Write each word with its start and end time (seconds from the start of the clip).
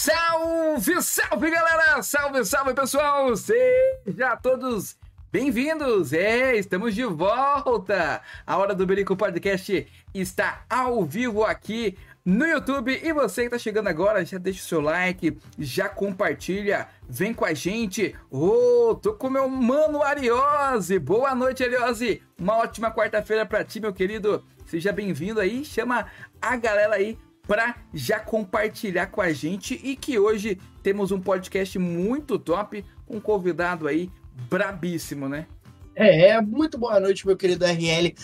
Salve, 0.00 1.02
salve 1.02 1.50
galera! 1.50 2.02
Salve, 2.02 2.42
salve 2.46 2.72
pessoal! 2.72 3.36
Sejam 3.36 4.34
todos 4.42 4.96
bem-vindos! 5.30 6.14
É, 6.14 6.56
estamos 6.56 6.94
de 6.94 7.04
volta! 7.04 8.22
A 8.46 8.56
Hora 8.56 8.74
do 8.74 8.86
Berico 8.86 9.14
Podcast 9.14 9.86
está 10.14 10.64
ao 10.70 11.04
vivo 11.04 11.44
aqui 11.44 11.98
no 12.24 12.46
YouTube. 12.46 12.98
E 13.04 13.12
você 13.12 13.42
que 13.42 13.48
está 13.48 13.58
chegando 13.58 13.88
agora, 13.88 14.24
já 14.24 14.38
deixa 14.38 14.62
o 14.62 14.66
seu 14.66 14.80
like, 14.80 15.36
já 15.58 15.86
compartilha, 15.86 16.88
vem 17.06 17.34
com 17.34 17.44
a 17.44 17.52
gente. 17.52 18.16
Ô, 18.30 18.92
oh, 18.92 18.94
tô 18.94 19.12
com 19.12 19.28
meu 19.28 19.50
mano 19.50 20.02
Ariose! 20.02 20.98
Boa 20.98 21.34
noite, 21.34 21.62
Ariose! 21.62 22.22
Uma 22.38 22.56
ótima 22.56 22.90
quarta-feira 22.90 23.44
para 23.44 23.62
ti, 23.64 23.78
meu 23.80 23.92
querido! 23.92 24.42
Seja 24.64 24.92
bem-vindo 24.94 25.40
aí, 25.40 25.62
chama 25.62 26.06
a 26.40 26.56
galera 26.56 26.94
aí 26.94 27.18
para 27.50 27.74
já 27.92 28.20
compartilhar 28.20 29.08
com 29.08 29.20
a 29.20 29.32
gente 29.32 29.74
e 29.82 29.96
que 29.96 30.16
hoje 30.16 30.56
temos 30.84 31.10
um 31.10 31.20
podcast 31.20 31.76
muito 31.80 32.38
top, 32.38 32.84
com 33.04 33.16
um 33.16 33.20
convidado 33.20 33.88
aí 33.88 34.08
brabíssimo, 34.48 35.28
né? 35.28 35.48
É, 35.96 36.40
muito 36.40 36.78
boa 36.78 37.00
noite, 37.00 37.26
meu 37.26 37.36
querido 37.36 37.64
RL. 37.64 38.14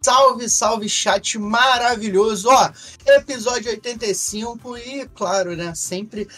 Salve, 0.00 0.48
salve, 0.48 0.88
chat 0.88 1.36
maravilhoso. 1.36 2.48
Ó, 2.48 2.70
episódio 3.08 3.72
85 3.72 4.78
e, 4.78 5.08
claro, 5.08 5.56
né, 5.56 5.74
sempre 5.74 6.28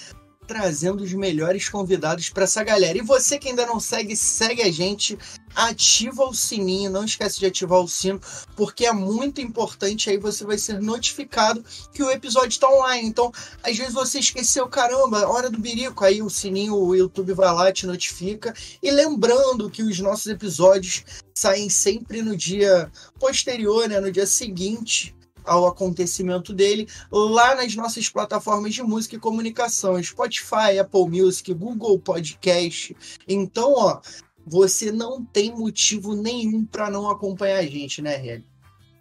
trazendo 0.48 1.04
os 1.04 1.12
melhores 1.12 1.68
convidados 1.68 2.30
para 2.30 2.44
essa 2.44 2.64
galera. 2.64 2.96
E 2.96 3.02
você 3.02 3.38
que 3.38 3.48
ainda 3.48 3.66
não 3.66 3.78
segue, 3.78 4.16
segue 4.16 4.62
a 4.62 4.72
gente, 4.72 5.16
ativa 5.54 6.24
o 6.24 6.32
sininho, 6.34 6.90
não 6.90 7.04
esquece 7.04 7.38
de 7.38 7.46
ativar 7.46 7.80
o 7.80 7.86
sino, 7.86 8.18
porque 8.56 8.86
é 8.86 8.92
muito 8.92 9.42
importante 9.42 10.08
aí 10.08 10.16
você 10.16 10.44
vai 10.44 10.56
ser 10.56 10.80
notificado 10.80 11.62
que 11.92 12.02
o 12.02 12.10
episódio 12.10 12.48
está 12.48 12.68
online. 12.68 13.06
Então, 13.06 13.30
às 13.62 13.76
vezes 13.76 13.92
você 13.92 14.18
esqueceu, 14.18 14.66
caramba, 14.68 15.28
hora 15.28 15.50
do 15.50 15.60
birico, 15.60 16.04
aí 16.04 16.22
o 16.22 16.30
sininho, 16.30 16.74
o 16.74 16.96
YouTube 16.96 17.34
vai 17.34 17.52
lá 17.52 17.70
te 17.70 17.86
notifica. 17.86 18.54
E 18.82 18.90
lembrando 18.90 19.70
que 19.70 19.82
os 19.82 20.00
nossos 20.00 20.28
episódios 20.28 21.04
saem 21.34 21.68
sempre 21.68 22.22
no 22.22 22.34
dia 22.34 22.90
posterior, 23.20 23.86
né, 23.86 24.00
no 24.00 24.10
dia 24.10 24.26
seguinte 24.26 25.14
ao 25.44 25.66
acontecimento 25.66 26.52
dele 26.52 26.88
lá 27.10 27.54
nas 27.54 27.74
nossas 27.74 28.08
plataformas 28.08 28.74
de 28.74 28.82
música 28.82 29.16
e 29.16 29.18
comunicação, 29.18 30.02
Spotify, 30.02 30.78
Apple 30.80 31.08
Music, 31.08 31.52
Google 31.54 31.98
Podcast. 31.98 32.96
Então, 33.26 33.74
ó, 33.76 34.00
você 34.46 34.90
não 34.90 35.24
tem 35.24 35.54
motivo 35.54 36.14
nenhum 36.14 36.64
para 36.64 36.90
não 36.90 37.08
acompanhar 37.10 37.58
a 37.58 37.66
gente, 37.66 38.00
né, 38.00 38.14
Hélio? 38.26 38.44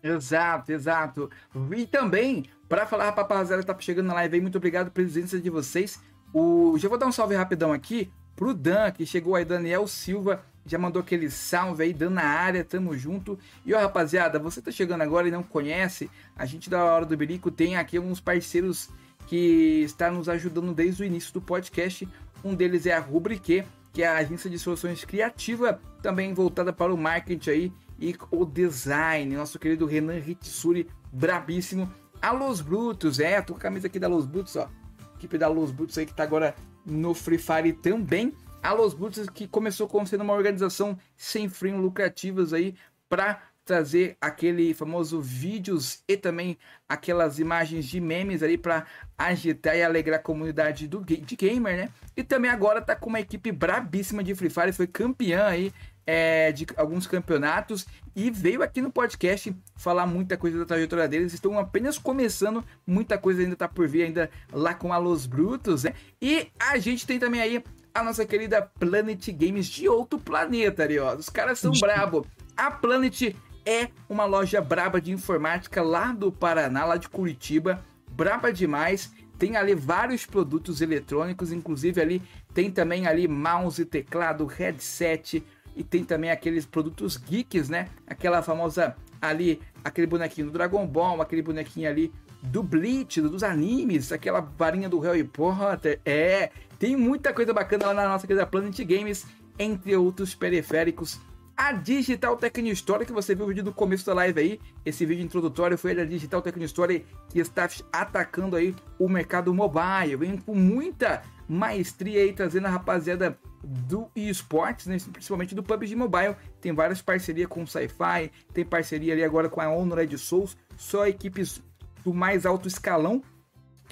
Exato, 0.03 0.71
exato. 0.71 1.29
E 1.75 1.85
também, 1.85 2.45
para 2.69 2.85
falar, 2.85 3.11
rapaziada, 3.11 3.63
tá 3.63 3.75
chegando 3.79 4.07
na 4.07 4.13
live 4.15 4.35
aí, 4.35 4.41
muito 4.41 4.57
obrigado 4.57 4.91
pela 4.91 5.05
presença 5.05 5.39
de 5.39 5.49
vocês. 5.49 5.99
O... 6.33 6.77
Já 6.77 6.87
vou 6.87 6.97
dar 6.97 7.07
um 7.07 7.11
salve 7.11 7.35
rapidão 7.35 7.71
aqui 7.71 8.11
pro 8.35 8.53
Dan, 8.53 8.91
que 8.91 9.05
chegou 9.05 9.35
aí, 9.35 9.43
Daniel 9.43 9.87
Silva, 9.87 10.43
já 10.67 10.77
mandou 10.77 11.01
aquele 11.01 11.29
salve 11.29 11.83
aí, 11.83 11.93
dando 11.93 12.15
na 12.15 12.23
área, 12.23 12.63
tamo 12.63 12.95
junto. 12.97 13.39
E 13.65 13.73
ó, 13.73 13.79
rapaziada, 13.79 14.37
você 14.37 14.61
tá 14.61 14.71
chegando 14.71 15.01
agora 15.01 15.27
e 15.27 15.31
não 15.31 15.41
conhece, 15.41 16.09
a 16.35 16.45
gente 16.45 16.69
da 16.69 16.83
Hora 16.83 17.05
do 17.05 17.15
Berico 17.15 17.49
tem 17.49 17.77
aqui 17.77 17.97
uns 17.97 18.19
parceiros 18.19 18.89
que 19.27 19.81
está 19.83 20.11
nos 20.11 20.29
ajudando 20.29 20.73
desde 20.73 21.03
o 21.03 21.05
início 21.05 21.33
do 21.33 21.41
podcast. 21.41 22.07
Um 22.43 22.53
deles 22.53 22.85
é 22.85 22.93
a 22.93 22.99
Rubrique, 22.99 23.63
que 23.93 24.03
é 24.03 24.07
a 24.07 24.17
agência 24.17 24.49
de 24.49 24.59
soluções 24.59 25.03
criativa, 25.03 25.79
também 26.01 26.33
voltada 26.33 26.71
para 26.71 26.93
o 26.93 26.97
marketing 26.97 27.49
aí 27.49 27.73
e 27.99 28.15
o 28.31 28.45
design. 28.45 29.35
Nosso 29.35 29.57
querido 29.59 29.85
Renan 29.85 30.19
Ritsuri, 30.19 30.87
brabíssimo. 31.11 31.91
A 32.21 32.31
Los 32.31 32.61
Brutos, 32.61 33.19
é, 33.19 33.41
tô 33.41 33.53
com 33.53 33.59
a 33.59 33.61
camisa 33.63 33.87
aqui 33.87 33.99
da 33.99 34.07
Los 34.07 34.25
Brutos, 34.25 34.55
ó. 34.55 34.69
Equipe 35.17 35.37
da 35.37 35.47
Los 35.47 35.71
Brutos 35.71 35.97
aí 35.97 36.05
que 36.05 36.13
tá 36.13 36.23
agora 36.23 36.55
no 36.85 37.13
Free 37.13 37.37
Fire 37.37 37.73
também 37.73 38.33
a 38.61 38.73
Los 38.73 38.93
Brutos 38.93 39.29
que 39.29 39.47
começou 39.47 39.87
como 39.87 40.07
sendo 40.07 40.23
uma 40.23 40.33
organização 40.33 40.97
sem 41.15 41.49
fim 41.49 41.73
lucrativas 41.73 42.53
aí 42.53 42.75
para 43.09 43.41
trazer 43.67 44.17
aquele 44.21 44.73
famoso 44.73 45.21
vídeos 45.21 46.01
e 46.07 46.15
também 46.15 46.57
aquelas 46.87 47.37
imagens 47.37 47.85
de 47.85 47.99
memes 47.99 48.41
ali 48.41 48.57
para 48.57 48.85
agitar 49.17 49.75
e 49.75 49.83
alegrar 49.83 50.19
a 50.19 50.23
comunidade 50.23 50.87
do 50.87 51.03
de 51.03 51.35
gamer, 51.35 51.75
né? 51.75 51.89
E 52.15 52.23
também 52.23 52.49
agora 52.49 52.81
tá 52.81 52.95
com 52.95 53.09
uma 53.09 53.19
equipe 53.19 53.51
brabíssima 53.51 54.23
de 54.23 54.33
Free 54.33 54.49
Fire, 54.49 54.71
foi 54.71 54.87
campeã 54.87 55.45
aí 55.45 55.73
é, 56.07 56.53
de 56.53 56.65
alguns 56.77 57.05
campeonatos 57.05 57.85
e 58.15 58.31
veio 58.31 58.63
aqui 58.63 58.81
no 58.81 58.89
podcast 58.89 59.53
falar 59.75 60.07
muita 60.07 60.37
coisa 60.37 60.57
da 60.57 60.65
trajetória 60.65 61.07
deles. 61.07 61.33
Estão 61.33 61.59
apenas 61.59 61.97
começando, 61.97 62.63
muita 62.87 63.17
coisa 63.17 63.41
ainda 63.41 63.57
tá 63.57 63.67
por 63.67 63.85
vir 63.85 64.03
ainda 64.03 64.29
lá 64.53 64.73
com 64.73 64.93
a 64.93 64.97
Los 64.97 65.27
Brutos, 65.27 65.83
né? 65.83 65.93
E 66.21 66.47
a 66.57 66.77
gente 66.77 67.05
tem 67.05 67.19
também 67.19 67.41
aí 67.41 67.61
a 67.97 68.03
nossa 68.03 68.25
querida 68.25 68.61
Planet 68.61 69.29
Games 69.31 69.65
de 69.67 69.89
outro 69.89 70.19
planeta, 70.19 70.83
ali, 70.83 70.99
ó. 70.99 71.15
Os 71.15 71.29
caras 71.29 71.59
são 71.59 71.71
brabo. 71.71 72.25
A 72.55 72.69
Planet 72.69 73.35
é 73.65 73.89
uma 74.07 74.25
loja 74.25 74.61
braba 74.61 75.01
de 75.01 75.11
informática 75.11 75.81
lá 75.81 76.11
do 76.11 76.31
Paraná, 76.31 76.85
lá 76.85 76.97
de 76.97 77.09
Curitiba. 77.09 77.83
Braba 78.11 78.53
demais. 78.53 79.11
Tem 79.37 79.55
ali 79.55 79.75
vários 79.75 80.25
produtos 80.25 80.81
eletrônicos, 80.81 81.51
inclusive 81.51 82.01
ali 82.01 82.21
tem 82.53 82.71
também 82.71 83.05
ali 83.05 83.27
mouse, 83.27 83.85
teclado, 83.85 84.45
headset 84.45 85.43
e 85.75 85.83
tem 85.83 86.03
também 86.03 86.31
aqueles 86.31 86.65
produtos 86.65 87.17
geeks, 87.17 87.69
né? 87.69 87.87
Aquela 88.07 88.41
famosa 88.41 88.95
ali, 89.21 89.61
aquele 89.83 90.07
bonequinho 90.07 90.47
do 90.47 90.53
Dragon 90.53 90.85
Ball, 90.87 91.21
aquele 91.21 91.43
bonequinho 91.43 91.87
ali 91.87 92.11
do 92.41 92.63
Bleach, 92.63 93.21
dos 93.21 93.43
animes, 93.43 94.11
aquela 94.11 94.39
varinha 94.39 94.89
do 94.89 94.99
Harry 94.99 95.23
Potter. 95.23 95.99
É, 96.05 96.51
tem 96.79 96.95
muita 96.95 97.33
coisa 97.33 97.53
bacana 97.53 97.87
lá 97.87 97.93
na 97.93 98.07
nossa 98.09 98.27
querida 98.27 98.45
Planet 98.45 98.77
Games, 98.83 99.25
entre 99.57 99.95
outros 99.95 100.35
periféricos. 100.35 101.19
A 101.55 101.71
Digital 101.71 102.37
Techno 102.37 102.67
Story, 102.67 103.05
que 103.05 103.11
você 103.11 103.33
viu 103.33 103.45
o 103.45 103.47
vídeo 103.47 103.63
do 103.63 103.73
começo 103.73 104.05
da 104.05 104.13
live 104.13 104.39
aí, 104.39 104.59
esse 104.85 105.03
vídeo 105.07 105.23
introdutório 105.25 105.75
foi 105.75 105.95
da 105.95 106.05
Digital 106.05 106.39
Techno 106.39 106.63
Story, 106.65 107.03
que 107.29 107.39
está 107.39 107.67
atacando 107.91 108.55
aí 108.55 108.75
o 108.99 109.09
mercado 109.09 109.51
mobile, 109.51 110.15
vem 110.17 110.37
com 110.37 110.53
muita 110.53 111.23
maestria 111.49 112.21
aí, 112.21 112.31
trazendo 112.31 112.67
a 112.67 112.69
rapaziada 112.69 113.39
do 113.63 114.07
esportes, 114.15 114.85
né? 114.85 114.97
principalmente 115.11 115.55
do 115.55 115.63
PUBG 115.63 115.95
Mobile. 115.95 116.35
Tem 116.61 116.73
várias 116.73 117.01
parcerias 117.01 117.47
com 117.47 117.63
o 117.63 117.67
Sci-Fi, 117.67 118.31
tem 118.53 118.63
parceria 118.63 119.13
ali 119.13 119.23
agora 119.23 119.49
com 119.49 119.59
a 119.59 119.67
Honored 119.67 120.15
Souls, 120.17 120.55
só 120.77 121.07
equipes 121.07 121.61
do 122.03 122.13
mais 122.13 122.45
alto 122.45 122.67
escalão 122.67 123.23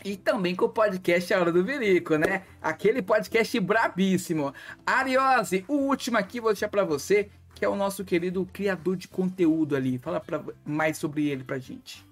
e 0.05 0.15
também 0.15 0.55
com 0.55 0.65
o 0.65 0.69
podcast 0.69 1.33
A 1.33 1.39
Hora 1.39 1.51
do 1.51 1.65
Verico, 1.65 2.15
né? 2.15 2.43
Aquele 2.61 3.01
podcast 3.01 3.59
brabíssimo. 3.59 4.53
Ariose, 4.85 5.65
o 5.67 5.73
último 5.73 6.15
aqui 6.15 6.39
vou 6.39 6.53
deixar 6.53 6.69
para 6.69 6.83
você, 6.83 7.27
que 7.55 7.65
é 7.65 7.67
o 7.67 7.75
nosso 7.75 8.05
querido 8.05 8.47
criador 8.53 8.95
de 8.95 9.07
conteúdo 9.07 9.75
ali. 9.75 9.97
Fala 9.97 10.19
pra, 10.19 10.43
mais 10.63 10.99
sobre 10.99 11.27
ele 11.27 11.43
pra 11.43 11.57
gente. 11.57 12.05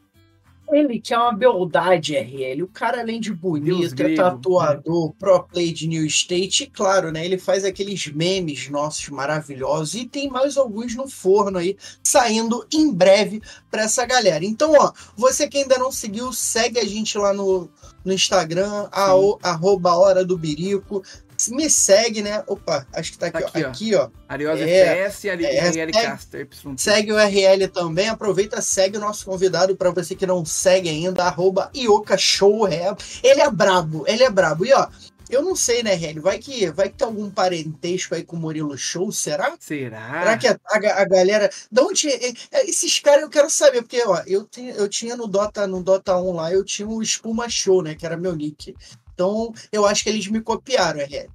Ele 0.71 0.99
que 0.99 1.13
é 1.13 1.17
uma 1.17 1.33
beldade, 1.33 2.15
RL. 2.15 2.63
O 2.63 2.67
cara, 2.67 3.01
além 3.01 3.19
de 3.19 3.31
bonito, 3.31 4.01
é 4.01 4.15
tatuador, 4.15 5.09
né? 5.09 5.13
pro 5.19 5.43
play 5.43 5.71
de 5.71 5.87
New 5.87 6.05
State, 6.05 6.63
e 6.63 6.67
claro, 6.67 7.11
né? 7.11 7.23
Ele 7.23 7.37
faz 7.37 7.63
aqueles 7.63 8.07
memes 8.07 8.69
nossos 8.69 9.07
maravilhosos 9.09 9.93
e 9.93 10.05
tem 10.05 10.29
mais 10.29 10.57
alguns 10.57 10.95
no 10.95 11.07
forno 11.07 11.59
aí, 11.59 11.77
saindo 12.01 12.65
em 12.73 12.91
breve 12.91 13.41
para 13.69 13.83
essa 13.83 14.03
galera. 14.05 14.43
Então, 14.43 14.71
ó, 14.71 14.91
você 15.15 15.47
que 15.47 15.59
ainda 15.59 15.77
não 15.77 15.91
seguiu, 15.91 16.33
segue 16.33 16.79
a 16.79 16.85
gente 16.85 17.17
lá 17.17 17.33
no, 17.33 17.69
no 18.03 18.13
Instagram, 18.13 18.87
a, 18.91 19.11
arroba 19.43 19.95
Hora 19.95 20.25
do 20.25 20.37
Birico 20.37 21.03
me 21.51 21.69
segue, 21.69 22.21
né? 22.21 22.43
Opa, 22.47 22.85
acho 22.93 23.11
que 23.11 23.17
tá 23.17 23.27
aqui, 23.27 23.41
tá 23.41 23.47
aqui 23.47 23.63
ó. 23.63 23.69
Aqui, 23.69 23.95
ó. 23.95 24.09
Ariosa 24.27 24.63
é, 24.63 25.09
FS 25.09 25.23
e 25.25 25.29
RL 25.29 25.91
Caster. 25.91 26.47
Segue 26.77 27.11
o 27.11 27.17
RL 27.17 27.67
também. 27.67 28.07
Aproveita, 28.07 28.61
segue 28.61 28.97
o 28.97 28.99
nosso 28.99 29.25
convidado 29.25 29.75
para 29.75 29.91
você 29.91 30.15
que 30.15 30.25
não 30.25 30.45
segue 30.45 30.89
ainda, 30.89 31.23
arroba 31.23 31.69
Ioka 31.75 32.17
Show 32.17 32.67
Ele 32.67 33.41
é 33.41 33.49
brabo, 33.49 34.05
ele 34.07 34.23
é 34.23 34.29
brabo. 34.29 34.65
E 34.65 34.73
ó, 34.73 34.87
eu 35.29 35.41
não 35.41 35.55
sei, 35.55 35.83
né, 35.83 35.93
RL? 35.95 36.19
Vai 36.19 36.39
que, 36.39 36.69
vai 36.71 36.89
que 36.89 36.97
tem 36.97 37.07
algum 37.07 37.29
parentesco 37.29 38.15
aí 38.15 38.23
com 38.23 38.35
o 38.35 38.39
Murilo 38.39 38.77
Show, 38.77 39.11
será? 39.11 39.55
Será? 39.59 40.19
Será 40.19 40.37
que 40.37 40.47
a, 40.47 40.59
a, 40.69 41.01
a 41.01 41.05
galera. 41.05 41.49
De 41.71 41.81
onde. 41.81 42.09
É, 42.09 42.33
é, 42.51 42.69
esses 42.69 42.99
caras 42.99 43.23
eu 43.23 43.29
quero 43.29 43.49
saber, 43.49 43.81
porque, 43.81 44.03
ó, 44.05 44.21
eu, 44.27 44.45
tinha, 44.45 44.73
eu 44.73 44.87
tinha 44.87 45.15
no 45.15 45.27
Dota, 45.27 45.65
no 45.65 45.81
Dota 45.81 46.17
1 46.17 46.31
lá, 46.33 46.51
eu 46.51 46.63
tinha 46.63 46.87
o 46.87 47.01
Espuma 47.01 47.49
Show, 47.49 47.81
né? 47.81 47.95
Que 47.95 48.05
era 48.05 48.17
meu 48.17 48.35
nick. 48.35 48.75
Então, 49.13 49.53
eu 49.71 49.85
acho 49.85 50.03
que 50.03 50.09
eles 50.09 50.27
me 50.27 50.41
copiaram, 50.41 50.99
RL. 50.99 51.29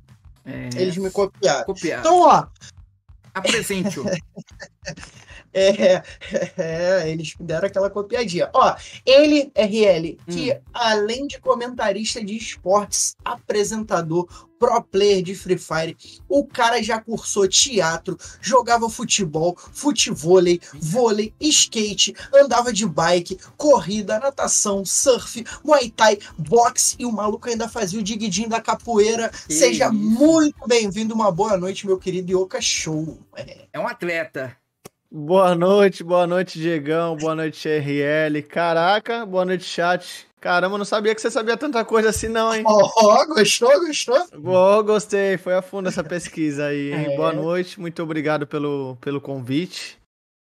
É, 0.44 0.68
eles 0.76 0.96
me 0.96 1.10
copiaram. 1.10 1.64
copiaram. 1.64 2.00
Então, 2.00 2.20
ó. 2.20 2.46
Apresente-o. 3.34 4.04
É, 5.52 6.02
é, 6.56 7.10
eles 7.10 7.34
deram 7.40 7.66
aquela 7.66 7.90
copiadinha. 7.90 8.50
Ó, 8.52 8.74
ele, 9.04 9.50
RL, 9.54 10.18
que 10.26 10.52
hum. 10.52 10.60
além 10.72 11.26
de 11.26 11.40
comentarista 11.40 12.24
de 12.24 12.36
esportes, 12.36 13.16
apresentador, 13.24 14.28
pro 14.58 14.82
player 14.82 15.22
de 15.22 15.34
Free 15.34 15.56
Fire, 15.56 15.96
o 16.28 16.44
cara 16.44 16.82
já 16.82 17.00
cursou 17.00 17.48
teatro, 17.48 18.18
jogava 18.40 18.90
futebol, 18.90 19.56
futevôlei, 19.56 20.60
vôlei, 20.74 21.32
skate, 21.40 22.14
andava 22.34 22.72
de 22.72 22.84
bike, 22.84 23.38
corrida, 23.56 24.18
natação, 24.18 24.84
surf, 24.84 25.44
muay 25.64 25.90
thai, 25.90 26.18
boxe 26.36 26.96
e 26.98 27.06
o 27.06 27.12
maluco 27.12 27.48
ainda 27.48 27.68
fazia 27.68 28.00
o 28.00 28.02
digidinho 28.02 28.48
da 28.48 28.60
capoeira. 28.60 29.30
Que 29.46 29.54
Seja 29.54 29.86
isso. 29.86 29.94
muito 29.94 30.66
bem-vindo, 30.66 31.14
uma 31.14 31.30
boa 31.30 31.56
noite, 31.56 31.86
meu 31.86 31.98
querido 31.98 32.32
Yoka 32.32 32.60
Show. 32.60 33.18
É. 33.36 33.68
é 33.72 33.78
um 33.78 33.86
atleta. 33.86 34.56
Boa 35.10 35.54
noite, 35.54 36.04
boa 36.04 36.26
noite, 36.26 36.58
Diegão, 36.58 37.16
boa 37.16 37.34
noite, 37.34 37.66
RL. 37.66 38.42
Caraca, 38.42 39.24
boa 39.24 39.42
noite, 39.42 39.64
chat. 39.64 40.28
Caramba, 40.38 40.76
não 40.76 40.84
sabia 40.84 41.14
que 41.14 41.20
você 41.22 41.30
sabia 41.30 41.56
tanta 41.56 41.82
coisa 41.82 42.10
assim, 42.10 42.28
não, 42.28 42.54
hein? 42.54 42.62
Ó, 42.66 42.90
oh, 42.94 43.26
gostou, 43.26 43.70
gostou? 43.80 44.28
Boa, 44.38 44.82
gostei, 44.82 45.38
foi 45.38 45.54
a 45.54 45.62
fundo 45.62 45.88
essa 45.88 46.04
pesquisa 46.04 46.66
aí. 46.66 46.92
É. 46.92 47.16
Boa 47.16 47.32
noite, 47.32 47.80
muito 47.80 48.02
obrigado 48.02 48.46
pelo, 48.46 48.96
pelo 49.00 49.18
convite. 49.18 49.98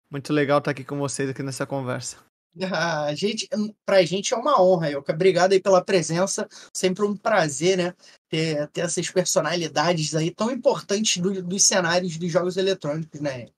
Muito 0.09 0.33
legal 0.33 0.59
estar 0.59 0.71
aqui 0.71 0.85
com 0.85 0.97
vocês 0.97 1.29
aqui 1.29 1.43
nessa 1.43 1.67
conversa. 1.67 2.19
Ah, 2.63 3.07
a 3.11 3.15
gente, 3.17 3.49
pra 3.85 4.05
gente 4.05 4.33
é 4.33 4.37
uma 4.37 4.63
honra, 4.63 4.91
Yoka. 4.91 5.13
Obrigado 5.13 5.55
aí 5.55 5.61
pela 5.61 5.83
presença. 5.85 6.47
Sempre 6.73 7.05
um 7.05 7.17
prazer, 7.17 7.79
né? 7.79 7.95
Ter, 8.31 8.69
ter 8.69 8.83
essas 8.83 9.11
personalidades 9.11 10.15
aí 10.15 10.31
tão 10.31 10.53
importantes 10.53 11.21
do, 11.21 11.43
dos 11.43 11.65
cenários 11.65 12.17
dos 12.17 12.31
jogos 12.31 12.57
eletrônicos, 12.57 13.21
né? 13.21 13.49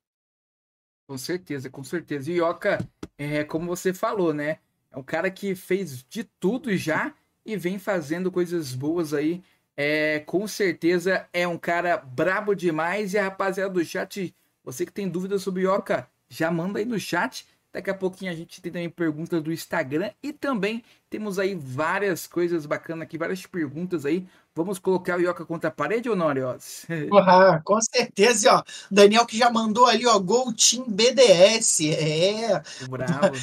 Com 1.06 1.19
certeza, 1.19 1.69
com 1.69 1.85
certeza. 1.85 2.33
Yoka, 2.33 2.79
é, 3.19 3.45
como 3.45 3.67
você 3.67 3.93
falou, 3.93 4.33
né? 4.33 4.59
É 4.91 4.97
um 4.97 5.03
cara 5.03 5.31
que 5.31 5.55
fez 5.55 6.05
de 6.09 6.25
tudo 6.25 6.75
já 6.77 7.12
e 7.45 7.56
vem 7.56 7.79
fazendo 7.79 8.33
coisas 8.33 8.75
boas 8.75 9.12
aí. 9.12 9.43
É, 9.77 10.21
com 10.21 10.47
certeza 10.47 11.29
é 11.33 11.47
um 11.47 11.59
cara 11.59 11.97
brabo 11.97 12.55
demais. 12.55 13.12
E 13.12 13.19
a 13.19 13.25
rapaziada 13.25 13.73
do 13.73 13.85
chat, 13.85 14.35
você 14.62 14.87
que 14.87 14.93
tem 14.93 15.09
dúvidas 15.09 15.43
sobre 15.43 15.67
Yoka, 15.67 16.09
já 16.29 16.51
manda 16.51 16.79
aí 16.79 16.85
no 16.85 16.99
chat. 16.99 17.47
Daqui 17.75 17.91
a 17.91 17.94
pouquinho 17.94 18.31
a 18.31 18.35
gente 18.37 18.62
tem 18.62 18.71
também 18.71 18.88
perguntas 18.88 19.43
do 19.43 19.53
Instagram 19.53 20.12
e 20.23 20.32
também 20.32 20.85
temos 21.11 21.41
aí 21.41 21.56
várias 21.56 22.25
coisas 22.25 22.67
bacanas 22.67 23.03
aqui, 23.03 23.19
várias 23.19 23.44
perguntas 23.47 24.06
aí. 24.06 24.25
Vamos 24.55 24.79
colocar 24.79 25.19
o 25.19 25.21
Ioca 25.21 25.44
contra 25.44 25.71
a 25.71 25.73
parede 25.73 26.09
ou 26.09 26.15
não, 26.15 26.29
Arios? 26.29 26.87
Ah, 27.26 27.61
com 27.65 27.81
certeza, 27.81 28.55
ó. 28.55 28.62
Daniel 28.88 29.26
que 29.26 29.37
já 29.37 29.50
mandou 29.50 29.87
ali, 29.87 30.06
ó, 30.06 30.17
Gol 30.21 30.55
Team 30.55 30.85
BDS. 30.87 31.81
É. 31.81 32.62
Bravo. 32.88 33.37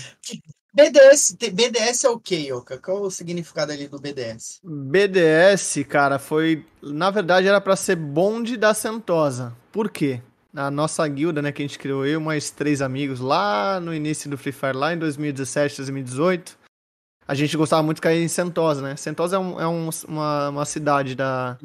BDS, 0.73 1.35
BDS 1.51 2.05
é 2.05 2.09
o 2.09 2.17
que, 2.17 2.47
Yoka? 2.47 2.77
Qual 2.77 3.01
o 3.01 3.11
significado 3.11 3.73
ali 3.73 3.89
do 3.89 3.99
BDS? 3.99 4.61
BDS, 4.63 5.83
cara, 5.89 6.17
foi. 6.17 6.65
Na 6.81 7.11
verdade, 7.11 7.49
era 7.49 7.59
para 7.59 7.75
ser 7.75 7.97
bonde 7.97 8.55
da 8.55 8.73
Sentosa. 8.73 9.53
Por 9.73 9.91
quê? 9.91 10.21
Na 10.53 10.69
nossa 10.69 11.07
guilda, 11.07 11.41
né, 11.41 11.51
que 11.51 11.61
a 11.61 11.65
gente 11.65 11.79
criou, 11.79 12.05
eu 12.05 12.19
mais 12.19 12.51
três 12.51 12.81
amigos 12.81 13.19
lá 13.19 13.79
no 13.79 13.93
início 13.93 14.29
do 14.29 14.37
Free 14.37 14.51
Fire, 14.51 14.75
lá 14.75 14.93
em 14.93 14.97
2017, 14.97 15.77
2018 15.77 16.59
a 17.27 17.33
gente 17.33 17.55
gostava 17.55 17.81
muito 17.81 17.97
de 17.97 18.01
cair 18.01 18.21
em 18.21 18.27
Sentosa, 18.27 18.81
né? 18.81 18.95
Sentosa 18.97 19.37
é, 19.37 19.39
um, 19.39 19.61
é 19.61 19.65
um, 19.65 19.89
uma, 20.05 20.49
uma 20.49 20.65
cidade 20.65 21.15
da, 21.15 21.57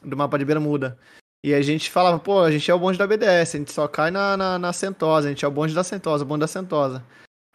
do 0.00 0.16
mapa 0.16 0.38
de 0.38 0.44
Bermuda. 0.44 0.96
E 1.42 1.52
a 1.52 1.60
gente 1.62 1.90
falava, 1.90 2.18
pô, 2.18 2.40
a 2.42 2.50
gente 2.50 2.70
é 2.70 2.74
o 2.74 2.78
bonde 2.78 2.96
da 2.96 3.08
BDS, 3.08 3.54
a 3.54 3.58
gente 3.58 3.72
só 3.72 3.88
cai 3.88 4.12
na, 4.12 4.36
na, 4.36 4.56
na 4.56 4.72
Sentosa, 4.72 5.26
a 5.26 5.30
gente 5.30 5.44
é 5.44 5.48
o 5.48 5.50
bonde 5.50 5.74
da 5.74 5.82
Sentosa, 5.82 6.22
o 6.22 6.26
bonde 6.26 6.42
da 6.42 6.46
Sentosa. 6.46 7.02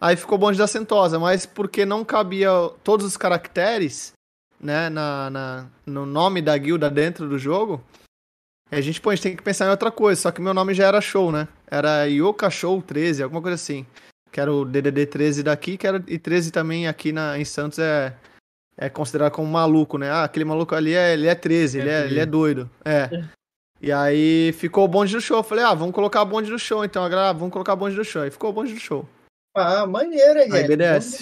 Aí 0.01 0.17
ficou 0.17 0.37
bonde 0.37 0.57
da 0.57 0.67
Sentosa, 0.67 1.17
mas 1.17 1.45
porque 1.45 1.85
não 1.85 2.03
cabia 2.03 2.49
todos 2.83 3.05
os 3.05 3.15
caracteres, 3.15 4.11
né, 4.59 4.89
na, 4.89 5.29
na, 5.29 5.67
no 5.85 6.05
nome 6.05 6.41
da 6.41 6.57
guilda 6.57 6.89
dentro 6.89 7.29
do 7.29 7.37
jogo, 7.37 7.81
a 8.71 8.81
gente, 8.81 8.99
pô, 8.99 9.09
a 9.09 9.15
gente 9.15 9.23
tem 9.23 9.35
que 9.35 9.43
pensar 9.43 9.65
em 9.65 9.69
outra 9.69 9.91
coisa, 9.91 10.21
só 10.21 10.31
que 10.31 10.41
meu 10.41 10.53
nome 10.53 10.73
já 10.73 10.87
era 10.87 10.99
show, 11.01 11.31
né? 11.31 11.47
Era 11.69 12.05
Yoka 12.05 12.49
Show 12.49 12.81
13, 12.81 13.23
alguma 13.23 13.41
coisa 13.41 13.55
assim 13.55 13.85
que 14.35 14.41
era 14.41 14.51
o 14.51 14.65
DDD 14.65 15.05
13 15.05 15.43
daqui, 15.43 15.77
que 15.77 15.87
era, 15.87 16.03
e 16.09 16.19
13 16.19 16.51
também 16.51 16.89
aqui 16.89 17.13
na, 17.13 17.39
em 17.39 17.45
Santos 17.45 17.79
é, 17.79 18.13
é 18.77 18.89
considerado 18.89 19.31
como 19.31 19.47
maluco, 19.49 19.97
né? 19.97 20.11
Ah, 20.11 20.25
aquele 20.25 20.43
maluco 20.43 20.75
ali 20.75 20.93
é, 20.93 21.13
ele 21.13 21.25
é 21.25 21.33
13, 21.33 21.79
é 21.79 21.81
ele, 21.81 21.89
é, 21.89 22.05
ele 22.05 22.19
é 22.19 22.25
doido. 22.25 22.69
É. 22.83 23.09
é. 23.13 23.23
E 23.81 23.93
aí 23.93 24.51
ficou 24.51 24.83
o 24.83 24.89
bonde 24.89 25.13
do 25.13 25.21
show. 25.21 25.37
Eu 25.37 25.43
falei, 25.43 25.63
ah, 25.63 25.73
vamos 25.73 25.95
colocar 25.95 26.21
o 26.21 26.25
bonde 26.25 26.51
do 26.51 26.59
show 26.59 26.83
então. 26.83 27.05
Agora, 27.05 27.29
ah, 27.29 27.33
vamos 27.33 27.53
colocar 27.53 27.71
o 27.71 27.77
bonde 27.77 27.95
do 27.95 28.03
show. 28.03 28.23
Aí 28.23 28.29
ficou 28.29 28.49
o 28.49 28.53
bonde 28.53 28.73
do 28.73 28.79
show. 28.79 29.07
Ah, 29.55 29.87
maneira, 29.87 30.41
aí, 30.41 30.67
BDS. 30.67 31.21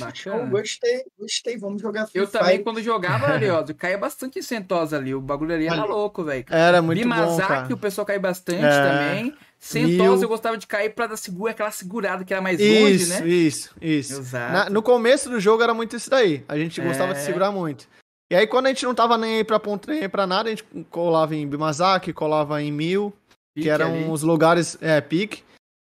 Gostei, 0.50 1.04
gostei. 1.20 1.56
Vamos 1.56 1.80
jogar 1.80 2.08
Free 2.08 2.20
Eu 2.20 2.28
Fire. 2.28 2.40
também, 2.40 2.64
quando 2.64 2.82
jogava, 2.82 3.28
Arioso, 3.28 3.76
caía 3.76 3.96
bastante 3.96 4.42
Sentosa 4.42 4.98
ali. 4.98 5.14
O 5.14 5.22
bagulho 5.22 5.54
ali 5.54 5.68
era 5.68 5.86
louco, 5.86 6.24
velho. 6.24 6.44
Era 6.50 6.82
muito 6.82 6.98
Limazaki, 6.98 7.70
bom, 7.70 7.76
o 7.76 7.78
pessoal 7.78 8.08
cai 8.08 8.18
bastante 8.18 8.66
é. 8.66 8.82
também. 8.82 9.36
Sentosa 9.60 10.16
Mil... 10.16 10.24
eu 10.24 10.28
gostava 10.28 10.58
de 10.58 10.66
cair 10.66 10.90
pra 10.90 11.06
dar 11.06 11.16
segura, 11.16 11.52
aquela 11.52 11.70
segurada 11.70 12.26
que 12.26 12.34
era 12.34 12.42
mais 12.42 12.60
isso, 12.60 12.84
longe, 12.84 13.06
né? 13.06 13.28
Isso, 13.28 13.76
isso, 13.80 14.22
isso. 14.22 14.38
no 14.72 14.82
começo 14.82 15.30
do 15.30 15.40
jogo 15.40 15.62
era 15.62 15.74
muito 15.74 15.96
isso 15.96 16.10
daí. 16.10 16.44
A 16.48 16.58
gente 16.58 16.82
gostava 16.82 17.12
é. 17.12 17.14
de 17.14 17.22
segurar 17.22 17.52
muito. 17.52 17.88
E 18.32 18.36
aí, 18.36 18.48
quando 18.48 18.66
a 18.66 18.70
gente 18.70 18.84
não 18.84 18.96
tava 18.96 19.16
nem 19.16 19.38
aí 19.38 19.44
pra 19.44 19.60
ponto, 19.60 19.88
nem 19.88 20.02
aí 20.02 20.10
pra 20.10 20.26
nada, 20.26 20.50
a 20.50 20.52
gente 20.52 20.66
colava 20.90 21.36
em 21.36 21.48
Bimazaki, 21.48 22.12
colava 22.12 22.60
em 22.64 22.72
Mil, 22.72 23.14
pique 23.54 23.68
que 23.68 23.70
eram 23.70 23.94
ali. 23.94 24.10
os 24.10 24.24
lugares. 24.24 24.76
É, 24.82 25.00
pique 25.00 25.44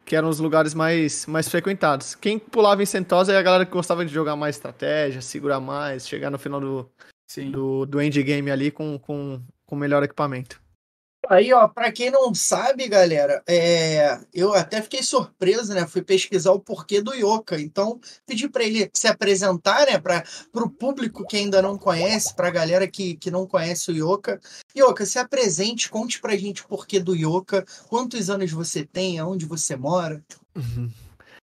que 0.06 0.16
eram 0.16 0.30
os 0.30 0.40
lugares 0.40 0.74
mais, 0.74 1.26
mais 1.26 1.48
frequentados. 1.48 2.16
Quem 2.16 2.40
pulava 2.40 2.84
em 2.84 2.86
Sentosa 2.86 3.34
é 3.34 3.38
a 3.38 3.42
galera 3.42 3.66
que 3.66 3.72
gostava 3.72 4.06
de 4.06 4.14
jogar 4.14 4.36
mais 4.36 4.56
estratégia, 4.56 5.22
segurar 5.22 5.60
mais, 5.60 6.08
chegar 6.08 6.30
no 6.30 6.38
final 6.38 6.60
do, 6.60 6.90
do, 7.52 7.86
do 7.86 8.02
endgame 8.02 8.52
ali 8.52 8.72
com, 8.72 8.98
com, 9.00 9.42
com 9.66 9.76
melhor 9.76 10.04
equipamento. 10.04 10.63
Aí, 11.30 11.54
ó, 11.54 11.68
para 11.70 11.92
quem 11.92 12.12
não 12.12 12.36
sabe, 12.36 12.88
galera, 12.88 13.42
é, 13.48 14.20
eu 14.34 14.54
até 14.54 14.82
fiquei 14.82 15.02
surpreso, 15.02 15.74
né? 15.74 15.88
Fui 15.88 16.02
pesquisar 16.02 16.52
o 16.52 16.60
porquê 16.60 17.02
do 17.02 17.14
Yoka. 17.14 17.60
Então, 17.60 18.00
pedi 18.26 18.50
para 18.50 18.64
ele 18.64 18.90
se 18.94 19.08
apresentar, 19.08 19.86
né? 19.86 19.98
Para 19.98 20.24
o 20.54 20.70
público 20.70 21.26
que 21.26 21.38
ainda 21.38 21.62
não 21.62 21.78
conhece, 21.78 22.36
para 22.36 22.50
a 22.50 22.52
galera 22.52 22.88
que, 22.88 23.16
que 23.16 23.32
não 23.32 23.48
conhece 23.48 23.90
o 23.90 23.96
Yoka. 23.96 24.40
Yoka, 24.76 25.06
se 25.06 25.18
apresente, 25.18 25.90
conte 25.90 26.20
pra 26.20 26.36
gente 26.36 26.64
o 26.64 26.68
porquê 26.68 27.00
do 27.00 27.16
Yoka, 27.16 27.66
quantos 27.88 28.30
anos 28.30 28.52
você 28.52 28.86
tem, 28.86 29.18
aonde 29.18 29.46
você 29.46 29.78
mora. 29.78 30.22
Uhum. 30.56 30.92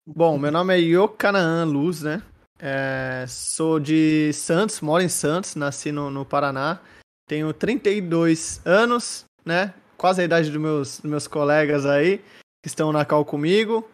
Bom, 0.07 0.37
meu 0.37 0.51
nome 0.51 0.73
é 0.73 0.79
Yokanaan 0.79 1.65
Luz, 1.65 2.01
né? 2.01 2.21
É, 2.57 3.25
sou 3.27 3.79
de 3.79 4.31
Santos, 4.33 4.79
moro 4.79 5.03
em 5.03 5.09
Santos, 5.09 5.55
nasci 5.55 5.91
no, 5.91 6.09
no 6.09 6.23
Paraná. 6.23 6.79
Tenho 7.27 7.51
32 7.51 8.61
anos, 8.63 9.25
né? 9.45 9.73
Quase 9.97 10.21
a 10.21 10.25
idade 10.25 10.49
dos 10.49 10.59
meus, 10.59 10.99
dos 10.99 11.09
meus 11.09 11.27
colegas 11.27 11.85
aí, 11.85 12.17
que 12.61 12.67
estão 12.67 12.91
na 12.91 13.05
cal 13.05 13.23
comigo. 13.23 13.87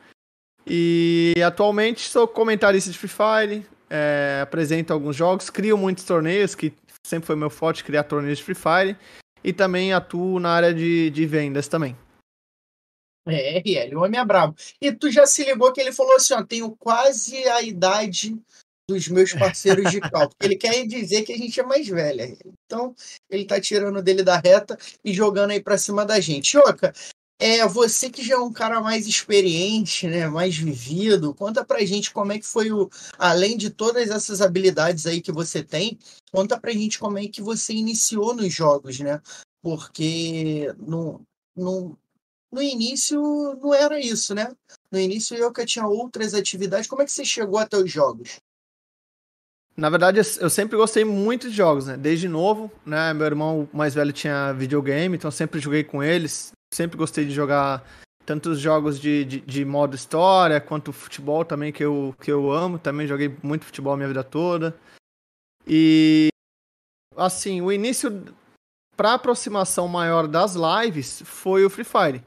E 0.65 1.34
atualmente 1.46 2.08
sou 2.08 2.27
comentarista 2.27 2.91
de 2.91 2.98
Free 2.98 3.10
Fire, 3.10 3.65
é, 3.89 4.39
apresento 4.41 4.93
alguns 4.93 5.15
jogos, 5.15 5.50
crio 5.50 5.77
muitos 5.77 6.03
torneios, 6.03 6.55
que 6.55 6.74
sempre 7.05 7.27
foi 7.27 7.36
meu 7.36 7.50
forte 7.50 7.84
criar 7.84 8.03
torneios 8.03 8.38
de 8.38 8.43
Free 8.43 8.55
Fire. 8.55 8.98
E 9.43 9.51
também 9.51 9.91
atuo 9.91 10.39
na 10.39 10.51
área 10.51 10.74
de, 10.74 11.10
de 11.10 11.25
vendas 11.25 11.67
também. 11.67 11.98
É, 13.27 13.60
RL, 13.60 13.96
o 13.96 14.03
homem 14.03 14.20
é 14.20 14.25
brabo. 14.25 14.55
E 14.79 14.91
tu 14.91 15.12
já 15.12 15.25
se 15.25 15.43
ligou 15.43 15.72
que 15.74 15.81
ele 15.81 15.91
falou 15.91 16.15
assim, 16.15 16.34
ó, 16.34 16.43
tenho 16.43 16.72
quase 16.77 17.38
a 17.50 17.62
idade 17.62 18.39
dos 18.91 19.07
meus 19.07 19.33
parceiros 19.33 19.89
de 19.89 20.00
cal. 20.01 20.29
ele 20.41 20.55
quer 20.55 20.86
dizer 20.86 21.24
que 21.24 21.31
a 21.31 21.38
gente 21.38 21.60
é 21.60 21.63
mais 21.63 21.88
velha. 21.88 22.38
Então, 22.65 22.93
ele 23.29 23.45
tá 23.45 23.60
tirando 23.60 24.01
dele 24.01 24.24
da 24.24 24.38
reta 24.38 24.77
e 25.03 25.13
jogando 25.13 25.51
aí 25.51 25.62
pra 25.62 25.77
cima 25.77 26.05
da 26.05 26.19
gente. 26.19 26.57
Oca, 26.57 26.93
é 27.39 27.65
você 27.67 28.10
que 28.10 28.21
já 28.21 28.36
é 28.36 28.38
um 28.38 28.51
cara 28.51 28.81
mais 28.81 29.07
experiente, 29.07 30.07
né, 30.07 30.27
mais 30.27 30.55
vivido. 30.55 31.33
Conta 31.33 31.65
pra 31.65 31.83
gente 31.86 32.12
como 32.12 32.31
é 32.31 32.39
que 32.39 32.45
foi 32.45 32.71
o 32.71 32.89
além 33.17 33.57
de 33.57 33.69
todas 33.69 34.10
essas 34.10 34.41
habilidades 34.41 35.07
aí 35.07 35.21
que 35.21 35.31
você 35.31 35.63
tem, 35.63 35.98
conta 36.31 36.60
pra 36.60 36.71
gente 36.71 37.00
como 37.00 37.17
é 37.17 37.27
que 37.27 37.41
você 37.41 37.74
iniciou 37.74 38.36
nos 38.36 38.53
jogos, 38.53 39.00
né? 39.00 39.19
Porque 39.63 40.74
no, 40.77 41.21
no, 41.55 41.98
no 42.51 42.62
início 42.62 43.19
não 43.55 43.74
era 43.74 44.00
isso, 44.00 44.36
né? 44.36 44.53
No 44.91 45.00
início 45.00 45.36
eu 45.36 45.51
que 45.51 45.65
tinha 45.65 45.88
outras 45.88 46.33
atividades. 46.33 46.88
Como 46.88 47.01
é 47.01 47.05
que 47.05 47.12
você 47.12 47.24
chegou 47.24 47.57
até 47.57 47.77
os 47.77 47.89
jogos? 47.89 48.39
Na 49.75 49.90
verdade, 49.90 50.20
eu 50.40 50.50
sempre 50.50 50.78
gostei 50.78 51.06
muito 51.06 51.50
de 51.50 51.56
jogos, 51.56 51.88
né? 51.88 51.98
Desde 51.98 52.28
novo, 52.28 52.72
né? 52.86 53.13
Meu 53.13 53.25
irmão 53.25 53.70
mais 53.74 53.94
velho 53.94 54.12
tinha 54.12 54.51
videogame, 54.54 55.16
então 55.16 55.32
sempre 55.32 55.60
joguei 55.60 55.84
com 55.84 56.04
eles. 56.04 56.51
Sempre 56.74 56.98
gostei 56.98 57.25
de 57.25 57.32
jogar 57.32 57.84
tanto 58.25 58.51
os 58.51 58.60
jogos 58.60 59.00
de, 59.00 59.25
de, 59.25 59.40
de, 59.42 59.66
modo 59.66 59.96
história, 59.96 60.62
quanto 60.62 60.94
futebol 60.94 61.44
também, 61.44 61.72
que 61.72 61.84
eu, 61.84 62.16
que 62.22 62.32
eu 62.32 62.51
amo. 62.51 62.78
Também 62.78 63.08
joguei 63.08 63.36
muito 63.42 63.66
futebol 63.66 63.94
a 63.94 63.98
minha 63.98 64.08
vida 64.08 64.24
toda. 64.24 64.75
E, 65.66 66.30
assim, 67.16 67.62
o 67.62 67.72
início 67.72 68.24
para 68.96 69.13
aproximação 69.13 69.88
maior 69.88 70.28
das 70.28 70.56
lives 70.56 71.24
foi 71.25 71.66
o 71.66 71.70
Free 71.70 71.86
Fire. 71.86 72.24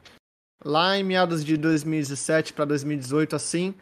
lá 0.63 0.97
em 0.97 1.03
meados 1.03 1.45
de 1.45 1.57
2017 1.57 2.53
para 2.53 2.65
2018, 2.65 3.35
assim. 3.35 3.73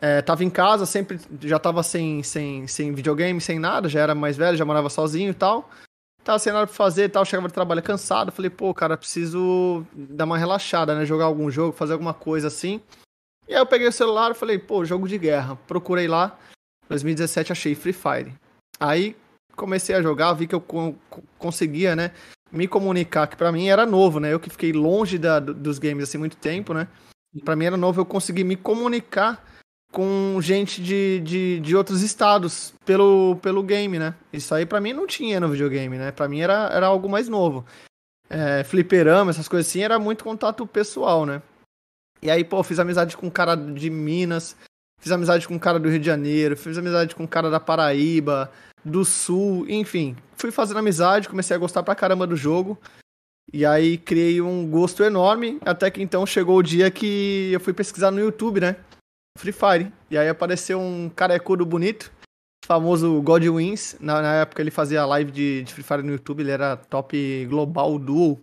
É, 0.00 0.22
tava 0.22 0.44
em 0.44 0.50
casa, 0.50 0.86
sempre 0.86 1.18
já 1.40 1.58
tava 1.58 1.82
sem, 1.82 2.22
sem, 2.22 2.68
sem 2.68 2.94
videogame, 2.94 3.40
sem 3.40 3.58
nada, 3.58 3.88
já 3.88 4.00
era 4.00 4.14
mais 4.14 4.36
velho, 4.36 4.56
já 4.56 4.64
morava 4.64 4.88
sozinho 4.88 5.30
e 5.30 5.34
tal. 5.34 5.68
Tava 6.22 6.38
sem 6.38 6.52
nada 6.52 6.66
pra 6.66 6.74
fazer 6.74 7.04
e 7.04 7.08
tal, 7.08 7.24
chegava 7.24 7.48
de 7.48 7.54
trabalho 7.54 7.82
cansado. 7.82 8.30
Falei, 8.30 8.50
pô, 8.50 8.72
cara, 8.72 8.96
preciso 8.96 9.84
dar 9.92 10.24
uma 10.24 10.38
relaxada, 10.38 10.94
né? 10.94 11.04
Jogar 11.04 11.24
algum 11.24 11.50
jogo, 11.50 11.72
fazer 11.72 11.94
alguma 11.94 12.14
coisa 12.14 12.48
assim. 12.48 12.80
E 13.48 13.54
aí 13.54 13.60
eu 13.60 13.66
peguei 13.66 13.88
o 13.88 13.92
celular 13.92 14.30
e 14.30 14.34
falei, 14.34 14.58
pô, 14.58 14.84
jogo 14.84 15.08
de 15.08 15.18
guerra. 15.18 15.56
Procurei 15.66 16.06
lá, 16.06 16.38
2017 16.88 17.50
achei 17.50 17.74
Free 17.74 17.94
Fire. 17.94 18.34
Aí 18.78 19.16
comecei 19.56 19.96
a 19.96 20.02
jogar, 20.02 20.34
vi 20.34 20.46
que 20.46 20.54
eu 20.54 20.64
conseguia, 21.38 21.96
né? 21.96 22.12
Me 22.52 22.68
comunicar, 22.68 23.26
que 23.26 23.36
para 23.36 23.50
mim 23.50 23.68
era 23.68 23.84
novo, 23.84 24.20
né? 24.20 24.32
Eu 24.32 24.38
que 24.38 24.50
fiquei 24.50 24.72
longe 24.72 25.18
da, 25.18 25.40
dos 25.40 25.78
games 25.78 26.04
assim 26.04 26.18
muito 26.18 26.36
tempo, 26.36 26.72
né? 26.72 26.86
Para 27.44 27.56
mim 27.56 27.64
era 27.64 27.76
novo, 27.76 28.00
eu 28.00 28.06
consegui 28.06 28.44
me 28.44 28.54
comunicar 28.56 29.42
com 29.92 30.38
gente 30.40 30.82
de, 30.82 31.20
de, 31.20 31.60
de 31.60 31.76
outros 31.76 32.02
estados 32.02 32.74
pelo, 32.84 33.36
pelo 33.36 33.62
game, 33.62 33.98
né? 33.98 34.14
Isso 34.32 34.54
aí 34.54 34.66
para 34.66 34.80
mim 34.80 34.92
não 34.92 35.06
tinha 35.06 35.40
no 35.40 35.48
videogame, 35.48 35.96
né? 35.96 36.12
Para 36.12 36.28
mim 36.28 36.40
era, 36.40 36.68
era 36.72 36.86
algo 36.86 37.08
mais 37.08 37.28
novo. 37.28 37.64
É, 38.28 38.62
fliperama, 38.64 39.30
essas 39.30 39.48
coisas 39.48 39.66
assim, 39.68 39.82
era 39.82 39.98
muito 39.98 40.24
contato 40.24 40.66
pessoal, 40.66 41.24
né? 41.24 41.40
E 42.20 42.30
aí, 42.30 42.44
pô, 42.44 42.62
fiz 42.62 42.78
amizade 42.78 43.16
com 43.16 43.26
um 43.26 43.30
cara 43.30 43.54
de 43.54 43.88
Minas, 43.88 44.56
fiz 45.00 45.10
amizade 45.12 45.46
com 45.46 45.54
um 45.54 45.58
cara 45.58 45.78
do 45.78 45.88
Rio 45.88 46.00
de 46.00 46.06
Janeiro, 46.06 46.56
fiz 46.56 46.76
amizade 46.76 47.14
com 47.14 47.22
um 47.22 47.28
cara 47.28 47.48
da 47.48 47.60
Paraíba, 47.60 48.50
do 48.84 49.04
Sul, 49.04 49.64
enfim. 49.68 50.16
Fui 50.36 50.50
fazendo 50.50 50.78
amizade, 50.78 51.28
comecei 51.28 51.56
a 51.56 51.58
gostar 51.58 51.82
pra 51.82 51.94
caramba 51.94 52.26
do 52.26 52.36
jogo. 52.36 52.78
E 53.50 53.64
aí 53.64 53.96
criei 53.96 54.42
um 54.42 54.68
gosto 54.68 55.02
enorme, 55.02 55.58
até 55.64 55.90
que 55.90 56.02
então 56.02 56.26
chegou 56.26 56.58
o 56.58 56.62
dia 56.62 56.90
que 56.90 57.50
eu 57.50 57.60
fui 57.60 57.72
pesquisar 57.72 58.10
no 58.10 58.20
YouTube, 58.20 58.60
né? 58.60 58.76
Free 59.38 59.52
Fire. 59.52 59.92
E 60.10 60.18
aí 60.18 60.28
apareceu 60.28 60.80
um 60.80 61.08
carecudo 61.08 61.64
bonito, 61.64 62.10
famoso 62.66 63.22
God 63.22 63.44
Wins. 63.44 63.96
Na, 64.00 64.20
na, 64.20 64.34
época 64.34 64.60
ele 64.60 64.70
fazia 64.70 65.06
live 65.06 65.30
de, 65.30 65.62
de, 65.62 65.72
Free 65.72 65.84
Fire 65.84 66.02
no 66.02 66.12
YouTube, 66.12 66.40
ele 66.40 66.50
era 66.50 66.76
top 66.76 67.46
global 67.46 67.98
duo. 67.98 68.40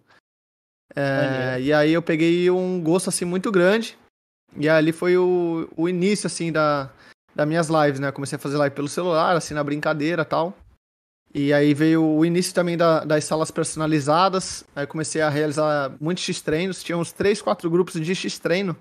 É, 0.96 1.60
e 1.60 1.74
aí 1.74 1.92
eu 1.92 2.02
peguei 2.02 2.50
um 2.50 2.82
gosto 2.82 3.10
assim 3.10 3.26
muito 3.26 3.52
grande. 3.52 3.98
E 4.58 4.70
ali 4.70 4.94
foi 4.94 5.18
o, 5.18 5.70
o 5.76 5.90
início 5.90 6.28
assim 6.28 6.52
da, 6.52 6.90
das 7.36 7.48
minhas 7.48 7.68
lives, 7.68 8.00
né? 8.00 8.08
Eu 8.08 8.14
comecei 8.14 8.38
a 8.38 8.40
fazer 8.40 8.56
live 8.56 8.74
pelo 8.74 8.88
celular, 8.88 9.36
assim, 9.36 9.54
na 9.54 9.64
brincadeira 9.64 10.22
e 10.22 10.26
tal. 10.26 10.58
E 11.34 11.52
aí 11.52 11.74
veio 11.74 12.02
o 12.02 12.24
início 12.24 12.54
também 12.54 12.78
da, 12.78 13.04
das 13.04 13.26
salas 13.26 13.52
personalizadas. 13.52 14.64
Aí 14.74 14.88
comecei 14.88 15.22
a 15.22 15.28
realizar 15.28 15.94
muitos 16.00 16.24
X-treinos. 16.24 16.82
Tinha 16.82 16.98
uns 16.98 17.12
3, 17.12 17.42
4 17.42 17.70
grupos 17.70 18.00
de 18.00 18.16
X-treino 18.16 18.78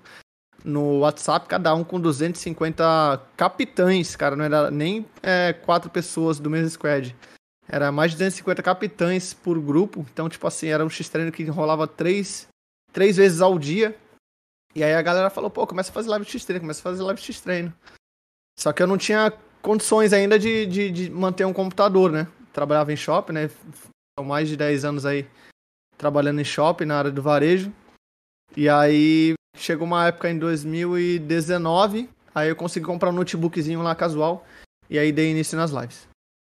no 0.65 0.99
WhatsApp, 0.99 1.47
cada 1.47 1.73
um 1.75 1.83
com 1.83 1.99
250 1.99 3.21
capitães, 3.37 4.15
cara. 4.15 4.35
Não 4.35 4.43
era 4.43 4.71
nem 4.71 5.05
é, 5.21 5.53
quatro 5.53 5.89
pessoas 5.91 6.39
do 6.39 6.49
mesmo 6.49 6.69
squad. 6.71 7.15
Era 7.67 7.91
mais 7.91 8.11
de 8.11 8.17
250 8.17 8.63
capitães 8.63 9.33
por 9.33 9.59
grupo. 9.61 10.05
Então, 10.11 10.27
tipo 10.27 10.45
assim, 10.47 10.67
era 10.67 10.83
um 10.83 10.89
X-treino 10.89 11.31
que 11.31 11.43
rolava 11.45 11.87
três, 11.87 12.47
três 12.91 13.15
vezes 13.17 13.41
ao 13.41 13.59
dia. 13.59 13.95
E 14.73 14.83
aí 14.83 14.93
a 14.93 15.01
galera 15.01 15.29
falou, 15.29 15.49
pô, 15.49 15.65
começa 15.67 15.91
a 15.91 15.93
fazer 15.93 16.09
live 16.09 16.25
X-treino, 16.25 16.61
começa 16.61 16.79
a 16.79 16.83
fazer 16.83 17.03
live 17.03 17.21
X-treino. 17.21 17.73
Só 18.59 18.73
que 18.73 18.81
eu 18.81 18.87
não 18.87 18.97
tinha 18.97 19.31
condições 19.61 20.13
ainda 20.13 20.37
de, 20.39 20.65
de, 20.65 20.91
de, 20.91 21.09
manter 21.09 21.45
um 21.45 21.53
computador, 21.53 22.11
né? 22.11 22.27
Trabalhava 22.51 22.91
em 22.91 22.97
shopping, 22.97 23.33
né? 23.33 23.49
São 24.17 24.25
mais 24.25 24.49
de 24.49 24.57
10 24.57 24.85
anos 24.85 25.05
aí 25.05 25.27
trabalhando 25.97 26.41
em 26.41 26.45
shopping, 26.45 26.85
na 26.85 26.97
área 26.97 27.11
do 27.11 27.21
varejo. 27.21 27.71
E 28.55 28.67
aí 28.67 29.33
chegou 29.57 29.85
uma 29.85 30.07
época 30.07 30.29
em 30.29 30.37
2019, 30.37 32.09
aí 32.33 32.49
eu 32.49 32.55
consegui 32.55 32.85
comprar 32.85 33.09
um 33.09 33.13
notebookzinho 33.13 33.81
lá 33.81 33.95
casual. 33.95 34.45
E 34.89 34.99
aí 34.99 35.11
dei 35.11 35.31
início 35.31 35.57
nas 35.57 35.71
lives. 35.71 36.07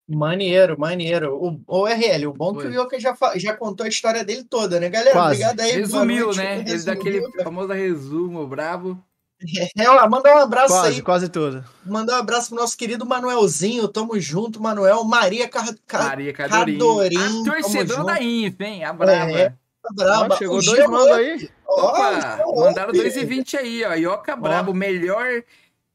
Maneiro, 0.10 0.80
maneiro. 0.80 1.36
O, 1.36 1.62
o 1.68 1.86
RL, 1.86 2.28
o 2.28 2.34
bom 2.34 2.54
Foi. 2.54 2.64
que 2.64 2.78
o 2.78 2.82
Yoka 2.82 3.00
já, 3.00 3.16
já 3.36 3.56
contou 3.56 3.86
a 3.86 3.90
história 3.90 4.24
dele 4.24 4.44
toda, 4.44 4.80
né, 4.80 4.90
galera? 4.90 5.12
Quase. 5.12 5.44
Obrigado 5.44 5.60
aí. 5.60 5.72
Resumiu, 5.74 6.34
né? 6.34 6.60
Ele 6.60 6.84
daquele 6.84 7.44
famoso 7.44 7.74
resumo 7.74 8.48
bravo. 8.48 8.98
É, 9.78 9.88
ó, 9.88 10.10
manda 10.10 10.34
um 10.34 10.40
abraço 10.40 10.74
quase, 10.74 10.96
aí. 10.96 11.02
Quase 11.04 11.30
tudo. 11.30 11.64
Mandar 11.86 12.16
um 12.16 12.22
abraço 12.22 12.50
pro 12.50 12.58
nosso 12.58 12.76
querido 12.76 13.06
Manuelzinho. 13.06 13.88
Tamo 13.88 14.20
junto, 14.20 14.60
Manuel. 14.60 15.04
Maria, 15.04 15.48
Car 15.48 15.76
Car 15.86 16.06
Maria 16.06 16.34
Cadorim. 16.34 16.74
Cadorim. 16.74 17.18
A 17.18 17.44
torcedor 17.46 18.04
da 18.04 18.20
INF, 18.20 18.60
hein? 18.64 18.84
A 18.84 18.92
brava. 18.92 19.32
É, 19.32 19.54
a 19.86 19.94
braba. 19.94 20.34
Ó, 20.34 20.38
chegou 20.40 20.58
o 20.58 20.62
dois 20.64 20.90
mandos 20.90 21.12
aí. 21.12 21.50
Opa, 21.68 22.44
oh, 22.46 22.62
mandaram 22.62 22.94
2,20 22.94 23.60
aí, 23.60 23.84
ó. 23.84 23.94
Ioca 23.94 24.36
Brabo, 24.36 24.74
melhor 24.74 25.44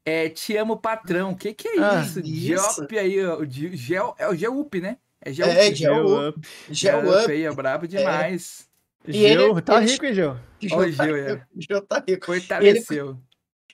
é, 0.05 0.29
Te 0.29 0.55
Amo 0.55 0.77
Patrão. 0.77 1.31
O 1.31 1.35
que 1.35 1.53
que 1.53 1.67
é 1.67 1.79
ah, 1.79 2.01
isso? 2.01 2.21
Geop 2.23 2.97
aí, 2.97 3.25
ó. 3.25 3.39
Gel, 3.43 4.15
é 4.17 4.29
o 4.29 4.35
Geup, 4.35 4.75
né? 4.75 4.97
É 5.19 5.33
Geup. 5.33 5.49
É, 5.49 5.73
Geup. 5.73 6.35
Geup 6.69 7.29
aí, 7.29 7.47
ó. 7.47 7.53
Brabo 7.53 7.87
demais. 7.87 8.69
É. 9.07 9.11
Gil, 9.11 9.61
tá 9.61 9.79
rico, 9.79 10.05
hein, 10.05 10.13
Gil? 10.13 10.37
Gil, 10.59 10.77
o 10.77 10.91
Gil, 10.91 11.15
é. 11.17 11.45
Gil 11.57 11.81
tá 11.81 12.03
rico. 12.07 12.25
Fortaleceu. 12.25 13.17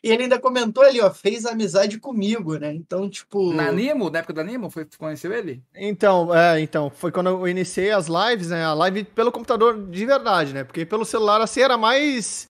E 0.01 0.09
ele 0.11 0.23
ainda 0.23 0.39
comentou 0.39 0.83
ali, 0.83 1.01
ó, 1.01 1.09
fez 1.09 1.45
amizade 1.45 1.99
comigo, 1.99 2.57
né? 2.57 2.73
Então, 2.73 3.09
tipo. 3.09 3.53
Na 3.53 3.71
Nimo, 3.71 4.09
na 4.09 4.19
época 4.19 4.33
da 4.33 4.43
Nimo, 4.43 4.69
foi, 4.69 4.87
conheceu 4.97 5.33
ele? 5.33 5.61
Então, 5.75 6.33
é, 6.33 6.59
então, 6.61 6.89
foi 6.89 7.11
quando 7.11 7.27
eu 7.27 7.47
iniciei 7.47 7.91
as 7.91 8.07
lives, 8.07 8.49
né? 8.49 8.63
A 8.63 8.73
live 8.73 9.03
pelo 9.03 9.31
computador 9.31 9.89
de 9.89 10.05
verdade, 10.05 10.53
né? 10.53 10.63
Porque 10.63 10.85
pelo 10.85 11.03
celular, 11.03 11.41
assim, 11.41 11.61
era 11.61 11.77
mais. 11.77 12.47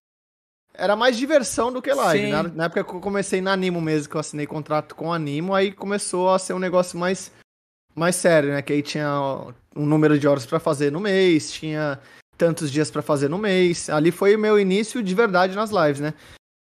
Era 0.74 0.96
mais 0.96 1.18
diversão 1.18 1.74
do 1.74 1.82
que 1.82 1.92
live. 1.92 2.32
Na, 2.32 2.44
na, 2.44 2.64
época 2.66 2.84
que 2.84 2.96
eu 2.96 3.02
comecei 3.02 3.42
na 3.42 3.56
Nimo 3.58 3.82
mesmo, 3.82 4.10
que 4.10 4.16
eu 4.16 4.22
assinei 4.22 4.46
contrato 4.46 4.96
com 4.96 5.12
a 5.12 5.18
Nimo, 5.18 5.54
aí 5.54 5.72
começou 5.72 6.30
a 6.30 6.40
ser 6.40 6.54
um 6.54 6.60
negócio 6.60 6.98
mais, 6.98 7.32
mais 7.96 8.16
sério, 8.16 8.52
né? 8.52 8.62
Que 8.62 8.74
aí 8.74 8.82
tinha 8.84 9.54
um 9.76 9.86
número 9.86 10.20
de 10.20 10.28
horas 10.28 10.46
para 10.46 10.60
fazer 10.60 10.92
no 10.92 11.00
mês, 11.00 11.52
tinha 11.52 12.00
tantos 12.38 12.72
dias 12.72 12.90
para 12.90 13.02
fazer 13.02 13.28
no 13.28 13.40
mês. 13.40 13.90
Ali 13.90 14.12
foi 14.12 14.36
o 14.36 14.40
meu 14.40 14.58
início 14.60 15.02
de 15.04 15.16
verdade 15.16 15.56
nas 15.56 15.72
lives, 15.72 16.00
né? 16.00 16.14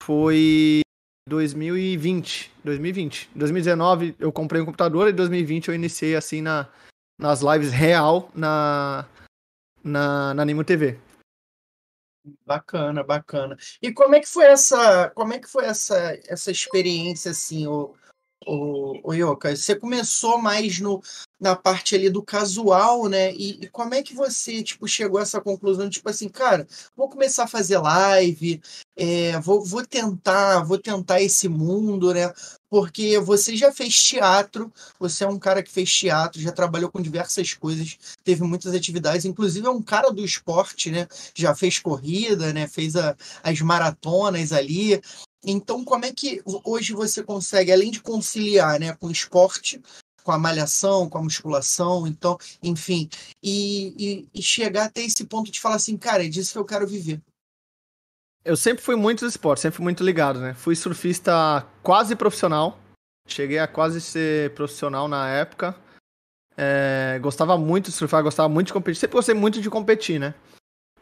Foi 0.02 0.82
2020. 1.28 2.52
2020. 2.64 3.30
2019 3.34 4.16
eu 4.18 4.32
comprei 4.32 4.60
um 4.60 4.64
computador 4.64 5.08
e 5.08 5.12
2020 5.12 5.68
eu 5.68 5.74
iniciei 5.74 6.16
assim 6.16 6.42
na, 6.42 6.68
nas 7.18 7.40
lives 7.40 7.70
real 7.70 8.30
na, 8.34 9.06
na, 9.82 10.34
na 10.34 10.44
Nimo 10.44 10.64
TV. 10.64 10.98
Bacana, 12.44 13.02
bacana. 13.02 13.56
E 13.80 13.92
como 13.92 14.14
é 14.14 14.20
que 14.20 14.28
foi 14.28 14.44
essa, 14.44 15.10
como 15.10 15.32
é 15.32 15.38
que 15.38 15.48
foi 15.48 15.64
essa, 15.64 16.18
essa 16.26 16.50
experiência 16.50 17.30
assim, 17.30 17.66
o, 17.66 17.94
o, 18.46 19.10
o 19.10 19.14
Yoka? 19.14 19.54
Você 19.54 19.74
começou 19.74 20.38
mais 20.38 20.78
no, 20.80 21.02
na 21.40 21.56
parte 21.56 21.94
ali 21.94 22.10
do 22.10 22.22
casual, 22.22 23.08
né? 23.08 23.32
E, 23.34 23.64
e, 23.64 23.68
como 23.68 23.94
é 23.94 24.02
que 24.02 24.14
você, 24.14 24.62
tipo, 24.62 24.86
chegou 24.86 25.18
a 25.18 25.22
essa 25.22 25.40
conclusão, 25.40 25.88
tipo 25.88 26.08
assim, 26.08 26.28
cara, 26.28 26.66
vou 26.96 27.08
começar 27.08 27.44
a 27.44 27.48
fazer 27.48 27.78
live, 27.78 28.60
é, 28.96 29.38
vou, 29.40 29.64
vou 29.64 29.84
tentar, 29.86 30.62
vou 30.62 30.78
tentar 30.78 31.20
esse 31.22 31.48
mundo, 31.48 32.12
né? 32.12 32.32
Porque 32.68 33.18
você 33.18 33.56
já 33.56 33.72
fez 33.72 34.00
teatro, 34.00 34.72
você 34.98 35.24
é 35.24 35.28
um 35.28 35.38
cara 35.38 35.62
que 35.62 35.70
fez 35.72 35.90
teatro, 35.92 36.40
já 36.40 36.52
trabalhou 36.52 36.90
com 36.90 37.02
diversas 37.02 37.52
coisas, 37.54 37.98
teve 38.22 38.44
muitas 38.44 38.74
atividades, 38.74 39.24
inclusive 39.24 39.66
é 39.66 39.70
um 39.70 39.82
cara 39.82 40.10
do 40.10 40.24
esporte, 40.24 40.90
né? 40.90 41.08
Já 41.34 41.54
fez 41.54 41.78
corrida, 41.78 42.52
né? 42.52 42.68
Fez 42.68 42.94
a, 42.94 43.16
as 43.42 43.60
maratonas 43.60 44.52
ali. 44.52 45.00
Então, 45.44 45.84
como 45.84 46.04
é 46.04 46.12
que 46.12 46.42
hoje 46.64 46.92
você 46.92 47.22
consegue, 47.22 47.72
além 47.72 47.90
de 47.90 48.02
conciliar 48.02 48.78
né, 48.78 48.94
com 48.94 49.06
o 49.06 49.10
esporte, 49.12 49.80
com 50.22 50.32
a 50.32 50.38
malhação, 50.38 51.08
com 51.08 51.18
a 51.18 51.22
musculação, 51.22 52.06
então, 52.06 52.36
enfim, 52.62 53.08
e, 53.42 53.94
e, 53.98 54.28
e, 54.34 54.42
chegar 54.42 54.84
até 54.84 55.02
esse 55.02 55.24
ponto 55.24 55.50
de 55.50 55.60
falar 55.60 55.76
assim, 55.76 55.96
cara, 55.96 56.24
é 56.24 56.28
disso 56.28 56.52
que 56.52 56.58
eu 56.58 56.64
quero 56.64 56.86
viver. 56.86 57.20
Eu 58.44 58.56
sempre 58.56 58.82
fui 58.82 58.96
muito 58.96 59.20
do 59.20 59.28
esporte, 59.28 59.60
sempre 59.60 59.76
fui 59.76 59.84
muito 59.84 60.04
ligado, 60.04 60.40
né? 60.40 60.54
Fui 60.54 60.74
surfista 60.74 61.66
quase 61.82 62.16
profissional, 62.16 62.78
cheguei 63.26 63.58
a 63.58 63.68
quase 63.68 64.00
ser 64.00 64.54
profissional 64.54 65.08
na 65.08 65.28
época. 65.28 65.76
É, 66.56 67.18
gostava 67.22 67.56
muito 67.56 67.86
de 67.86 67.92
surfar, 67.92 68.22
gostava 68.22 68.48
muito 68.48 68.68
de 68.68 68.72
competir, 68.72 69.00
sempre 69.00 69.16
gostei 69.16 69.34
muito 69.34 69.60
de 69.60 69.70
competir, 69.70 70.18
né? 70.18 70.34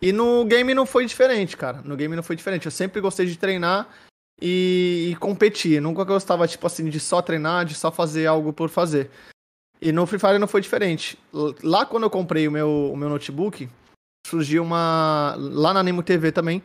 E 0.00 0.12
no 0.12 0.44
game 0.44 0.74
não 0.74 0.86
foi 0.86 1.06
diferente, 1.06 1.56
cara. 1.56 1.82
No 1.82 1.96
game 1.96 2.14
não 2.14 2.22
foi 2.22 2.36
diferente. 2.36 2.66
Eu 2.66 2.72
sempre 2.72 3.00
gostei 3.00 3.26
de 3.26 3.36
treinar 3.36 3.88
e, 4.40 5.10
e 5.10 5.16
competir. 5.16 5.80
Nunca 5.80 6.04
gostava, 6.04 6.46
tipo 6.46 6.66
assim, 6.66 6.88
de 6.88 7.00
só 7.00 7.20
treinar, 7.20 7.64
de 7.64 7.74
só 7.74 7.90
fazer 7.90 8.26
algo 8.26 8.52
por 8.52 8.68
fazer. 8.68 9.10
E 9.80 9.92
no 9.92 10.06
Free 10.06 10.18
Fire 10.18 10.38
não 10.38 10.48
foi 10.48 10.60
diferente. 10.60 11.18
Lá 11.62 11.86
quando 11.86 12.04
eu 12.04 12.10
comprei 12.10 12.48
o 12.48 12.52
meu, 12.52 12.90
o 12.92 12.96
meu 12.96 13.08
notebook, 13.08 13.68
surgiu 14.26 14.62
uma. 14.62 15.34
Lá 15.36 15.72
na 15.72 15.82
Nemo 15.82 16.02
TV 16.02 16.32
também, 16.32 16.62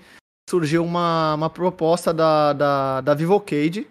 surgiu 0.49 0.83
uma, 0.83 1.35
uma 1.35 1.49
proposta 1.49 2.13
da, 2.13 2.53
da, 2.53 3.01
da 3.01 3.13
Vivocade 3.13 3.87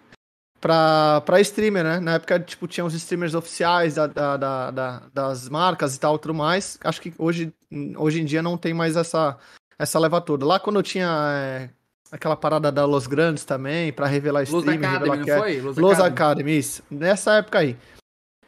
pra, 0.61 1.21
pra 1.23 1.41
streamer, 1.41 1.85
né? 1.85 2.01
Na 2.01 2.15
época, 2.15 2.39
tipo, 2.41 2.67
tinha 2.67 2.85
os 2.85 2.95
streamers 2.95 3.35
oficiais 3.35 3.95
da, 3.95 4.07
da, 4.07 4.37
da, 4.37 4.71
da 4.71 5.03
das 5.13 5.49
marcas 5.49 5.97
e 5.97 6.01
tal, 6.01 6.19
tudo 6.19 6.35
mais. 6.35 6.79
Acho 6.83 7.01
que 7.01 7.15
hoje, 7.19 7.53
hoje 7.97 8.21
em 8.23 8.25
dia 8.25 8.43
não 8.43 8.57
tem 8.57 8.75
mais 8.75 8.97
essa, 8.97 9.39
essa 9.79 9.99
leva 9.99 10.21
toda. 10.21 10.47
Lá 10.47 10.61
quando 10.61 10.77
eu 10.77 10.83
tinha 10.83 11.09
é, 11.35 11.71
aquela 12.13 12.37
parada 12.37 12.71
da 12.71 12.85
Los 12.85 13.07
Grandes 13.07 13.45
também, 13.45 13.91
pra 13.91 14.07
revelar 14.07 14.41
Los 14.41 14.51
stream, 14.51 14.77
Academy, 14.77 14.99
revelar 14.99 15.17
não 15.17 15.39
foi? 15.43 15.61
Los, 15.61 15.77
Los 15.79 15.93
Academy. 15.95 16.13
Academy, 16.13 16.59
isso. 16.59 16.83
Nessa 16.91 17.39
época 17.39 17.61
aí. 17.61 17.77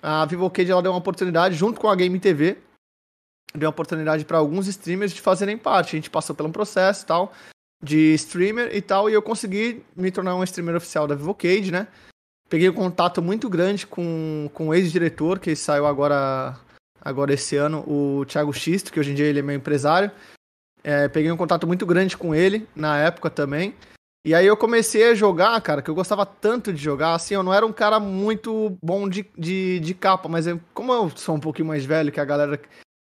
A 0.02 0.26
Vivocade 0.26 0.70
ela 0.70 0.82
deu 0.82 0.92
uma 0.92 0.98
oportunidade, 0.98 1.54
junto 1.54 1.80
com 1.80 1.88
a 1.88 1.96
Game 1.96 2.20
TV, 2.20 2.58
deu 3.54 3.68
uma 3.68 3.70
oportunidade 3.70 4.26
para 4.26 4.36
alguns 4.36 4.66
streamers 4.66 5.14
de 5.14 5.22
fazerem 5.22 5.56
parte. 5.56 5.96
A 5.96 5.98
gente 5.98 6.10
passou 6.10 6.36
por 6.36 6.44
um 6.44 6.52
processo 6.52 7.04
e 7.04 7.06
tal, 7.06 7.32
de 7.82 8.12
streamer 8.14 8.76
e 8.76 8.82
tal, 8.82 9.08
e 9.08 9.14
eu 9.14 9.22
consegui 9.22 9.82
me 9.96 10.10
tornar 10.10 10.36
um 10.36 10.44
streamer 10.44 10.76
oficial 10.76 11.06
da 11.06 11.14
Vivocade, 11.14 11.72
né? 11.72 11.88
Peguei 12.50 12.68
um 12.68 12.74
contato 12.74 13.22
muito 13.22 13.48
grande 13.48 13.86
com, 13.86 14.50
com 14.52 14.68
o 14.68 14.74
ex-diretor, 14.74 15.38
que 15.38 15.56
saiu 15.56 15.86
agora, 15.86 16.54
agora 17.00 17.32
esse 17.32 17.56
ano, 17.56 17.82
o 17.88 18.26
Thiago 18.26 18.52
Xisto, 18.52 18.92
que 18.92 19.00
hoje 19.00 19.12
em 19.12 19.14
dia 19.14 19.24
ele 19.24 19.38
é 19.38 19.42
meu 19.42 19.56
empresário. 19.56 20.10
É, 20.84 21.08
peguei 21.08 21.32
um 21.32 21.36
contato 21.36 21.66
muito 21.66 21.86
grande 21.86 22.16
com 22.16 22.34
ele, 22.34 22.68
na 22.76 22.98
época 22.98 23.30
também. 23.30 23.74
E 24.26 24.34
aí 24.34 24.46
eu 24.46 24.56
comecei 24.56 25.10
a 25.10 25.14
jogar, 25.14 25.58
cara, 25.60 25.82
que 25.82 25.90
eu 25.90 25.94
gostava 25.94 26.24
tanto 26.24 26.72
de 26.72 26.82
jogar, 26.82 27.14
assim, 27.14 27.34
eu 27.34 27.42
não 27.42 27.52
era 27.52 27.66
um 27.66 27.72
cara 27.72 27.98
muito 27.98 28.76
bom 28.82 29.08
de, 29.08 29.26
de, 29.36 29.80
de 29.80 29.94
capa, 29.94 30.28
mas 30.28 30.46
eu- 30.46 30.60
como 30.72 30.92
eu 30.92 31.10
sou 31.16 31.34
um 31.34 31.40
pouquinho 31.40 31.68
mais 31.68 31.84
velho 31.84 32.10
que 32.12 32.20
a 32.20 32.24
galera 32.24 32.58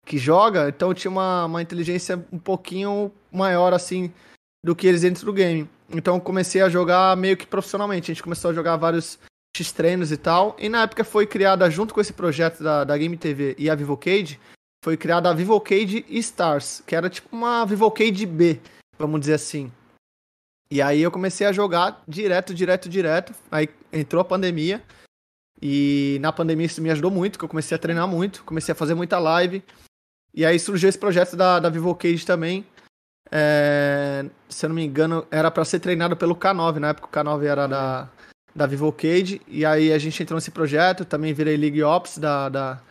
que 0.06 0.18
joga, 0.18 0.70
então 0.70 0.90
eu 0.90 0.94
tinha 0.94 1.12
uma, 1.12 1.46
uma 1.46 1.62
inteligência 1.62 2.26
um 2.32 2.40
pouquinho 2.40 3.12
maior, 3.32 3.74
assim, 3.74 4.12
do 4.66 4.76
que 4.76 4.88
eles 4.88 5.02
dentro 5.02 5.26
do 5.26 5.34
game. 5.34 5.70
Então 5.90 6.16
eu 6.16 6.22
comecei 6.22 6.62
a 6.62 6.70
jogar 6.70 7.16
meio 7.18 7.36
que 7.36 7.46
profissionalmente, 7.46 8.10
a 8.10 8.14
gente 8.14 8.24
começou 8.24 8.52
a 8.52 8.54
jogar 8.54 8.78
vários 8.78 9.20
X-treinos 9.56 10.12
e 10.14 10.18
tal, 10.18 10.56
e 10.58 10.70
na 10.70 10.84
época 10.84 11.04
foi 11.04 11.28
criada, 11.28 11.70
junto 11.70 11.94
com 11.94 12.00
esse 12.00 12.14
projeto 12.14 12.64
da, 12.64 12.86
da 12.86 12.98
Game 12.98 13.18
TV 13.18 13.54
e 13.58 13.70
a 13.70 13.76
Vivocade, 13.76 14.40
foi 14.84 14.98
criada 14.98 15.30
a 15.30 15.34
Vivocade 15.34 16.06
Stars, 16.10 16.82
que 16.86 16.96
era 16.96 17.10
tipo 17.10 17.36
uma 17.36 17.66
Vivocade 17.66 18.26
B, 18.26 18.60
vamos 18.98 19.20
dizer 19.20 19.36
assim. 19.36 19.72
E 20.72 20.82
aí 20.82 21.02
eu 21.02 21.12
comecei 21.12 21.46
a 21.46 21.52
jogar 21.52 22.02
direto, 22.08 22.54
direto, 22.54 22.88
direto. 22.90 23.34
Aí 23.52 23.70
entrou 23.92 24.22
a 24.22 24.26
pandemia. 24.26 24.82
E 25.62 26.18
na 26.22 26.32
pandemia 26.32 26.66
isso 26.66 26.82
me 26.82 26.90
ajudou 26.90 27.12
muito, 27.12 27.38
que 27.38 27.46
eu 27.46 27.50
comecei 27.50 27.76
a 27.76 27.80
treinar 27.80 28.08
muito, 28.08 28.44
comecei 28.44 28.72
a 28.72 28.76
fazer 28.76 28.96
muita 28.96 29.20
live. 29.20 29.62
E 30.34 30.46
aí 30.46 30.58
surgiu 30.58 30.90
esse 30.90 30.98
projeto 30.98 31.36
da, 31.36 31.60
da 31.60 31.70
Vivocade 31.70 32.26
também. 32.26 32.66
É, 33.30 34.26
se 34.50 34.66
eu 34.66 34.70
não 34.70 34.76
me 34.76 34.86
engano, 34.86 35.28
era 35.30 35.52
pra 35.52 35.66
ser 35.66 35.80
treinado 35.80 36.16
pelo 36.16 36.36
K9. 36.36 36.78
Na 36.78 36.90
época 36.90 37.08
o 37.08 37.12
K9 37.12 37.44
era 37.44 37.68
da, 37.68 38.10
da 38.56 38.66
Vivocade. 38.66 39.42
E 39.48 39.66
aí 39.66 39.92
a 39.92 40.00
gente 40.00 40.24
entrou 40.24 40.38
nesse 40.38 40.52
projeto. 40.52 41.06
Também 41.06 41.34
virei 41.34 41.58
League 41.58 41.84
Ops 41.84 42.18
da, 42.18 42.48
da, 42.48 42.82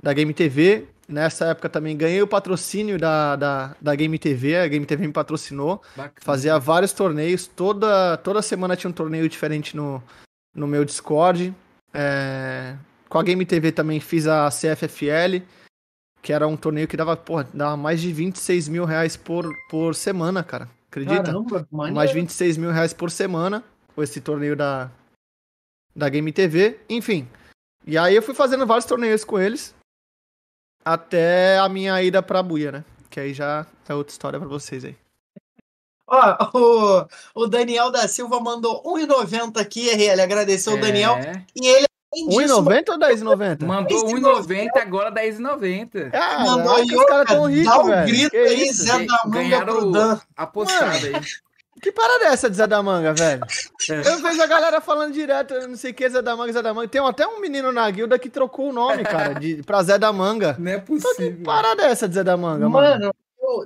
da 0.00 0.12
Game 0.12 0.32
TV. 0.32 0.86
Nessa 1.08 1.46
época 1.46 1.68
também 1.68 1.96
ganhei 1.96 2.20
o 2.20 2.26
patrocínio 2.26 2.98
da, 2.98 3.36
da, 3.36 3.76
da 3.80 3.94
Game 3.94 4.18
TV. 4.18 4.56
A 4.56 4.66
Game 4.66 4.84
TV 4.84 5.06
me 5.06 5.12
patrocinou. 5.12 5.80
Bacana. 5.96 6.14
Fazia 6.20 6.58
vários 6.58 6.92
torneios, 6.92 7.46
toda, 7.46 8.16
toda 8.16 8.42
semana 8.42 8.76
tinha 8.76 8.90
um 8.90 8.94
torneio 8.94 9.28
diferente 9.28 9.76
no, 9.76 10.02
no 10.54 10.66
meu 10.66 10.84
Discord. 10.84 11.54
É, 11.94 12.76
com 13.08 13.18
a 13.18 13.22
Game 13.22 13.46
TV 13.46 13.70
também 13.70 14.00
fiz 14.00 14.26
a 14.26 14.48
CFFL, 14.50 15.44
que 16.20 16.32
era 16.32 16.46
um 16.46 16.56
torneio 16.56 16.88
que 16.88 16.96
dava, 16.96 17.16
porra, 17.16 17.48
dava 17.54 17.76
mais 17.76 18.00
de 18.00 18.12
26 18.12 18.68
mil 18.68 18.84
reais 18.84 19.16
por, 19.16 19.48
por 19.70 19.94
semana, 19.94 20.42
cara. 20.42 20.68
Acredita? 20.90 21.22
Caramba, 21.22 21.68
mais 21.70 22.10
de 22.10 22.16
26 22.16 22.56
mil 22.56 22.72
reais 22.72 22.92
por 22.92 23.10
semana 23.10 23.62
com 23.94 24.02
esse 24.02 24.20
torneio 24.20 24.56
da, 24.56 24.90
da 25.94 26.08
Game 26.08 26.30
TV. 26.32 26.80
Enfim. 26.88 27.28
E 27.86 27.96
aí 27.96 28.16
eu 28.16 28.22
fui 28.22 28.34
fazendo 28.34 28.66
vários 28.66 28.86
torneios 28.86 29.24
com 29.24 29.38
eles. 29.38 29.74
Até 30.86 31.58
a 31.58 31.68
minha 31.68 32.00
ida 32.00 32.22
pra 32.22 32.40
Buia, 32.44 32.70
né? 32.70 32.84
Que 33.10 33.18
aí 33.18 33.34
já 33.34 33.66
é 33.88 33.92
outra 33.94 34.12
história 34.12 34.38
pra 34.38 34.48
vocês 34.48 34.84
aí. 34.84 34.94
Ó, 36.08 36.48
o, 37.34 37.42
o 37.42 37.46
Daniel 37.48 37.90
da 37.90 38.06
Silva 38.06 38.38
mandou 38.38 38.80
1,90 38.84 39.60
aqui, 39.60 39.90
RL. 39.90 40.20
Agradeceu 40.20 40.74
o 40.74 40.80
Daniel. 40.80 41.14
É, 41.14 41.42
E 41.56 41.66
ele, 41.66 41.86
além 42.12 42.28
disso, 42.28 42.62
1,90 42.62 42.88
ou 42.90 42.98
10,90? 43.00 43.64
mandou 43.66 44.04
10,90, 44.06 44.46
1,90, 44.46 44.68
agora 44.80 45.10
10,90. 45.10 46.12
mandou 46.44 46.74
Caraca, 46.76 46.76
aí, 46.76 46.96
os 46.96 47.04
caras 47.06 47.26
tão 47.26 47.42
dá 47.42 47.48
ricos, 47.48 47.76
um 47.78 47.84
velho. 47.86 48.06
grito 48.06 48.30
Que 48.30 48.36
aí, 48.36 48.62
isso? 48.68 48.82
Zé 48.84 48.92
da 49.04 49.18
Manga 49.24 49.38
Ganharam 49.40 49.74
pro 49.74 49.90
Dan. 49.90 50.20
apostado 50.36 51.06
aí. 51.06 51.12
Que 51.80 51.92
parada 51.92 52.24
é 52.24 52.28
essa 52.28 52.48
de 52.50 52.56
Zé 52.56 52.66
da 52.66 52.82
Manga, 52.82 53.12
velho? 53.12 53.42
É. 53.88 54.00
Eu 54.08 54.18
vejo 54.20 54.42
a 54.42 54.46
galera 54.48 54.80
falando 54.80 55.12
direto, 55.12 55.54
não 55.68 55.76
sei 55.76 55.92
o 55.92 55.94
que, 55.94 56.08
Zé 56.10 56.20
da 56.20 56.34
Manga, 56.34 56.52
Zé 56.52 56.60
da 56.60 56.74
Manga. 56.74 56.88
Tem 56.88 57.00
até 57.06 57.24
um 57.26 57.40
menino 57.40 57.70
na 57.70 57.88
guilda 57.88 58.18
que 58.18 58.28
trocou 58.28 58.70
o 58.70 58.72
nome, 58.72 59.04
cara, 59.04 59.34
de, 59.34 59.62
pra 59.62 59.80
Zé 59.82 59.96
da 59.96 60.12
Manga. 60.12 60.56
Não 60.58 60.72
é 60.72 60.74
Então, 60.76 60.96
que 60.96 61.02
possível. 61.02 61.44
parada 61.44 61.84
é 61.84 61.90
essa 61.90 62.08
de 62.08 62.16
Zé 62.16 62.24
da 62.24 62.36
Manga, 62.36 62.68
mano? 62.68 62.98
Mano, 63.00 63.14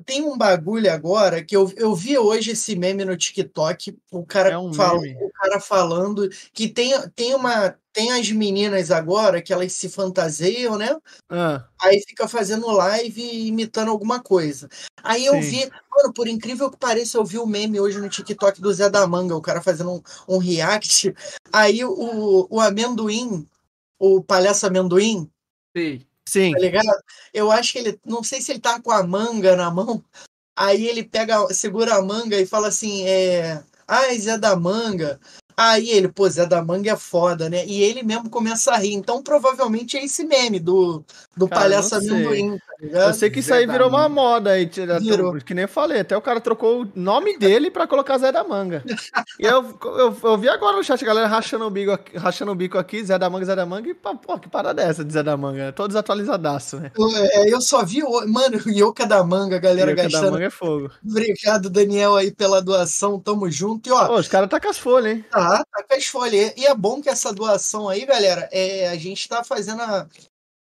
tem 0.05 0.23
um 0.23 0.37
bagulho 0.37 0.91
agora 0.93 1.43
que 1.45 1.57
eu, 1.57 1.73
eu 1.77 1.95
vi 1.95 2.17
hoje 2.19 2.53
esse 2.53 2.77
meme 2.77 3.05
no 3.05 3.17
TikTok, 3.17 3.97
o 4.11 4.25
cara, 4.25 4.51
É 4.51 4.59
um 4.59 4.73
fala- 4.73 4.99
o 5.01 5.31
cara 5.33 5.61
falando 5.61 6.29
que 6.53 6.69
tem, 6.69 6.93
tem 7.11 7.35
uma 7.35 7.77
tem 7.93 8.13
as 8.13 8.31
meninas 8.31 8.91
agora 8.93 9.43
que 9.43 9.53
elas 9.53 9.73
se 9.73 9.89
fantasiam, 9.89 10.79
né? 10.79 10.97
Ah, 11.29 11.67
Aí 11.83 12.01
fica 12.07 12.29
fazendo 12.29 12.71
live 12.71 13.21
e 13.21 13.49
imitando 13.49 13.91
alguma 13.91 14.23
coisa. 14.23 14.69
Aí 15.03 15.27
eu 15.27 15.35
Sim. 15.43 15.49
vi, 15.51 15.71
mano, 15.91 16.13
por 16.15 16.29
incrível 16.29 16.71
que 16.71 16.77
pareça, 16.77 17.19
eu 17.19 17.25
vi 17.25 17.39
o 17.39 17.47
meme 17.47 17.81
hoje 17.81 17.99
no 17.99 18.09
TikTok 18.09 18.61
do 18.61 18.73
Zé 18.73 18.89
da 18.89 19.05
Manga, 19.09 19.35
o 19.35 19.41
cara 19.43 19.61
fazendo 19.61 19.91
um, 19.93 20.03
um 20.29 20.39
react. 20.39 21.13
Aí 21.53 21.85
o, 21.85 22.47
o 22.49 22.61
amendoim, 22.61 23.45
o 23.99 24.23
palhaço 24.23 24.67
amendoim, 24.67 25.29
Sei. 25.77 26.07
Sim. 26.31 26.53
tá 26.53 26.59
ligado? 26.59 26.89
Eu 27.33 27.51
acho 27.51 27.73
que 27.73 27.79
ele, 27.79 28.01
não 28.05 28.23
sei 28.23 28.41
se 28.41 28.53
ele 28.53 28.61
tá 28.61 28.81
com 28.81 28.91
a 28.91 29.03
manga 29.03 29.57
na 29.57 29.71
mão. 29.71 30.03
Aí 30.57 30.87
ele 30.87 31.03
pega, 31.03 31.53
segura 31.55 31.95
a 31.95 32.03
manga 32.03 32.39
e 32.39 32.47
fala 32.47 32.69
assim, 32.69 33.07
é, 33.07 33.63
ai, 33.89 34.19
Zé 34.19 34.37
da 34.37 34.55
Manga. 34.55 35.19
Aí 35.63 35.91
ele, 35.91 36.09
pô, 36.09 36.29
Zé 36.29 36.47
da 36.47 36.65
Manga 36.65 36.91
é 36.93 36.97
foda, 36.97 37.51
né? 37.51 37.65
E 37.67 37.83
ele 37.83 38.03
mesmo 38.03 38.31
começa 38.31 38.73
a 38.73 38.77
rir. 38.79 38.95
Então 38.95 39.23
provavelmente 39.23 39.97
é 39.97 40.05
esse 40.05 40.25
meme 40.25 40.59
do, 40.59 41.05
do 41.37 41.47
Cara, 41.49 41.61
palhaço 41.63 41.95
amendoim, 41.97 42.57
tá 42.59 42.65
ligado? 42.81 43.09
Eu 43.09 43.15
sei 43.15 43.29
que 43.31 43.41
isso 43.41 43.53
aí 43.53 43.67
da 43.67 43.73
virou 43.73 43.89
uma 43.89 44.09
Manga. 44.09 44.09
moda 44.09 44.51
aí, 44.53 44.71
Virou. 45.01 45.35
que 45.37 45.53
nem 45.53 45.63
eu 45.65 45.69
falei, 45.69 46.01
até 46.01 46.17
o 46.17 46.23
cara 46.23 46.41
trocou 46.41 46.83
o 46.85 46.89
nome 46.95 47.37
dele 47.37 47.71
pra 47.71 47.87
colocar 47.87 48.17
Zé 48.19 48.33
da 48.33 48.43
Manga. 48.43 48.83
E 49.39 49.45
eu, 49.45 49.79
eu, 49.85 50.17
eu 50.23 50.39
vi 50.39 50.49
agora 50.49 50.77
no 50.77 50.83
chat 50.85 51.03
a 51.03 51.07
galera 51.07 51.27
rachando 51.27 51.67
o 51.67 51.71
bico, 51.71 51.93
aqui- 51.93 52.17
rachando 52.17 52.53
o 52.53 52.55
bico 52.55 52.79
aqui, 52.79 53.05
Zé 53.05 53.19
da 53.19 53.29
Manga, 53.29 53.45
Zé 53.45 53.55
da 53.57 53.67
Manga, 53.67 53.89
e 53.91 53.95
pô, 53.95 54.39
que 54.39 54.49
parada 54.49 54.83
é 54.83 54.89
essa 54.89 55.05
de 55.05 55.13
Zé 55.13 55.23
da 55.23 55.37
Manga? 55.37 55.73
Tô 55.73 55.87
desatualizadaço, 55.87 56.79
né? 56.79 56.91
Eu, 56.99 57.09
é, 57.17 57.53
eu 57.53 57.61
só 57.61 57.85
vi, 57.85 58.03
o- 58.03 58.27
mano, 58.27 58.59
o 58.67 58.71
Yoka 58.71 59.07
da 59.07 59.23
Manga, 59.23 59.57
a 59.57 59.61
galera 59.61 59.95
da 59.95 60.03
gastando. 60.05 60.33
Manga 60.33 60.47
é 60.47 60.51
fogo. 60.51 60.91
Obrigado, 61.07 61.69
Daniel, 61.69 62.17
aí 62.17 62.31
pela 62.31 62.63
doação. 62.63 63.19
Tamo 63.21 63.51
junto. 63.51 63.89
E 63.89 63.93
ó, 63.93 64.07
Pô, 64.07 64.15
os 64.19 64.29
caras 64.29 64.49
tá 64.49 64.59
com 64.61 64.69
as 64.69 64.79
folhas, 64.79 65.17
hein? 65.17 65.25
Tá, 65.31 65.50
tá 65.59 65.83
com 65.85 65.95
as 65.95 66.07
folhas. 66.07 66.53
E 66.57 66.67
é 66.67 66.75
bom 66.75 67.01
que 67.01 67.09
essa 67.09 67.33
doação 67.33 67.89
aí, 67.89 68.05
galera, 68.07 68.49
é, 68.53 68.89
a 68.89 68.97
gente 68.97 69.29
tá 69.29 69.43
fazendo 69.45 69.83
a. 69.83 70.09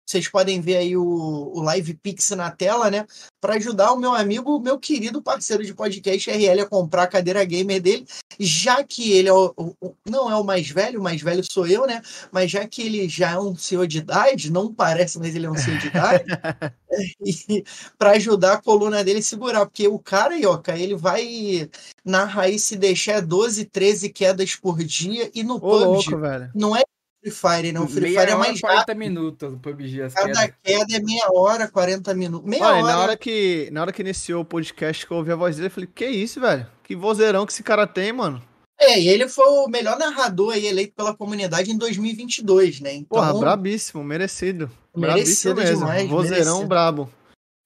Vocês 0.09 0.27
podem 0.27 0.59
ver 0.59 0.79
aí 0.79 0.97
o, 0.97 1.05
o 1.05 1.61
Live 1.61 1.92
Pix 1.92 2.31
na 2.31 2.51
tela, 2.51 2.90
né? 2.90 3.05
Para 3.42 3.57
ajudar 3.57 3.92
o 3.92 3.99
meu 3.99 4.14
amigo, 4.14 4.59
meu 4.59 4.79
querido 4.79 5.21
parceiro 5.21 5.62
de 5.62 5.75
podcast 5.75 6.31
RL 6.31 6.62
a 6.62 6.66
comprar 6.66 7.03
a 7.03 7.07
cadeira 7.07 7.44
gamer 7.44 7.79
dele, 7.83 8.07
já 8.40 8.83
que 8.83 9.12
ele 9.12 9.29
é 9.29 9.33
o, 9.35 9.53
o- 9.55 9.94
não 10.09 10.31
é 10.31 10.35
o 10.35 10.42
mais 10.42 10.71
velho, 10.71 10.99
o 10.99 11.03
mais 11.03 11.21
velho 11.21 11.44
sou 11.44 11.66
eu, 11.66 11.87
né? 11.87 12.01
Mas 12.33 12.51
já 12.51 12.66
que 12.66 12.81
ele 12.81 13.07
já 13.07 13.33
é 13.33 13.38
um 13.38 13.55
senhor 13.55 13.87
de 13.87 13.99
idade, 13.99 14.51
não 14.51 14.73
parece, 14.73 15.18
mas 15.18 15.37
ele 15.37 15.44
é 15.44 15.51
um 15.51 15.57
senhor 15.57 15.79
de 15.79 15.88
idade, 15.88 16.25
para 17.99 18.12
ajudar 18.12 18.55
a 18.55 18.62
coluna 18.62 19.05
dele 19.05 19.18
a 19.18 19.23
segurar, 19.23 19.66
porque 19.66 19.87
o 19.87 19.99
cara, 19.99 20.38
Ioca, 20.38 20.75
ele 20.75 20.97
vai 20.97 21.68
narrar 22.03 22.44
aí 22.44 22.59
se 22.59 22.77
deixar 22.77 23.21
12, 23.21 23.66
13 23.66 24.09
quedas 24.09 24.57
por 24.57 24.83
dia 24.83 25.31
e 25.35 25.42
no 25.42 25.57
Ô, 25.57 25.61
PUBG 25.61 26.11
louco, 26.11 26.11
não 26.55 26.75
é 26.75 26.83
Free 27.20 27.31
Fire, 27.33 27.72
não. 27.72 27.88
Free 27.88 28.00
Meia 28.02 28.20
Fire 28.20 28.31
é 28.33 28.35
hora, 28.35 28.44
mais 28.46 28.61
40 28.61 28.78
rápido. 28.81 28.98
minutos 28.98 29.52
do 29.52 29.59
PUBG. 29.59 30.02
As 30.02 30.14
Cada 30.14 30.33
quedas. 30.33 30.54
queda 30.62 30.96
é 30.96 31.00
meia 31.00 31.26
hora, 31.33 31.68
40 31.68 32.14
minutos. 32.14 32.48
Meia 32.48 32.64
Olha, 32.64 32.76
hora. 32.85 32.92
na 32.92 32.98
hora, 33.00 33.16
que, 33.16 33.68
na 33.72 33.81
hora 33.83 33.92
que 33.92 34.02
iniciou 34.02 34.42
o 34.42 34.44
podcast 34.44 35.04
que 35.07 35.12
eu 35.12 35.16
ouvi 35.16 35.33
a 35.33 35.37
voz 35.37 35.57
dele, 35.57 35.66
eu 35.66 35.70
falei, 35.72 35.88
que 35.92 36.07
isso, 36.07 36.40
velho? 36.40 36.66
Que 36.85 36.94
vozeirão 36.94 37.44
que 37.44 37.52
esse 37.52 37.62
cara 37.62 37.87
tem, 37.87 38.12
mano. 38.12 38.42
É, 38.81 39.00
e 39.00 39.09
ele 39.09 39.28
foi 39.28 39.44
o 39.44 39.66
melhor 39.66 39.98
narrador 39.98 40.54
aí 40.54 40.64
eleito 40.66 40.94
pela 40.94 41.12
comunidade 41.12 41.70
em 41.72 41.76
2022, 41.76 42.81
né? 42.81 42.94
Então, 42.94 43.18
Porra, 43.18 43.37
brabíssimo, 43.37 44.04
merecido. 44.04 44.70
Merecido 44.94 45.54
Brabíssimo 45.54 45.54
mesmo. 45.57 45.78
demais, 45.78 46.09
vozeirão 46.09 46.44
merecido. 46.44 46.68
brabo. 46.68 47.11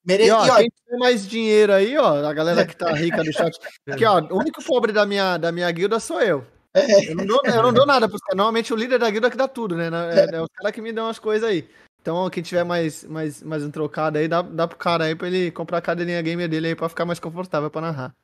mere... 0.06 0.24
E 0.24 0.30
ó, 0.30 0.46
e, 0.46 0.50
ó, 0.50 0.56
quem 0.56 0.70
tem 0.88 0.98
mais 0.98 1.26
dinheiro 1.28 1.72
aí, 1.74 1.96
ó, 1.98 2.24
a 2.26 2.32
galera 2.32 2.64
que 2.66 2.74
tá 2.74 2.90
rica 2.94 3.22
do 3.22 3.30
chat. 3.30 3.54
Aqui, 3.90 4.04
ó, 4.06 4.20
o 4.30 4.38
único 4.38 4.62
pobre 4.64 4.90
da 4.92 5.04
minha, 5.04 5.36
da 5.36 5.52
minha 5.52 5.70
guilda 5.70 6.00
sou 6.00 6.20
eu. 6.22 6.46
Eu 6.74 7.14
não, 7.14 7.26
dou, 7.26 7.40
eu 7.44 7.62
não 7.62 7.72
dou 7.72 7.86
nada 7.86 8.08
caras. 8.08 8.36
Normalmente 8.36 8.72
o 8.72 8.76
líder 8.76 8.98
da 8.98 9.10
guilda 9.10 9.30
que 9.30 9.36
dá 9.36 9.46
tudo, 9.46 9.76
né? 9.76 9.90
É, 10.10 10.36
é 10.36 10.40
os 10.40 10.48
caras 10.54 10.72
que 10.72 10.80
me 10.80 10.92
dão 10.92 11.08
as 11.08 11.18
coisas 11.18 11.48
aí. 11.48 11.68
Então, 12.00 12.28
quem 12.30 12.42
tiver 12.42 12.64
mais, 12.64 13.04
mais, 13.04 13.42
mais 13.42 13.64
um 13.64 13.70
trocado 13.70 14.18
aí, 14.18 14.26
dá, 14.26 14.42
dá 14.42 14.66
pro 14.66 14.76
cara 14.76 15.04
aí 15.04 15.14
pra 15.14 15.28
ele 15.28 15.52
comprar 15.52 15.78
a 15.78 15.82
cadeirinha 15.82 16.20
gamer 16.20 16.48
dele 16.48 16.68
aí 16.68 16.74
pra 16.74 16.88
ficar 16.88 17.04
mais 17.04 17.20
confortável 17.20 17.70
pra 17.70 17.80
narrar. 17.80 18.14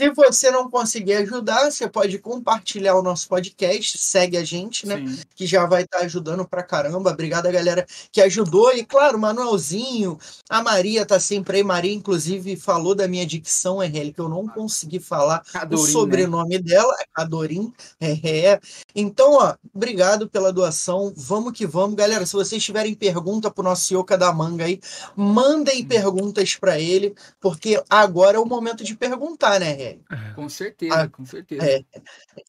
Se 0.00 0.10
você 0.10 0.50
não 0.50 0.68
conseguir 0.68 1.14
ajudar, 1.14 1.70
você 1.70 1.88
pode 1.88 2.18
compartilhar 2.18 2.96
o 2.96 3.02
nosso 3.02 3.28
podcast, 3.28 3.96
segue 3.96 4.36
a 4.36 4.42
gente, 4.42 4.88
né? 4.88 4.96
Sim. 4.96 5.22
Que 5.36 5.46
já 5.46 5.66
vai 5.66 5.82
estar 5.82 5.98
ajudando 6.00 6.44
pra 6.44 6.64
caramba. 6.64 7.12
Obrigado 7.12 7.46
a 7.46 7.52
galera 7.52 7.86
que 8.10 8.20
ajudou. 8.20 8.74
E 8.74 8.84
claro, 8.84 9.16
Manuelzinho, 9.20 10.18
a 10.50 10.60
Maria 10.64 11.06
tá 11.06 11.20
sempre 11.20 11.58
aí. 11.58 11.62
Maria, 11.62 11.94
inclusive, 11.94 12.56
falou 12.56 12.92
da 12.92 13.06
minha 13.06 13.24
dicção, 13.24 13.78
RL, 13.78 14.12
que 14.12 14.20
eu 14.20 14.28
não 14.28 14.48
consegui 14.48 14.98
falar 14.98 15.44
Cadorim, 15.52 15.80
o 15.80 15.86
né? 15.86 15.92
sobrenome 15.92 16.58
dela, 16.58 16.92
é 17.00 17.04
Cadorim. 17.14 17.72
É, 18.00 18.48
é. 18.48 18.60
Então, 18.96 19.34
ó, 19.34 19.54
obrigado 19.72 20.28
pela 20.28 20.52
doação. 20.52 21.12
Vamos 21.16 21.52
que 21.52 21.66
vamos. 21.68 21.94
Galera, 21.94 22.26
se 22.26 22.32
vocês 22.32 22.62
tiverem 22.62 22.94
pergunta 22.94 23.48
pro 23.48 23.62
nosso 23.62 23.94
Yoka 23.94 24.18
da 24.18 24.32
Manga 24.32 24.64
aí, 24.64 24.80
mandem 25.14 25.84
perguntas 25.84 26.56
pra 26.56 26.80
ele, 26.80 27.14
porque 27.40 27.80
agora 27.88 28.36
é 28.38 28.40
o 28.40 28.44
momento 28.46 28.82
de 28.82 28.96
perguntar, 28.96 29.60
né, 29.60 29.83
RL? 29.84 30.34
Com 30.34 30.48
certeza, 30.48 30.94
Ah, 30.94 31.08
com 31.08 31.24
certeza. 31.24 31.64
é. 31.64 31.84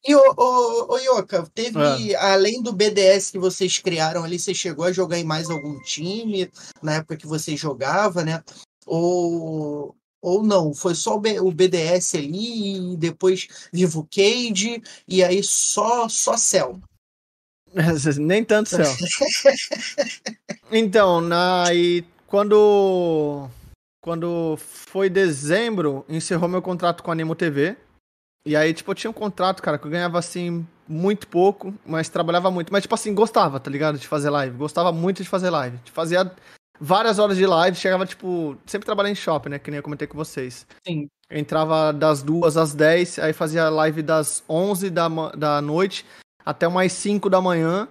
E 0.06 0.14
o, 0.14 0.20
o, 0.36 0.94
o 0.94 0.98
Yoka, 0.98 1.48
teve, 1.54 2.14
além 2.16 2.62
do 2.62 2.72
BDS 2.72 3.30
que 3.30 3.38
vocês 3.38 3.78
criaram 3.78 4.24
ali, 4.24 4.38
você 4.38 4.54
chegou 4.54 4.84
a 4.84 4.92
jogar 4.92 5.18
em 5.18 5.24
mais 5.24 5.50
algum 5.50 5.80
time 5.82 6.50
na 6.82 6.94
época 6.96 7.16
que 7.16 7.26
você 7.26 7.56
jogava, 7.56 8.24
né? 8.24 8.42
Ou, 8.86 9.96
ou 10.20 10.42
não? 10.42 10.74
Foi 10.74 10.94
só 10.94 11.16
o, 11.16 11.52
BDS 11.52 12.14
ali 12.16 12.92
e 12.92 12.96
depois 12.96 13.48
Vivo 13.72 14.08
Cage 14.10 14.82
e 15.06 15.22
aí 15.22 15.42
só 15.42 16.08
só 16.08 16.36
Cell. 16.36 16.80
Nem 18.18 18.44
tanto 18.44 18.70
céu. 18.70 18.92
Então, 20.70 21.20
na, 21.20 21.72
e 21.72 22.04
quando, 22.26 23.48
quando 24.06 24.56
foi 24.56 25.10
dezembro, 25.10 26.04
encerrou 26.08 26.48
meu 26.48 26.62
contrato 26.62 27.02
com 27.02 27.10
a 27.10 27.12
Animo 27.12 27.34
TV. 27.34 27.76
E 28.46 28.54
aí, 28.54 28.72
tipo, 28.72 28.92
eu 28.92 28.94
tinha 28.94 29.10
um 29.10 29.12
contrato, 29.12 29.60
cara, 29.60 29.76
que 29.76 29.84
eu 29.84 29.90
ganhava, 29.90 30.16
assim, 30.16 30.64
muito 30.86 31.26
pouco, 31.26 31.74
mas 31.84 32.08
trabalhava 32.08 32.48
muito. 32.48 32.72
Mas, 32.72 32.82
tipo 32.82 32.94
assim, 32.94 33.12
gostava, 33.12 33.58
tá 33.58 33.68
ligado? 33.68 33.98
De 33.98 34.06
fazer 34.06 34.30
live. 34.30 34.56
Gostava 34.56 34.92
muito 34.92 35.24
de 35.24 35.28
fazer 35.28 35.50
live. 35.50 35.78
De 35.78 35.90
fazia 35.90 36.32
várias 36.78 37.18
horas 37.18 37.36
de 37.36 37.44
live, 37.44 37.76
chegava, 37.76 38.06
tipo... 38.06 38.56
Sempre 38.64 38.86
trabalhei 38.86 39.10
em 39.10 39.16
shopping, 39.16 39.48
né? 39.48 39.58
Que 39.58 39.72
nem 39.72 39.78
eu 39.78 39.82
comentei 39.82 40.06
com 40.06 40.16
vocês. 40.16 40.64
Sim. 40.86 41.08
Eu 41.28 41.40
entrava 41.40 41.92
das 41.92 42.22
duas 42.22 42.56
às 42.56 42.72
10, 42.74 43.18
aí 43.18 43.32
fazia 43.32 43.68
live 43.68 44.02
das 44.02 44.44
11 44.48 44.88
da, 44.88 45.08
da 45.36 45.60
noite 45.60 46.06
até 46.44 46.68
umas 46.68 46.92
5 46.92 47.28
da 47.28 47.40
manhã. 47.40 47.88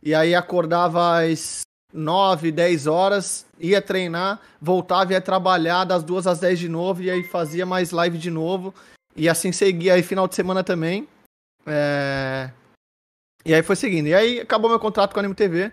E 0.00 0.14
aí 0.14 0.36
acordava 0.36 1.20
às 1.20 1.62
9, 1.92 2.52
10 2.52 2.86
horas, 2.86 3.46
ia 3.58 3.80
treinar, 3.80 4.40
voltava, 4.60 5.12
ia 5.12 5.20
trabalhar 5.20 5.84
das 5.84 6.02
duas 6.02 6.26
às 6.26 6.38
10 6.38 6.58
de 6.58 6.68
novo, 6.68 7.02
e 7.02 7.10
aí 7.10 7.24
fazia 7.24 7.64
mais 7.64 7.90
live 7.90 8.18
de 8.18 8.30
novo. 8.30 8.74
E 9.16 9.28
assim 9.28 9.50
seguia 9.52 9.94
aí 9.94 10.02
final 10.02 10.28
de 10.28 10.34
semana 10.34 10.62
também. 10.62 11.08
É, 11.66 12.50
E 13.44 13.54
aí 13.54 13.62
foi 13.62 13.76
seguindo. 13.76 14.06
E 14.06 14.14
aí 14.14 14.40
acabou 14.40 14.70
meu 14.70 14.78
contrato 14.78 15.12
com 15.12 15.18
a 15.18 15.22
Anime 15.22 15.34
TV. 15.34 15.72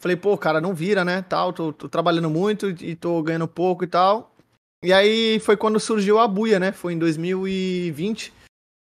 Falei, 0.00 0.16
pô, 0.16 0.36
cara, 0.36 0.60
não 0.60 0.74
vira, 0.74 1.04
né? 1.04 1.22
Tal, 1.22 1.52
tô, 1.52 1.72
tô 1.72 1.88
trabalhando 1.88 2.28
muito 2.28 2.68
e 2.68 2.94
tô 2.94 3.22
ganhando 3.22 3.48
pouco 3.48 3.84
e 3.84 3.86
tal. 3.86 4.34
E 4.82 4.92
aí 4.92 5.40
foi 5.40 5.56
quando 5.56 5.80
surgiu 5.80 6.18
a 6.18 6.28
Buia, 6.28 6.58
né? 6.60 6.72
Foi 6.72 6.92
em 6.92 6.98
2020. 6.98 8.32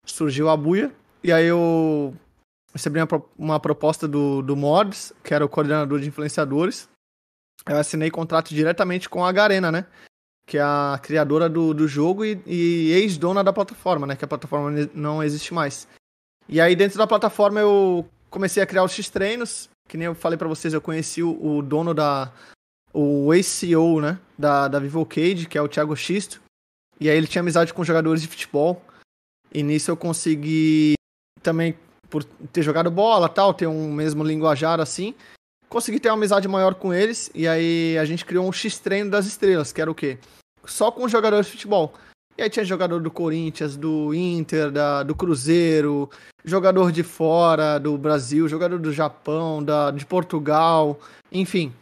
Surgiu 0.06 0.48
a 0.48 0.56
Buia. 0.56 0.90
E 1.22 1.30
aí 1.30 1.44
eu 1.44 2.14
recebi 2.72 3.00
uma, 3.00 3.08
uma 3.38 3.60
proposta 3.60 4.08
do, 4.08 4.42
do 4.42 4.56
Morbs, 4.56 5.12
que 5.22 5.34
era 5.34 5.44
o 5.44 5.48
coordenador 5.48 6.00
de 6.00 6.08
influenciadores. 6.08 6.88
Eu 7.66 7.76
assinei 7.76 8.10
contrato 8.10 8.54
diretamente 8.54 9.08
com 9.08 9.24
a 9.24 9.32
Garena, 9.32 9.70
né? 9.70 9.86
Que 10.46 10.58
é 10.58 10.62
a 10.62 10.98
criadora 11.02 11.48
do, 11.48 11.72
do 11.72 11.86
jogo 11.86 12.24
e, 12.24 12.40
e 12.46 12.92
ex-dona 12.92 13.44
da 13.44 13.52
plataforma, 13.52 14.06
né? 14.06 14.16
Que 14.16 14.24
a 14.24 14.28
plataforma 14.28 14.70
não 14.94 15.22
existe 15.22 15.54
mais. 15.54 15.86
E 16.48 16.60
aí 16.60 16.74
dentro 16.74 16.98
da 16.98 17.06
plataforma 17.06 17.60
eu 17.60 18.08
comecei 18.28 18.62
a 18.62 18.66
criar 18.66 18.84
os 18.84 18.92
X-treinos. 18.92 19.68
Que 19.88 19.96
nem 19.96 20.06
eu 20.06 20.14
falei 20.14 20.38
pra 20.38 20.48
vocês, 20.48 20.72
eu 20.72 20.80
conheci 20.80 21.22
o, 21.22 21.58
o 21.58 21.62
dono 21.62 21.92
da, 21.92 22.32
o 22.92 23.32
ex-CEO, 23.32 24.00
né, 24.00 24.18
da, 24.38 24.68
da 24.68 24.78
Vivo 24.78 25.04
Cage, 25.06 25.46
que 25.46 25.56
é 25.56 25.62
o 25.62 25.68
Thiago 25.68 25.96
Xisto. 25.96 26.40
E 27.00 27.08
aí 27.08 27.16
ele 27.16 27.26
tinha 27.26 27.40
amizade 27.40 27.72
com 27.72 27.84
jogadores 27.84 28.22
de 28.22 28.28
futebol. 28.28 28.82
E 29.52 29.62
nisso 29.62 29.90
eu 29.90 29.96
consegui 29.96 30.94
também, 31.42 31.76
por 32.12 32.22
ter 32.22 32.62
jogado 32.62 32.90
bola 32.90 33.26
tal, 33.26 33.54
ter 33.54 33.66
um 33.66 33.90
mesmo 33.90 34.22
linguajar 34.22 34.78
assim, 34.78 35.14
consegui 35.66 35.98
ter 35.98 36.10
uma 36.10 36.16
amizade 36.18 36.46
maior 36.46 36.74
com 36.74 36.92
eles. 36.92 37.30
E 37.34 37.48
aí 37.48 37.96
a 37.96 38.04
gente 38.04 38.26
criou 38.26 38.46
um 38.46 38.52
X-treino 38.52 39.10
das 39.10 39.24
estrelas, 39.24 39.72
que 39.72 39.80
era 39.80 39.90
o 39.90 39.94
quê? 39.94 40.18
Só 40.66 40.92
com 40.92 41.08
jogadores 41.08 41.46
de 41.46 41.52
futebol. 41.52 41.94
E 42.36 42.42
aí 42.42 42.50
tinha 42.50 42.66
jogador 42.66 43.00
do 43.00 43.10
Corinthians, 43.10 43.78
do 43.78 44.12
Inter, 44.12 44.70
da, 44.70 45.02
do 45.02 45.14
Cruzeiro, 45.14 46.10
jogador 46.44 46.92
de 46.92 47.02
fora 47.02 47.78
do 47.78 47.96
Brasil, 47.96 48.46
jogador 48.46 48.78
do 48.78 48.92
Japão, 48.92 49.64
da, 49.64 49.90
de 49.90 50.04
Portugal, 50.04 51.00
enfim. 51.32 51.72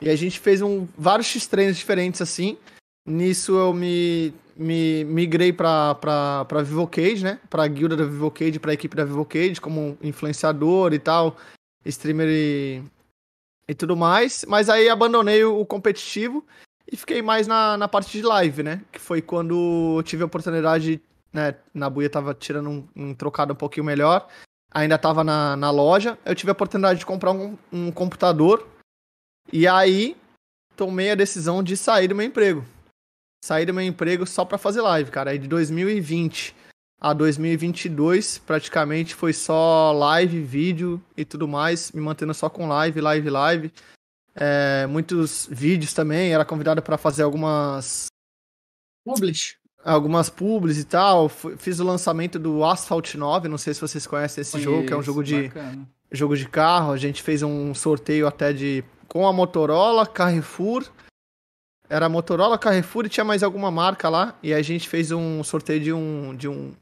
E 0.00 0.10
a 0.10 0.16
gente 0.16 0.40
fez 0.40 0.62
um, 0.62 0.84
vários 0.98 1.28
X-treinos 1.28 1.76
diferentes 1.76 2.20
assim. 2.20 2.58
Nisso 3.06 3.56
eu 3.56 3.72
me, 3.72 4.34
me 4.56 5.04
migrei 5.04 5.52
pra 5.52 6.62
Vivocade, 6.64 7.22
né? 7.22 7.38
Pra 7.48 7.66
guilda 7.66 7.96
da 7.96 8.04
Vivocade, 8.04 8.58
pra 8.58 8.72
equipe 8.72 8.96
da 8.96 9.04
Vivocade, 9.04 9.60
como 9.60 9.98
influenciador 10.02 10.92
e 10.92 10.98
tal, 10.98 11.36
streamer 11.84 12.28
e, 12.28 12.82
e 13.68 13.74
tudo 13.74 13.96
mais. 13.96 14.44
Mas 14.48 14.68
aí 14.68 14.88
abandonei 14.88 15.44
o, 15.44 15.60
o 15.60 15.66
competitivo 15.66 16.44
e 16.90 16.96
fiquei 16.96 17.20
mais 17.20 17.46
na, 17.46 17.76
na 17.76 17.88
parte 17.88 18.10
de 18.16 18.22
live, 18.22 18.62
né? 18.62 18.82
Que 18.90 18.98
foi 18.98 19.20
quando 19.20 19.96
eu 19.98 20.02
tive 20.02 20.22
a 20.22 20.26
oportunidade, 20.26 21.00
né? 21.32 21.54
Na 21.74 21.90
Buia 21.90 22.08
tava 22.08 22.32
tirando 22.32 22.70
um, 22.70 22.88
um 22.96 23.14
trocado 23.14 23.52
um 23.52 23.56
pouquinho 23.56 23.84
melhor. 23.84 24.26
Ainda 24.72 24.98
tava 24.98 25.22
na, 25.22 25.56
na 25.56 25.70
loja. 25.70 26.18
Eu 26.24 26.34
tive 26.34 26.50
a 26.50 26.52
oportunidade 26.52 26.98
de 26.98 27.06
comprar 27.06 27.32
um, 27.32 27.56
um 27.72 27.90
computador. 27.90 28.66
E 29.52 29.66
aí 29.66 30.16
tomei 30.76 31.10
a 31.10 31.14
decisão 31.14 31.62
de 31.62 31.76
sair 31.76 32.08
do 32.08 32.14
meu 32.14 32.26
emprego. 32.26 32.64
Sair 33.46 33.64
do 33.64 33.72
meu 33.72 33.84
emprego 33.84 34.26
só 34.26 34.44
pra 34.44 34.58
fazer 34.58 34.80
live, 34.80 35.08
cara. 35.08 35.30
Aí 35.30 35.38
de 35.38 35.46
2020 35.46 36.52
a 37.00 37.12
2022, 37.12 38.38
praticamente 38.38 39.14
foi 39.14 39.32
só 39.32 39.92
live, 39.92 40.42
vídeo 40.42 41.00
e 41.16 41.24
tudo 41.24 41.46
mais, 41.46 41.92
me 41.92 42.00
mantendo 42.00 42.34
só 42.34 42.50
com 42.50 42.66
live, 42.66 43.00
live, 43.00 43.30
live. 43.30 43.72
É, 44.34 44.84
muitos 44.88 45.46
vídeos 45.48 45.94
também, 45.94 46.32
era 46.34 46.44
convidado 46.44 46.82
pra 46.82 46.98
fazer 46.98 47.22
algumas 47.22 48.06
Publish. 49.04 49.54
algumas 49.84 50.28
publis 50.28 50.78
e 50.78 50.84
tal. 50.84 51.28
Fiz 51.28 51.78
o 51.78 51.84
lançamento 51.84 52.40
do 52.40 52.64
Asphalt 52.64 53.14
9, 53.14 53.46
não 53.46 53.58
sei 53.58 53.74
se 53.74 53.80
vocês 53.80 54.08
conhecem 54.08 54.42
esse 54.42 54.58
jogo, 54.60 54.88
que 54.88 54.92
é 54.92 54.96
um 54.96 55.02
jogo 55.02 55.22
de 55.22 55.44
Bacana. 55.44 55.88
jogo 56.10 56.36
de 56.36 56.48
carro. 56.48 56.90
A 56.90 56.96
gente 56.96 57.22
fez 57.22 57.44
um 57.44 57.72
sorteio 57.74 58.26
até 58.26 58.52
de 58.52 58.82
com 59.06 59.24
a 59.24 59.32
Motorola, 59.32 60.04
Carrefour. 60.04 60.84
Era 61.88 62.08
Motorola, 62.08 62.58
Carrefour 62.58 63.06
e 63.06 63.08
tinha 63.08 63.24
mais 63.24 63.42
alguma 63.42 63.70
marca 63.70 64.08
lá. 64.08 64.34
E 64.42 64.52
a 64.52 64.62
gente 64.62 64.88
fez 64.88 65.12
um 65.12 65.42
sorteio 65.44 65.80
de 65.80 65.92
um 65.92 66.34
de 66.34 66.48
um 66.48 66.74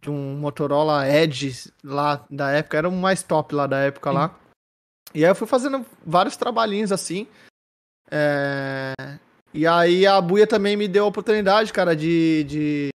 de 0.00 0.10
um 0.10 0.36
Motorola 0.36 1.08
Edge 1.08 1.72
lá 1.82 2.24
da 2.30 2.50
época, 2.52 2.78
era 2.78 2.88
o 2.88 2.92
mais 2.92 3.22
top 3.22 3.54
lá 3.54 3.66
da 3.66 3.78
época 3.78 4.10
lá. 4.12 4.34
E 5.14 5.24
aí 5.24 5.30
eu 5.30 5.34
fui 5.34 5.46
fazendo 5.46 5.84
vários 6.04 6.36
trabalhinhos 6.36 6.92
assim. 6.92 7.26
É, 8.10 8.92
E 9.52 9.66
aí 9.66 10.06
a 10.06 10.20
Buia 10.20 10.46
também 10.46 10.76
me 10.76 10.86
deu 10.86 11.04
a 11.04 11.08
oportunidade, 11.08 11.72
cara, 11.72 11.96
de, 11.96 12.44
de, 12.44 12.88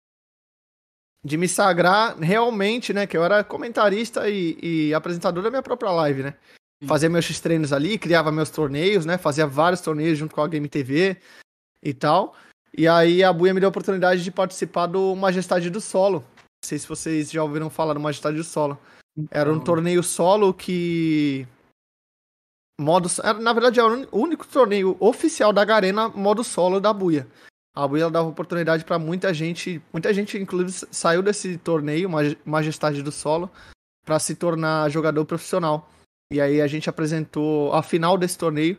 de 1.25 1.37
me 1.37 1.47
sagrar 1.47 2.17
realmente, 2.19 2.93
né? 2.93 3.07
Que 3.07 3.17
eu 3.17 3.23
era 3.23 3.43
comentarista 3.43 4.29
e, 4.29 4.57
e 4.61 4.93
apresentador 4.93 5.41
da 5.43 5.49
minha 5.49 5.63
própria 5.63 5.91
live, 5.91 6.23
né? 6.23 6.35
Fazia 6.85 7.09
meus 7.09 7.25
X-treinos 7.25 7.71
ali, 7.71 7.97
criava 7.97 8.31
meus 8.31 8.49
torneios, 8.49 9.05
né? 9.05 9.17
Fazia 9.17 9.45
vários 9.45 9.81
torneios 9.81 10.17
junto 10.17 10.33
com 10.33 10.41
a 10.41 10.47
Game 10.47 10.67
TV 10.67 11.17
e 11.83 11.93
tal. 11.93 12.35
E 12.75 12.87
aí 12.87 13.23
a 13.23 13.31
Buia 13.31 13.53
me 13.53 13.59
deu 13.59 13.67
a 13.67 13.69
oportunidade 13.69 14.23
de 14.23 14.31
participar 14.31 14.87
do 14.87 15.15
Majestade 15.15 15.69
do 15.69 15.79
Solo. 15.81 16.19
Não 16.19 16.67
sei 16.67 16.79
se 16.79 16.87
vocês 16.87 17.29
já 17.31 17.43
ouviram 17.43 17.69
falar 17.69 17.93
do 17.93 17.99
Majestade 17.99 18.37
do 18.37 18.43
Solo. 18.43 18.79
Era 19.29 19.51
um 19.53 19.59
torneio 19.59 20.01
solo 20.01 20.53
que. 20.53 21.45
Modo. 22.79 23.09
era, 23.23 23.39
Na 23.39 23.53
verdade, 23.53 23.79
é 23.79 23.83
o 23.83 24.07
único 24.11 24.47
torneio 24.47 24.95
oficial 24.99 25.51
da 25.53 25.63
Garena 25.65 26.09
modo 26.09 26.43
solo 26.43 26.79
da 26.79 26.91
Buia. 26.93 27.27
A 27.75 27.87
Buia 27.87 28.09
dava 28.09 28.27
oportunidade 28.27 28.83
pra 28.85 28.97
muita 28.97 29.33
gente. 29.33 29.81
Muita 29.93 30.13
gente, 30.13 30.37
inclusive, 30.37 30.87
saiu 30.91 31.21
desse 31.21 31.57
torneio, 31.57 32.09
Maj- 32.09 32.37
Majestade 32.43 33.03
do 33.03 33.11
Solo, 33.11 33.49
pra 34.05 34.17
se 34.17 34.33
tornar 34.35 34.89
jogador 34.89 35.25
profissional. 35.25 35.87
E 36.31 36.39
aí 36.39 36.61
a 36.61 36.67
gente 36.67 36.89
apresentou 36.89 37.73
a 37.73 37.83
final 37.83 38.17
desse 38.17 38.37
torneio. 38.37 38.77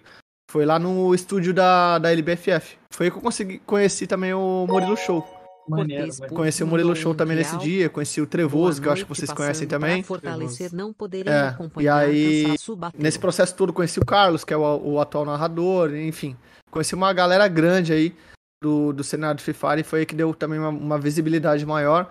Foi 0.51 0.65
lá 0.65 0.79
no 0.79 1.15
estúdio 1.15 1.53
da, 1.53 1.99
da 1.99 2.11
LBFF. 2.11 2.77
Foi 2.91 3.07
aí 3.07 3.11
que 3.11 3.19
eu 3.19 3.23
consegui, 3.23 3.59
conheci 3.61 4.07
também 4.07 4.33
o 4.33 4.67
Murilo 4.67 4.97
Show. 4.97 5.23
Maneiro. 5.69 6.11
Conheci 6.35 6.65
o 6.65 6.67
Murilo 6.67 6.97
Show 6.97 7.15
também 7.15 7.37
nesse 7.37 7.57
dia. 7.59 7.89
Conheci 7.89 8.21
o 8.21 8.27
Trevoso, 8.27 8.81
que 8.81 8.89
eu 8.89 8.93
acho 8.93 9.05
que 9.05 9.09
vocês 9.09 9.31
conhecem 9.33 9.69
também. 9.69 10.03
fortalecer, 10.03 10.75
não 10.75 10.93
poderia 10.93 11.31
É, 11.31 11.49
acompanhar, 11.49 12.09
e 12.13 12.47
aí. 12.47 12.57
Nesse 12.99 13.19
processo 13.19 13.55
todo, 13.55 13.73
conheci 13.73 14.01
o 14.01 14.05
Carlos, 14.05 14.45
que 14.45 14.53
é 14.53 14.57
o, 14.57 14.63
o 14.63 15.01
atual 15.01 15.25
narrador, 15.25 15.95
enfim. 15.95 16.37
Conheci 16.71 16.95
uma 16.95 17.13
galera 17.13 17.47
grande 17.49 17.93
aí 17.93 18.15
do, 18.63 18.93
do 18.93 19.05
cenário 19.05 19.37
de 19.37 19.53
Fire 19.53 19.81
e 19.81 19.85
foi 19.85 20.01
aí 20.01 20.07
que 20.07 20.15
deu 20.15 20.35
também 20.35 20.59
uma, 20.59 20.71
uma 20.71 20.99
visibilidade 20.99 21.67
maior 21.67 22.09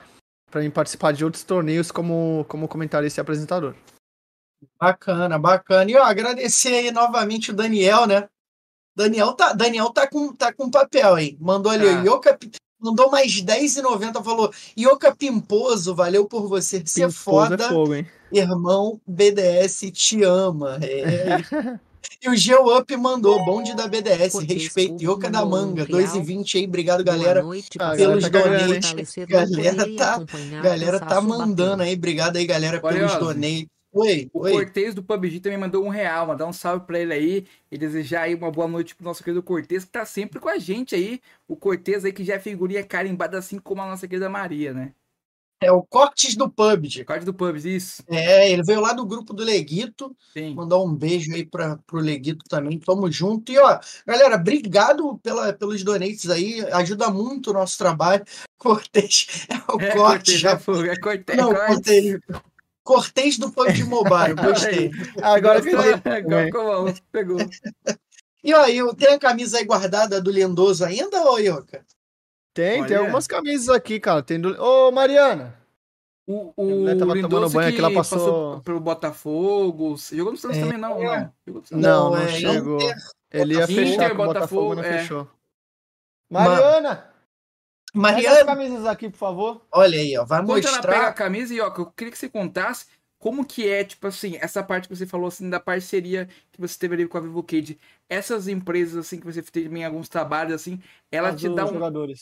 para 0.51 0.61
mim 0.61 0.69
participar 0.69 1.13
de 1.13 1.23
outros 1.23 1.43
torneios 1.43 1.91
como, 1.91 2.45
como 2.47 2.67
comentarista 2.67 3.19
e 3.19 3.21
apresentador. 3.21 3.73
Bacana, 4.79 5.37
bacana. 5.39 5.89
E 5.91 5.95
ó, 5.95 6.03
agradecer 6.03 6.73
aí 6.73 6.91
novamente 6.91 7.51
o 7.51 7.53
Daniel, 7.53 8.05
né? 8.05 8.27
Daniel 8.95 9.33
tá, 9.33 9.53
Daniel 9.53 9.89
tá 9.91 10.07
com 10.07 10.33
tá 10.33 10.51
com 10.53 10.69
papel 10.69 11.15
aí. 11.15 11.37
Mandou 11.39 11.71
ali, 11.71 11.85
Tá. 11.85 12.03
Ioca, 12.03 12.37
mandou 12.79 13.09
mais 13.09 13.33
R$10,90, 13.33 14.23
falou: 14.23 14.51
Ioca 14.77 15.15
Pimposo, 15.15 15.95
valeu 15.95 16.25
por 16.25 16.47
você 16.47 16.83
ser 16.85 17.01
Pimposo 17.07 17.17
foda. 17.17 17.55
É 17.65 17.69
fogo, 17.69 17.95
hein? 17.95 18.07
Irmão 18.31 18.99
BDS 19.07 19.91
te 19.91 20.23
ama. 20.23 20.77
É. 20.81 21.79
E 22.23 22.27
o 22.29 22.35
Geoup 22.35 22.89
mandou, 22.97 23.43
bonde 23.45 23.75
da 23.75 23.87
BDS, 23.87 24.33
respeito, 24.39 25.01
Ioca 25.03 25.29
da 25.29 25.45
Manga, 25.45 25.83
real. 25.85 25.99
2,20 26.01 26.55
aí, 26.57 26.65
obrigado 26.67 27.03
galera. 27.03 27.41
Boa 27.41 27.53
noite, 27.53 27.69
Ah, 27.79 27.91
pelos 27.95 28.27
galera 28.27 28.57
tá 28.59 28.65
donates. 28.65 29.15
Galera 29.27 29.95
tá- 29.95 30.25
Galera 30.63 30.99
tá 30.99 31.21
mandando 31.21 31.83
aí, 31.83 31.93
obrigado 31.93 32.37
aí 32.37 32.45
galera 32.45 32.81
pelos 32.81 33.15
donates. 33.17 33.67
Oi, 33.93 34.29
O 34.33 34.41
oi. 34.41 34.51
Cortez 34.53 34.95
do 34.95 35.03
PUBG 35.03 35.41
também 35.41 35.57
mandou 35.57 35.83
um 35.85 35.89
real, 35.89 36.27
mandar 36.27 36.47
um 36.47 36.53
salve 36.53 36.85
pra 36.85 36.99
ele 36.99 37.13
aí 37.13 37.47
e 37.69 37.77
desejar 37.77 38.23
aí 38.23 38.35
uma 38.35 38.49
boa 38.49 38.67
noite 38.67 38.95
pro 38.95 39.03
nosso 39.03 39.23
querido 39.23 39.43
Cortez, 39.43 39.83
que 39.83 39.91
tá 39.91 40.05
sempre 40.05 40.39
com 40.39 40.47
a 40.47 40.57
gente 40.57 40.95
aí. 40.95 41.19
O 41.47 41.55
Cortez 41.57 42.05
aí 42.05 42.13
que 42.13 42.23
já 42.23 42.35
é 42.35 42.39
figurinha 42.39 42.83
carimbada, 42.85 43.37
assim 43.37 43.59
como 43.59 43.81
a 43.81 43.87
nossa 43.87 44.07
querida 44.07 44.29
Maria, 44.29 44.73
né? 44.73 44.93
É 45.63 45.71
o 45.71 45.83
Cortes 45.83 46.35
do 46.35 46.49
PUBG. 46.49 47.05
Código 47.05 47.25
do 47.25 47.33
PUBG, 47.35 47.75
isso. 47.75 48.03
É, 48.09 48.51
ele 48.51 48.63
veio 48.63 48.81
lá 48.81 48.93
do 48.93 49.05
grupo 49.05 49.31
do 49.31 49.43
Leguito. 49.43 50.15
Sim. 50.33 50.55
Mandar 50.55 50.79
um 50.79 50.95
beijo 50.95 51.31
aí 51.35 51.45
para 51.45 51.77
pro 51.85 51.99
Leguito 51.99 52.43
também. 52.49 52.79
Tamo 52.79 53.11
junto. 53.11 53.51
E 53.51 53.59
ó, 53.59 53.79
galera, 54.03 54.37
obrigado 54.37 55.19
pela, 55.19 55.53
pelos 55.53 55.83
donates 55.83 56.27
aí. 56.31 56.61
Ajuda 56.71 57.11
muito 57.11 57.51
o 57.51 57.53
nosso 57.53 57.77
trabalho. 57.77 58.23
Cortez 58.57 59.45
é 59.49 59.71
o 59.71 59.79
É 59.79 59.95
corte 59.95 60.31
Cortez, 60.31 60.39
já. 60.39 60.51
é 60.51 60.93
é 60.93 60.95
Cortez. 60.99 61.37
Não. 61.37 61.53
Cortez. 61.53 62.19
Cortez 62.83 63.37
do 63.37 63.51
PUBG 63.51 63.83
Mobile, 63.83 64.33
gostei. 64.41 64.91
Agora 65.21 65.61
bom, 65.61 66.93
pegou. 67.11 67.37
E 68.43 68.49
eu 68.49 68.91
tenho 68.95 69.13
a 69.13 69.19
camisa 69.19 69.59
aí 69.59 69.65
guardada 69.65 70.19
do 70.19 70.31
Lendoso 70.31 70.83
ainda, 70.83 71.23
ô 71.29 71.37
Ioca? 71.37 71.85
Tem, 72.55 72.83
tem 72.85 72.97
Olha. 72.97 72.99
algumas 73.05 73.27
camisas 73.27 73.69
aqui, 73.69 73.99
cara. 73.99 74.23
Tem 74.23 74.41
do... 74.41 74.59
Ô, 74.59 74.91
Mariana! 74.91 75.55
O, 76.25 76.51
o 76.57 76.65
mulher 76.65 76.97
tava 76.97 77.11
tomando 77.13 77.21
Lindoso 77.21 77.53
banho 77.53 77.67
que 77.69 77.75
aqui, 77.75 77.85
ela 77.85 77.93
passou- 77.93 78.61
pelo 78.61 78.79
Botafogo. 78.79 79.95
Jogou 80.11 80.31
no 80.31 80.37
Santos 80.39 80.57
É. 80.57 80.61
também, 80.61 80.77
não, 80.79 80.89
não. 81.03 81.33
Jogou 81.45 81.61
no 81.61 81.67
Santos. 81.67 81.71
Não, 81.71 82.09
não 82.09 82.17
é 82.17 82.27
chegou. 82.29 82.81
Inter, 82.81 82.95
Ele 83.31 83.53
ia 83.53 83.59
Botafogo. 83.59 83.79
fechar 83.79 83.93
Inter, 83.93 84.15
com 84.15 84.23
o 84.23 84.25
Botafogo, 84.25 84.61
Botafogo, 84.69 84.75
não 84.75 84.83
é. 84.83 84.97
fechou. 84.99 85.27
Mariana! 86.29 87.10
Pega 87.99 88.31
as 88.31 88.39
Mariana, 88.39 88.43
camisas 88.43 88.85
aqui, 88.85 89.09
por 89.09 89.17
favor. 89.17 89.67
olha 89.71 89.99
aí, 89.99 90.17
ó, 90.17 90.25
vai 90.25 90.41
Quando 90.45 90.65
ela 90.67 90.83
pega 90.83 91.07
a 91.07 91.11
mostrar. 91.11 91.13
camisa, 91.13 91.53
e 91.53 91.61
ó, 91.61 91.67
eu 91.77 91.85
queria 91.91 92.11
que 92.11 92.17
você 92.17 92.29
contasse 92.29 92.85
como 93.19 93.45
que 93.45 93.67
é, 93.69 93.83
tipo 93.83 94.07
assim, 94.07 94.37
essa 94.41 94.63
parte 94.63 94.87
que 94.87 94.95
você 94.95 95.05
falou, 95.05 95.27
assim, 95.27 95.49
da 95.49 95.59
parceria 95.59 96.27
que 96.51 96.59
você 96.59 96.77
teve 96.77 96.95
ali 96.95 97.07
com 97.07 97.17
a 97.17 97.21
Vivo 97.21 97.43
Cage. 97.43 97.79
Essas 98.09 98.47
empresas, 98.47 98.97
assim, 98.97 99.19
que 99.19 99.25
você 99.25 99.41
teve 99.43 99.77
em 99.77 99.85
alguns 99.85 100.09
trabalhos, 100.09 100.53
assim, 100.53 100.81
ela 101.11 101.29
As 101.29 101.39
te 101.39 101.47
dá 101.49 101.65
um, 101.67 101.79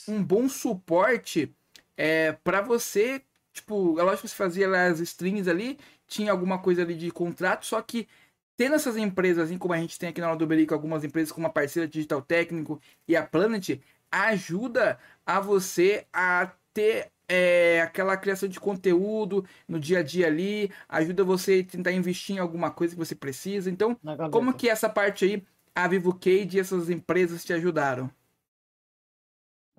um 0.08 0.22
bom 0.22 0.48
suporte 0.48 1.54
é, 1.96 2.32
para 2.32 2.60
você, 2.60 3.22
tipo, 3.52 3.98
é 3.98 4.02
lógico 4.02 4.22
que 4.22 4.28
você 4.28 4.36
fazia 4.36 4.68
as 4.88 5.00
strings 5.00 5.48
ali, 5.48 5.78
tinha 6.06 6.30
alguma 6.32 6.58
coisa 6.58 6.82
ali 6.82 6.94
de 6.94 7.10
contrato, 7.10 7.64
só 7.66 7.80
que 7.80 8.06
tendo 8.56 8.74
essas 8.74 8.96
empresas, 8.96 9.46
assim 9.46 9.56
como 9.58 9.72
a 9.72 9.78
gente 9.78 9.98
tem 9.98 10.10
aqui 10.10 10.20
na 10.20 10.28
hora 10.28 10.36
do 10.36 10.46
Berico, 10.46 10.74
algumas 10.74 11.02
empresas 11.02 11.32
como 11.32 11.46
a 11.46 11.50
parceira 11.50 11.88
Digital 11.88 12.20
Técnico 12.20 12.78
e 13.08 13.16
a 13.16 13.22
Planet, 13.26 13.80
ajuda 14.10 14.98
a 15.24 15.40
você 15.40 16.06
a 16.12 16.50
ter 16.72 17.10
é, 17.28 17.80
aquela 17.82 18.16
criação 18.16 18.48
de 18.48 18.58
conteúdo 18.58 19.44
no 19.68 19.78
dia 19.78 20.00
a 20.00 20.02
dia 20.02 20.26
ali, 20.26 20.70
ajuda 20.88 21.22
você 21.22 21.64
a 21.66 21.70
tentar 21.70 21.92
investir 21.92 22.36
em 22.36 22.38
alguma 22.40 22.70
coisa 22.70 22.94
que 22.94 22.98
você 22.98 23.14
precisa. 23.14 23.70
Então, 23.70 23.96
como 24.32 24.52
que 24.52 24.68
essa 24.68 24.88
parte 24.88 25.24
aí, 25.24 25.44
a 25.74 25.86
Vivo 25.86 26.12
Cage 26.12 26.56
e 26.56 26.60
essas 26.60 26.90
empresas 26.90 27.44
te 27.44 27.52
ajudaram? 27.52 28.10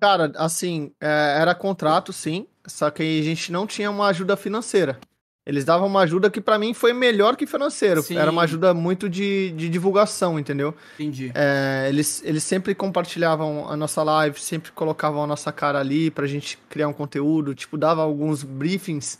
Cara, 0.00 0.32
assim, 0.36 0.92
é, 0.98 1.36
era 1.40 1.54
contrato, 1.54 2.12
sim, 2.12 2.48
só 2.66 2.90
que 2.90 3.02
a 3.02 3.22
gente 3.22 3.52
não 3.52 3.66
tinha 3.66 3.90
uma 3.90 4.08
ajuda 4.08 4.36
financeira. 4.36 4.98
Eles 5.44 5.64
davam 5.64 5.88
uma 5.88 6.02
ajuda 6.02 6.30
que 6.30 6.40
pra 6.40 6.58
mim 6.58 6.72
foi 6.72 6.92
melhor 6.92 7.36
que 7.36 7.46
financeiro. 7.46 8.00
Sim. 8.02 8.16
Era 8.16 8.30
uma 8.30 8.42
ajuda 8.42 8.72
muito 8.72 9.08
de, 9.08 9.50
de 9.52 9.68
divulgação, 9.68 10.38
entendeu? 10.38 10.74
Entendi. 10.94 11.32
É, 11.34 11.86
eles, 11.88 12.22
eles 12.24 12.44
sempre 12.44 12.74
compartilhavam 12.74 13.68
a 13.68 13.76
nossa 13.76 14.02
live, 14.04 14.38
sempre 14.40 14.70
colocavam 14.70 15.22
a 15.22 15.26
nossa 15.26 15.50
cara 15.50 15.80
ali 15.80 16.10
pra 16.12 16.28
gente 16.28 16.56
criar 16.68 16.86
um 16.86 16.92
conteúdo, 16.92 17.54
tipo, 17.54 17.76
dava 17.76 18.02
alguns 18.02 18.44
briefings 18.44 19.18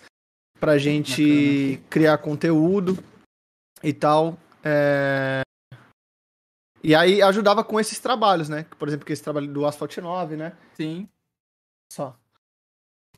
pra 0.60 0.78
gente 0.78 1.82
criar 1.90 2.18
conteúdo 2.18 2.96
e 3.82 3.92
tal. 3.92 4.38
é. 4.62 5.42
E 6.84 6.96
aí 6.96 7.22
ajudava 7.22 7.62
com 7.62 7.78
esses 7.78 8.00
trabalhos, 8.00 8.48
né? 8.48 8.66
Por 8.76 8.88
exemplo, 8.88 9.06
que 9.06 9.12
esse 9.12 9.22
trabalho 9.22 9.46
do 9.46 9.64
Asphalt 9.64 9.96
9, 9.98 10.36
né? 10.36 10.52
Sim. 10.74 11.08
Só. 11.92 12.16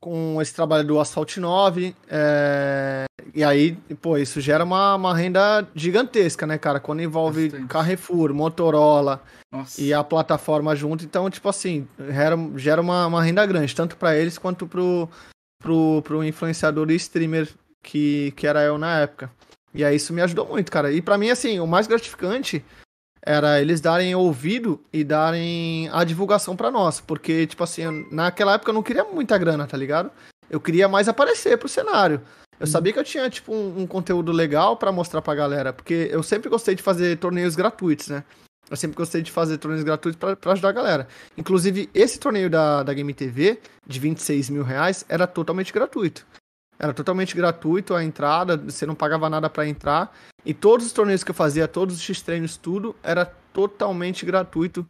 Com 0.00 0.40
esse 0.42 0.54
trabalho 0.54 0.87
do 0.87 1.00
Asphalt 1.00 1.37
9. 1.38 1.94
é, 2.09 3.04
E 3.35 3.42
aí, 3.42 3.72
pô, 4.02 4.18
isso 4.18 4.40
gera 4.40 4.62
uma, 4.62 4.94
uma 4.96 5.16
renda 5.16 5.66
gigantesca, 5.74 6.46
né, 6.46 6.59
cara? 6.59 6.78
Quando 6.78 7.00
envolve 7.02 7.48
Bastante. 7.48 7.68
Carrefour, 7.68 8.35
Motorola 8.35 9.22
Nossa. 9.50 9.80
e 9.80 9.94
a 9.94 10.04
plataforma 10.04 10.76
junto. 10.76 11.04
Então, 11.04 11.30
tipo 11.30 11.48
assim, 11.48 11.88
gera, 12.11 12.37
gera 12.57 12.80
uma, 12.83 13.07
uma 13.07 13.22
renda 13.22 13.44
grande, 13.46 13.74
tanto 13.74 13.96
pra 13.96 14.14
eles 14.16 14.37
quanto 14.37 14.66
pro, 14.66 15.09
pro, 15.62 16.02
pro 16.02 16.22
influenciador 16.24 16.90
e 16.90 16.96
streamer 16.96 17.48
que, 17.83 18.33
que 18.37 18.46
era 18.46 18.62
eu 18.62 18.76
na 18.76 18.98
época. 19.00 19.30
E 19.72 19.83
aí 19.85 19.96
isso 19.96 20.12
me 20.12 20.20
ajudou 20.22 20.46
muito, 20.46 20.70
cara. 20.70 20.92
E 20.92 21.00
pra 21.00 21.16
mim, 21.18 21.30
assim, 21.30 21.59
o 21.61 21.66
mais 21.66 21.87
gratificante 21.87 22.62
era 23.24 23.60
eles 23.60 23.80
darem 23.80 24.14
ouvido 24.14 24.80
e 24.92 25.02
darem 25.02 25.88
a 25.92 26.04
divulgação 26.04 26.54
pra 26.54 26.70
nós. 26.70 27.00
Porque, 27.00 27.46
tipo 27.46 27.64
assim, 27.64 28.06
naquela 28.10 28.54
época 28.54 28.70
eu 28.70 28.74
não 28.74 28.82
queria 28.82 29.04
muita 29.04 29.38
grana, 29.38 29.66
tá 29.66 29.76
ligado? 29.76 30.10
Eu 30.50 30.60
queria 30.60 30.87
mais 30.87 31.08
aparecer 31.08 31.56
pro 31.56 31.68
cenário. 31.68 32.20
Eu 32.60 32.66
sabia 32.66 32.92
que 32.92 32.98
eu 32.98 33.04
tinha, 33.04 33.28
tipo, 33.28 33.52
um, 33.52 33.80
um 33.80 33.87
conteúdo 33.87 34.30
legal 34.30 34.76
pra 34.76 34.92
mostrar 34.92 35.22
pra 35.22 35.34
galera. 35.34 35.72
Porque 35.72 36.08
eu 36.10 36.22
sempre 36.22 36.50
gostei 36.50 36.74
de 36.74 36.82
fazer 36.82 37.16
torneios 37.18 37.56
gratuitos, 37.56 38.08
né? 38.08 38.22
Eu 38.70 38.76
sempre 38.76 38.96
gostei 38.96 39.22
de 39.22 39.30
fazer 39.30 39.58
torneios 39.58 39.84
gratuitos 39.84 40.18
pra 40.18 40.52
ajudar 40.52 40.68
a 40.68 40.72
galera. 40.72 41.08
Inclusive, 41.37 41.90
esse 41.94 42.18
torneio 42.18 42.48
da, 42.48 42.82
da 42.82 42.94
Game 42.94 43.12
TV, 43.12 43.58
de 43.87 44.00
26 44.00 44.50
mil 44.50 44.62
reais, 44.62 45.04
era 45.08 45.26
totalmente 45.26 45.72
gratuito. 45.72 46.26
Era 46.78 46.92
totalmente 46.92 47.37
gratuito 47.37 47.94
a 47.94 48.02
entrada, 48.04 48.56
você 48.56 48.84
não 48.84 48.94
pagava 48.94 49.30
nada 49.30 49.48
pra 49.48 49.66
entrar. 49.66 50.14
E 50.44 50.52
todos 50.52 50.87
os 50.87 50.92
torneios 50.92 51.24
que 51.24 51.30
eu 51.30 51.34
fazia, 51.34 51.68
todos 51.68 51.96
os 51.96 52.02
X-treinos, 52.02 52.56
tudo, 52.56 52.94
era 53.02 53.24
totalmente 53.52 54.26
gratuito 54.26 54.87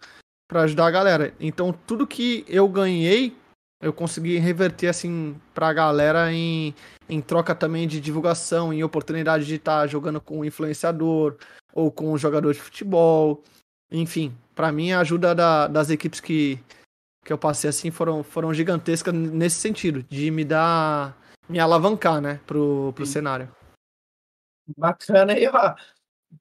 pra 0.48 0.62
ajudar 0.62 0.86
a 0.86 0.90
galera. 0.90 1.34
Então, 1.38 1.72
tudo 1.86 2.06
que 2.06 2.44
eu 2.48 2.66
ganhei, 2.68 3.36
eu 3.82 3.92
consegui 3.92 4.38
reverter, 4.38 4.88
assim, 4.88 5.36
pra 5.52 5.72
galera 5.72 6.32
em, 6.32 6.74
em 7.08 7.20
troca 7.20 7.54
também 7.54 7.86
de 7.86 8.00
divulgação, 8.00 8.72
em 8.72 8.82
oportunidade 8.82 9.44
de 9.44 9.56
estar 9.56 9.86
jogando 9.86 10.20
com 10.20 10.40
um 10.40 10.44
influenciador 10.44 11.36
ou 11.72 11.90
com 11.90 12.12
um 12.12 12.18
jogador 12.18 12.52
de 12.54 12.60
futebol. 12.60 13.42
Enfim, 13.92 14.34
pra 14.54 14.72
mim 14.72 14.92
a 14.92 15.00
ajuda 15.00 15.34
da- 15.34 15.68
das 15.68 15.90
equipes 15.90 16.18
que, 16.18 16.58
que 17.24 17.32
eu 17.32 17.38
passei 17.38 17.68
assim 17.68 17.90
foram, 17.90 18.24
foram 18.24 18.54
gigantescas 18.54 19.12
nesse 19.14 19.56
sentido, 19.56 20.02
de 20.08 20.30
me 20.30 20.44
dar. 20.44 21.16
Me 21.48 21.58
alavancar, 21.58 22.20
né, 22.20 22.40
pro, 22.46 22.92
pro 22.94 23.06
Sim. 23.06 23.12
cenário. 23.12 23.54
Bacana 24.76 25.32
aí, 25.32 25.46
ó. 25.46 25.74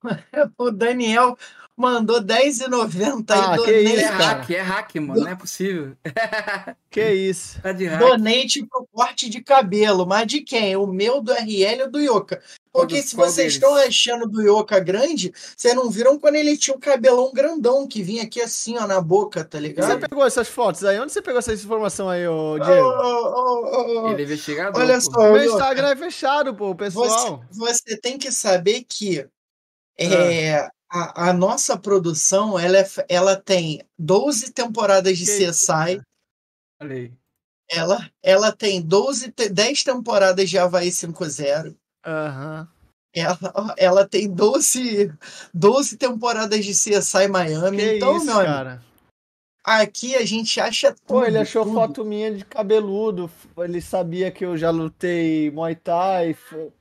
O 0.58 0.72
Daniel 0.72 1.38
mandou 1.76 2.18
R$10,90 2.18 3.26
Ah, 3.30 3.52
aí, 3.54 3.58
que 3.60 3.66
donate, 3.66 3.72
É 3.72 3.82
isso, 3.82 4.08
cara. 4.12 4.24
hack, 4.26 4.50
é 4.52 4.62
hack, 4.62 4.96
mano. 4.96 5.22
Não 5.22 5.28
é 5.28 5.36
possível. 5.36 5.96
Que 6.94 7.10
isso. 7.12 7.60
Tá 7.60 7.72
de 7.72 7.88
hack. 7.88 8.00
donate 8.00 8.64
pro 8.68 8.88
corte 8.94 9.28
de 9.28 9.42
cabelo. 9.42 10.06
Mas 10.06 10.28
de 10.28 10.42
quem? 10.42 10.76
O 10.76 10.86
meu, 10.86 11.20
do 11.22 11.34
RL 11.34 11.82
ou 11.86 11.90
do 11.92 12.00
Yoka? 12.00 12.40
Porque 12.72 12.94
Qual 12.96 13.02
dos- 13.02 13.10
se 13.10 13.16
vocês 13.16 13.54
estão 13.54 13.74
achando 13.76 14.28
do 14.28 14.42
Yoka 14.44 14.80
grande, 14.80 15.34
vocês 15.58 15.74
não 15.74 15.90
viram 15.90 16.20
quando 16.20 16.36
ele 16.36 16.56
tinha 16.56 16.76
um 16.76 16.80
cabelão 16.80 17.32
grandão 17.34 17.88
que 17.88 18.04
vinha 18.04 18.22
aqui 18.24 18.40
assim, 18.40 18.78
ó, 18.78 18.86
na 18.86 19.02
boca, 19.02 19.44
tá 19.44 19.58
Você 19.58 19.64
ligado? 19.68 20.00
pegou 20.08 20.24
essas 20.24 20.48
fotos 20.48 20.84
aí? 20.86 21.00
Onde 21.00 21.12
você 21.12 21.22
pegou 21.24 21.40
essa 21.40 21.52
informação 21.54 22.08
aí, 22.10 22.28
ô 22.28 22.60
Diego? 22.60 22.86
ô, 22.86 22.92
ô, 22.92 24.02
ô. 24.04 24.12
Ele 24.12 24.22
é 24.22 24.26
investigador. 24.26 24.80
Olha 24.80 24.96
pô. 24.96 25.02
só, 25.02 25.18
Meu 25.20 25.38
Yoka, 25.38 25.46
Instagram 25.54 25.88
é 25.90 25.96
fechado, 25.96 26.54
pô, 26.54 26.76
pessoal. 26.76 27.44
Você, 27.50 27.74
você 27.74 27.98
tem 27.98 28.20
que 28.20 28.32
saber 28.32 28.86
que 28.88 29.26
é, 29.98 30.68
a, 30.94 31.30
a 31.30 31.34
nossa 31.34 31.76
produção 31.78 32.60
ela, 32.60 32.78
é 32.78 32.86
ela 33.10 33.36
tem 33.36 33.82
12 33.98 34.52
temporadas 34.52 35.18
de 35.18 35.26
CSI, 35.26 36.02
Olha 36.82 36.94
aí. 36.96 37.14
ela, 37.70 38.12
ela 38.22 38.52
tem 38.52 38.82
12, 38.82 39.32
te- 39.32 39.50
10 39.50 39.84
temporadas 39.84 40.48
de 40.50 40.58
Havaí 40.58 40.90
5.0, 40.90 41.76
Aham. 42.06 42.68
ela, 43.16 43.76
ela 43.78 44.08
tem 44.08 44.30
12, 44.30 45.12
12 45.54 45.98
temporadas 45.98 46.64
de 46.64 46.72
CSI 46.74 47.28
Miami. 47.28 47.78
Que 47.78 47.96
então, 47.98 48.18
isso, 48.18 48.26
meu 48.26 48.36
amigo, 48.36 48.54
cara. 48.54 48.84
Aqui 49.66 50.14
a 50.16 50.26
gente 50.26 50.60
acha 50.60 50.92
tudo. 50.92 51.20
Pô, 51.20 51.24
ele 51.26 51.38
achou 51.38 51.64
tudo. 51.64 51.74
foto 51.74 52.04
minha 52.04 52.36
de 52.36 52.44
cabeludo. 52.44 53.32
Ele 53.58 53.80
sabia 53.80 54.30
que 54.30 54.44
eu 54.44 54.58
já 54.58 54.70
lutei 54.70 55.50
Muay 55.52 55.74
Thai. 55.76 56.34
fo- 56.34 56.74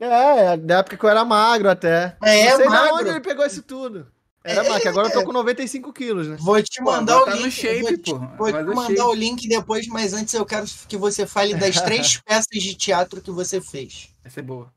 É, 0.00 0.56
da 0.56 0.78
época 0.78 0.96
que 0.96 1.04
eu 1.04 1.08
era 1.10 1.24
magro 1.24 1.68
até. 1.70 2.16
É, 2.22 2.50
Não 2.50 2.56
sei 2.56 2.66
magro. 2.68 2.86
de 2.96 3.00
onde 3.02 3.10
ele 3.10 3.20
pegou 3.20 3.44
isso 3.44 3.62
tudo. 3.62 4.06
Era 4.44 4.64
É, 4.64 4.68
magro, 4.68 4.88
agora 4.88 5.08
eu 5.08 5.12
tô 5.12 5.24
com 5.24 5.32
95 5.32 5.92
quilos, 5.92 6.28
né? 6.28 6.36
Vou 6.40 6.62
te 6.62 6.78
Pô, 6.78 6.84
mandar 6.92 7.18
o 7.20 7.24
tá 7.24 7.32
link. 7.34 7.44
no 7.44 7.50
shape, 7.50 7.80
vou 7.82 7.98
te, 7.98 8.10
pô. 8.12 8.18
vou 8.38 8.46
te 8.52 8.62
mandar 8.62 8.86
shape. 8.96 9.00
o 9.00 9.14
link 9.14 9.48
depois, 9.48 9.86
mas 9.88 10.12
antes 10.14 10.32
eu 10.34 10.46
quero 10.46 10.64
que 10.88 10.96
você 10.96 11.26
fale 11.26 11.54
das 11.54 11.80
três 11.82 12.18
peças 12.24 12.46
de 12.52 12.74
teatro 12.74 13.20
que 13.20 13.30
você 13.30 13.60
fez. 13.60 14.08
Essa 14.24 14.38
é 14.40 14.42
boa. 14.42 14.72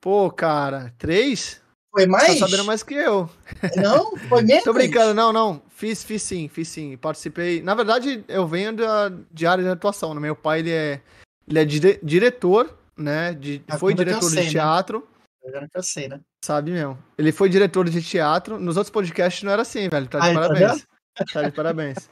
Pô, 0.00 0.30
cara, 0.30 0.92
três? 0.98 1.62
Foi 1.90 2.06
mais? 2.06 2.26
Tá 2.40 2.46
sabendo 2.46 2.64
mais 2.64 2.82
que 2.82 2.94
eu. 2.94 3.30
Não? 3.76 4.16
Foi 4.28 4.42
mesmo? 4.42 4.64
Tô 4.64 4.72
brincando, 4.72 5.14
não, 5.14 5.32
não. 5.32 5.62
Fiz, 5.70 6.02
fiz 6.02 6.22
sim, 6.22 6.48
fiz 6.48 6.66
sim. 6.68 6.96
Participei. 6.96 7.62
Na 7.62 7.74
verdade, 7.74 8.24
eu 8.26 8.46
venho 8.48 8.72
da, 8.74 9.12
de 9.30 9.46
área 9.46 9.62
de 9.62 9.70
atuação. 9.70 10.12
né? 10.12 10.20
Meu 10.20 10.34
pai, 10.34 10.58
ele 10.58 10.72
é, 10.72 11.00
ele 11.48 11.58
é 11.60 11.64
dire- 11.64 12.00
diretor, 12.02 12.76
né? 12.96 13.32
De, 13.34 13.62
Ah, 13.68 13.78
foi 13.78 13.94
diretor 13.94 14.22
sei, 14.22 14.40
de 14.40 14.44
né? 14.46 14.50
teatro. 14.50 15.06
Agora 15.46 15.68
que 15.68 15.78
eu 15.78 15.82
sei, 15.82 16.08
né? 16.08 16.20
Sabe 16.42 16.70
mesmo. 16.70 16.98
Ele 17.18 17.32
foi 17.32 17.48
diretor 17.48 17.88
de 17.88 18.02
teatro. 18.02 18.58
Nos 18.58 18.76
outros 18.76 18.90
podcasts 18.90 19.42
não 19.42 19.52
era 19.52 19.62
assim, 19.62 19.88
velho. 19.88 20.06
Tá 20.08 20.20
de 20.20 20.26
Aí, 20.28 20.34
tá 20.34 20.40
parabéns. 20.40 20.86
Tá, 21.32 21.42
de 21.42 21.52
parabéns. 21.52 22.10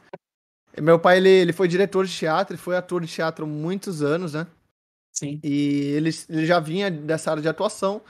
Meu 0.80 0.98
pai, 0.98 1.18
ele, 1.18 1.28
ele 1.28 1.52
foi 1.52 1.68
diretor 1.68 2.06
de 2.06 2.12
teatro, 2.16 2.54
ele 2.54 2.62
foi 2.62 2.76
ator 2.76 3.00
de 3.00 3.06
teatro 3.06 3.44
há 3.44 3.48
muitos 3.48 4.02
anos, 4.02 4.34
né? 4.34 4.46
Sim. 5.12 5.38
E 5.42 5.92
ele, 5.94 6.10
ele 6.28 6.46
já 6.46 6.58
vinha 6.58 6.90
dessa 6.90 7.30
área 7.30 7.42
de 7.42 7.48
atuação. 7.48 8.00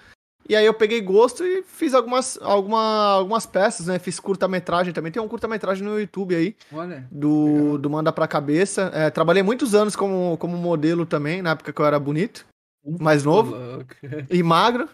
E 0.49 0.57
aí 0.57 0.67
eu 0.67 0.75
peguei 0.75 1.01
gosto 1.01 1.45
e 1.45 1.63
fiz 1.63 1.95
algumas, 1.95 2.37
alguma, 2.43 3.15
algumas 3.15 3.47
peças, 3.47 3.87
né? 3.87 3.99
Fiz 3.99 4.19
curta-metragem 4.19 4.93
também. 4.93 5.13
Tem 5.13 5.23
um 5.23 5.29
curta-metragem 5.29 5.85
no 5.85 5.99
YouTube 5.99 6.35
aí, 6.35 6.57
Olha. 6.73 7.07
do, 7.11 7.79
do 7.79 7.89
Manda 7.89 8.13
Pra 8.13 8.27
Cabeça. 8.27 8.91
É, 8.93 9.09
trabalhei 9.11 9.43
muitos 9.43 9.75
anos 9.75 9.95
como, 9.95 10.37
como 10.39 10.57
modelo 10.57 11.07
também, 11.07 11.43
na 11.43 11.51
época 11.51 11.73
que 11.73 11.81
eu 11.81 11.87
era 11.87 11.99
bonito, 11.99 12.45
mais 12.85 13.25
novo 13.25 13.57
e 14.31 14.43
magro. 14.43 14.89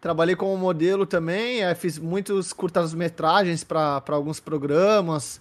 Trabalhei 0.00 0.34
como 0.34 0.56
modelo 0.56 1.06
também, 1.06 1.62
é, 1.62 1.74
fiz 1.76 1.96
muitos 1.96 2.52
curtas-metragens 2.52 3.62
para 3.62 4.02
alguns 4.08 4.40
programas 4.40 5.40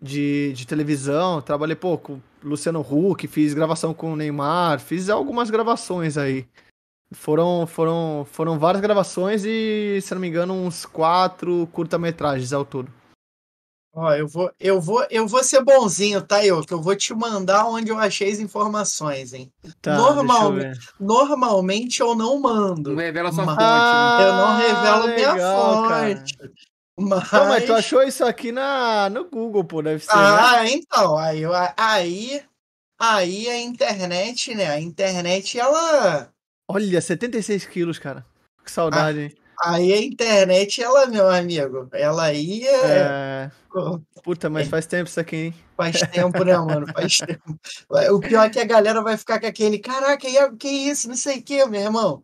de, 0.00 0.52
de 0.52 0.66
televisão. 0.66 1.40
Trabalhei, 1.40 1.74
pô, 1.74 1.96
com 1.96 2.20
Luciano 2.42 2.80
Huck, 2.80 3.26
fiz 3.26 3.54
gravação 3.54 3.94
com 3.94 4.12
o 4.12 4.16
Neymar, 4.16 4.80
fiz 4.80 5.08
algumas 5.08 5.48
gravações 5.48 6.18
aí. 6.18 6.46
Foram, 7.14 7.66
foram, 7.66 8.26
foram 8.30 8.58
várias 8.58 8.82
gravações 8.82 9.44
e, 9.46 9.98
se 10.02 10.12
não 10.14 10.20
me 10.20 10.28
engano, 10.28 10.54
uns 10.54 10.84
quatro 10.84 11.66
curta-metragens 11.72 12.52
ao 12.52 12.64
todo. 12.64 12.92
Ó, 13.94 14.10
eu 14.14 14.26
vou, 14.26 14.50
eu 14.58 14.80
vou, 14.80 15.06
eu 15.10 15.28
vou 15.28 15.44
ser 15.44 15.62
bonzinho, 15.62 16.22
tá, 16.22 16.44
eu? 16.44 16.62
Que 16.64 16.72
eu 16.72 16.80
vou 16.80 16.96
te 16.96 17.12
mandar 17.14 17.66
onde 17.66 17.90
eu 17.90 17.98
achei 17.98 18.32
as 18.32 18.38
informações, 18.38 19.34
hein? 19.34 19.52
Tá, 19.82 19.94
Normalmente- 19.96 20.64
deixa 20.64 20.80
eu 20.80 20.82
ver. 20.98 21.04
Normalmente 21.06 22.00
eu 22.00 22.14
não 22.14 22.40
mando. 22.40 22.90
Não 22.92 22.96
revela 23.02 23.30
sua 23.30 23.44
Mas- 23.44 23.54
fonte. 23.56 24.22
né? 24.22 24.28
Eu 24.28 24.32
não 24.32 24.56
revelo 24.56 25.14
minha 25.14 25.32
legal, 25.34 25.88
cara. 25.88 26.16
fonte. 26.16 26.38
Mas... 26.98 27.28
Pô, 27.30 27.44
mas 27.46 27.64
tu 27.66 27.74
achou 27.74 28.02
isso 28.02 28.24
aqui 28.24 28.50
na, 28.50 29.10
no 29.10 29.24
Google, 29.28 29.64
pô, 29.64 29.82
deve 29.82 30.02
ser, 30.04 30.14
né? 30.16 30.22
Ah, 30.22 30.68
então, 30.70 31.16
aí, 31.18 31.42
aí, 31.76 32.42
aí 32.98 33.48
a 33.48 33.60
internet, 33.60 34.54
né? 34.54 34.70
A 34.70 34.80
internet, 34.80 35.58
ela. 35.58 36.30
Olha, 36.66 37.00
76 37.00 37.66
quilos, 37.66 37.98
cara. 37.98 38.24
Que 38.64 38.70
saudade, 38.70 39.20
hein? 39.20 39.36
Aí 39.64 39.92
a 39.92 40.02
internet, 40.02 40.82
ela, 40.82 41.06
meu 41.06 41.28
amigo, 41.30 41.88
ela 41.92 42.32
ia. 42.32 42.68
É... 42.84 43.50
Puta, 44.24 44.50
mas 44.50 44.66
faz 44.68 44.86
tempo 44.86 45.08
isso 45.08 45.20
aqui, 45.20 45.36
hein? 45.36 45.54
Faz 45.76 46.00
tempo, 46.00 46.42
né, 46.44 46.56
mano? 46.58 46.86
Faz 46.92 47.18
tempo. 47.24 47.58
O 48.12 48.20
pior 48.20 48.46
é 48.46 48.50
que 48.50 48.58
a 48.58 48.64
galera 48.64 49.00
vai 49.02 49.16
ficar 49.16 49.40
com 49.40 49.46
aquele, 49.46 49.78
caraca, 49.78 50.28
e- 50.28 50.56
que 50.56 50.68
isso, 50.68 51.08
não 51.08 51.14
sei 51.16 51.38
o 51.38 51.42
que, 51.42 51.64
meu 51.66 51.80
irmão. 51.80 52.22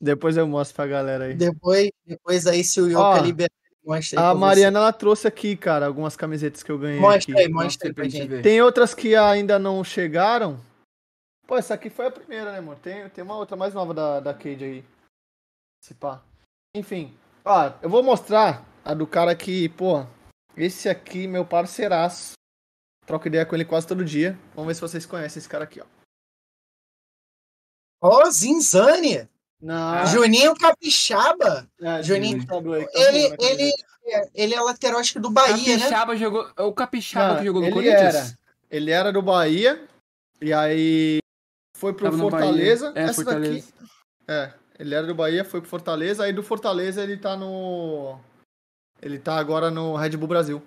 Depois 0.00 0.36
eu 0.36 0.46
mostro 0.46 0.76
pra 0.76 0.86
galera 0.86 1.24
aí. 1.24 1.34
Depois, 1.34 1.90
depois 2.06 2.46
aí, 2.46 2.62
se 2.62 2.80
o 2.80 2.84
Ó, 2.96 3.12
Yoka 3.14 3.22
liberar, 3.26 3.50
mostra 3.84 4.20
aí. 4.20 4.26
A 4.26 4.34
Mariana, 4.34 4.78
ela 4.78 4.92
trouxe 4.92 5.26
aqui, 5.26 5.56
cara, 5.56 5.86
algumas 5.86 6.16
camisetas 6.16 6.62
que 6.62 6.70
eu 6.70 6.78
você. 6.78 6.86
ganhei 6.86 7.00
Mostra 7.00 7.34
aqui. 7.34 7.42
aí, 7.42 7.48
mostra 7.48 7.88
aí 7.88 7.92
pra 7.94 8.04
gente. 8.08 8.28
ver. 8.28 8.42
Tem 8.42 8.62
outras 8.62 8.94
que 8.94 9.16
ainda 9.16 9.58
não 9.58 9.82
chegaram. 9.82 10.60
Pô, 11.46 11.56
essa 11.56 11.74
aqui 11.74 11.90
foi 11.90 12.06
a 12.06 12.10
primeira, 12.10 12.52
né, 12.52 12.60
mano? 12.60 12.78
Tem, 12.80 13.08
tem 13.08 13.24
uma 13.24 13.36
outra 13.36 13.56
mais 13.56 13.74
nova 13.74 13.92
da, 13.92 14.20
da 14.20 14.32
Cade 14.32 14.64
aí. 14.64 14.84
Se 15.82 15.94
pá. 15.94 16.22
Enfim. 16.74 17.16
Ó, 17.44 17.72
eu 17.82 17.88
vou 17.88 18.02
mostrar 18.02 18.64
a 18.84 18.94
do 18.94 19.06
cara 19.06 19.34
que, 19.34 19.68
pô, 19.70 20.06
esse 20.56 20.88
aqui, 20.88 21.26
meu 21.26 21.44
parceiraço. 21.44 22.32
Troco 23.06 23.26
ideia 23.26 23.46
com 23.46 23.54
ele 23.54 23.64
quase 23.64 23.86
todo 23.86 24.04
dia. 24.04 24.38
Vamos 24.54 24.68
ver 24.68 24.74
se 24.74 24.80
vocês 24.80 25.06
conhecem 25.06 25.40
esse 25.40 25.48
cara 25.48 25.64
aqui, 25.64 25.80
ó. 25.80 25.86
Ó, 28.00 28.30
Zinzane! 28.30 29.28
Não. 29.60 30.06
Juninho 30.06 30.54
Capixaba! 30.54 31.68
É, 31.80 32.02
Juninho, 32.02 32.40
aí, 32.40 32.46
tá 32.46 32.56
Ele, 32.56 33.28
né, 33.30 33.36
ele, 33.40 33.72
ele 34.34 34.54
é 34.54 34.60
lateral, 34.60 35.00
acho 35.00 35.14
que 35.14 35.18
do 35.18 35.30
Bahia, 35.30 35.76
né? 35.76 35.82
Capixaba 35.82 36.16
jogou. 36.16 36.50
É 36.56 36.62
o 36.62 36.72
Capixaba 36.72 37.28
Não, 37.28 37.38
que 37.38 37.46
jogou 37.46 37.62
no 37.62 37.66
ele 37.68 37.74
Corinthians? 37.74 38.14
era. 38.14 38.38
Ele 38.70 38.90
era 38.90 39.12
do 39.12 39.22
Bahia. 39.22 39.88
E 40.40 40.52
aí 40.52 41.18
foi 41.76 41.92
pro 41.92 42.04
Tava 42.04 42.18
Fortaleza. 42.18 42.92
É, 42.94 43.02
Essa 43.02 43.14
Fortaleza. 43.14 43.66
daqui. 43.66 43.90
É, 44.28 44.52
ele 44.78 44.94
era 44.94 45.06
do 45.06 45.14
Bahia, 45.14 45.44
foi 45.44 45.60
pro 45.60 45.68
Fortaleza. 45.70 46.24
Aí 46.24 46.32
do 46.32 46.42
Fortaleza 46.42 47.02
ele 47.02 47.16
tá 47.16 47.36
no. 47.36 48.18
Ele 49.00 49.18
tá 49.18 49.36
agora 49.38 49.70
no 49.70 49.94
Red 49.96 50.10
Bull 50.16 50.28
Brasil. 50.28 50.62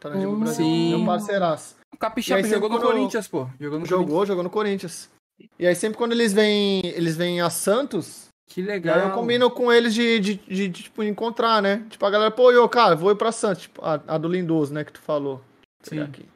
Tá 0.00 0.10
no 0.10 0.16
Red 0.16 0.26
Bull 0.26 0.34
Hum, 0.34 0.40
Brasil. 0.40 0.64
sim. 0.64 0.96
Meu 0.96 1.06
parceiraço. 1.06 1.76
O 1.92 1.96
Capixaba 1.96 2.40
aí, 2.40 2.48
jogou 2.50 2.68
no 2.68 2.80
Corinthians, 2.80 3.26
pô. 3.28 3.48
Jogou 3.58 3.78
no 3.78 3.86
Corinthians. 3.86 3.88
Jogou, 3.88 4.26
jogou 4.26 4.42
no 4.44 4.50
Corinthians. 4.50 5.10
E 5.58 5.66
aí 5.66 5.74
sempre 5.74 5.96
quando 5.98 6.12
eles 6.12 6.32
vêm. 6.32 6.80
Eles 6.84 7.16
vêm 7.16 7.40
a 7.40 7.48
Santos. 7.50 8.28
Que 8.48 8.60
legal. 8.62 8.96
aí 8.98 9.02
eu 9.08 9.12
combino 9.12 9.48
com 9.48 9.70
eles 9.72 9.94
de, 9.94 10.18
de, 10.18 10.34
de, 10.34 10.68
de, 10.68 10.82
tipo, 10.82 11.04
encontrar, 11.04 11.62
né? 11.62 11.86
Tipo, 11.88 12.04
a 12.04 12.10
galera, 12.10 12.30
pô, 12.32 12.50
eu, 12.50 12.68
cara, 12.68 12.96
vou 12.96 13.12
ir 13.12 13.16
pra 13.16 13.30
Santos. 13.30 13.62
Tipo, 13.62 13.80
a, 13.84 13.94
a 14.08 14.18
do 14.18 14.26
Lindoso, 14.28 14.74
né, 14.74 14.82
que 14.84 14.92
tu 14.92 15.00
falou. 15.00 15.40
Sim. 15.82 16.00
aqui. 16.00 16.28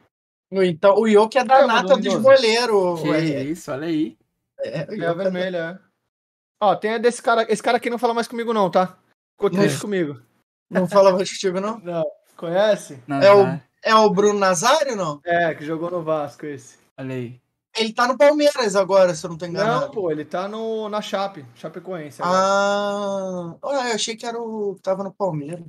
Então, 0.52 0.94
o 0.94 1.08
Yoka 1.08 1.40
é 1.40 1.44
da 1.44 1.58
É, 1.62 1.66
nata 1.66 1.96
dos 1.96 2.14
goleiros. 2.14 3.00
Que 3.02 3.08
é, 3.10 3.42
isso, 3.42 3.72
olha 3.72 3.88
aí. 3.88 4.16
é, 4.60 4.86
o 4.88 5.02
É 5.02 5.06
é 5.06 5.14
vermelha, 5.14 5.80
é. 5.80 5.83
Ó, 6.60 6.74
tem 6.76 6.94
a 6.94 6.98
desse 6.98 7.22
cara. 7.22 7.46
Esse 7.50 7.62
cara 7.62 7.76
aqui 7.76 7.90
não 7.90 7.98
fala 7.98 8.14
mais 8.14 8.28
comigo, 8.28 8.52
não, 8.52 8.70
tá? 8.70 8.96
Ficou 9.36 9.50
triste 9.50 9.80
comigo. 9.80 10.20
Não 10.70 10.88
fala 10.88 11.12
mais 11.12 11.30
contigo, 11.30 11.60
não? 11.60 11.78
Não. 11.84 12.04
Conhece? 12.36 13.02
Não, 13.06 13.20
É 13.22 13.32
o-. 13.32 13.60
É 13.82 13.94
o 13.94 14.08
Bruno 14.10 14.38
Nazário, 14.38 14.96
não? 14.96 15.20
É, 15.24 15.54
que 15.54 15.64
jogou 15.64 15.90
no 15.90 16.02
Vasco 16.02 16.46
esse. 16.46 16.78
Olha 16.98 17.14
aí. 17.14 17.38
Ele 17.76 17.92
tá 17.92 18.08
no 18.08 18.16
Palmeiras 18.16 18.74
agora, 18.76 19.14
se 19.14 19.26
eu 19.26 19.30
não 19.30 19.36
tô 19.36 19.44
Não, 19.44 19.52
enganado. 19.52 19.90
pô, 19.92 20.10
ele 20.10 20.24
tá 20.24 20.48
no, 20.48 20.88
na 20.88 21.02
Chape, 21.02 21.44
Chapecoense. 21.56 22.22
agora. 22.22 22.38
Ah, 22.40 23.56
eu 23.62 23.94
achei 23.94 24.16
que 24.16 24.24
era 24.24 24.40
o 24.40 24.74
que 24.76 24.80
tava 24.80 25.04
no 25.04 25.12
Palmeiras. 25.12 25.64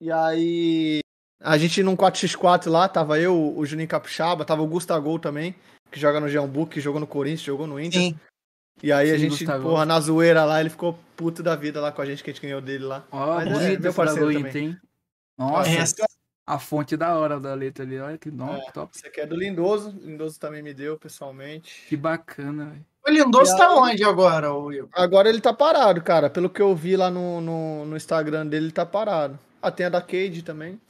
E 0.00 0.12
aí. 0.12 1.00
A 1.40 1.58
gente 1.58 1.82
num 1.82 1.96
4x4 1.96 2.70
lá, 2.70 2.88
tava 2.88 3.18
eu, 3.18 3.34
o 3.56 3.66
Juninho 3.66 3.88
Capixaba, 3.88 4.44
tava 4.44 4.62
o 4.62 4.66
Gustavo 4.66 5.18
também, 5.18 5.54
que 5.90 5.98
joga 5.98 6.20
no 6.20 6.28
Jean 6.28 6.48
que 6.70 6.80
jogou 6.80 7.00
no 7.00 7.06
Corinthians, 7.06 7.40
jogou 7.40 7.66
no 7.66 7.80
Inter. 7.80 8.00
Sim. 8.00 8.18
E 8.82 8.92
aí 8.92 9.10
a 9.10 9.14
Sim, 9.14 9.20
gente, 9.20 9.30
Gustavo. 9.44 9.68
porra, 9.70 9.86
na 9.86 9.98
zoeira 10.00 10.44
lá, 10.44 10.60
ele 10.60 10.68
ficou 10.70 10.98
puto 11.16 11.42
da 11.42 11.54
vida 11.56 11.80
lá 11.80 11.90
com 11.92 12.02
a 12.02 12.06
gente, 12.06 12.22
que 12.22 12.30
a 12.30 12.32
gente 12.32 12.42
ganhou 12.42 12.60
dele 12.60 12.84
lá. 12.84 13.06
Ó, 13.10 13.36
Mas 13.36 13.60
é, 13.62 13.78
meu 13.78 13.94
parceiro 13.94 14.32
também. 14.32 14.56
hein? 14.56 14.80
Nossa, 15.38 15.70
Essa- 15.70 16.06
a 16.46 16.58
fonte 16.58 16.96
da 16.96 17.16
hora 17.16 17.40
da 17.40 17.54
letra 17.54 17.84
ali. 17.84 17.98
Olha 17.98 18.18
que 18.18 18.30
nome, 18.30 18.60
É. 18.60 18.70
top. 18.72 18.94
Esse 18.94 19.06
aqui 19.06 19.20
é 19.20 19.26
do 19.26 19.36
Lindoso, 19.36 19.90
Lindoso 19.90 20.38
também 20.38 20.62
me 20.62 20.74
deu, 20.74 20.98
pessoalmente. 20.98 21.86
Que 21.88 21.96
bacana, 21.96 22.66
velho. 22.66 22.86
O 23.06 23.10
Lindoso 23.10 23.56
tá 23.56 23.74
onde 23.74 24.02
agora, 24.04 24.52
o 24.52 24.64
Will? 24.66 24.88
Agora 24.92 25.28
ele 25.28 25.40
tá 25.40 25.52
parado, 25.52 26.02
cara. 26.02 26.28
Pelo 26.28 26.50
que 26.50 26.60
eu 26.60 26.74
vi 26.74 26.96
lá 26.96 27.10
no, 27.10 27.40
no, 27.40 27.84
no 27.86 27.96
Instagram 27.96 28.46
dele, 28.46 28.66
ele 28.66 28.72
tá 28.72 28.84
parado. 28.84 29.38
Ah, 29.62 29.70
tem 29.70 29.86
a 29.86 29.90
da 29.90 30.00
Cade 30.02 30.42
também. 30.42 30.80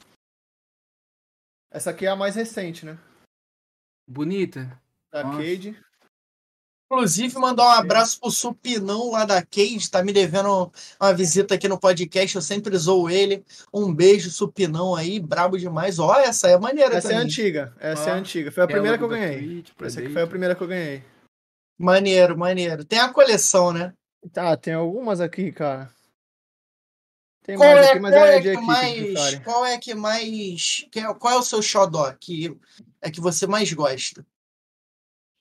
Essa 1.71 1.91
aqui 1.91 2.05
é 2.05 2.09
a 2.09 2.15
mais 2.15 2.35
recente, 2.35 2.85
né? 2.85 2.97
Bonita. 4.07 4.79
Da 5.11 5.23
Nossa. 5.23 5.37
Cade. 5.39 5.77
Inclusive, 6.91 7.39
mandar 7.39 7.63
um 7.65 7.71
abraço 7.71 8.19
pro 8.19 8.29
Supinão 8.29 9.09
lá 9.11 9.25
da 9.25 9.41
Cage, 9.43 9.89
tá 9.89 10.03
me 10.03 10.13
devendo 10.13 10.71
uma 11.01 11.13
visita 11.15 11.55
aqui 11.55 11.67
no 11.67 11.79
podcast, 11.79 12.35
eu 12.35 12.41
sempre 12.43 12.77
zoo 12.77 13.09
ele. 13.09 13.43
Um 13.73 13.91
beijo, 13.91 14.29
Supinão 14.29 14.93
aí, 14.95 15.19
brabo 15.19 15.57
demais. 15.57 15.97
Ó, 15.97 16.13
essa 16.19 16.47
é 16.47 16.57
maneira 16.59 16.95
Essa 16.95 17.07
é 17.07 17.11
também. 17.11 17.25
antiga. 17.25 17.75
Essa 17.79 18.11
é 18.11 18.13
Ó, 18.13 18.17
antiga. 18.17 18.51
Foi 18.51 18.63
a 18.63 18.67
primeira 18.67 18.97
que 18.99 19.03
eu 19.03 19.07
ganhei. 19.09 19.63
Pra 19.75 19.87
Essa 19.87 19.99
aqui 19.99 20.09
foi 20.09 20.21
a 20.21 20.27
primeira 20.27 20.53
que 20.55 20.61
eu 20.61 20.67
ganhei. 20.67 21.03
Maneiro, 21.77 22.37
maneiro. 22.37 22.85
Tem 22.85 22.99
a 22.99 23.11
coleção, 23.11 23.73
né? 23.73 23.91
Tá, 24.31 24.55
tem 24.55 24.75
algumas 24.75 25.19
aqui, 25.19 25.51
cara. 25.51 25.91
Tem 27.43 27.57
Qual 27.57 27.73
mais 27.73 27.85
é, 27.85 27.89
aqui, 27.91 27.99
mas 27.99 28.13
qual 28.13 28.25
é 28.25 28.35
é 28.35 28.39
de 28.39 28.43
que 28.43 28.49
equipe 28.49 28.65
mais. 28.65 29.39
Qual 29.39 29.65
é 29.65 29.77
que 29.77 29.93
mais. 29.95 30.85
é- 30.95 31.13
Qual 31.15 31.33
é 31.33 31.37
o 31.37 31.43
seu 31.43 31.61
xodó 31.61 32.11
que 32.19 32.55
é 33.01 33.09
que 33.09 33.19
você 33.21 33.45
mais 33.47 33.71
gosta? 33.73 34.25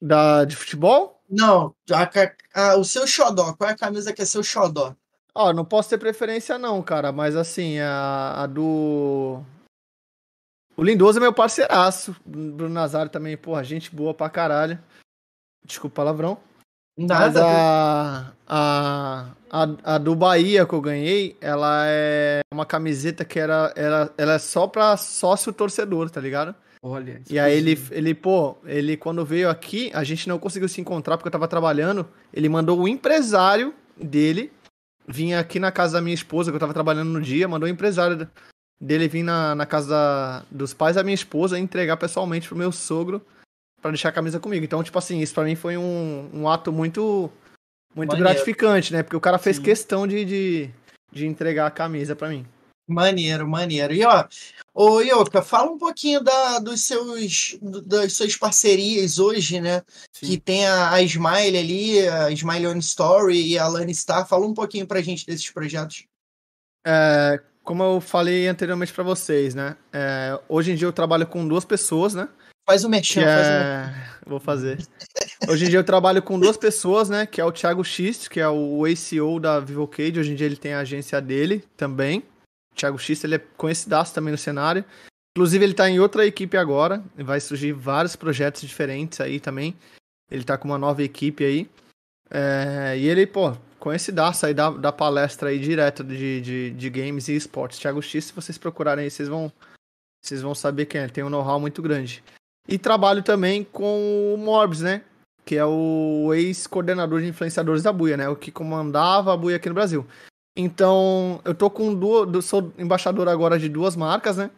Da, 0.00 0.44
de 0.44 0.56
futebol? 0.56 1.13
Não, 1.28 1.74
a 1.90 2.06
ca- 2.06 2.34
a- 2.54 2.76
o 2.76 2.84
seu 2.84 3.06
xodó. 3.06 3.54
Qual 3.54 3.68
é 3.70 3.72
a 3.72 3.76
camisa 3.76 4.12
que 4.12 4.22
é 4.22 4.24
seu 4.24 4.42
xodó? 4.42 4.94
Ó, 5.34 5.52
não 5.52 5.64
posso 5.64 5.90
ter 5.90 5.98
preferência 5.98 6.58
não, 6.58 6.80
cara, 6.82 7.10
mas 7.10 7.34
assim, 7.34 7.78
a, 7.80 8.42
a 8.42 8.46
do... 8.46 9.42
O 10.76 10.82
Lindoso 10.82 11.18
é 11.18 11.20
meu 11.20 11.32
parceiraço. 11.32 12.14
Bruno 12.24 12.72
Nazário 12.74 13.10
também, 13.10 13.36
porra, 13.36 13.64
gente 13.64 13.94
boa 13.94 14.12
pra 14.14 14.28
caralho. 14.30 14.78
Desculpa 15.64 15.94
o 15.94 15.96
palavrão. 15.96 16.38
Nada. 16.96 17.26
Mas 17.26 17.36
a, 17.36 18.32
a, 18.46 19.26
a, 19.50 19.94
a, 19.94 19.98
do 19.98 20.14
Bahia 20.14 20.64
que 20.66 20.72
eu 20.72 20.80
ganhei, 20.80 21.36
ela 21.40 21.84
é 21.86 22.40
uma 22.52 22.64
camiseta 22.64 23.24
que 23.24 23.38
era, 23.40 23.72
era, 23.74 24.12
ela 24.16 24.34
é 24.34 24.38
só 24.38 24.68
pra 24.68 24.96
sócio 24.96 25.52
torcedor, 25.52 26.10
tá 26.10 26.20
ligado? 26.20 26.54
Olha. 26.86 27.22
E 27.30 27.38
aí 27.38 27.56
ele, 27.56 27.82
ele, 27.90 28.14
pô, 28.14 28.58
ele 28.66 28.94
quando 28.94 29.24
veio 29.24 29.48
aqui, 29.48 29.90
a 29.94 30.04
gente 30.04 30.28
não 30.28 30.38
conseguiu 30.38 30.68
se 30.68 30.82
encontrar 30.82 31.16
porque 31.16 31.28
eu 31.28 31.32
tava 31.32 31.48
trabalhando. 31.48 32.06
Ele 32.30 32.46
mandou 32.46 32.78
o 32.78 32.86
empresário 32.86 33.72
dele 33.96 34.52
vir 35.08 35.32
aqui 35.32 35.58
na 35.58 35.72
casa 35.72 35.94
da 35.94 36.02
minha 36.02 36.14
esposa, 36.14 36.50
que 36.50 36.56
eu 36.56 36.60
tava 36.60 36.74
trabalhando 36.74 37.08
no 37.08 37.22
dia, 37.22 37.48
mandou 37.48 37.66
o 37.66 37.72
empresário 37.72 38.28
dele 38.78 39.08
vir 39.08 39.22
na, 39.22 39.54
na 39.54 39.64
casa 39.64 39.88
da, 39.88 40.44
dos 40.50 40.74
pais 40.74 40.96
da 40.96 41.02
minha 41.02 41.14
esposa 41.14 41.58
e 41.58 41.62
entregar 41.62 41.96
pessoalmente 41.96 42.48
pro 42.48 42.58
meu 42.58 42.70
sogro 42.70 43.24
para 43.80 43.90
deixar 43.90 44.10
a 44.10 44.12
camisa 44.12 44.38
comigo. 44.38 44.62
Então, 44.62 44.82
tipo 44.82 44.98
assim, 44.98 45.20
isso 45.20 45.32
para 45.32 45.44
mim 45.44 45.54
foi 45.54 45.78
um, 45.78 46.28
um 46.34 46.46
ato 46.46 46.70
muito 46.70 47.32
muito 47.94 48.14
gratificante, 48.14 48.92
né? 48.92 49.02
Porque 49.02 49.16
o 49.16 49.20
cara 49.20 49.38
fez 49.38 49.56
Sim. 49.56 49.62
questão 49.62 50.06
de, 50.06 50.22
de, 50.26 50.70
de 51.10 51.26
entregar 51.26 51.66
a 51.66 51.70
camisa 51.70 52.14
para 52.14 52.28
mim. 52.28 52.44
Maneiro, 52.86 53.48
maneiro. 53.48 53.94
E 53.94 54.04
ó, 54.04 54.26
ô 54.74 55.00
Ioka, 55.00 55.40
fala 55.40 55.70
um 55.70 55.78
pouquinho 55.78 56.22
da, 56.22 56.58
dos 56.58 56.82
seus, 56.82 57.56
das 57.86 58.12
suas 58.12 58.36
parcerias 58.36 59.18
hoje, 59.18 59.60
né? 59.60 59.82
Sim. 60.12 60.26
Que 60.26 60.38
tem 60.38 60.66
a, 60.66 60.90
a, 60.90 61.02
Smile 61.02 61.58
ali, 61.58 62.06
a 62.06 62.30
Smile 62.30 62.66
On 62.68 62.78
Story 62.78 63.52
e 63.52 63.58
a 63.58 63.66
Lani 63.66 63.94
Star. 63.94 64.28
Fala 64.28 64.46
um 64.46 64.52
pouquinho 64.52 64.86
pra 64.86 65.00
gente 65.00 65.26
desses 65.26 65.50
projetos. 65.50 66.04
É, 66.86 67.40
como 67.62 67.82
eu 67.82 68.00
falei 68.00 68.46
anteriormente 68.46 68.92
para 68.92 69.02
vocês, 69.02 69.54
né? 69.54 69.76
É, 69.90 70.38
hoje 70.46 70.72
em 70.72 70.74
dia 70.74 70.86
eu 70.86 70.92
trabalho 70.92 71.26
com 71.26 71.48
duas 71.48 71.64
pessoas, 71.64 72.14
né? 72.14 72.28
Faz 72.66 72.84
o 72.84 72.88
mexão, 72.88 73.22
é... 73.22 73.26
faz 73.26 73.46
o 73.46 73.50
mexão. 73.50 74.14
Vou 74.26 74.40
fazer. 74.40 74.78
Hoje 75.48 75.66
em 75.66 75.68
dia 75.68 75.78
eu 75.78 75.84
trabalho 75.84 76.22
com 76.22 76.38
duas 76.38 76.56
pessoas, 76.56 77.08
né? 77.08 77.26
Que 77.26 77.40
é 77.40 77.44
o 77.44 77.52
Thiago 77.52 77.84
X, 77.84 78.28
que 78.28 78.40
é 78.40 78.48
o 78.48 78.84
ACO 78.84 79.38
da 79.38 79.60
VivoCade. 79.60 80.18
Hoje 80.18 80.32
em 80.32 80.34
dia 80.34 80.46
ele 80.46 80.56
tem 80.56 80.72
a 80.72 80.80
agência 80.80 81.20
dele 81.20 81.64
também. 81.76 82.22
Thiago 82.74 82.98
X, 82.98 83.24
ele 83.24 83.36
é 83.36 83.42
conhecidaço 83.56 84.14
também 84.14 84.32
no 84.32 84.38
cenário. 84.38 84.84
Inclusive, 85.36 85.64
ele 85.64 85.74
tá 85.74 85.88
em 85.88 85.98
outra 85.98 86.26
equipe 86.26 86.56
agora. 86.56 87.02
Vai 87.16 87.40
surgir 87.40 87.72
vários 87.72 88.14
projetos 88.14 88.62
diferentes 88.62 89.20
aí 89.20 89.40
também. 89.40 89.76
Ele 90.30 90.44
tá 90.44 90.56
com 90.56 90.68
uma 90.68 90.78
nova 90.78 91.02
equipe 91.02 91.44
aí. 91.44 91.68
É... 92.30 92.96
E 92.96 93.08
ele, 93.08 93.26
pô, 93.26 93.56
conhecidaço 93.78 94.46
aí 94.46 94.54
da, 94.54 94.70
da 94.70 94.92
palestra 94.92 95.50
aí 95.50 95.58
direto 95.58 96.02
de, 96.02 96.40
de, 96.40 96.70
de 96.70 96.90
games 96.90 97.28
e 97.28 97.36
esportes. 97.36 97.78
Thiago 97.78 98.00
X, 98.00 98.26
se 98.26 98.32
vocês 98.32 98.56
procurarem 98.56 99.04
aí, 99.04 99.10
vocês 99.10 99.28
vão, 99.28 99.52
vocês 100.22 100.40
vão 100.40 100.54
saber 100.54 100.86
quem 100.86 101.00
é. 101.00 101.08
Tem 101.08 101.24
um 101.24 101.30
know-how 101.30 101.60
muito 101.60 101.82
grande. 101.82 102.22
E 102.68 102.78
trabalho 102.78 103.22
também 103.22 103.62
com 103.64 104.34
o 104.34 104.38
Morbs, 104.38 104.80
né? 104.80 105.02
Que 105.44 105.56
é 105.56 105.64
o 105.66 106.32
ex-coordenador 106.32 107.20
de 107.20 107.28
influenciadores 107.28 107.82
da 107.82 107.92
Buia, 107.92 108.16
né? 108.16 108.28
O 108.28 108.36
que 108.36 108.50
comandava 108.50 109.34
a 109.34 109.36
Buia 109.36 109.56
aqui 109.56 109.68
no 109.68 109.74
Brasil. 109.74 110.06
Então, 110.56 111.40
eu 111.44 111.54
tô 111.54 111.68
com 111.68 111.94
duas. 111.94 112.44
Sou 112.44 112.72
embaixador 112.78 113.28
agora 113.28 113.58
de 113.58 113.68
duas 113.68 113.96
marcas, 113.96 114.36
né? 114.36 114.50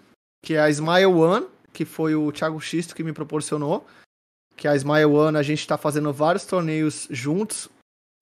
Que 0.42 0.55
é 0.55 0.61
a 0.61 0.70
Smile 0.70 1.07
One, 1.07 1.47
que 1.72 1.84
foi 1.84 2.14
o 2.14 2.30
Thiago 2.30 2.61
Xisto 2.61 2.94
que 2.94 3.03
me 3.03 3.12
proporcionou. 3.12 3.86
Que 4.55 4.68
a 4.68 4.76
Smile 4.76 5.07
One, 5.07 5.36
a 5.36 5.42
gente 5.42 5.66
tá 5.66 5.78
fazendo 5.78 6.12
vários 6.12 6.44
torneios 6.44 7.09
juntos. 7.11 7.68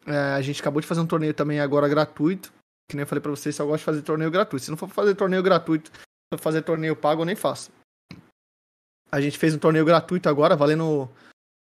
É, 0.07 0.16
a 0.35 0.41
gente 0.41 0.61
acabou 0.61 0.81
de 0.81 0.87
fazer 0.87 1.01
um 1.01 1.07
torneio 1.07 1.35
também 1.35 1.61
agora 1.61 1.89
gratuito. 1.89 2.53
Que 2.89 2.97
nem 2.97 3.03
eu 3.03 3.07
falei 3.07 3.20
pra 3.20 3.31
vocês, 3.31 3.57
só 3.57 3.64
gosto 3.64 3.79
de 3.79 3.85
fazer 3.85 4.03
torneio 4.03 4.31
gratuito. 4.31 4.64
Se 4.64 4.70
não 4.70 4.77
for 4.77 4.89
fazer 4.89 5.14
torneio 5.14 5.43
gratuito, 5.43 5.91
se 5.91 5.99
for 6.35 6.39
fazer 6.39 6.62
torneio 6.62 6.95
pago, 6.95 7.22
eu 7.22 7.27
nem 7.27 7.37
faço. 7.37 7.70
A 9.11 9.20
gente 9.20 9.39
fez 9.39 9.55
um 9.55 9.59
torneio 9.59 9.85
gratuito 9.85 10.29
agora, 10.29 10.57
valendo, 10.57 11.09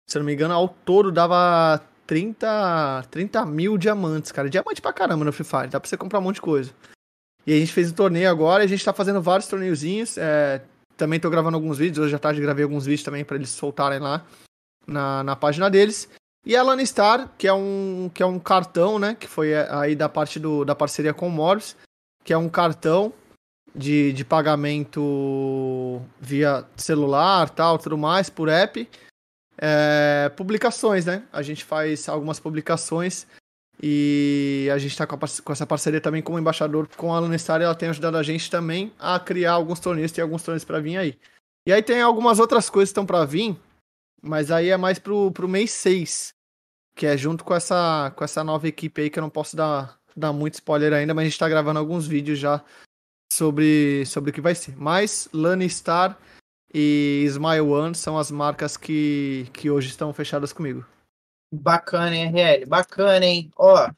se 0.08 0.16
eu 0.16 0.20
não 0.20 0.26
me 0.26 0.34
engano, 0.34 0.54
ao 0.54 0.68
todo 0.68 1.10
dava 1.10 1.82
30, 2.08 3.04
30 3.10 3.44
mil 3.44 3.76
diamantes, 3.76 4.32
cara. 4.32 4.48
Diamante 4.48 4.80
pra 4.80 4.94
caramba 4.94 5.26
no 5.26 5.32
Free 5.32 5.44
Fire, 5.44 5.68
dá 5.68 5.78
pra 5.78 5.88
você 5.88 5.96
comprar 5.96 6.18
um 6.18 6.22
monte 6.22 6.36
de 6.36 6.40
coisa. 6.40 6.72
E 7.46 7.52
a 7.52 7.58
gente 7.58 7.72
fez 7.72 7.92
um 7.92 7.94
torneio 7.94 8.30
agora 8.30 8.64
a 8.64 8.66
gente 8.66 8.84
tá 8.84 8.92
fazendo 8.94 9.20
vários 9.20 9.46
torneiozinhos. 9.46 10.16
É, 10.16 10.62
também 10.96 11.20
tô 11.20 11.28
gravando 11.28 11.56
alguns 11.56 11.76
vídeos, 11.76 12.06
hoje 12.06 12.16
à 12.16 12.18
tarde 12.18 12.40
gravei 12.40 12.64
alguns 12.64 12.86
vídeos 12.86 13.02
também 13.02 13.24
para 13.24 13.36
eles 13.36 13.50
soltarem 13.50 14.00
lá 14.00 14.24
na, 14.86 15.22
na 15.22 15.36
página 15.36 15.70
deles. 15.70 16.08
E 16.46 16.56
a 16.56 16.62
Lanistar, 16.62 17.30
que 17.36 17.46
é 17.46 17.52
um 17.52 18.10
que 18.14 18.22
é 18.22 18.26
um 18.26 18.38
cartão, 18.38 18.98
né, 18.98 19.14
que 19.14 19.28
foi 19.28 19.54
aí 19.54 19.94
da 19.94 20.08
parte 20.08 20.40
do, 20.40 20.64
da 20.64 20.74
parceria 20.74 21.12
com 21.12 21.28
o 21.28 21.30
Morris, 21.30 21.76
que 22.24 22.32
é 22.32 22.38
um 22.38 22.48
cartão 22.48 23.12
de, 23.74 24.14
de 24.14 24.24
pagamento 24.24 26.00
via 26.18 26.64
celular, 26.74 27.50
tal, 27.50 27.76
tudo 27.78 27.98
mais, 27.98 28.30
por 28.30 28.48
app. 28.48 28.88
É, 29.60 30.30
publicações, 30.36 31.04
né? 31.04 31.24
A 31.32 31.42
gente 31.42 31.64
faz 31.64 32.08
algumas 32.08 32.38
publicações 32.38 33.26
e 33.82 34.68
a 34.72 34.78
gente 34.78 34.92
está 34.92 35.06
com, 35.06 35.16
com, 35.16 35.52
essa 35.52 35.66
parceria 35.66 36.00
também 36.00 36.22
como 36.22 36.38
embaixador 36.38 36.88
com 36.96 37.14
a 37.14 37.18
Lunestar 37.18 37.60
ela 37.60 37.74
tem 37.74 37.88
ajudado 37.88 38.16
a 38.16 38.22
gente 38.22 38.50
também 38.50 38.92
a 38.98 39.18
criar 39.20 39.52
alguns 39.52 39.78
torneios, 39.78 40.12
tem 40.12 40.22
alguns 40.22 40.42
torneios 40.42 40.64
para 40.64 40.80
vir 40.80 40.96
aí. 40.96 41.18
E 41.66 41.72
aí 41.72 41.82
tem 41.82 42.00
algumas 42.00 42.38
outras 42.38 42.70
coisas 42.70 42.88
que 42.88 42.92
estão 42.92 43.06
para 43.06 43.24
vir, 43.24 43.56
mas 44.22 44.50
aí 44.50 44.68
é 44.68 44.76
mais 44.76 44.98
pro, 44.98 45.30
pro 45.32 45.48
mês 45.48 45.70
6, 45.72 46.34
que 46.94 47.06
é 47.06 47.16
junto 47.16 47.44
com 47.44 47.54
essa, 47.54 48.12
com 48.16 48.24
essa 48.24 48.42
nova 48.42 48.66
equipe 48.66 49.02
aí 49.02 49.10
que 49.10 49.18
eu 49.18 49.22
não 49.22 49.30
posso 49.30 49.56
dar, 49.56 49.98
dar 50.16 50.32
muito 50.32 50.54
spoiler 50.54 50.92
ainda, 50.92 51.14
mas 51.14 51.22
a 51.22 51.24
gente 51.24 51.34
está 51.34 51.48
gravando 51.48 51.78
alguns 51.78 52.06
vídeos 52.06 52.38
já 52.38 52.64
sobre, 53.32 54.04
sobre 54.06 54.30
o 54.30 54.32
que 54.32 54.40
vai 54.40 54.54
ser. 54.54 54.76
Mas 54.76 55.28
Lannistar 55.32 56.18
e 56.72 57.24
Smile 57.28 57.60
One 57.60 57.94
são 57.94 58.18
as 58.18 58.30
marcas 58.30 58.76
que, 58.76 59.48
que 59.52 59.70
hoje 59.70 59.88
estão 59.88 60.12
fechadas 60.12 60.52
comigo. 60.52 60.86
Bacana, 61.52 62.14
hein, 62.14 62.30
RL? 62.30 62.66
Bacana, 62.66 63.24
hein? 63.24 63.50
Ó, 63.56 63.90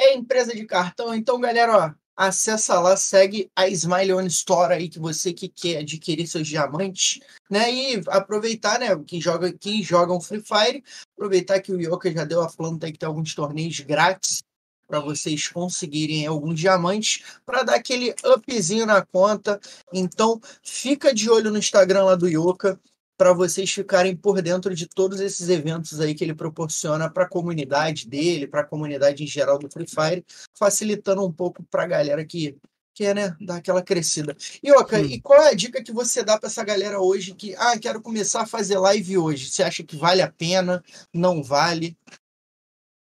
é 0.00 0.14
empresa 0.14 0.54
de 0.54 0.64
cartão, 0.64 1.14
então, 1.14 1.38
galera, 1.38 1.76
ó, 1.76 1.94
acessa 2.16 2.80
lá, 2.80 2.96
segue 2.96 3.50
a 3.54 3.68
Smile 3.68 4.14
One 4.14 4.28
Store 4.28 4.72
aí, 4.72 4.88
que 4.88 4.98
você 4.98 5.32
que 5.32 5.48
quer 5.48 5.78
adquirir 5.78 6.26
seus 6.26 6.48
diamantes, 6.48 7.20
né? 7.50 7.70
E 7.72 8.02
aproveitar, 8.08 8.78
né? 8.78 8.88
Quem 9.06 9.20
joga, 9.20 9.52
quem 9.52 9.82
joga 9.82 10.14
um 10.14 10.20
Free 10.20 10.42
Fire, 10.42 10.82
aproveitar 11.16 11.60
que 11.60 11.72
o 11.72 11.80
Yoka 11.80 12.10
já 12.10 12.24
deu 12.24 12.42
a 12.42 12.50
planta 12.50 12.86
aí 12.86 12.92
que 12.92 12.98
tem 12.98 13.06
alguns 13.06 13.34
torneios 13.34 13.80
grátis 13.80 14.42
para 14.86 15.00
vocês 15.00 15.48
conseguirem 15.48 16.26
alguns 16.26 16.58
diamantes 16.58 17.22
para 17.44 17.62
dar 17.62 17.76
aquele 17.76 18.14
upzinho 18.24 18.86
na 18.86 19.04
conta. 19.04 19.60
Então, 19.92 20.40
fica 20.62 21.14
de 21.14 21.28
olho 21.30 21.50
no 21.50 21.58
Instagram 21.58 22.04
lá 22.04 22.14
do 22.14 22.28
Yoka 22.28 22.78
para 23.16 23.32
vocês 23.32 23.70
ficarem 23.70 24.16
por 24.16 24.42
dentro 24.42 24.74
de 24.74 24.88
todos 24.88 25.20
esses 25.20 25.48
eventos 25.48 26.00
aí 26.00 26.14
que 26.14 26.24
ele 26.24 26.34
proporciona 26.34 27.08
para 27.08 27.24
a 27.24 27.28
comunidade 27.28 28.08
dele, 28.08 28.46
para 28.46 28.62
a 28.62 28.66
comunidade 28.66 29.22
em 29.22 29.26
geral 29.26 29.58
do 29.58 29.70
Free 29.70 29.86
Fire, 29.86 30.24
facilitando 30.58 31.24
um 31.24 31.32
pouco 31.32 31.62
para 31.70 31.84
a 31.84 31.86
galera 31.86 32.24
que 32.24 32.56
quer, 32.94 33.14
né, 33.14 33.36
dar 33.40 33.56
aquela 33.56 33.82
crescida. 33.82 34.36
Yoka, 34.64 34.98
hum. 34.98 35.04
e 35.04 35.20
qual 35.20 35.42
é 35.42 35.50
a 35.50 35.54
dica 35.54 35.82
que 35.82 35.92
você 35.92 36.22
dá 36.22 36.38
para 36.38 36.48
essa 36.48 36.64
galera 36.64 37.00
hoje 37.00 37.34
que, 37.34 37.54
ah, 37.56 37.78
quero 37.78 38.00
começar 38.00 38.42
a 38.42 38.46
fazer 38.46 38.78
live 38.78 39.18
hoje? 39.18 39.50
Você 39.50 39.62
acha 39.62 39.82
que 39.82 39.96
vale 39.96 40.22
a 40.22 40.30
pena? 40.30 40.82
Não 41.12 41.42
vale? 41.42 41.96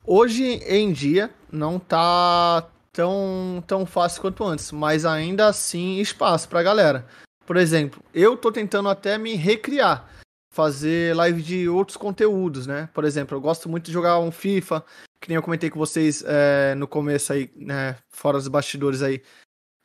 Hoje 0.04 0.44
em 0.44 0.92
dia 0.92 1.32
não 1.50 1.78
tá 1.78 2.68
tão, 2.92 3.62
tão 3.66 3.86
fácil 3.86 4.20
quanto 4.20 4.44
antes, 4.44 4.72
mas 4.72 5.04
ainda 5.04 5.46
assim 5.46 6.00
espaço 6.00 6.48
pra 6.48 6.62
galera. 6.62 7.06
Por 7.46 7.56
exemplo, 7.56 8.02
eu 8.12 8.36
tô 8.36 8.52
tentando 8.52 8.88
até 8.88 9.16
me 9.16 9.34
recriar, 9.34 10.08
fazer 10.52 11.14
live 11.16 11.42
de 11.42 11.68
outros 11.68 11.96
conteúdos, 11.96 12.66
né? 12.66 12.88
Por 12.92 13.04
exemplo, 13.04 13.36
eu 13.36 13.40
gosto 13.40 13.68
muito 13.68 13.86
de 13.86 13.92
jogar 13.92 14.18
um 14.18 14.30
FIFA, 14.30 14.84
que 15.20 15.28
nem 15.28 15.36
eu 15.36 15.42
comentei 15.42 15.70
com 15.70 15.78
vocês 15.78 16.22
é, 16.26 16.74
no 16.74 16.86
começo 16.86 17.32
aí, 17.32 17.50
né? 17.56 17.96
Fora 18.10 18.38
dos 18.38 18.48
bastidores 18.48 19.02
aí, 19.02 19.22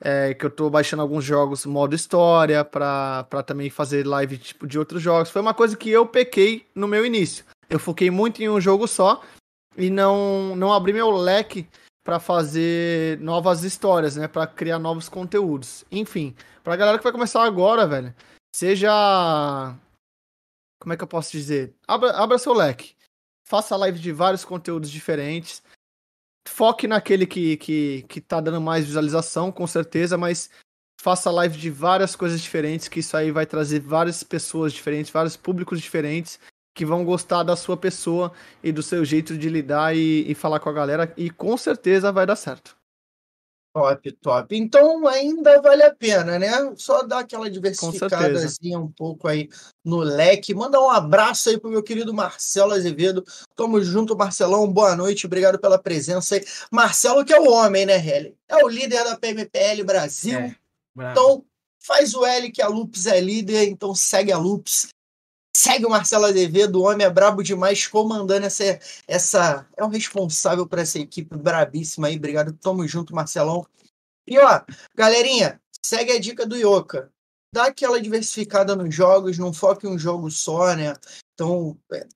é, 0.03 0.33
que 0.33 0.45
eu 0.45 0.49
tô 0.49 0.69
baixando 0.69 1.01
alguns 1.01 1.23
jogos 1.23 1.65
modo 1.65 1.95
história 1.95 2.65
pra, 2.65 3.25
também 3.45 3.69
fazer 3.69 4.05
live 4.05 4.37
tipo 4.37 4.67
de 4.67 4.77
outros 4.77 5.01
jogos. 5.01 5.29
Foi 5.29 5.41
uma 5.41 5.53
coisa 5.53 5.77
que 5.77 5.89
eu 5.89 6.05
pequei 6.05 6.65
no 6.75 6.87
meu 6.87 7.05
início. 7.05 7.45
Eu 7.69 7.79
foquei 7.79 8.11
muito 8.11 8.41
em 8.43 8.49
um 8.49 8.59
jogo 8.59 8.87
só 8.87 9.21
e 9.77 9.89
não, 9.89 10.55
não 10.55 10.73
abrir 10.73 10.93
meu 10.93 11.11
leque 11.11 11.67
para 12.03 12.19
fazer 12.19 13.19
novas 13.19 13.63
histórias, 13.63 14.15
né? 14.15 14.27
Para 14.27 14.45
criar 14.45 14.77
novos 14.77 15.07
conteúdos. 15.07 15.85
Enfim, 15.91 16.35
pra 16.63 16.75
galera 16.75 16.97
que 16.97 17.03
vai 17.03 17.13
começar 17.13 17.43
agora, 17.43 17.87
velho, 17.87 18.13
seja. 18.53 18.89
Como 20.79 20.93
é 20.93 20.97
que 20.97 21.03
eu 21.03 21.07
posso 21.07 21.31
dizer? 21.31 21.73
Abra, 21.87 22.11
abra 22.17 22.37
seu 22.37 22.53
leque. 22.53 22.95
Faça 23.47 23.75
live 23.77 23.99
de 23.99 24.11
vários 24.11 24.43
conteúdos 24.43 24.91
diferentes. 24.91 25.63
Foque 26.47 26.87
naquele 26.87 27.25
que, 27.25 27.55
que, 27.57 28.03
que 28.03 28.19
tá 28.19 28.41
dando 28.41 28.59
mais 28.59 28.85
visualização, 28.85 29.49
com 29.49 29.65
certeza, 29.65 30.17
mas 30.17 30.49
faça 30.99 31.31
live 31.31 31.57
de 31.57 31.69
várias 31.69 32.17
coisas 32.17 32.41
diferentes, 32.41 32.89
que 32.89 32.99
isso 32.99 33.15
aí 33.15 33.31
vai 33.31 33.45
trazer 33.45 33.79
várias 33.79 34.23
pessoas 34.23 34.73
diferentes, 34.73 35.11
vários 35.11 35.37
públicos 35.37 35.81
diferentes 35.81 36.39
que 36.73 36.85
vão 36.85 37.05
gostar 37.05 37.43
da 37.43 37.55
sua 37.55 37.77
pessoa 37.77 38.31
e 38.63 38.71
do 38.71 38.81
seu 38.81 39.05
jeito 39.05 39.37
de 39.37 39.49
lidar 39.49 39.95
e, 39.95 40.29
e 40.29 40.33
falar 40.33 40.59
com 40.59 40.69
a 40.69 40.73
galera, 40.73 41.13
e 41.15 41.29
com 41.29 41.55
certeza 41.55 42.11
vai 42.11 42.25
dar 42.25 42.35
certo. 42.35 42.75
Top, 43.75 44.11
top. 44.21 44.55
Então 44.55 45.07
ainda 45.07 45.59
vale 45.59 45.81
a 45.81 45.93
pena, 45.93 46.37
né? 46.37 46.51
Só 46.75 47.01
dar 47.01 47.19
aquela 47.19 47.49
diversificadazinha 47.49 48.77
um 48.77 48.91
pouco 48.91 49.27
aí 49.27 49.49
no 49.83 49.97
leque. 49.97 50.53
Manda 50.53 50.79
um 50.79 50.91
abraço 50.91 51.49
aí 51.49 51.59
pro 51.59 51.71
meu 51.71 51.81
querido 51.81 52.13
Marcelo 52.13 52.73
Azevedo. 52.73 53.25
Tamo 53.55 53.81
junto, 53.81 54.15
Marcelão. 54.15 54.71
Boa 54.71 54.95
noite, 54.95 55.25
obrigado 55.25 55.57
pela 55.57 55.79
presença 55.79 56.35
aí. 56.35 56.45
Marcelo, 56.71 57.25
que 57.25 57.33
é 57.33 57.39
o 57.39 57.49
homem, 57.49 57.83
né, 57.83 57.97
Heli? 57.97 58.37
É 58.47 58.63
o 58.63 58.67
líder 58.67 59.05
da 59.05 59.17
PMPL 59.17 59.83
Brasil. 59.83 60.37
É, 60.37 60.55
então, 60.95 61.43
faz 61.79 62.13
o 62.13 62.23
L 62.23 62.51
que 62.51 62.61
a 62.61 62.67
Lupes 62.67 63.07
é 63.07 63.19
líder, 63.19 63.67
então 63.69 63.95
segue 63.95 64.31
a 64.31 64.37
Lupes. 64.37 64.89
Segue 65.55 65.85
o 65.85 65.89
Marcelo 65.89 66.25
Azevedo, 66.25 66.81
o 66.81 66.83
homem 66.83 67.05
é 67.05 67.09
brabo 67.09 67.43
demais, 67.43 67.85
comandando 67.85 68.45
essa. 68.45 68.79
essa 69.07 69.67
é 69.77 69.83
o 69.83 69.87
responsável 69.87 70.67
por 70.67 70.79
essa 70.79 70.97
equipe 70.97 71.37
brabíssima 71.37 72.07
aí. 72.07 72.17
Obrigado, 72.17 72.53
tamo 72.53 72.87
junto, 72.87 73.13
Marcelão. 73.13 73.65
E 74.27 74.37
ó, 74.39 74.61
galerinha, 74.95 75.61
segue 75.85 76.11
a 76.11 76.19
dica 76.19 76.45
do 76.45 76.55
Yoka. 76.55 77.11
Dá 77.53 77.65
aquela 77.65 78.01
diversificada 78.01 78.75
nos 78.75 78.93
jogos, 78.93 79.37
não 79.37 79.53
foque 79.53 79.85
em 79.85 79.89
um 79.91 79.99
jogo 79.99 80.31
só, 80.31 80.75
né? 80.75 80.95
Então, 81.35 81.77
é, 81.91 82.07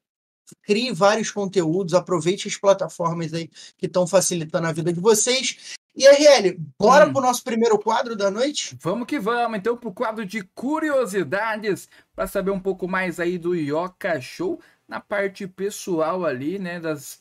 crie 0.64 0.92
vários 0.92 1.30
conteúdos, 1.30 1.94
aproveite 1.94 2.48
as 2.48 2.58
plataformas 2.58 3.34
aí 3.34 3.48
que 3.78 3.86
estão 3.86 4.08
facilitando 4.08 4.68
a 4.68 4.72
vida 4.72 4.92
de 4.92 5.00
vocês. 5.00 5.77
E 5.98 6.06
RL, 6.06 6.60
bora 6.78 7.08
hum. 7.08 7.12
pro 7.12 7.24
nosso 7.24 7.44
primeiro 7.44 7.80
quadro 7.80 8.16
da 8.16 8.30
noite? 8.30 8.78
Vamos 8.80 9.08
que 9.08 9.18
vamos, 9.18 9.58
então, 9.58 9.76
pro 9.76 9.92
quadro 9.92 10.24
de 10.24 10.44
curiosidades, 10.44 11.90
para 12.16 12.28
saber 12.28 12.52
um 12.52 12.60
pouco 12.60 12.88
mais 12.88 13.20
aí 13.20 13.40
do 13.40 13.56
Yoka 13.56 14.22
Show, 14.22 14.62
na 14.88 15.00
parte 15.00 15.48
pessoal 15.48 16.24
ali, 16.24 16.60
né, 16.60 16.80
das 16.80 17.20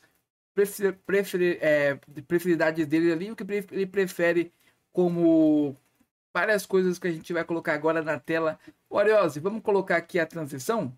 prefer, 0.55 0.99
prefer, 1.07 1.59
é, 1.62 1.95
preferidades 2.29 2.87
dele 2.87 3.12
ali, 3.12 3.31
o 3.31 3.37
que 3.37 3.45
ele 3.72 3.87
prefere 3.87 4.53
como 4.93 5.74
várias 6.35 6.66
coisas 6.66 6.99
que 6.99 7.09
a 7.09 7.12
gente 7.12 7.33
vai 7.33 7.45
colocar 7.45 7.72
agora 7.72 8.03
na 8.03 8.20
tela. 8.20 8.59
Oriose, 8.91 9.41
vamos 9.41 9.62
colocar 9.62 9.97
aqui 9.97 10.18
a 10.18 10.27
transição? 10.27 10.93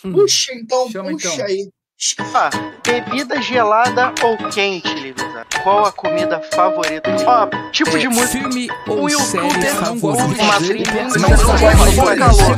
Puxa, 0.00 0.54
então, 0.54 0.90
Chama, 0.90 1.10
puxa 1.10 1.34
então. 1.34 1.46
aí. 1.46 1.70
Ah, 2.32 2.48
bebida 2.86 3.42
gelada 3.42 4.14
ou 4.22 4.36
quente, 4.52 4.86
Livisa? 4.94 5.44
Qual 5.64 5.84
a 5.84 5.90
comida 5.90 6.40
favorita? 6.54 7.10
Ó, 7.26 7.70
tipo 7.72 7.96
é, 7.96 7.98
de 7.98 8.08
música. 8.08 8.38
Filme 8.38 8.68
ou 8.86 9.06
um 9.06 9.08
série 9.08 9.66
favorita? 9.66 10.42
Uma 10.44 10.58
trilha, 10.58 11.08
mas 11.10 11.20
não 11.20 11.28
gosta 11.28 11.90
de 11.90 12.16
calor. 12.16 12.56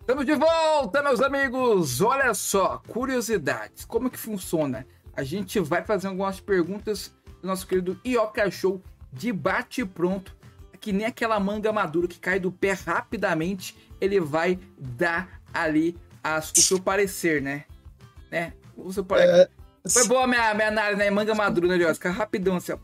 Estamos 0.00 0.26
de 0.26 0.34
volta, 0.34 1.02
meus 1.04 1.20
amigos! 1.20 2.00
Olha 2.00 2.34
só, 2.34 2.82
curiosidades. 2.88 3.84
Como 3.84 4.10
que 4.10 4.18
funciona? 4.18 4.84
A 5.16 5.22
gente 5.22 5.60
vai 5.60 5.84
fazer 5.84 6.08
algumas 6.08 6.40
perguntas 6.40 7.14
do 7.40 7.46
nosso 7.46 7.64
querido 7.64 7.96
Ioka 8.04 8.50
Show 8.50 8.82
de 9.12 9.32
bate 9.32 9.84
pronto 9.84 10.35
que 10.86 10.92
nem 10.92 11.04
aquela 11.04 11.40
manga 11.40 11.72
madura 11.72 12.06
que 12.06 12.16
cai 12.16 12.38
do 12.38 12.52
pé 12.52 12.70
rapidamente, 12.70 13.76
ele 14.00 14.20
vai 14.20 14.56
dar 14.78 15.40
ali 15.52 15.98
as, 16.22 16.52
o 16.52 16.60
seu 16.60 16.80
parecer, 16.80 17.42
né? 17.42 17.64
né? 18.30 18.52
O 18.76 18.92
seu 18.92 19.04
parecer. 19.04 19.50
É... 19.84 19.90
Foi 19.90 20.06
boa 20.06 20.22
a 20.22 20.26
minha, 20.28 20.54
minha 20.54 20.68
análise, 20.68 20.96
né? 20.96 21.10
Manga 21.10 21.34
madura, 21.34 21.76
né, 21.76 21.92
Fica 21.92 22.08
rapidão 22.12 22.54
assim, 22.54 22.70
ó. 22.70 22.78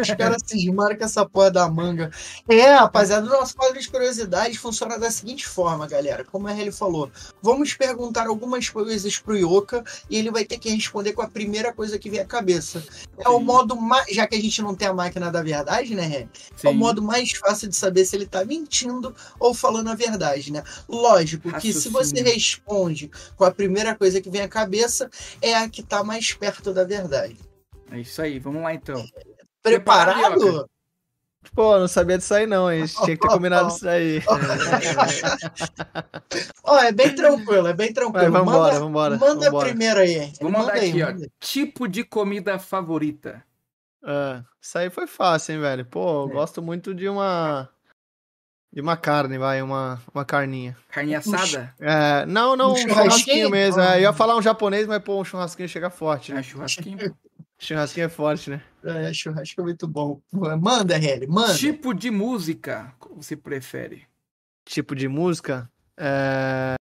Os 0.00 0.08
caras 0.14 0.42
cismaram 0.44 0.96
com 0.96 1.04
essa 1.04 1.26
porra 1.26 1.50
da 1.50 1.68
manga. 1.68 2.10
É, 2.48 2.74
rapaziada, 2.74 3.26
o 3.26 3.30
nosso 3.30 3.54
quadro 3.56 3.78
de 3.78 3.88
curiosidades 3.88 4.56
funciona 4.56 4.98
da 4.98 5.10
seguinte 5.10 5.46
forma, 5.46 5.86
galera. 5.86 6.24
Como 6.24 6.48
a 6.48 6.58
Helly 6.58 6.72
falou, 6.72 7.10
vamos 7.42 7.74
perguntar 7.74 8.26
algumas 8.26 8.68
coisas 8.68 9.18
pro 9.18 9.36
Yoka 9.36 9.84
e 10.08 10.16
ele 10.16 10.30
vai 10.30 10.44
ter 10.44 10.58
que 10.58 10.70
responder 10.70 11.12
com 11.12 11.22
a 11.22 11.28
primeira 11.28 11.72
coisa 11.72 11.98
que 11.98 12.08
vem 12.08 12.20
à 12.20 12.24
cabeça. 12.24 12.82
É 13.18 13.28
o 13.28 13.38
modo 13.38 13.76
mais. 13.76 14.06
Já 14.14 14.26
que 14.26 14.34
a 14.34 14.40
gente 14.40 14.62
não 14.62 14.74
tem 14.74 14.88
a 14.88 14.94
máquina 14.94 15.30
da 15.30 15.42
verdade, 15.42 15.94
né, 15.94 16.04
Helly? 16.04 16.30
É 16.62 16.68
o 16.68 16.74
modo 16.74 17.02
mais 17.02 17.32
fácil 17.32 17.68
de 17.68 17.76
saber 17.76 18.04
se 18.04 18.16
ele 18.16 18.26
tá 18.26 18.44
mentindo 18.44 19.14
ou 19.38 19.52
falando 19.52 19.90
a 19.90 19.94
verdade, 19.94 20.52
né? 20.52 20.62
Lógico 20.88 21.52
que 21.60 21.72
se 21.72 21.88
você 21.88 22.22
responde 22.22 23.10
com 23.36 23.44
a 23.44 23.50
primeira 23.50 23.94
coisa 23.94 24.20
que 24.20 24.30
vem 24.30 24.42
à 24.42 24.48
cabeça, 24.48 25.10
é 25.42 25.54
a 25.54 25.68
que 25.68 25.82
tá 25.82 26.02
mais 26.02 26.32
perto 26.32 26.72
da 26.72 26.84
verdade. 26.84 27.36
É 27.90 28.00
isso 28.00 28.20
aí, 28.20 28.38
vamos 28.38 28.62
lá 28.62 28.74
então. 28.74 29.04
Preparado? 29.70 30.68
Pô, 31.54 31.78
não 31.78 31.88
sabia 31.88 32.18
disso 32.18 32.34
aí 32.34 32.46
não, 32.46 32.66
a 32.66 32.74
gente 32.74 32.94
tinha 32.94 33.16
que 33.16 33.22
ter 33.22 33.28
combinado 33.28 33.68
isso 33.68 33.88
aí. 33.88 34.22
Ó, 36.64 36.78
é 36.78 36.92
bem 36.92 37.14
tranquilo, 37.14 37.68
é 37.68 37.72
bem 37.72 37.92
tranquilo. 37.92 38.30
Vai, 38.30 38.40
vambora, 38.40 38.58
manda, 38.58 38.80
vambora. 38.80 39.16
Manda 39.16 39.44
vambora. 39.46 39.68
primeiro 39.68 40.00
aí. 40.00 40.32
Vou 40.40 40.50
mandar 40.50 40.74
manda 40.74 40.78
aqui, 40.78 41.02
aí, 41.02 41.02
ó. 41.02 41.14
Tipo 41.40 41.88
de 41.88 42.04
comida 42.04 42.58
favorita. 42.58 43.42
É, 44.04 44.42
isso 44.60 44.78
aí 44.78 44.90
foi 44.90 45.06
fácil, 45.06 45.54
hein, 45.54 45.60
velho. 45.60 45.86
Pô, 45.86 46.24
eu 46.24 46.30
é. 46.30 46.32
gosto 46.32 46.62
muito 46.62 46.94
de 46.94 47.08
uma... 47.08 47.68
De 48.72 48.80
uma 48.82 48.96
carne, 48.96 49.38
vai, 49.38 49.62
uma, 49.62 50.02
uma 50.12 50.24
carninha. 50.24 50.76
Carne 50.90 51.14
assada? 51.14 51.72
É, 51.80 52.26
não, 52.26 52.54
não, 52.54 52.70
um, 52.70 52.72
um 52.72 52.76
churrasquinho 52.76 53.48
mesmo. 53.48 53.80
É, 53.80 53.96
eu 53.96 54.02
ia 54.02 54.12
falar 54.12 54.36
um 54.36 54.42
japonês, 54.42 54.86
mas 54.86 55.02
pô, 55.02 55.18
um 55.18 55.24
churrasquinho 55.24 55.68
chega 55.68 55.88
forte. 55.88 56.32
Né? 56.32 56.40
É, 56.40 56.42
churrasquinho. 56.42 56.98
Churrasquinho 57.58 58.06
é 58.06 58.08
forte, 58.08 58.50
né? 58.50 58.62
É, 58.84 59.12
churrasco 59.12 59.60
é 59.60 59.64
muito 59.64 59.88
bom. 59.88 60.20
Manda, 60.32 60.96
Helly, 60.96 61.26
manda. 61.26 61.54
Tipo 61.54 61.94
de 61.94 62.10
música 62.10 62.94
você 63.16 63.34
prefere? 63.34 64.06
Tipo 64.64 64.94
de 64.94 65.08
música? 65.08 65.70
É... 65.96 66.74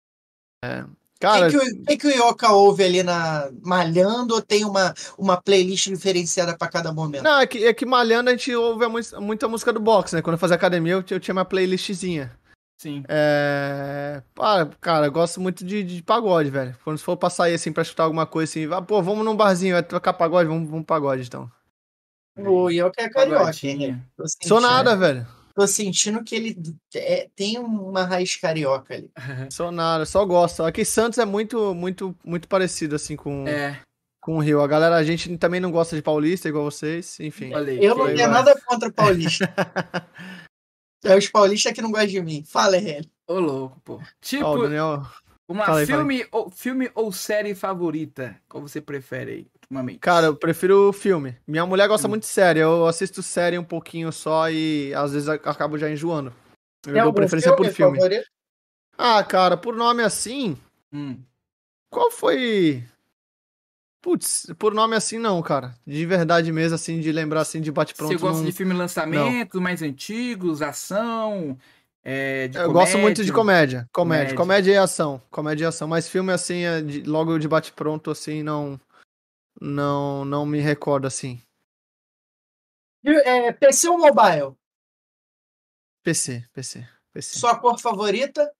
é... 0.64 0.84
Cara... 1.20 1.46
O 1.46 1.50
que, 1.50 1.58
que, 1.58 1.84
que, 1.86 1.96
que, 1.96 2.06
o 2.08 2.28
Yoka 2.28 2.52
ouve 2.52 2.84
ali 2.84 3.02
na 3.02 3.48
Malhando 3.62 4.34
ou 4.34 4.42
tem 4.42 4.64
uma, 4.64 4.92
uma 5.16 5.40
playlist 5.40 5.88
diferenciada 5.88 6.56
para 6.58 6.68
cada 6.68 6.92
momento? 6.92 7.22
Não, 7.22 7.40
é 7.40 7.46
que, 7.46 7.64
é 7.64 7.72
que 7.72 7.86
Malhando 7.86 8.28
a 8.28 8.32
gente 8.32 8.54
ouve 8.54 8.84
muita 9.20 9.48
música 9.48 9.72
do 9.72 9.80
box, 9.80 10.14
né? 10.14 10.20
Quando 10.20 10.34
eu 10.34 10.38
fazia 10.38 10.56
academia 10.56 10.94
eu, 10.94 11.04
eu 11.08 11.20
tinha 11.20 11.32
uma 11.32 11.44
playlistzinha. 11.44 12.36
Sim. 12.76 13.04
É. 13.08 14.22
Ah, 14.38 14.68
cara, 14.80 15.06
eu 15.06 15.12
gosto 15.12 15.40
muito 15.40 15.64
de, 15.64 15.82
de 15.82 16.02
pagode, 16.02 16.50
velho. 16.50 16.76
Quando 16.84 16.98
for 16.98 17.16
pra 17.16 17.30
sair 17.30 17.54
assim 17.54 17.72
pra 17.72 17.82
escutar 17.82 18.04
alguma 18.04 18.26
coisa 18.26 18.50
assim, 18.50 18.72
ah, 18.72 18.82
pô, 18.82 19.02
vamos 19.02 19.24
num 19.24 19.36
barzinho, 19.36 19.74
vai 19.74 19.82
tocar 19.82 20.12
pagode, 20.12 20.48
vamos, 20.48 20.68
vamos 20.68 20.84
pagode 20.84 21.22
então. 21.22 21.50
O 22.36 22.68
eu 22.70 22.90
que 22.90 23.00
é 23.00 23.08
carioca, 23.08 23.52
né? 23.76 24.00
Sou 24.42 24.60
nada, 24.60 24.96
velho. 24.96 25.26
Tô 25.54 25.68
sentindo 25.68 26.24
que 26.24 26.34
ele 26.34 26.56
é, 26.96 27.28
tem 27.36 27.58
uma 27.58 28.04
raiz 28.04 28.34
carioca 28.36 28.94
ali. 28.94 29.08
Sou 29.50 29.70
nada, 29.70 30.04
só 30.04 30.24
gosto. 30.24 30.64
Aqui 30.64 30.84
Santos 30.84 31.18
é 31.18 31.24
muito, 31.24 31.72
muito, 31.74 32.12
muito 32.24 32.48
parecido 32.48 32.96
assim 32.96 33.14
com. 33.14 33.46
É 33.46 33.80
com 34.24 34.38
o 34.38 34.40
Rio. 34.40 34.62
A 34.62 34.66
galera, 34.66 34.96
a 34.96 35.04
gente 35.04 35.36
também 35.36 35.60
não 35.60 35.70
gosta 35.70 35.94
de 35.94 36.00
paulista 36.00 36.48
igual 36.48 36.64
vocês, 36.64 37.20
enfim. 37.20 37.52
Eu 37.78 37.94
não 37.94 38.06
tenho 38.06 38.30
nada 38.30 38.58
contra 38.64 38.90
paulista. 38.90 39.52
É 41.04 41.16
os 41.16 41.28
paulistas 41.28 41.72
que 41.72 41.82
não 41.82 41.90
gostam 41.90 42.08
de 42.08 42.22
mim. 42.22 42.44
Fala, 42.46 42.76
Hélio. 42.76 43.08
Ô, 43.26 43.38
louco, 43.38 43.80
pô. 43.84 44.00
Tipo, 44.20 44.46
oh, 44.46 44.62
Daniel... 44.62 45.02
uma 45.48 45.64
Fala 45.64 45.86
filme, 45.86 46.26
Ou, 46.30 46.50
filme 46.50 46.90
ou 46.94 47.12
série 47.12 47.54
favorita? 47.54 48.36
Qual 48.48 48.62
você 48.62 48.80
prefere 48.80 49.30
aí, 49.30 49.46
ultimamente? 49.54 49.98
Cara, 49.98 50.26
eu 50.26 50.36
prefiro 50.36 50.92
filme. 50.92 51.36
Minha 51.46 51.66
mulher 51.66 51.88
gosta 51.88 52.06
hum. 52.06 52.10
muito 52.10 52.22
de 52.22 52.28
série. 52.28 52.60
Eu 52.60 52.86
assisto 52.86 53.22
série 53.22 53.58
um 53.58 53.64
pouquinho 53.64 54.12
só 54.12 54.50
e 54.50 54.92
às 54.94 55.12
vezes 55.12 55.28
acabo 55.28 55.78
já 55.78 55.90
enjoando. 55.90 56.32
Eu 56.86 56.92
Tem 56.92 57.02
dou 57.02 57.12
preferência 57.12 57.54
por 57.54 57.66
filme. 57.68 57.98
Favorito? 57.98 58.26
Ah, 58.96 59.22
cara, 59.24 59.56
por 59.56 59.74
nome 59.74 60.02
assim. 60.02 60.56
Hum. 60.92 61.18
Qual 61.90 62.10
foi 62.10 62.84
Putz, 64.04 64.52
por 64.58 64.74
nome 64.74 64.94
assim 64.94 65.18
não, 65.18 65.40
cara. 65.40 65.74
De 65.86 66.04
verdade 66.04 66.52
mesmo, 66.52 66.74
assim, 66.74 67.00
de 67.00 67.10
lembrar 67.10 67.40
assim 67.40 67.58
de 67.58 67.72
bate-pronto. 67.72 68.12
Você 68.12 68.20
gosta 68.20 68.40
não... 68.40 68.44
de 68.44 68.52
filme 68.52 68.74
lançamento, 68.74 69.54
não. 69.54 69.62
mais 69.62 69.80
antigos, 69.80 70.60
ação? 70.60 71.58
É, 72.04 72.50
Eu 72.54 72.70
gosto 72.70 72.98
muito 72.98 73.24
de 73.24 73.32
comédia. 73.32 73.88
Comédia. 73.90 74.34
Comédia, 74.34 74.36
comédia 74.36 74.72
e 74.72 74.76
ação. 74.76 75.22
Comédia 75.30 75.64
e 75.64 75.66
ação. 75.68 75.88
Mas 75.88 76.06
filme 76.06 76.30
assim, 76.34 76.64
é 76.64 76.82
de, 76.82 77.02
logo 77.04 77.38
de 77.38 77.48
bate-pronto, 77.48 78.10
assim, 78.10 78.42
não. 78.42 78.78
Não, 79.58 80.22
não 80.26 80.44
me 80.44 80.60
recordo 80.60 81.06
assim. 81.06 81.40
É, 83.06 83.52
PC 83.52 83.88
ou 83.88 83.96
mobile? 83.96 84.54
PC, 86.02 86.44
PC, 86.52 86.86
PC. 87.10 87.38
Sua 87.38 87.58
cor 87.58 87.80
favorita? 87.80 88.54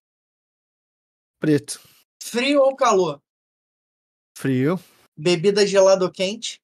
Preto. 1.38 1.82
Frio 2.22 2.62
ou 2.62 2.74
calor? 2.74 3.20
Frio. 4.38 4.80
Bebida 5.16 5.66
gelada 5.66 6.04
ou 6.04 6.10
quente? 6.10 6.60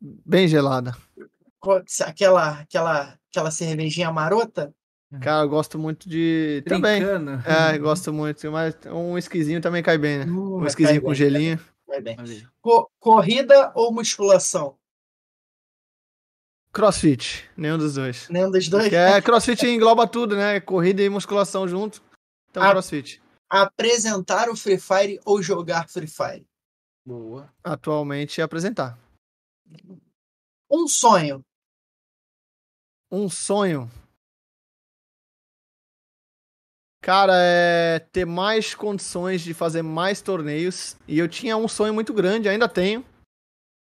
Bem 0.00 0.46
gelada. 0.46 0.96
Aquela, 2.04 2.60
aquela, 2.60 3.18
aquela 3.30 3.50
cervejinha 3.50 4.12
marota? 4.12 4.74
Cara, 5.20 5.44
eu 5.44 5.48
gosto 5.48 5.78
muito 5.78 6.08
de. 6.08 6.62
Trincando. 6.66 7.42
Também. 7.42 7.74
É, 7.74 7.78
gosto 7.78 8.12
muito. 8.12 8.50
Mas 8.50 8.76
um 8.86 9.16
esquisinho 9.16 9.60
também 9.60 9.82
cai 9.82 9.96
bem, 9.96 10.18
né? 10.18 10.24
Uh, 10.26 10.58
um 10.58 10.66
esquisinho 10.66 11.00
com 11.00 11.08
bem, 11.08 11.16
gelinho. 11.16 11.60
Vai 11.86 12.00
bem. 12.00 12.16
Co 12.60 12.90
corrida 12.98 13.72
ou 13.74 13.92
musculação? 13.92 14.76
Crossfit. 16.72 17.48
Nenhum 17.56 17.78
dos 17.78 17.94
dois. 17.94 18.28
Nenhum 18.28 18.50
dos 18.50 18.68
dois? 18.68 18.84
Porque 18.84 18.96
é, 18.96 19.20
crossfit 19.22 19.64
engloba 19.66 20.06
tudo, 20.06 20.34
né? 20.34 20.60
Corrida 20.60 21.02
e 21.02 21.08
musculação 21.08 21.68
junto. 21.68 22.02
Então, 22.50 22.62
a, 22.62 22.70
crossfit. 22.70 23.22
Apresentar 23.56 24.48
o 24.48 24.56
Free 24.56 24.80
Fire 24.80 25.20
ou 25.24 25.40
jogar 25.40 25.88
Free 25.88 26.08
Fire? 26.08 26.44
Boa. 27.06 27.48
Atualmente 27.62 28.42
apresentar. 28.42 28.98
Um 30.68 30.88
sonho. 30.88 31.40
Um 33.08 33.30
sonho. 33.30 33.88
Cara, 37.00 37.34
é 37.36 38.00
ter 38.00 38.24
mais 38.24 38.74
condições 38.74 39.42
de 39.42 39.54
fazer 39.54 39.82
mais 39.82 40.20
torneios. 40.20 40.96
E 41.06 41.16
eu 41.16 41.28
tinha 41.28 41.56
um 41.56 41.68
sonho 41.68 41.94
muito 41.94 42.12
grande, 42.12 42.48
ainda 42.48 42.68
tenho. 42.68 43.04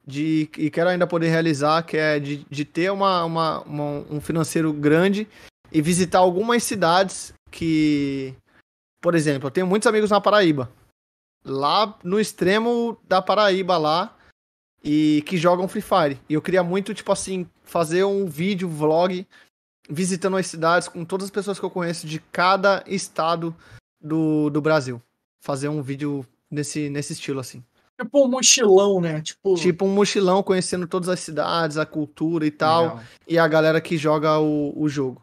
De, 0.05 0.51
e 0.55 0.69
quero 0.69 0.91
ainda 0.91 1.07
poder 1.07 1.29
realizar, 1.29 1.81
que 1.81 1.97
é 1.97 2.19
de, 2.19 2.45
de 2.47 2.63
ter 2.63 2.91
uma, 2.91 3.25
uma, 3.25 3.61
uma, 3.61 3.83
um 4.11 4.21
financeiro 4.21 4.71
grande 4.71 5.27
e 5.71 5.81
visitar 5.81 6.19
algumas 6.19 6.63
cidades 6.63 7.33
que. 7.49 8.35
Por 9.03 9.15
exemplo, 9.15 9.47
eu 9.47 9.51
tenho 9.51 9.67
muitos 9.67 9.85
amigos 9.85 10.09
na 10.09 10.21
Paraíba. 10.21 10.71
Lá 11.43 11.93
no 12.05 12.21
extremo 12.21 12.97
da 13.05 13.21
Paraíba 13.21 13.77
lá. 13.77 14.15
E 14.81 15.21
que 15.25 15.35
jogam 15.35 15.67
Free 15.67 15.81
Fire. 15.81 16.19
E 16.29 16.33
eu 16.33 16.41
queria 16.41 16.63
muito, 16.63 16.93
tipo 16.93 17.11
assim, 17.11 17.45
fazer 17.65 18.05
um 18.05 18.25
vídeo, 18.25 18.67
vlog 18.67 19.27
visitando 19.89 20.37
as 20.37 20.47
cidades 20.47 20.87
com 20.87 21.03
todas 21.03 21.25
as 21.25 21.31
pessoas 21.31 21.59
que 21.59 21.65
eu 21.65 21.69
conheço 21.69 22.07
de 22.07 22.17
cada 22.31 22.81
estado 22.87 23.53
do, 24.01 24.49
do 24.49 24.61
Brasil. 24.61 25.01
Fazer 25.41 25.67
um 25.67 25.81
vídeo 25.81 26.25
nesse, 26.49 26.89
nesse 26.89 27.11
estilo, 27.11 27.41
assim. 27.41 27.61
Tipo 27.99 28.25
um 28.25 28.29
mochilão, 28.29 29.01
né? 29.01 29.21
Tipo, 29.21 29.55
Tipo 29.55 29.85
um 29.85 29.93
mochilão 29.93 30.41
conhecendo 30.41 30.87
todas 30.87 31.09
as 31.09 31.19
cidades, 31.19 31.77
a 31.77 31.85
cultura 31.85 32.45
e 32.45 32.51
tal. 32.51 33.01
E 33.27 33.37
a 33.37 33.47
galera 33.49 33.81
que 33.81 33.97
joga 33.97 34.39
o, 34.39 34.73
o 34.81 34.87
jogo. 34.87 35.21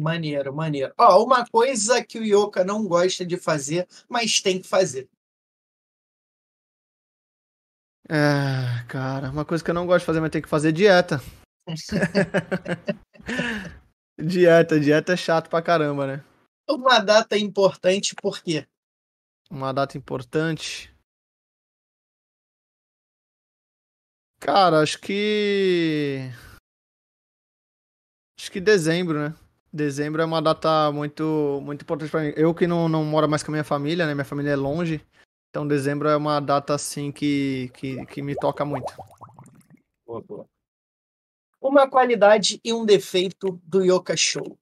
Maneiro, 0.00 0.54
maneiro. 0.54 0.92
Ó, 0.98 1.24
uma 1.24 1.46
coisa 1.46 2.04
que 2.04 2.18
o 2.18 2.24
Yoka 2.24 2.64
não 2.64 2.86
gosta 2.86 3.24
de 3.24 3.36
fazer, 3.36 3.86
mas 4.08 4.40
tem 4.40 4.60
que 4.60 4.66
fazer. 4.66 5.08
É, 8.08 8.84
cara, 8.88 9.30
uma 9.30 9.44
coisa 9.44 9.62
que 9.62 9.70
eu 9.70 9.74
não 9.74 9.86
gosto 9.86 10.00
de 10.00 10.06
fazer, 10.06 10.20
mas 10.20 10.30
tem 10.30 10.42
que 10.42 10.48
fazer 10.48 10.72
dieta. 10.72 11.20
dieta, 14.18 14.80
dieta 14.80 15.12
é 15.12 15.16
chato 15.16 15.48
pra 15.48 15.62
caramba, 15.62 16.06
né? 16.06 16.24
Uma 16.68 16.98
data 16.98 17.38
importante, 17.38 18.14
por 18.14 18.42
quê? 18.42 18.66
Uma 19.48 19.72
data 19.72 19.96
importante. 19.96 20.92
Cara, 24.40 24.80
acho 24.80 24.98
que. 25.00 26.30
Acho 28.38 28.50
que 28.50 28.60
dezembro, 28.60 29.28
né? 29.28 29.49
Dezembro 29.72 30.20
é 30.20 30.24
uma 30.24 30.42
data 30.42 30.90
muito, 30.90 31.60
muito 31.62 31.82
importante 31.82 32.10
pra 32.10 32.22
mim. 32.22 32.32
Eu 32.36 32.52
que 32.52 32.66
não, 32.66 32.88
não 32.88 33.04
moro 33.04 33.28
mais 33.28 33.42
com 33.42 33.50
a 33.50 33.54
minha 33.54 33.64
família, 33.64 34.06
né? 34.06 34.14
Minha 34.14 34.24
família 34.24 34.50
é 34.50 34.56
longe. 34.56 35.00
Então 35.50 35.66
dezembro 35.66 36.08
é 36.08 36.16
uma 36.16 36.40
data 36.40 36.74
assim 36.74 37.12
que, 37.12 37.70
que, 37.74 38.04
que 38.06 38.22
me 38.22 38.34
toca 38.34 38.64
muito. 38.64 38.92
Boa, 40.06 40.20
boa. 40.22 40.46
Uma 41.60 41.88
qualidade 41.88 42.60
e 42.64 42.72
um 42.72 42.84
defeito 42.84 43.60
do 43.64 43.84
Yoka 43.84 44.16
Show. 44.16 44.58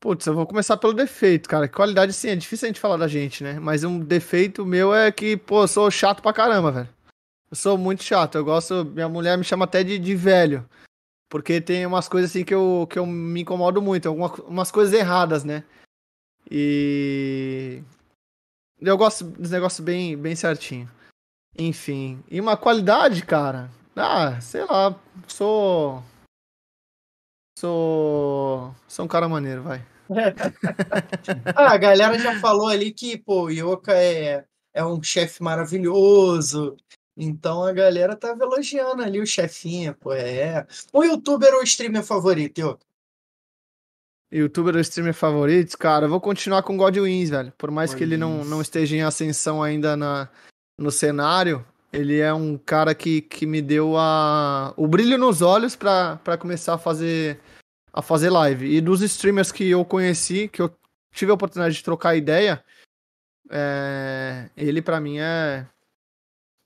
Putz, 0.00 0.26
eu 0.26 0.34
vou 0.34 0.46
começar 0.46 0.76
pelo 0.76 0.94
defeito, 0.94 1.48
cara. 1.48 1.68
Qualidade, 1.68 2.12
sim, 2.12 2.30
é 2.30 2.36
difícil 2.36 2.66
a 2.66 2.68
gente 2.68 2.80
falar 2.80 2.96
da 2.96 3.08
gente, 3.08 3.44
né? 3.44 3.58
Mas 3.60 3.84
um 3.84 3.98
defeito 3.98 4.64
meu 4.64 4.94
é 4.94 5.12
que, 5.12 5.36
pô, 5.36 5.64
eu 5.64 5.68
sou 5.68 5.90
chato 5.90 6.22
pra 6.22 6.32
caramba, 6.32 6.70
velho. 6.70 6.88
Eu 7.50 7.56
sou 7.56 7.76
muito 7.76 8.02
chato. 8.02 8.36
Eu 8.36 8.44
gosto. 8.44 8.84
Minha 8.84 9.08
mulher 9.08 9.36
me 9.36 9.44
chama 9.44 9.64
até 9.64 9.82
de, 9.84 9.98
de 9.98 10.14
velho. 10.14 10.68
Porque 11.30 11.60
tem 11.60 11.86
umas 11.86 12.08
coisas 12.08 12.30
assim 12.30 12.44
que 12.44 12.52
eu, 12.52 12.88
que 12.90 12.98
eu 12.98 13.06
me 13.06 13.42
incomodo 13.42 13.80
muito. 13.80 14.08
Algumas 14.08 14.38
umas 14.40 14.70
coisas 14.70 14.92
erradas, 14.92 15.44
né? 15.44 15.62
E. 16.50 17.82
Eu 18.80 18.98
gosto 18.98 19.24
dos 19.24 19.52
negócios 19.52 19.84
bem, 19.84 20.16
bem 20.16 20.34
certinho. 20.34 20.90
Enfim. 21.56 22.22
E 22.28 22.40
uma 22.40 22.56
qualidade, 22.56 23.24
cara. 23.24 23.70
Ah, 23.94 24.40
sei 24.40 24.64
lá. 24.64 24.98
Sou. 25.28 26.02
Sou. 27.56 28.74
Sou 28.88 29.04
um 29.04 29.08
cara 29.08 29.28
maneiro, 29.28 29.62
vai. 29.62 29.86
Ah, 31.54 31.74
a 31.74 31.76
galera 31.76 32.18
já 32.18 32.40
falou 32.40 32.66
ali 32.66 32.92
que, 32.92 33.16
pô, 33.16 33.44
o 33.44 33.50
Yoka 33.50 33.92
é, 33.92 34.44
é 34.74 34.84
um 34.84 35.00
chefe 35.00 35.40
maravilhoso. 35.40 36.76
Então 37.16 37.64
a 37.64 37.72
galera 37.72 38.16
tava 38.16 38.44
elogiando 38.44 39.02
ali 39.02 39.20
o 39.20 39.26
chefinho, 39.26 39.94
pô, 39.94 40.12
é. 40.12 40.66
O 40.92 41.04
youtuber 41.04 41.54
ou 41.54 41.62
streamer 41.62 42.02
favorito, 42.02 42.58
Yoka? 42.58 42.86
Youtuber 44.32 44.76
ou 44.76 44.80
streamer 44.80 45.12
favoritos, 45.12 45.74
cara, 45.74 46.06
eu 46.06 46.10
vou 46.10 46.20
continuar 46.20 46.62
com 46.62 46.76
Godwins, 46.76 47.30
velho. 47.30 47.52
Por 47.58 47.70
mais 47.70 47.92
que 47.92 48.04
ele 48.04 48.16
não, 48.16 48.30
Godwins. 48.30 48.50
não 48.50 48.62
esteja 48.62 48.96
em 48.96 49.02
ascensão 49.02 49.60
ainda 49.62 49.96
na, 49.96 50.28
no 50.78 50.90
cenário, 50.90 51.66
ele 51.92 52.20
é 52.20 52.32
um 52.32 52.56
cara 52.56 52.94
que, 52.94 53.20
que 53.20 53.44
me 53.44 53.60
deu 53.60 53.96
a, 53.96 54.72
o 54.76 54.86
brilho 54.86 55.18
nos 55.18 55.42
olhos 55.42 55.74
pra, 55.74 56.16
pra 56.16 56.38
começar 56.38 56.74
a 56.74 56.78
fazer, 56.78 57.40
a 57.92 58.00
fazer 58.00 58.30
live. 58.30 58.72
E 58.72 58.80
dos 58.80 59.02
streamers 59.02 59.50
que 59.50 59.68
eu 59.68 59.84
conheci, 59.84 60.46
que 60.46 60.62
eu 60.62 60.72
tive 61.12 61.32
a 61.32 61.34
oportunidade 61.34 61.74
de 61.74 61.82
trocar 61.82 62.14
ideia, 62.14 62.64
é, 63.50 64.48
ele 64.56 64.80
pra 64.80 65.00
mim 65.00 65.18
é, 65.18 65.66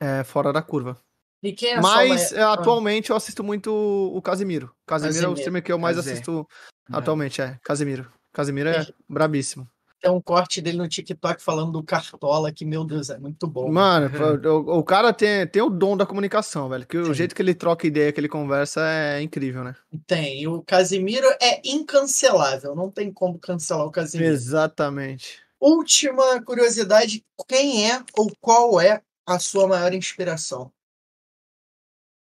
é 0.04 0.24
fora 0.24 0.52
da 0.52 0.62
curva. 0.62 0.96
E 1.42 1.52
quem 1.52 1.72
é 1.72 1.80
Mas 1.80 2.28
sua 2.30 2.38
é, 2.38 2.44
ma- 2.44 2.52
atualmente 2.54 3.10
eu 3.10 3.16
assisto 3.16 3.44
muito 3.44 3.70
o 3.72 4.20
Casimiro. 4.22 4.70
Casimiro 4.86 5.16
é 5.16 5.18
o 5.18 5.22
Casimiro. 5.22 5.38
streamer 5.38 5.62
que 5.62 5.72
eu 5.72 5.78
mais 5.78 5.96
Cazé. 5.96 6.12
assisto 6.12 6.46
É. 6.90 6.96
atualmente, 6.96 7.42
é. 7.42 7.58
Casimiro. 7.62 8.10
Casimiro 8.32 8.68
é 8.70 8.86
brabíssimo. 9.08 9.68
Tem 10.00 10.10
um 10.10 10.20
corte 10.20 10.60
dele 10.60 10.76
no 10.76 10.86
TikTok 10.88 11.42
falando 11.42 11.72
do 11.72 11.82
Cartola, 11.82 12.52
que, 12.52 12.64
meu 12.66 12.84
Deus, 12.84 13.08
é 13.08 13.18
muito 13.18 13.46
bom. 13.46 13.70
Mano, 13.72 14.10
o, 14.68 14.78
o 14.80 14.84
cara 14.84 15.14
tem, 15.14 15.46
tem 15.46 15.62
o 15.62 15.70
dom 15.70 15.96
da 15.96 16.04
comunicação, 16.04 16.68
velho. 16.68 16.86
Que 16.86 16.98
o 16.98 17.14
jeito 17.14 17.34
que 17.34 17.40
ele 17.40 17.54
troca 17.54 17.86
ideia, 17.86 18.12
que 18.12 18.20
ele 18.20 18.28
conversa 18.28 18.82
é 18.86 19.22
incrível, 19.22 19.64
né? 19.64 19.74
Tem. 20.06 20.42
E 20.42 20.48
o 20.48 20.62
Casimiro 20.62 21.26
é 21.40 21.60
incancelável. 21.64 22.74
Não 22.74 22.90
tem 22.90 23.10
como 23.12 23.38
cancelar 23.38 23.86
o 23.86 23.90
Casimiro. 23.90 24.30
Exatamente. 24.30 25.38
Última 25.60 26.42
curiosidade: 26.44 27.24
quem 27.48 27.90
é 27.90 28.02
ou 28.14 28.30
qual 28.40 28.78
é 28.80 29.00
a 29.26 29.38
sua 29.38 29.66
maior 29.66 29.92
inspiração? 29.92 30.72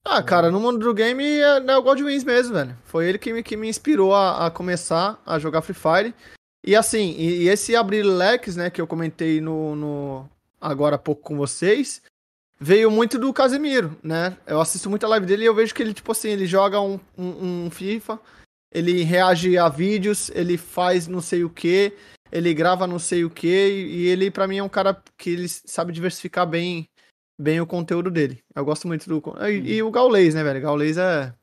Ah, 0.05 0.23
cara, 0.23 0.51
no 0.51 0.59
mundo 0.59 0.79
do 0.79 0.93
game 0.93 1.25
é, 1.25 1.59
é 1.59 1.77
o 1.77 1.83
Godwins 1.83 2.25
mesmo, 2.25 2.55
velho. 2.55 2.77
Foi 2.85 3.09
ele 3.09 3.19
que 3.19 3.33
me, 3.33 3.43
que 3.43 3.57
me 3.57 3.69
inspirou 3.69 4.15
a, 4.15 4.47
a 4.47 4.51
começar 4.51 5.21
a 5.25 5.39
jogar 5.39 5.63
Free 5.63 5.75
Fire. 5.75 6.15
E 6.65 6.75
assim, 6.75 7.15
e, 7.17 7.45
e 7.45 7.49
esse 7.49 7.77
abrir 7.77 8.03
leques, 8.03 8.57
né, 8.57 8.69
que 8.69 8.81
eu 8.81 8.87
comentei 8.87 9.41
no, 9.41 9.77
no 9.77 10.29
agora 10.61 10.97
há 10.97 10.99
pouco 10.99 11.23
com 11.23 11.37
vocês, 11.37 12.03
veio 12.59 12.91
muito 12.91 13.19
do 13.19 13.33
Casemiro, 13.33 13.97
né? 14.03 14.37
Eu 14.47 14.61
assisto 14.61 14.89
muita 14.91 15.09
live 15.09 15.27
dele 15.27 15.43
e 15.45 15.47
eu 15.47 15.55
vejo 15.55 15.75
que 15.75 15.83
ele, 15.83 15.95
tipo 15.95 16.13
assim, 16.13 16.31
ele 16.31 16.47
joga 16.47 16.81
um, 16.81 16.99
um, 17.19 17.65
um 17.67 17.71
FIFA, 17.71 18.21
ele 18.73 19.03
reage 19.03 19.59
a 19.59 19.69
vídeos, 19.69 20.31
ele 20.35 20.57
faz 20.57 21.09
não 21.09 21.21
sei 21.21 21.43
o 21.43 21.51
que, 21.51 21.93
ele 22.31 22.55
grava 22.55 22.87
não 22.87 22.99
sei 22.99 23.25
o 23.25 23.31
que, 23.31 23.49
e 23.49 24.07
ele, 24.07 24.31
pra 24.31 24.47
mim, 24.47 24.59
é 24.59 24.63
um 24.63 24.69
cara 24.69 25.01
que 25.19 25.31
ele 25.31 25.49
sabe 25.49 25.93
diversificar 25.93 26.47
bem 26.47 26.89
bem 27.43 27.61
o 27.61 27.67
conteúdo 27.67 28.11
dele. 28.11 28.43
Eu 28.55 28.65
gosto 28.65 28.87
muito 28.87 29.09
do. 29.09 29.23
E, 29.47 29.75
e 29.75 29.83
o 29.83 29.91
Gaulês, 29.91 30.35
né, 30.35 30.43
velho? 30.43 30.61
Gaulês 30.61 30.97
é 30.97 31.35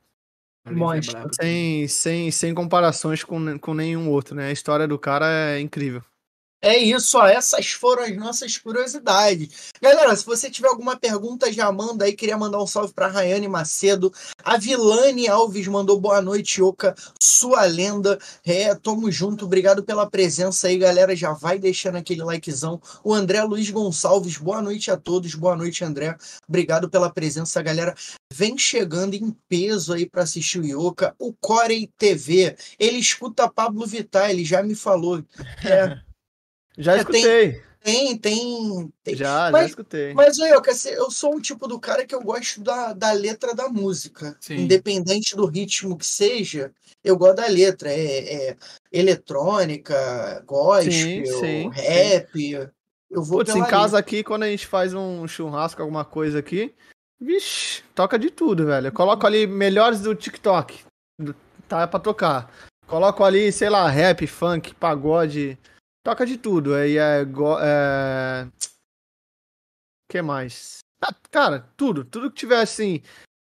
Monstro. 0.70 1.18
brabo. 1.18 1.34
sem, 1.34 1.88
sem, 1.88 2.32
sem 2.32 2.54
comparações 2.54 3.24
com, 3.24 3.60
com 3.60 3.74
nenhum 3.74 4.10
outro, 4.10 4.36
né? 4.36 4.48
A 4.48 4.52
história 4.52 4.88
do 4.88 4.98
cara 4.98 5.26
é 5.30 5.60
incrível. 5.60 6.02
É 6.62 6.78
isso, 6.78 7.18
ó. 7.18 7.26
Essas 7.26 7.72
foram 7.72 8.04
as 8.04 8.16
nossas 8.18 8.58
curiosidades. 8.58 9.72
Galera, 9.82 10.14
se 10.14 10.26
você 10.26 10.50
tiver 10.50 10.68
alguma 10.68 10.98
pergunta, 10.98 11.52
já 11.54 11.72
manda 11.72 12.04
aí. 12.04 12.14
Queria 12.14 12.38
mandar 12.38 12.62
um 12.62 12.68
salve 12.68 12.94
pra 12.94 13.08
Rayane 13.08 13.48
Macedo. 13.48 14.12
A 14.44 14.58
Vilane 14.58 15.30
Alves 15.30 15.68
mandou 15.68 15.98
boa 16.00 16.22
noite, 16.22 16.62
Oca. 16.62 16.94
Sua 17.22 17.64
lenda. 17.64 18.20
É, 18.46 18.76
tamo 18.76 19.10
junto. 19.10 19.46
Obrigado 19.46 19.84
pela 19.84 20.10
presença 20.10 20.68
aí, 20.68 20.78
galera. 20.78 21.16
Já 21.16 21.32
vai 21.32 21.58
deixando 21.58 21.96
aquele 21.96 22.24
likezão. 22.24 22.82
O 23.06 23.14
André 23.14 23.42
Luiz 23.44 23.70
Gonçalves, 23.70 24.38
boa 24.38 24.62
noite 24.62 24.92
a 24.92 24.98
todos. 24.98 25.34
Boa 25.36 25.56
noite, 25.56 25.86
André. 25.86 26.18
Obrigado 26.46 26.90
pela 26.90 27.10
presença, 27.10 27.62
galera. 27.62 27.96
Vem 28.34 28.58
chegando 28.58 29.14
em 29.14 29.32
peso 29.48 29.94
aí 29.94 30.06
pra 30.06 30.24
assistir 30.24 30.60
o 30.60 30.66
Ioca. 30.66 31.16
O 31.18 31.34
Corey 31.34 31.90
TV. 31.98 32.58
Ele 32.78 32.98
escuta 32.98 33.50
Pablo 33.50 33.88
Vittar, 33.88 34.30
ele 34.30 34.44
já 34.44 34.62
me 34.62 34.76
falou. 34.76 35.24
É. 35.64 36.00
Já 36.80 36.94
É, 36.98 37.04
tem- 37.04 37.22
escutei. 37.22 37.70
Tem, 37.82 38.18
tem. 38.18 38.94
tem. 39.04 39.16
Já, 39.16 39.46
já 39.46 39.52
Mas- 39.52 39.70
escutei. 39.70 40.14
Mas 40.14 40.38
eu, 40.38 40.62
eu 40.98 41.12
sou 41.12 41.36
um 41.36 41.40
tipo 41.40 41.68
do 41.68 41.80
cara 41.80 42.06
que 42.06 42.14
eu 42.14 42.22
gosto 42.22 42.62
da, 42.62 42.92
da 42.94 43.12
letra 43.12 43.54
da 43.56 43.70
música. 43.70 44.36
Sim. 44.42 44.56
Independente 44.58 45.36
do 45.36 45.46
ritmo 45.46 45.98
que 45.98 46.06
seja, 46.06 46.74
eu 47.04 47.16
gosto 47.18 47.36
da 47.38 47.48
letra. 47.48 47.90
É, 47.92 48.50
é 48.50 48.58
eletrônica, 48.92 50.44
gospel, 50.46 50.92
Sim, 50.92 51.26
sim, 51.26 51.70
rap. 51.70 52.70
Eu 53.10 53.24
vou 53.24 53.40
Putz, 53.40 53.56
em 53.56 53.64
casa 53.64 53.98
aqui, 53.98 54.24
quando 54.24 54.44
a 54.44 54.48
gente 54.50 54.68
faz 54.68 54.94
um 54.94 55.28
churrasco, 55.28 55.82
alguma 55.82 56.06
coisa 56.06 56.40
aqui, 56.40 56.74
vixe, 57.20 57.82
toca 57.96 58.20
de 58.20 58.30
tudo, 58.30 58.66
velho. 58.66 58.88
Eu 58.88 58.92
coloco 58.92 59.26
ali 59.26 59.48
melhores 59.48 60.02
do 60.02 60.14
TikTok. 60.14 60.82
Tá 61.68 61.88
pra 61.88 62.00
tocar. 62.00 62.52
Coloco 62.88 63.24
ali, 63.24 63.52
sei 63.52 63.70
lá, 63.70 63.88
rap, 63.90 64.26
funk, 64.28 64.74
pagode. 64.76 65.58
Toca 66.04 66.26
de 66.26 66.38
tudo. 66.38 66.74
Aí 66.74 66.98
é. 66.98 67.24
go- 67.26 67.60
é... 67.60 68.48
que 70.10 70.22
mais? 70.22 70.80
Ah, 71.02 71.14
cara, 71.32 71.68
tudo. 71.78 72.04
Tudo 72.04 72.30
que 72.30 72.38
tiver 72.38 72.62
assim. 72.62 73.02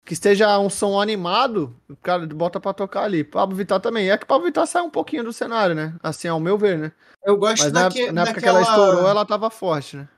Que 0.04 0.14
esteja 0.14 0.58
um 0.58 0.70
som 0.70 0.98
animado, 0.98 1.78
o 1.86 1.94
cara 1.96 2.26
bota 2.26 2.58
pra 2.58 2.72
tocar 2.72 3.02
ali. 3.02 3.22
Pablo 3.22 3.54
Vittar 3.54 3.78
também. 3.78 4.10
É 4.10 4.16
que 4.16 4.24
Pablo 4.24 4.46
Vittar 4.46 4.66
sai 4.66 4.80
um 4.80 4.88
pouquinho 4.88 5.22
do 5.22 5.34
cenário, 5.34 5.74
né? 5.74 5.94
Assim, 6.02 6.28
ao 6.28 6.40
meu 6.40 6.56
ver, 6.56 6.78
né? 6.78 6.92
Eu 7.22 7.36
gosto 7.36 7.64
Mas 7.64 7.72
na, 7.72 7.80
época 7.86 8.00
que 8.06 8.12
daquela, 8.12 8.60
ela 8.60 8.62
estourou, 8.62 9.08
ela 9.08 9.26
tava 9.26 9.50
forte, 9.50 9.98
né? 9.98 10.08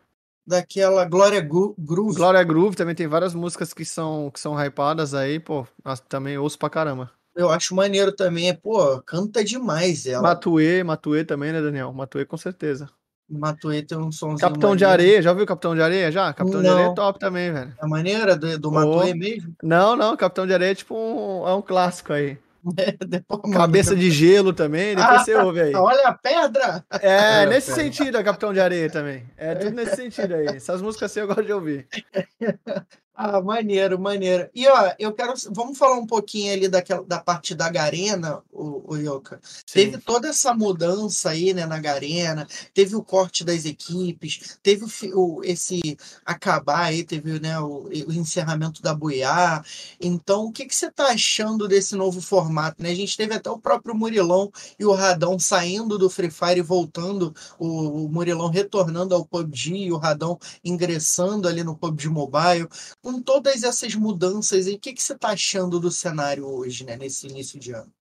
daquela 0.46 1.04
Glória 1.04 1.40
Groove. 1.40 2.16
Glória 2.16 2.42
Groove 2.42 2.76
também 2.76 2.94
tem 2.94 3.06
várias 3.06 3.34
músicas 3.34 3.72
que 3.72 3.84
são, 3.84 4.30
que 4.30 4.40
são 4.40 4.54
hypadas 4.60 5.14
aí, 5.14 5.38
pô. 5.38 5.66
Também 6.08 6.36
ouço 6.36 6.58
pra 6.58 6.68
caramba. 6.68 7.10
Eu 7.36 7.50
acho 7.50 7.74
maneiro 7.74 8.12
também. 8.12 8.54
Pô, 8.54 9.00
canta 9.02 9.44
demais 9.44 10.06
ela. 10.06 10.22
Matuê, 10.22 10.82
Matuê 10.82 11.24
também, 11.24 11.52
né, 11.52 11.60
Daniel? 11.60 11.92
Matuê 11.92 12.24
com 12.24 12.36
certeza. 12.36 12.88
Matuê 13.28 13.80
tem 13.82 13.96
um 13.96 14.10
somzinho 14.10 14.40
Capitão 14.40 14.74
de 14.74 14.82
maneiro. 14.84 15.02
Areia, 15.04 15.22
já 15.22 15.30
ouviu 15.30 15.46
Capitão 15.46 15.74
de 15.74 15.80
Areia? 15.80 16.10
Já? 16.10 16.32
Capitão 16.32 16.60
de 16.60 16.66
Não. 16.66 16.74
Areia 16.74 16.90
é 16.90 16.94
top 16.94 17.18
também, 17.20 17.52
velho. 17.52 17.72
É 17.80 17.86
maneira 17.86 18.36
do, 18.36 18.58
do 18.58 18.68
Ô. 18.68 18.72
Matuê 18.72 19.14
mesmo? 19.14 19.54
Não, 19.62 19.94
não, 19.94 20.16
Capitão 20.16 20.46
de 20.46 20.52
Areia 20.52 20.72
é 20.72 20.74
tipo 20.74 20.96
um, 20.96 21.46
é 21.48 21.54
um 21.54 21.62
clássico 21.62 22.12
aí. 22.12 22.36
Depois 23.08 23.40
manda. 23.44 23.56
Cabeça 23.56 23.94
de 23.94 24.10
gelo 24.10 24.52
também, 24.52 24.94
depois 24.96 25.20
Ah, 25.20 25.24
você 25.24 25.34
ouve 25.36 25.60
aí. 25.60 25.74
Olha 25.74 26.08
a 26.08 26.12
pedra! 26.12 26.84
É, 27.00 27.42
É, 27.44 27.46
nesse 27.46 27.72
pera. 27.72 27.82
sentido, 27.82 28.16
a 28.18 28.24
Capitão 28.24 28.52
de 28.52 28.58
Areia 28.60 28.90
também. 28.90 29.24
É 29.36 29.54
tudo 29.54 29.76
nesse 29.76 29.94
sentido 29.96 30.34
aí. 30.34 30.46
Essas 30.48 30.82
músicas 30.82 31.10
assim 31.12 31.20
eu 31.20 31.26
gosto 31.28 31.44
de 31.44 31.52
ouvir. 31.52 31.86
Ah, 33.22 33.38
maneiro, 33.42 34.00
maneiro. 34.00 34.48
E 34.54 34.66
ó, 34.66 34.94
eu 34.98 35.12
quero. 35.12 35.34
Vamos 35.50 35.76
falar 35.76 35.96
um 35.98 36.06
pouquinho 36.06 36.54
ali 36.54 36.68
daquela, 36.68 37.02
da 37.04 37.18
parte 37.20 37.54
da 37.54 37.68
Garena, 37.68 38.42
o, 38.50 38.94
o 38.94 38.96
Yoka. 38.96 39.38
Teve 39.70 39.98
toda 39.98 40.28
essa 40.28 40.54
mudança 40.54 41.28
aí, 41.28 41.52
né, 41.52 41.66
na 41.66 41.78
Garena, 41.78 42.46
teve 42.72 42.96
o 42.96 43.02
corte 43.04 43.44
das 43.44 43.66
equipes, 43.66 44.58
teve 44.62 44.86
o, 45.12 45.38
o- 45.38 45.44
esse 45.44 45.98
acabar 46.24 46.84
aí, 46.84 47.04
teve 47.04 47.38
né, 47.38 47.60
o, 47.60 47.88
o 47.90 48.12
encerramento 48.12 48.80
da 48.80 48.94
Buiá. 48.94 49.62
Então, 50.00 50.46
o 50.46 50.52
que, 50.52 50.64
que 50.64 50.74
você 50.74 50.90
tá 50.90 51.08
achando 51.08 51.68
desse 51.68 51.94
novo 51.96 52.22
formato? 52.22 52.82
Né? 52.82 52.90
A 52.90 52.94
gente 52.94 53.18
teve 53.18 53.34
até 53.34 53.50
o 53.50 53.58
próprio 53.58 53.94
Murilão 53.94 54.50
e 54.78 54.84
o 54.86 54.94
Radão 54.94 55.38
saindo 55.38 55.98
do 55.98 56.08
Free 56.08 56.30
Fire 56.30 56.60
e 56.60 56.62
voltando, 56.62 57.34
o, 57.58 58.06
o 58.06 58.08
Murilão 58.08 58.48
retornando 58.48 59.14
ao 59.14 59.26
PUBG 59.26 59.74
e 59.76 59.92
o 59.92 59.98
Radão 59.98 60.38
ingressando 60.64 61.46
ali 61.46 61.62
no 61.62 61.76
PUBG 61.76 62.08
Mobile. 62.08 62.66
Com 63.11 63.20
todas 63.20 63.64
essas 63.64 63.94
mudanças, 63.94 64.66
o 64.68 64.78
que, 64.78 64.92
que 64.92 65.02
você 65.02 65.18
tá 65.18 65.30
achando 65.30 65.80
do 65.80 65.90
cenário 65.90 66.46
hoje, 66.46 66.84
né, 66.84 66.96
nesse 66.96 67.26
início 67.26 67.58
de 67.58 67.72
ano? 67.72 67.92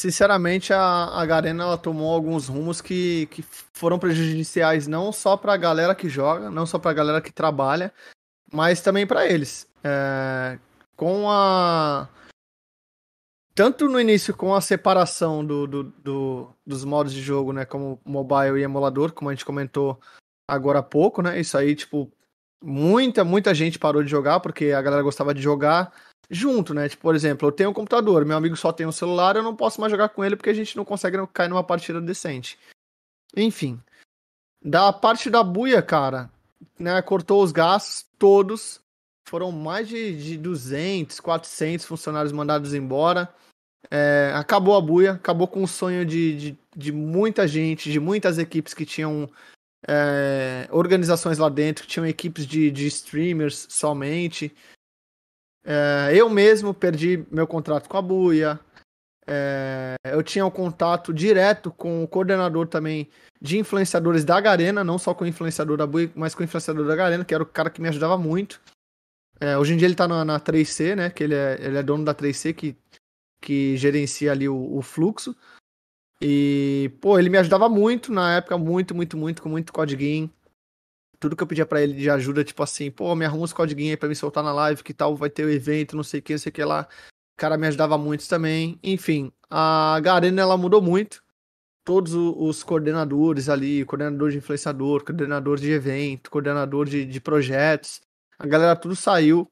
Sinceramente, 0.00 0.72
a, 0.72 1.06
a 1.20 1.26
Garena 1.26 1.64
ela 1.64 1.76
tomou 1.76 2.14
alguns 2.14 2.48
rumos 2.48 2.80
que, 2.80 3.26
que 3.26 3.42
foram 3.42 3.98
prejudiciais 3.98 4.86
não 4.86 5.12
só 5.12 5.36
pra 5.36 5.56
galera 5.56 5.94
que 5.94 6.08
joga, 6.08 6.50
não 6.50 6.64
só 6.64 6.78
pra 6.78 6.92
galera 6.94 7.20
que 7.20 7.32
trabalha, 7.32 7.92
mas 8.50 8.80
também 8.80 9.06
pra 9.06 9.26
eles. 9.26 9.68
É, 9.84 10.58
com 10.96 11.28
a. 11.30 12.08
Tanto 13.54 13.88
no 13.88 14.00
início 14.00 14.34
com 14.34 14.54
a 14.54 14.60
separação 14.60 15.44
do, 15.44 15.66
do, 15.66 15.82
do- 15.84 16.54
dos 16.64 16.84
modos 16.84 17.12
de 17.12 17.20
jogo, 17.20 17.52
né? 17.52 17.64
Como 17.64 18.00
mobile 18.04 18.60
e 18.60 18.62
emulador, 18.62 19.12
como 19.12 19.28
a 19.28 19.34
gente 19.34 19.44
comentou 19.44 20.00
agora 20.48 20.78
há 20.78 20.82
pouco, 20.82 21.20
né? 21.20 21.40
Isso 21.40 21.58
aí, 21.58 21.74
tipo, 21.74 22.10
muita, 22.62 23.24
muita 23.24 23.54
gente 23.54 23.78
parou 23.78 24.02
de 24.02 24.10
jogar, 24.10 24.40
porque 24.40 24.72
a 24.72 24.82
galera 24.82 25.02
gostava 25.02 25.34
de 25.34 25.40
jogar 25.40 25.92
junto, 26.30 26.74
né? 26.74 26.88
Tipo, 26.88 27.02
por 27.02 27.14
exemplo, 27.14 27.48
eu 27.48 27.52
tenho 27.52 27.70
um 27.70 27.74
computador, 27.74 28.24
meu 28.24 28.36
amigo 28.36 28.56
só 28.56 28.72
tem 28.72 28.86
um 28.86 28.92
celular, 28.92 29.36
eu 29.36 29.42
não 29.42 29.56
posso 29.56 29.80
mais 29.80 29.90
jogar 29.90 30.10
com 30.10 30.24
ele 30.24 30.36
porque 30.36 30.50
a 30.50 30.54
gente 30.54 30.76
não 30.76 30.84
consegue 30.84 31.16
cair 31.32 31.48
numa 31.48 31.64
partida 31.64 32.00
decente. 32.00 32.58
Enfim. 33.36 33.80
Da 34.62 34.92
parte 34.92 35.30
da 35.30 35.42
buia, 35.42 35.80
cara, 35.80 36.30
né, 36.78 37.00
cortou 37.02 37.42
os 37.42 37.52
gastos 37.52 38.04
todos. 38.18 38.80
Foram 39.28 39.52
mais 39.52 39.86
de, 39.86 40.16
de 40.22 40.38
200, 40.38 41.20
400 41.20 41.86
funcionários 41.86 42.32
mandados 42.32 42.74
embora. 42.74 43.32
É, 43.90 44.32
acabou 44.34 44.76
a 44.76 44.80
buia, 44.80 45.12
acabou 45.12 45.46
com 45.46 45.62
o 45.62 45.68
sonho 45.68 46.04
de, 46.04 46.36
de, 46.36 46.58
de 46.76 46.92
muita 46.92 47.46
gente, 47.46 47.92
de 47.92 48.00
muitas 48.00 48.38
equipes 48.38 48.74
que 48.74 48.84
tinham 48.84 49.30
é, 49.86 50.68
organizações 50.70 51.38
lá 51.38 51.48
dentro, 51.48 51.84
que 51.84 51.90
tinham 51.90 52.06
equipes 52.06 52.46
de, 52.46 52.70
de 52.70 52.86
streamers 52.86 53.66
somente. 53.68 54.54
É, 55.64 56.12
eu 56.14 56.28
mesmo 56.28 56.72
perdi 56.72 57.24
meu 57.30 57.46
contrato 57.46 57.88
com 57.88 57.96
a 57.96 58.02
Buia. 58.02 58.58
É, 59.26 59.96
eu 60.04 60.22
tinha 60.22 60.46
um 60.46 60.50
contato 60.50 61.12
direto 61.12 61.70
com 61.70 62.02
o 62.02 62.08
coordenador 62.08 62.66
também 62.66 63.10
de 63.40 63.58
influenciadores 63.58 64.24
da 64.24 64.40
Garena, 64.40 64.82
não 64.82 64.98
só 64.98 65.12
com 65.12 65.24
o 65.24 65.26
influenciador 65.26 65.76
da 65.76 65.86
Buia, 65.86 66.10
mas 66.14 66.34
com 66.34 66.40
o 66.40 66.44
influenciador 66.44 66.86
da 66.86 66.96
Garena, 66.96 67.24
que 67.24 67.34
era 67.34 67.42
o 67.42 67.46
cara 67.46 67.70
que 67.70 67.80
me 67.80 67.88
ajudava 67.88 68.16
muito. 68.16 68.60
É, 69.40 69.56
hoje 69.56 69.74
em 69.74 69.76
dia 69.76 69.86
ele 69.86 69.94
tá 69.94 70.08
na, 70.08 70.24
na 70.24 70.40
3C, 70.40 70.96
né? 70.96 71.10
Que 71.10 71.24
ele 71.24 71.34
é, 71.34 71.58
ele 71.60 71.76
é 71.76 71.82
dono 71.82 72.04
da 72.04 72.14
3C, 72.14 72.54
que, 72.54 72.76
que 73.40 73.76
gerencia 73.76 74.32
ali 74.32 74.48
o, 74.48 74.76
o 74.76 74.82
fluxo. 74.82 75.36
E, 76.20 76.90
pô, 77.00 77.18
ele 77.18 77.30
me 77.30 77.38
ajudava 77.38 77.68
muito 77.68 78.12
na 78.12 78.36
época, 78.36 78.58
muito, 78.58 78.94
muito, 78.94 79.16
muito, 79.16 79.42
com 79.42 79.48
muito 79.48 79.72
codiguinho. 79.72 80.30
Tudo 81.20 81.36
que 81.36 81.42
eu 81.42 81.46
pedia 81.46 81.66
pra 81.66 81.82
ele 81.82 81.94
de 81.94 82.08
ajuda, 82.10 82.44
tipo 82.44 82.62
assim, 82.62 82.90
pô, 82.90 83.14
me 83.14 83.24
arruma 83.24 83.44
uns 83.44 83.52
codiguinhos 83.52 83.92
aí 83.92 83.96
pra 83.96 84.08
me 84.08 84.14
soltar 84.14 84.42
na 84.42 84.52
live, 84.52 84.82
que 84.82 84.94
tal 84.94 85.16
vai 85.16 85.30
ter 85.30 85.44
o 85.44 85.50
evento, 85.50 85.96
não 85.96 86.04
sei 86.04 86.20
o 86.20 86.22
que, 86.22 86.32
não 86.32 86.38
sei 86.38 86.50
o 86.50 86.52
que 86.52 86.64
lá. 86.64 86.88
O 87.36 87.40
cara 87.40 87.56
me 87.56 87.66
ajudava 87.66 87.98
muito 87.98 88.28
também. 88.28 88.78
Enfim, 88.82 89.32
a 89.50 89.98
Garena 90.00 90.42
ela 90.42 90.56
mudou 90.56 90.82
muito. 90.82 91.22
Todos 91.84 92.12
os 92.14 92.62
coordenadores 92.62 93.48
ali, 93.48 93.84
coordenador 93.84 94.30
de 94.30 94.38
influenciador, 94.38 95.04
coordenador 95.04 95.58
de 95.58 95.70
evento, 95.70 96.30
coordenador 96.30 96.86
de, 96.86 97.04
de 97.06 97.20
projetos, 97.20 98.00
a 98.38 98.46
galera 98.46 98.76
tudo 98.76 98.94
saiu. 98.94 99.50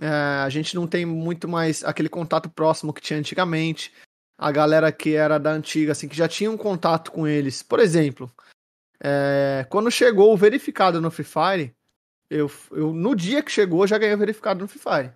É, 0.00 0.08
a 0.08 0.48
gente 0.48 0.74
não 0.74 0.86
tem 0.86 1.06
muito 1.06 1.46
mais 1.46 1.84
aquele 1.84 2.08
contato 2.08 2.50
próximo 2.50 2.92
que 2.92 3.00
tinha 3.00 3.18
antigamente. 3.18 3.92
A 4.38 4.52
galera 4.52 4.92
que 4.92 5.14
era 5.14 5.38
da 5.38 5.50
antiga, 5.50 5.92
assim, 5.92 6.08
que 6.08 6.16
já 6.16 6.28
tinha 6.28 6.50
um 6.50 6.56
contato 6.56 7.10
com 7.10 7.26
eles. 7.26 7.62
Por 7.62 7.80
exemplo, 7.80 8.30
é, 9.02 9.66
quando 9.70 9.90
chegou 9.90 10.32
o 10.32 10.36
verificado 10.36 11.00
no 11.00 11.10
Free 11.10 11.24
Fire, 11.24 11.74
eu, 12.28 12.50
eu 12.70 12.92
no 12.92 13.14
dia 13.14 13.42
que 13.42 13.50
chegou 13.50 13.82
eu 13.82 13.86
já 13.86 13.98
ganhei 13.98 14.14
o 14.14 14.18
verificado 14.18 14.60
no 14.60 14.68
Free 14.68 14.80
Fire. 14.80 15.12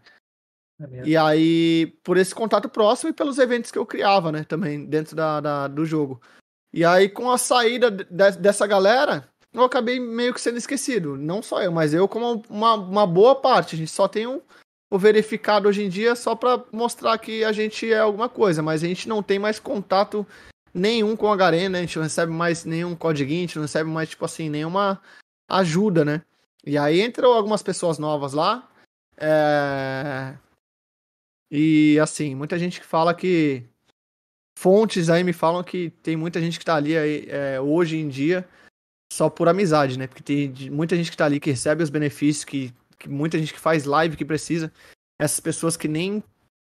E 1.05 1.17
aí, 1.17 1.87
por 2.03 2.17
esse 2.17 2.35
contato 2.35 2.69
próximo 2.69 3.11
e 3.11 3.13
pelos 3.13 3.39
eventos 3.39 3.71
que 3.71 3.79
eu 3.79 3.85
criava, 3.85 4.33
né, 4.33 4.45
também, 4.45 4.87
dentro 4.87 5.15
da, 5.15 5.41
da- 5.41 5.69
do 5.69 5.85
jogo. 5.85 6.21
E 6.73 6.85
aí, 6.85 7.09
com 7.09 7.31
a 7.31 7.37
saída 7.37 7.91
de- 7.91 8.05
dessa 8.39 8.67
galera, 8.67 9.29
eu 9.53 9.63
acabei 9.65 10.01
meio 10.01 10.33
que 10.33 10.41
sendo 10.41 10.57
esquecido. 10.57 11.17
Não 11.19 11.43
só 11.43 11.61
eu, 11.63 11.71
mas 11.73 11.93
eu 11.93 12.09
como 12.09 12.43
uma, 12.49 12.75
uma 12.75 13.07
boa 13.07 13.35
parte. 13.35 13.75
A 13.75 13.79
gente 13.79 13.91
só 13.91 14.09
tem 14.09 14.27
um, 14.27 14.41
o 14.91 14.99
verificado 14.99 15.69
hoje 15.69 15.85
em 15.85 15.89
dia 15.89 16.17
só 16.17 16.35
pra 16.35 16.63
mostrar 16.73 17.17
que 17.19 17.45
a 17.45 17.53
gente 17.53 17.91
é 17.91 18.01
alguma 18.01 18.29
coisa, 18.29 18.63
mas 18.63 18.83
a 18.83 18.87
gente 18.87 19.09
não 19.09 19.23
tem 19.23 19.39
mais 19.39 19.59
contato 19.59 20.27
nenhum 20.75 21.17
com 21.17 21.31
a 21.31 21.37
Garena, 21.37 21.79
a 21.79 21.81
gente 21.81 21.97
não 21.97 22.03
recebe 22.03 22.33
mais 22.33 22.65
nenhum 22.65 22.97
codiguinho, 22.97 23.41
a 23.41 23.47
gente 23.47 23.57
não 23.57 23.63
recebe 23.63 23.89
mais, 23.89 24.09
tipo 24.09 24.25
assim, 24.25 24.49
nenhuma 24.51 25.01
ajuda, 25.49 26.05
né? 26.05 26.23
E 26.65 26.77
aí 26.77 27.01
entram 27.01 27.33
algumas 27.33 27.63
pessoas 27.63 27.99
novas 27.99 28.33
lá, 28.33 28.69
é... 29.17 30.37
E 31.51 31.99
assim, 31.99 32.35
muita 32.35 32.59
gente 32.59 32.81
que 32.81 32.87
fala 32.87 33.13
que. 33.13 33.65
Fontes 34.57 35.09
aí 35.09 35.25
me 35.25 35.33
falam 35.33 35.65
que 35.65 35.91
tem 36.03 36.17
muita 36.17 36.41
gente 36.41 36.59
que 36.59 36.65
tá 36.65 36.77
ali 36.77 36.97
aí, 36.97 37.25
é, 37.29 37.61
hoje 37.61 37.97
em 37.97 38.09
dia 38.09 38.47
só 39.13 39.29
por 39.29 39.49
amizade, 39.49 39.99
né? 39.99 40.07
Porque 40.07 40.23
tem 40.23 40.71
muita 40.71 40.95
gente 40.95 41.11
que 41.11 41.17
tá 41.17 41.25
ali 41.25 41.41
que 41.41 41.51
recebe 41.51 41.83
os 41.83 41.91
benefícios, 41.91 42.45
que, 42.45 42.73
que 43.01 43.09
muita 43.09 43.39
gente 43.39 43.55
que 43.55 43.59
faz 43.59 43.85
live 43.85 44.17
que 44.17 44.25
precisa. 44.25 44.71
Essas 45.19 45.41
pessoas 45.41 45.77
que 45.77 45.89
nem 45.89 46.23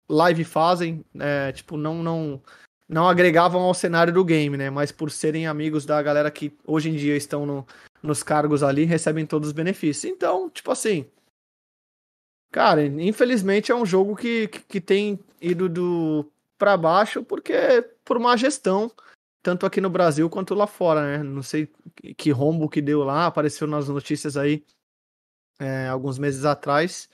live 0.08 0.42
fazem, 0.42 1.04
é, 1.20 1.52
tipo, 1.52 1.76
não, 1.76 2.02
não, 2.02 2.42
não 2.88 3.06
agregavam 3.08 3.60
ao 3.62 3.74
cenário 3.74 4.12
do 4.12 4.24
game, 4.24 4.56
né? 4.56 4.70
Mas 4.70 4.90
por 4.90 5.10
serem 5.10 5.46
amigos 5.46 5.84
da 5.86 6.02
galera 6.02 6.30
que 6.30 6.52
hoje 6.66 6.88
em 6.88 6.96
dia 6.96 7.16
estão 7.16 7.46
no, 7.46 7.66
nos 8.02 8.22
cargos 8.22 8.62
ali, 8.62 8.84
recebem 8.84 9.26
todos 9.26 9.48
os 9.48 9.52
benefícios. 9.52 10.10
Então, 10.10 10.50
tipo 10.50 10.70
assim. 10.72 11.06
Cara, 12.50 12.84
infelizmente 12.84 13.72
é 13.72 13.74
um 13.74 13.84
jogo 13.84 14.14
que, 14.14 14.48
que, 14.48 14.60
que 14.60 14.80
tem 14.80 15.18
ido 15.40 15.68
do 15.68 16.30
para 16.56 16.76
baixo 16.76 17.24
porque 17.24 17.52
por 18.04 18.18
má 18.20 18.36
gestão, 18.36 18.92
tanto 19.42 19.66
aqui 19.66 19.80
no 19.80 19.90
Brasil 19.90 20.30
quanto 20.30 20.54
lá 20.54 20.66
fora, 20.66 21.02
né? 21.02 21.22
Não 21.22 21.42
sei 21.42 21.68
que- 22.16 22.30
rombo 22.30 22.68
que 22.68 22.80
deu 22.80 23.02
lá, 23.02 23.26
apareceu 23.26 23.66
nas 23.66 23.88
notícias 23.88 24.36
aí 24.36 24.64
é, 25.58 25.88
alguns 25.88 26.18
meses 26.18 26.44
atrás, 26.44 27.08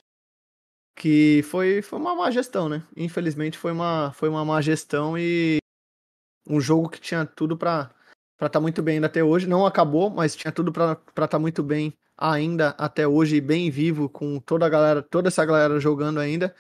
que 0.97 1.43
foi, 1.45 1.83
foi 1.83 1.99
uma 1.99 2.15
má 2.15 2.31
gestão, 2.31 2.69
né? 2.69 2.83
Infelizmente 2.97 3.57
foi 3.57 3.73
uma, 3.73 4.13
foi 4.13 4.29
uma 4.29 4.45
má 4.45 4.61
gestão 4.61 5.17
e 5.17 5.59
um 6.49 6.61
jogo 6.61 6.89
que 6.89 7.01
tinha 7.01 7.25
tudo 7.25 7.57
pra 7.57 7.91
estar 8.35 8.49
tá 8.49 8.61
muito 8.61 8.83
bem 8.83 8.97
ainda 8.97 9.07
até 9.07 9.23
hoje. 9.23 9.47
Não 9.47 9.65
acabou, 9.67 10.11
mas 10.11 10.37
tinha 10.37 10.53
tudo 10.53 10.73
pra 10.73 10.93
estar 10.93 11.29
tá 11.29 11.39
muito 11.39 11.63
bem 11.63 11.97
ainda 12.17 12.71
até 12.71 13.07
hoje, 13.09 13.41
bem 13.41 13.71
vivo, 13.71 14.09
com 14.09 14.39
toda 14.41 14.67
a 14.67 14.69
galera, 14.69 15.03
toda 15.03 15.29
essa 15.29 15.45
galera 15.45 15.81
jogando 15.81 16.21
ainda. 16.21 16.55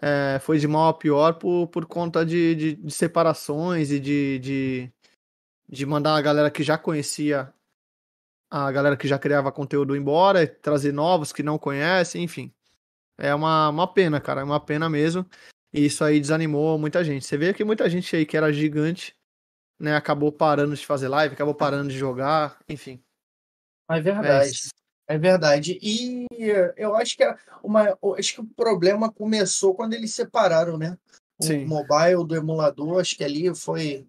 É, 0.00 0.38
foi 0.40 0.58
de 0.58 0.68
mal 0.68 0.88
a 0.88 0.94
pior 0.94 1.34
por, 1.34 1.68
por 1.68 1.86
conta 1.86 2.24
de, 2.24 2.54
de, 2.54 2.74
de 2.74 2.92
separações 2.92 3.90
e 3.90 3.98
de, 3.98 4.38
de, 4.38 4.92
de 5.68 5.86
mandar 5.86 6.16
a 6.16 6.22
galera 6.22 6.50
que 6.50 6.62
já 6.62 6.78
conhecia, 6.78 7.52
a 8.50 8.70
galera 8.72 8.96
que 8.96 9.08
já 9.08 9.18
criava 9.18 9.52
conteúdo 9.52 9.96
embora, 9.96 10.46
trazer 10.46 10.92
novos 10.92 11.32
que 11.32 11.42
não 11.42 11.58
conhecem, 11.58 12.22
enfim. 12.22 12.52
É 13.18 13.34
uma, 13.34 13.68
uma 13.68 13.92
pena, 13.92 14.20
cara, 14.20 14.40
é 14.40 14.44
uma 14.44 14.60
pena 14.60 14.88
mesmo. 14.88 15.26
E 15.72 15.84
isso 15.84 16.02
aí 16.02 16.20
desanimou 16.20 16.78
muita 16.78 17.04
gente. 17.04 17.26
Você 17.26 17.36
vê 17.36 17.52
que 17.52 17.64
muita 17.64 17.88
gente 17.90 18.14
aí 18.14 18.24
que 18.24 18.36
era 18.36 18.52
gigante, 18.52 19.14
né, 19.78 19.94
acabou 19.94 20.32
parando 20.32 20.74
de 20.74 20.86
fazer 20.86 21.08
live, 21.08 21.34
acabou 21.34 21.54
parando 21.54 21.90
de 21.90 21.98
jogar, 21.98 22.58
enfim. 22.68 23.02
É 23.90 24.00
verdade. 24.00 24.60
É, 25.08 25.14
é 25.14 25.18
verdade. 25.18 25.78
E 25.82 26.26
eu 26.76 26.94
acho 26.94 27.16
que 27.16 27.24
uma, 27.62 27.98
acho 28.16 28.34
que 28.34 28.40
o 28.40 28.46
problema 28.46 29.12
começou 29.12 29.74
quando 29.74 29.94
eles 29.94 30.14
separaram, 30.14 30.78
né? 30.78 30.96
O 31.38 31.44
Sim. 31.44 31.64
mobile 31.66 32.26
do 32.26 32.36
emulador, 32.36 33.00
acho 33.00 33.16
que 33.16 33.24
ali 33.24 33.54
foi 33.54 34.06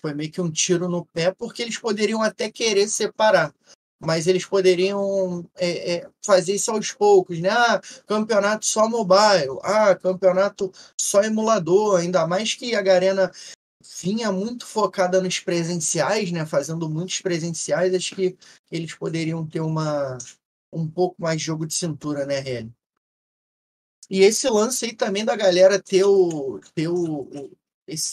foi 0.00 0.14
meio 0.14 0.30
que 0.30 0.40
um 0.40 0.50
tiro 0.50 0.88
no 0.88 1.04
pé, 1.04 1.32
porque 1.32 1.60
eles 1.60 1.76
poderiam 1.76 2.22
até 2.22 2.50
querer 2.50 2.86
separar 2.86 3.52
mas 4.00 4.26
eles 4.26 4.44
poderiam 4.44 5.44
é, 5.56 5.94
é, 5.94 6.10
fazer 6.24 6.54
isso 6.54 6.70
aos 6.70 6.92
poucos, 6.92 7.40
né? 7.40 7.50
Ah, 7.50 7.80
campeonato 8.06 8.64
só 8.66 8.88
mobile, 8.88 9.58
ah, 9.62 9.94
campeonato 9.96 10.72
só 11.00 11.22
emulador, 11.22 12.00
ainda 12.00 12.26
mais 12.26 12.54
que 12.54 12.74
a 12.74 12.82
Garena 12.82 13.30
vinha 14.00 14.30
muito 14.30 14.66
focada 14.66 15.20
nos 15.20 15.40
presenciais, 15.40 16.30
né? 16.30 16.46
Fazendo 16.46 16.88
muitos 16.88 17.20
presenciais, 17.20 17.94
acho 17.94 18.14
que 18.14 18.36
eles 18.70 18.94
poderiam 18.94 19.46
ter 19.46 19.60
uma 19.60 20.18
um 20.72 20.86
pouco 20.88 21.16
mais 21.18 21.38
de 21.40 21.46
jogo 21.46 21.66
de 21.66 21.74
cintura, 21.74 22.26
né, 22.26 22.38
Hélio? 22.38 22.74
E 24.10 24.20
esse 24.22 24.48
lance 24.48 24.86
aí 24.86 24.94
também 24.94 25.24
da 25.24 25.36
galera 25.36 25.80
ter 25.80 26.04
o, 26.04 26.60
ter 26.74 26.88
o, 26.88 27.50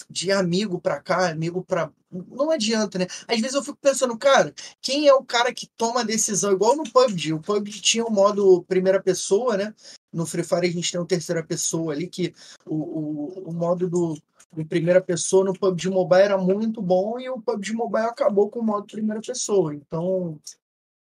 de 0.10 0.32
amigo 0.32 0.80
para 0.80 1.00
cá, 1.02 1.30
amigo 1.30 1.64
para 1.64 1.92
não 2.12 2.52
adianta, 2.52 2.98
né? 2.98 3.08
Às 3.28 3.40
vezes 3.40 3.56
eu 3.56 3.64
fico 3.64 3.78
pensando, 3.82 4.18
cara, 4.18 4.54
quem 4.82 5.08
é 5.08 5.14
o 5.14 5.24
cara 5.24 5.54
que 5.54 5.68
toma 5.76 6.02
a 6.02 6.04
decisão? 6.04 6.54
Igual 6.54 6.76
no 6.76 6.90
PUBG. 6.90 7.34
O 7.34 7.42
PUBG 7.42 7.82
tinha 7.82 8.06
o 8.06 8.12
modo 8.12 8.64
primeira 8.64 9.02
pessoa, 9.02 9.58
né? 9.58 9.74
No 10.14 10.26
Free 10.26 10.44
Fire 10.44 10.68
a 10.68 10.72
gente 10.72 10.92
tem 10.92 11.02
o 11.02 11.06
terceira 11.06 11.44
pessoa 11.44 11.94
ali, 11.94 12.08
que 12.08 12.34
o, 12.66 12.76
o, 12.76 13.50
o 13.50 13.54
modo 13.54 13.90
do, 13.90 14.18
de 14.54 14.64
primeira 14.64 15.02
pessoa 15.02 15.44
no 15.44 15.54
PUBG 15.54 15.90
Mobile 15.90 16.22
era 16.22 16.38
muito 16.38 16.82
bom 16.82 17.20
e 17.20 17.30
o 17.30 17.42
PUBG 17.42 17.74
Mobile 17.74 18.06
acabou 18.06 18.50
com 18.50 18.60
o 18.60 18.64
modo 18.64 18.88
primeira 18.88 19.22
pessoa. 19.22 19.76
Então, 19.76 20.40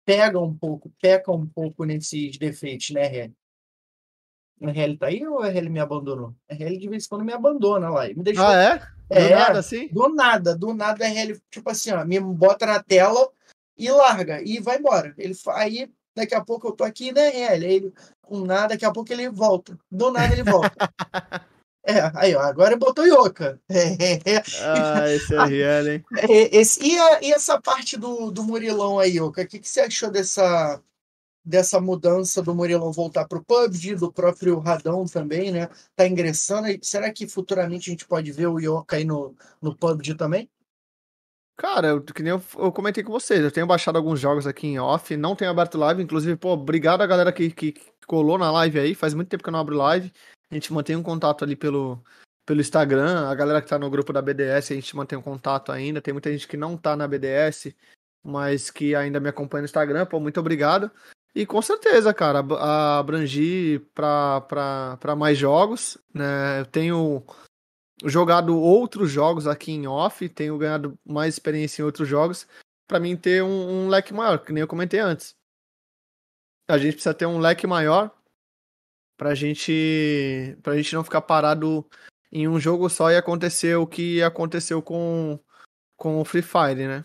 pega 0.05 0.41
um 0.41 0.57
pouco, 0.57 0.91
peca 1.01 1.31
um 1.31 1.47
pouco 1.47 1.85
nesses 1.85 2.37
defeitos, 2.37 2.91
né, 2.91 3.07
Ren? 3.07 3.33
A 4.63 4.71
RL 4.71 4.97
tá 4.97 5.07
aí 5.07 5.27
ou 5.27 5.43
a 5.43 5.49
RL 5.49 5.69
me 5.69 5.81
abandonou? 5.81 6.35
A 6.51 6.55
RL 6.55 6.79
de 6.79 6.89
vez 6.89 7.05
em 7.05 7.09
quando 7.09 7.25
me 7.25 7.33
abandona 7.33 7.91
lá. 7.91 8.07
Me 8.09 8.23
deixou... 8.23 8.45
Ah, 8.47 8.55
é? 8.55 8.79
Do 8.79 8.85
É, 9.11 9.35
nada, 9.35 9.59
assim? 9.59 9.89
Do 9.89 10.09
nada, 10.09 10.57
do 10.57 10.75
nada 10.75 11.05
a 11.05 11.09
RL, 11.09 11.39
tipo 11.51 11.71
assim, 11.71 11.93
ó, 11.93 12.05
me 12.05 12.19
bota 12.19 12.67
na 12.67 12.83
tela 12.83 13.29
e 13.79 13.91
larga, 13.91 14.43
e 14.43 14.59
vai 14.59 14.79
embora. 14.79 15.15
Ele, 15.19 15.35
aí, 15.49 15.89
daqui 16.15 16.35
a 16.35 16.45
pouco 16.45 16.67
eu 16.69 16.73
tô 16.73 16.83
aqui, 16.83 17.13
né, 17.13 17.29
RL? 17.29 17.65
Aí 17.67 17.73
ele, 17.75 17.93
com 18.23 18.41
nada, 18.41 18.69
daqui 18.69 18.85
a 18.85 18.91
pouco 18.91 19.13
ele 19.13 19.29
volta. 19.29 19.79
Do 19.91 20.11
nada 20.11 20.33
ele 20.33 20.43
volta. 20.43 20.75
é, 21.87 22.11
aí, 22.15 22.35
ó, 22.35 22.41
agora 22.41 22.77
botou 22.77 23.07
Yoka. 23.07 23.61
É, 23.71 24.43
Ah, 24.65 25.09
esse 25.11 25.35
RL, 25.35 25.89
hein? 25.91 26.05
é, 26.19 26.57
esse, 26.57 26.83
e, 26.83 26.99
a- 26.99 27.21
e 27.23 27.33
essa 27.33 27.61
parte 27.61 27.97
do, 27.97 28.31
do 28.33 28.43
Murilão 28.43 28.99
aí, 28.99 29.19
Yoka? 29.19 29.43
O 29.43 29.47
que, 29.47 29.61
que 29.61 29.69
você 29.69 29.83
achou 29.83 30.11
dessa, 30.11 30.83
dessa 31.47 31.81
mudança 31.81 32.43
do 32.43 32.53
Murilão 32.53 32.91
voltar 32.91 33.29
pro 33.29 33.45
PUBG, 33.45 33.95
do 33.95 34.13
próprio 34.13 34.59
Radão 34.59 35.05
também, 35.05 35.53
né? 35.53 35.69
Tá 35.95 36.05
ingressando. 36.05 36.67
Será 36.83 37.13
que 37.13 37.29
futuramente 37.29 37.89
a 37.89 37.93
gente 37.93 38.05
pode 38.05 38.33
ver 38.33 38.49
o 38.49 38.59
Yoka 38.59 38.97
aí 38.97 39.05
no, 39.05 39.33
no 39.63 39.77
PUBG 39.77 40.17
também? 40.17 40.51
Cara, 41.57 41.89
eu, 41.89 42.03
que 42.03 42.23
nem 42.23 42.33
eu, 42.33 42.43
eu 42.59 42.73
comentei 42.73 43.03
com 43.03 43.13
vocês, 43.13 43.41
eu 43.41 43.51
tenho 43.51 43.67
baixado 43.67 43.97
alguns 43.97 44.21
jogos 44.21 44.47
aqui 44.47 44.67
em 44.67 44.79
off, 44.79 45.17
não 45.17 45.35
tenho 45.35 45.51
aberto 45.51 45.79
live, 45.79 46.03
inclusive, 46.03 46.37
pô, 46.37 46.51
obrigado 46.51 47.01
a 47.01 47.07
galera 47.07 47.33
que, 47.33 47.51
que 47.51 47.75
colou 48.07 48.37
na 48.37 48.51
live 48.51 48.79
aí, 48.79 48.95
faz 48.95 49.15
muito 49.15 49.29
tempo 49.29 49.43
que 49.43 49.49
eu 49.49 49.53
não 49.53 49.61
abro 49.61 49.75
live, 49.75 50.13
a 50.51 50.55
gente 50.55 50.71
mantém 50.71 50.97
um 50.97 51.03
contato 51.03 51.45
ali 51.45 51.57
pelo, 51.57 52.05
pelo 52.45 52.61
Instagram, 52.61 53.27
a 53.27 53.35
galera 53.35 53.63
que 53.63 53.69
tá 53.69 53.79
no 53.79 53.89
grupo 53.89 54.13
da 54.13 54.21
BDS, 54.21 54.71
a 54.71 54.75
gente 54.75 54.95
mantém 54.95 55.19
um 55.19 55.23
contato 55.23 55.73
ainda, 55.73 56.03
tem 56.03 56.13
muita 56.13 56.31
gente 56.31 56.47
que 56.47 56.59
não 56.59 56.77
tá 56.77 56.95
na 56.95 57.09
BDS, 57.09 57.75
mas 58.23 58.71
que 58.71 58.95
ainda 58.95 59.19
me 59.19 59.31
acompanha 59.31 59.63
no 59.63 59.67
Instagram, 59.67 60.05
pô, 60.05 60.21
muito 60.21 60.39
obrigado. 60.39 60.91
E 61.37 61.45
com 61.45 61.61
certeza, 61.61 62.15
cara, 62.15 62.39
ab- 62.39 62.55
abrangir 62.55 63.83
pra, 63.95 64.41
pra, 64.41 64.97
pra 64.97 65.15
mais 65.15 65.37
jogos, 65.37 65.99
né, 66.15 66.61
eu 66.61 66.65
tenho 66.65 67.23
jogado 68.07 68.59
outros 68.59 69.11
jogos 69.11 69.47
aqui 69.47 69.71
em 69.73 69.87
off, 69.87 70.27
tenho 70.31 70.57
ganhado 70.57 70.99
mais 71.05 71.35
experiência 71.35 71.83
em 71.83 71.85
outros 71.85 72.09
jogos, 72.09 72.49
pra 72.89 72.99
mim 72.99 73.15
ter 73.15 73.43
um, 73.43 73.85
um 73.85 73.89
leque 73.89 74.15
maior, 74.15 74.39
que 74.39 74.51
nem 74.51 74.63
eu 74.63 74.67
comentei 74.67 74.99
antes. 74.99 75.37
A 76.71 76.79
gente 76.79 76.95
precisa 76.95 77.13
ter 77.13 77.27
um 77.27 77.39
leque 77.39 77.67
maior 77.67 78.11
pra 79.19 79.35
gente, 79.35 80.57
pra 80.63 80.75
gente 80.75 80.95
não 80.95 81.05
ficar 81.05 81.21
parado 81.21 81.87
em 82.33 82.49
um 82.49 82.59
jogo 82.59 82.89
só 82.89 83.11
e 83.11 83.17
acontecer 83.17 83.77
o 83.77 83.87
que 83.87 84.23
aconteceu 84.23 84.81
com, 84.81 85.39
com 85.99 86.19
o 86.19 86.25
Free 86.25 86.41
Fire, 86.41 86.89
né? 86.89 87.05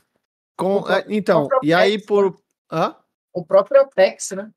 Com, 0.56 0.80
O 0.84 0.90
é, 0.90 1.06
então, 1.10 1.50
e 1.62 1.74
aí 1.74 2.02
por. 2.02 2.42
Hã? 2.72 2.96
O 3.34 3.46
próprio 3.46 3.82
Apex, 3.82 4.32
né? 4.32 4.50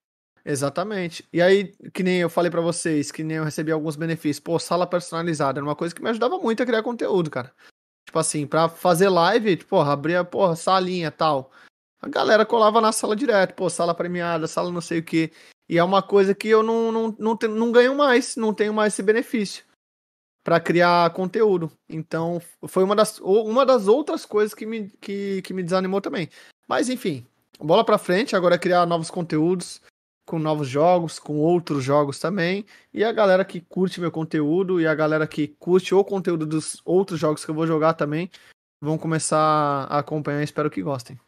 Exatamente. 0.45 1.27
E 1.33 1.41
aí, 1.41 1.72
que 1.93 2.03
nem 2.03 2.20
eu 2.20 2.29
falei 2.29 2.51
pra 2.51 2.61
vocês, 2.61 3.11
que 3.11 3.25
nem 3.25 3.39
eu 3.39 3.45
recebi 3.45 3.72
alguns 3.72 3.97
benefícios. 3.97 4.41
Pô, 4.41 4.59
sala 4.59 4.87
personalizada 4.87 5.59
era 5.59 5.64
uma 5.64 5.75
coisa 5.77 5.95
que 5.95 6.03
me 6.03 6.11
ajudava 6.11 6.39
muito 6.39 6.62
a 6.62 6.66
criar 6.66 6.83
conteúdo, 6.83 7.31
cara. 7.31 7.51
Tipo 8.07 8.18
assim, 8.18 8.47
pra 8.47 8.68
fazer 8.68 9.09
live, 9.09 9.57
tipo, 9.57 9.70
porra, 9.70 9.93
abria, 9.93 10.22
porra, 10.22 10.55
salinha 10.55 11.11
tal. 11.11 11.51
A 12.03 12.09
galera 12.09 12.45
colava 12.45 12.81
na 12.81 12.93
sala 12.93 13.16
direto, 13.16 13.55
pô, 13.55 13.70
sala 13.70 13.95
premiada, 13.95 14.47
sala 14.47 14.70
não 14.70 14.83
sei 14.83 14.99
o 14.99 15.03
quê. 15.05 15.33
E 15.66 15.79
é 15.79 15.83
uma 15.85 16.03
coisa 16.03 16.35
que 16.35 16.49
eu 16.49 16.62
não, 16.62 16.93
não, 16.93 17.16
não, 17.18 17.37
te- 17.37 17.49
não 17.49 17.72
ganho 17.72 17.97
mais, 17.97 18.37
não 18.37 18.53
tenho 18.53 18.75
mais 18.75 18.93
esse 18.93 19.03
benefício 19.03 19.64
pra 20.45 20.61
criar 20.61 21.11
conteúdo. 21.14 21.72
Então, 21.89 22.39
foi 22.68 22.85
uma 22.85 22.95
das, 22.95 23.18
uma 23.20 23.64
das 23.64 23.89
outras 23.89 24.27
coisas 24.27 24.53
que 24.53 24.66
me, 24.66 24.91
que, 25.01 25.41
que 25.41 25.55
me 25.55 25.62
desanimou 25.62 26.03
também. 26.03 26.29
Mas, 26.68 26.91
enfim, 26.91 27.27
bola 27.61 27.85
pra 27.85 27.99
frente, 27.99 28.35
agora 28.35 28.55
é 28.55 28.59
criar 28.59 28.87
novos 28.87 29.11
conteúdos, 29.11 29.81
com 30.27 30.39
novos 30.39 30.69
jogos, 30.69 31.19
com 31.19 31.39
outros 31.39 31.85
jogos 31.85 32.19
também. 32.19 32.65
E 32.93 33.05
a 33.05 33.13
galera 33.13 33.45
que 33.45 33.61
curte 33.61 34.01
meu 34.01 34.11
conteúdo 34.11 34.81
e 34.81 34.87
a 34.87 34.95
galera 34.95 35.27
que 35.27 35.49
curte 35.49 35.95
o 35.95 36.05
conteúdo 36.05 36.47
dos 36.47 36.81
outros 36.85 37.21
jogos 37.21 37.45
que 37.45 37.51
eu 37.51 37.55
vou 37.55 37.67
jogar 37.67 37.95
também 37.95 38.31
vão 38.81 38.99
começar 38.99 39.39
a 39.39 39.99
acompanhar, 39.99 40.43
espero 40.43 40.71
que 40.71 40.83
gostem. 40.83 41.19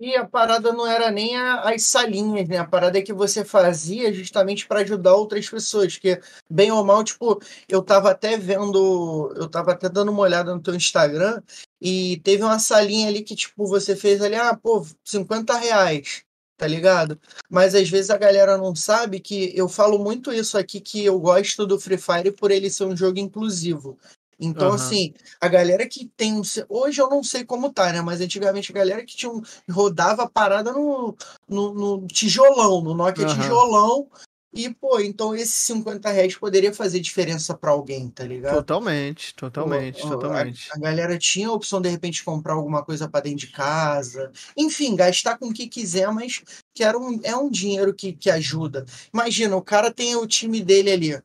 E 0.00 0.16
a 0.16 0.26
parada 0.26 0.72
não 0.72 0.84
era 0.84 1.12
nem 1.12 1.36
as 1.36 1.84
salinhas, 1.84 2.48
né? 2.48 2.58
A 2.58 2.66
parada 2.66 2.98
é 2.98 3.02
que 3.02 3.12
você 3.12 3.44
fazia 3.44 4.12
justamente 4.12 4.66
para 4.66 4.80
ajudar 4.80 5.14
outras 5.14 5.48
pessoas, 5.48 5.96
que 5.96 6.20
bem 6.50 6.72
ou 6.72 6.84
mal, 6.84 7.04
tipo, 7.04 7.40
eu 7.68 7.80
tava 7.80 8.10
até 8.10 8.36
vendo, 8.36 9.32
eu 9.36 9.48
tava 9.48 9.70
até 9.70 9.88
dando 9.88 10.10
uma 10.10 10.22
olhada 10.22 10.52
no 10.52 10.60
teu 10.60 10.74
Instagram 10.74 11.40
e 11.84 12.18
teve 12.18 12.44
uma 12.44 12.60
salinha 12.60 13.08
ali 13.08 13.22
que, 13.22 13.34
tipo, 13.34 13.66
você 13.66 13.96
fez 13.96 14.22
ali, 14.22 14.36
ah, 14.36 14.56
pô, 14.56 14.86
50 15.04 15.58
reais, 15.58 16.22
tá 16.56 16.64
ligado? 16.64 17.20
Mas 17.50 17.74
às 17.74 17.90
vezes 17.90 18.08
a 18.08 18.16
galera 18.16 18.56
não 18.56 18.72
sabe 18.72 19.18
que 19.18 19.50
eu 19.56 19.68
falo 19.68 19.98
muito 19.98 20.32
isso 20.32 20.56
aqui, 20.56 20.80
que 20.80 21.04
eu 21.04 21.18
gosto 21.18 21.66
do 21.66 21.80
Free 21.80 21.98
Fire 21.98 22.30
por 22.30 22.52
ele 22.52 22.70
ser 22.70 22.84
um 22.84 22.96
jogo 22.96 23.18
inclusivo. 23.18 23.98
Então, 24.38 24.68
Aham. 24.68 24.76
assim, 24.76 25.12
a 25.40 25.48
galera 25.48 25.84
que 25.88 26.06
tem 26.16 26.34
um. 26.34 26.42
Hoje 26.68 27.00
eu 27.00 27.10
não 27.10 27.22
sei 27.22 27.44
como 27.44 27.72
tá, 27.72 27.92
né? 27.92 28.00
Mas 28.00 28.20
antigamente 28.20 28.70
a 28.70 28.74
galera 28.74 29.04
que 29.04 29.16
tinha 29.16 29.30
um, 29.30 29.42
rodava 29.68 30.22
a 30.22 30.30
parada 30.30 30.72
no, 30.72 31.16
no, 31.48 31.74
no 31.74 32.06
tijolão, 32.06 32.80
no 32.80 32.94
Nokia 32.94 33.26
Aham. 33.26 33.34
tijolão. 33.34 34.08
E, 34.54 34.68
pô, 34.68 35.00
então 35.00 35.34
esses 35.34 35.54
50 35.54 36.10
reais 36.10 36.36
poderia 36.36 36.74
fazer 36.74 37.00
diferença 37.00 37.56
pra 37.56 37.70
alguém, 37.70 38.10
tá 38.10 38.22
ligado? 38.24 38.54
Totalmente, 38.56 39.34
totalmente, 39.34 40.02
Pô, 40.02 40.10
totalmente. 40.10 40.70
A, 40.70 40.76
a 40.76 40.78
galera 40.78 41.18
tinha 41.18 41.48
a 41.48 41.52
opção, 41.52 41.80
de 41.80 41.88
repente, 41.88 42.22
comprar 42.22 42.52
alguma 42.52 42.84
coisa 42.84 43.08
pra 43.08 43.20
dentro 43.20 43.46
de 43.46 43.46
casa. 43.46 44.30
Enfim, 44.54 44.94
gastar 44.94 45.38
com 45.38 45.48
o 45.48 45.54
que 45.54 45.66
quiser, 45.66 46.10
mas 46.12 46.42
que 46.74 46.84
era 46.84 46.98
um, 46.98 47.18
é 47.24 47.34
um 47.34 47.50
dinheiro 47.50 47.94
que, 47.94 48.12
que 48.12 48.30
ajuda. 48.30 48.84
Imagina, 49.12 49.56
o 49.56 49.62
cara 49.62 49.90
tem 49.90 50.16
o 50.16 50.26
time 50.26 50.62
dele 50.62 50.90
ali. 50.90 51.22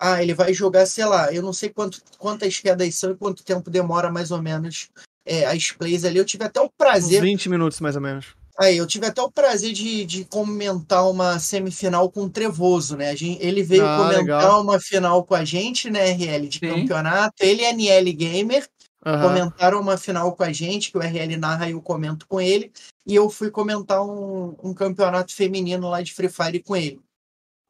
Ah, 0.00 0.22
ele 0.22 0.32
vai 0.32 0.54
jogar, 0.54 0.86
sei 0.86 1.04
lá, 1.04 1.32
eu 1.32 1.42
não 1.42 1.52
sei 1.52 1.70
quanto, 1.70 2.00
quantas 2.16 2.60
quedas 2.60 2.94
são 2.94 3.10
e 3.10 3.16
quanto 3.16 3.42
tempo 3.42 3.68
demora 3.68 4.12
mais 4.12 4.30
ou 4.30 4.40
menos 4.40 4.88
é, 5.26 5.44
as 5.44 5.72
plays 5.72 6.04
ali. 6.04 6.18
Eu 6.18 6.24
tive 6.24 6.44
até 6.44 6.60
o 6.60 6.66
Uns 6.66 6.70
prazer. 6.78 7.20
20 7.20 7.48
minutos 7.48 7.80
mais 7.80 7.96
ou 7.96 8.02
menos. 8.02 8.36
Aí, 8.60 8.76
eu 8.76 8.86
tive 8.88 9.06
até 9.06 9.22
o 9.22 9.30
prazer 9.30 9.72
de, 9.72 10.04
de 10.04 10.24
comentar 10.24 11.08
uma 11.08 11.38
semifinal 11.38 12.10
com 12.10 12.22
o 12.22 12.30
Trevoso, 12.30 12.96
né? 12.96 13.10
A 13.10 13.14
gente, 13.14 13.40
ele 13.40 13.62
veio 13.62 13.84
Ah, 13.84 13.96
comentar 13.96 14.20
legal. 14.22 14.62
uma 14.62 14.80
final 14.80 15.24
com 15.24 15.34
a 15.36 15.44
gente, 15.44 15.88
né, 15.88 16.10
RL, 16.10 16.48
de 16.48 16.58
Sim. 16.58 16.68
campeonato. 16.68 17.34
Ele 17.40 17.62
e 17.62 17.66
a 17.66 17.70
NL 17.70 18.12
Gamer 18.12 18.68
Aham. 19.06 19.28
comentaram 19.28 19.80
uma 19.80 19.96
final 19.96 20.34
com 20.34 20.42
a 20.42 20.52
gente, 20.52 20.90
que 20.90 20.98
o 20.98 21.00
RL 21.00 21.36
narra 21.36 21.68
e 21.68 21.72
eu 21.72 21.80
comento 21.80 22.26
com 22.26 22.40
ele. 22.40 22.72
E 23.06 23.14
eu 23.14 23.30
fui 23.30 23.48
comentar 23.48 24.02
um, 24.04 24.56
um 24.62 24.74
campeonato 24.74 25.32
feminino 25.32 25.88
lá 25.88 26.02
de 26.02 26.12
Free 26.12 26.28
Fire 26.28 26.60
com 26.60 26.76
ele. 26.76 27.00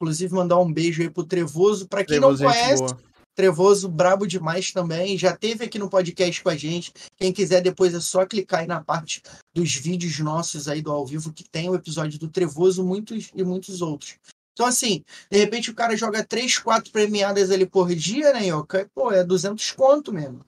Inclusive, 0.01 0.33
mandar 0.33 0.59
um 0.59 0.73
beijo 0.73 1.03
aí 1.03 1.11
pro 1.11 1.25
Trevoso. 1.25 1.87
Pra 1.87 2.03
quem 2.03 2.19
Trevoso, 2.19 2.43
não 2.43 2.51
conhece, 2.51 2.83
boa. 2.83 2.99
Trevoso, 3.39 3.89
brabo 3.89 4.27
demais 4.27 4.73
também. 4.73 5.17
Já 5.17 5.37
teve 5.37 5.65
aqui 5.65 5.79
no 5.79 5.89
podcast 5.89 6.43
com 6.43 6.49
a 6.49 6.57
gente. 6.57 6.93
Quem 7.17 7.33
quiser 7.33 7.61
depois 7.61 7.95
é 7.95 8.01
só 8.01 8.27
clicar 8.27 8.63
aí 8.63 8.67
na 8.67 8.83
parte 8.83 9.23
dos 9.55 9.77
vídeos 9.77 10.19
nossos 10.19 10.67
aí 10.67 10.83
do 10.83 10.91
ao 10.91 11.07
vivo 11.07 11.33
que 11.33 11.49
tem 11.49 11.71
o 11.71 11.77
episódio 11.77 12.19
do 12.19 12.27
Trevoso 12.27 12.83
muitos 12.83 13.31
e 13.33 13.45
muitos 13.45 13.81
outros. 13.81 14.17
Então, 14.53 14.67
assim, 14.67 15.05
de 15.31 15.39
repente 15.39 15.71
o 15.71 15.75
cara 15.75 15.97
joga 15.97 16.25
3, 16.25 16.59
4 16.59 16.91
premiadas 16.91 17.53
ali 17.53 17.65
por 17.65 17.95
dia, 17.95 18.33
né, 18.33 18.49
Yoka? 18.49 18.91
Pô, 18.93 19.13
é 19.13 19.23
200 19.23 19.71
conto 19.71 20.13
mesmo. 20.13 20.45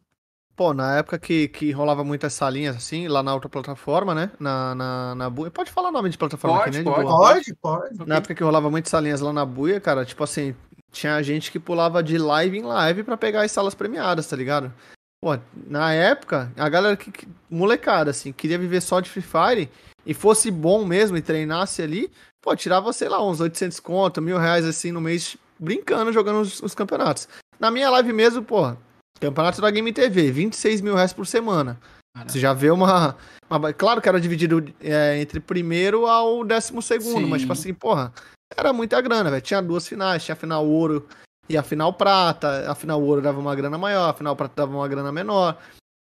Pô, 0.57 0.75
na 0.75 0.99
época 0.99 1.17
que, 1.17 1.47
que 1.47 1.71
rolava 1.71 2.03
muitas 2.03 2.35
salinhas 2.35 2.75
assim, 2.75 3.07
lá 3.07 3.23
na 3.23 3.33
outra 3.33 3.49
plataforma, 3.49 4.17
né? 4.17 4.33
Na, 4.41 4.75
na, 4.75 5.15
na 5.15 5.31
Buia. 5.31 5.51
Pode 5.51 5.71
falar 5.71 5.91
o 5.91 5.93
nome 5.93 6.11
de 6.11 6.19
plataforma 6.19 6.59
Pode, 6.59 6.71
aqui, 6.71 6.79
né? 6.79 6.85
de 6.85 6.91
pode. 6.91 7.09
boa? 7.09 7.35
Pode, 7.35 7.55
pode. 7.55 8.09
Na 8.09 8.17
época 8.17 8.35
que 8.35 8.43
rolava 8.43 8.69
muitas 8.69 8.91
salinhas 8.91 9.21
lá 9.21 9.33
na 9.33 9.47
Buia, 9.47 9.81
cara, 9.81 10.05
tipo 10.05 10.25
assim, 10.25 10.57
tinha 10.93 11.23
gente 11.23 11.51
que 11.53 11.59
pulava 11.59 12.03
de 12.03 12.19
live 12.19 12.59
em 12.59 12.63
live 12.63 13.03
pra 13.03 13.17
pegar 13.17 13.43
as 13.43 13.53
salas 13.53 13.75
premiadas, 13.75 14.27
tá 14.27 14.37
ligado? 14.37 14.73
Pô, 15.23 15.39
na 15.67 15.93
época, 15.93 16.51
a 16.57 16.69
galera 16.69 16.97
que, 16.97 17.11
que- 17.11 17.29
molecada, 17.51 18.11
assim, 18.11 18.33
queria 18.33 18.59
viver 18.59 18.81
só 18.81 19.01
de 19.01 19.11
Free 19.11 19.23
Fire 19.23 19.71
e 20.07 20.15
fosse 20.15 20.51
bom 20.51 20.85
mesmo 20.85 21.17
e 21.17 21.23
treinasse 21.23 21.83
ali, 21.83 22.11
pô, 22.41 22.57
tirava, 22.57 22.93
sei 22.93 23.09
lá, 23.09 23.23
uns 23.25 23.41
800 23.41 23.79
conto, 23.81 24.23
mil 24.23 24.39
reais 24.39 24.65
assim 24.65 24.91
no 24.91 25.01
mês, 25.01 25.37
brincando, 25.59 26.13
jogando 26.13 26.41
os, 26.41 26.63
os 26.63 26.75
campeonatos. 26.75 27.29
Na 27.59 27.71
minha 27.71 27.91
live 27.91 28.13
mesmo, 28.15 28.43
pô, 28.43 28.75
campeonato 29.21 29.61
da 29.61 29.71
Game 29.71 29.93
TV, 29.93 30.31
26 30.33 30.81
mil 30.81 30.95
reais 30.95 31.13
por 31.13 31.27
semana. 31.27 31.79
Você 32.27 32.41
já 32.41 32.53
vê 32.55 32.71
uma, 32.71 33.15
uma- 33.49 33.73
Claro 33.73 34.01
que 34.01 34.09
era 34.09 34.21
dividido 34.21 34.65
é, 34.81 35.21
entre 35.21 35.39
primeiro 35.39 36.07
ao 36.07 36.43
décimo 36.45 36.81
segundo, 36.83 37.29
mas 37.29 37.43
Sim. 37.43 37.45
tipo 37.47 37.53
assim, 37.53 37.75
porra, 37.75 38.13
era 38.57 38.73
muita 38.73 39.01
grana, 39.01 39.31
velho. 39.31 39.43
Tinha 39.43 39.63
duas 39.63 39.87
finais, 39.87 40.25
tinha 40.25 40.35
a 40.35 40.37
final 40.37 40.67
ouro 40.67 41.07
e 41.49 41.57
a 41.57 41.63
final 41.63 41.93
prata. 41.93 42.71
A 42.71 42.75
final 42.75 43.03
ouro 43.03 43.21
dava 43.21 43.41
uma 43.41 43.55
grana 43.55 43.79
maior, 43.79 44.11
a 44.11 44.15
final 44.15 44.37
prata 44.37 44.55
dava 44.57 44.77
uma 44.77 44.89
grana 44.89 45.13
menor. 45.13 45.57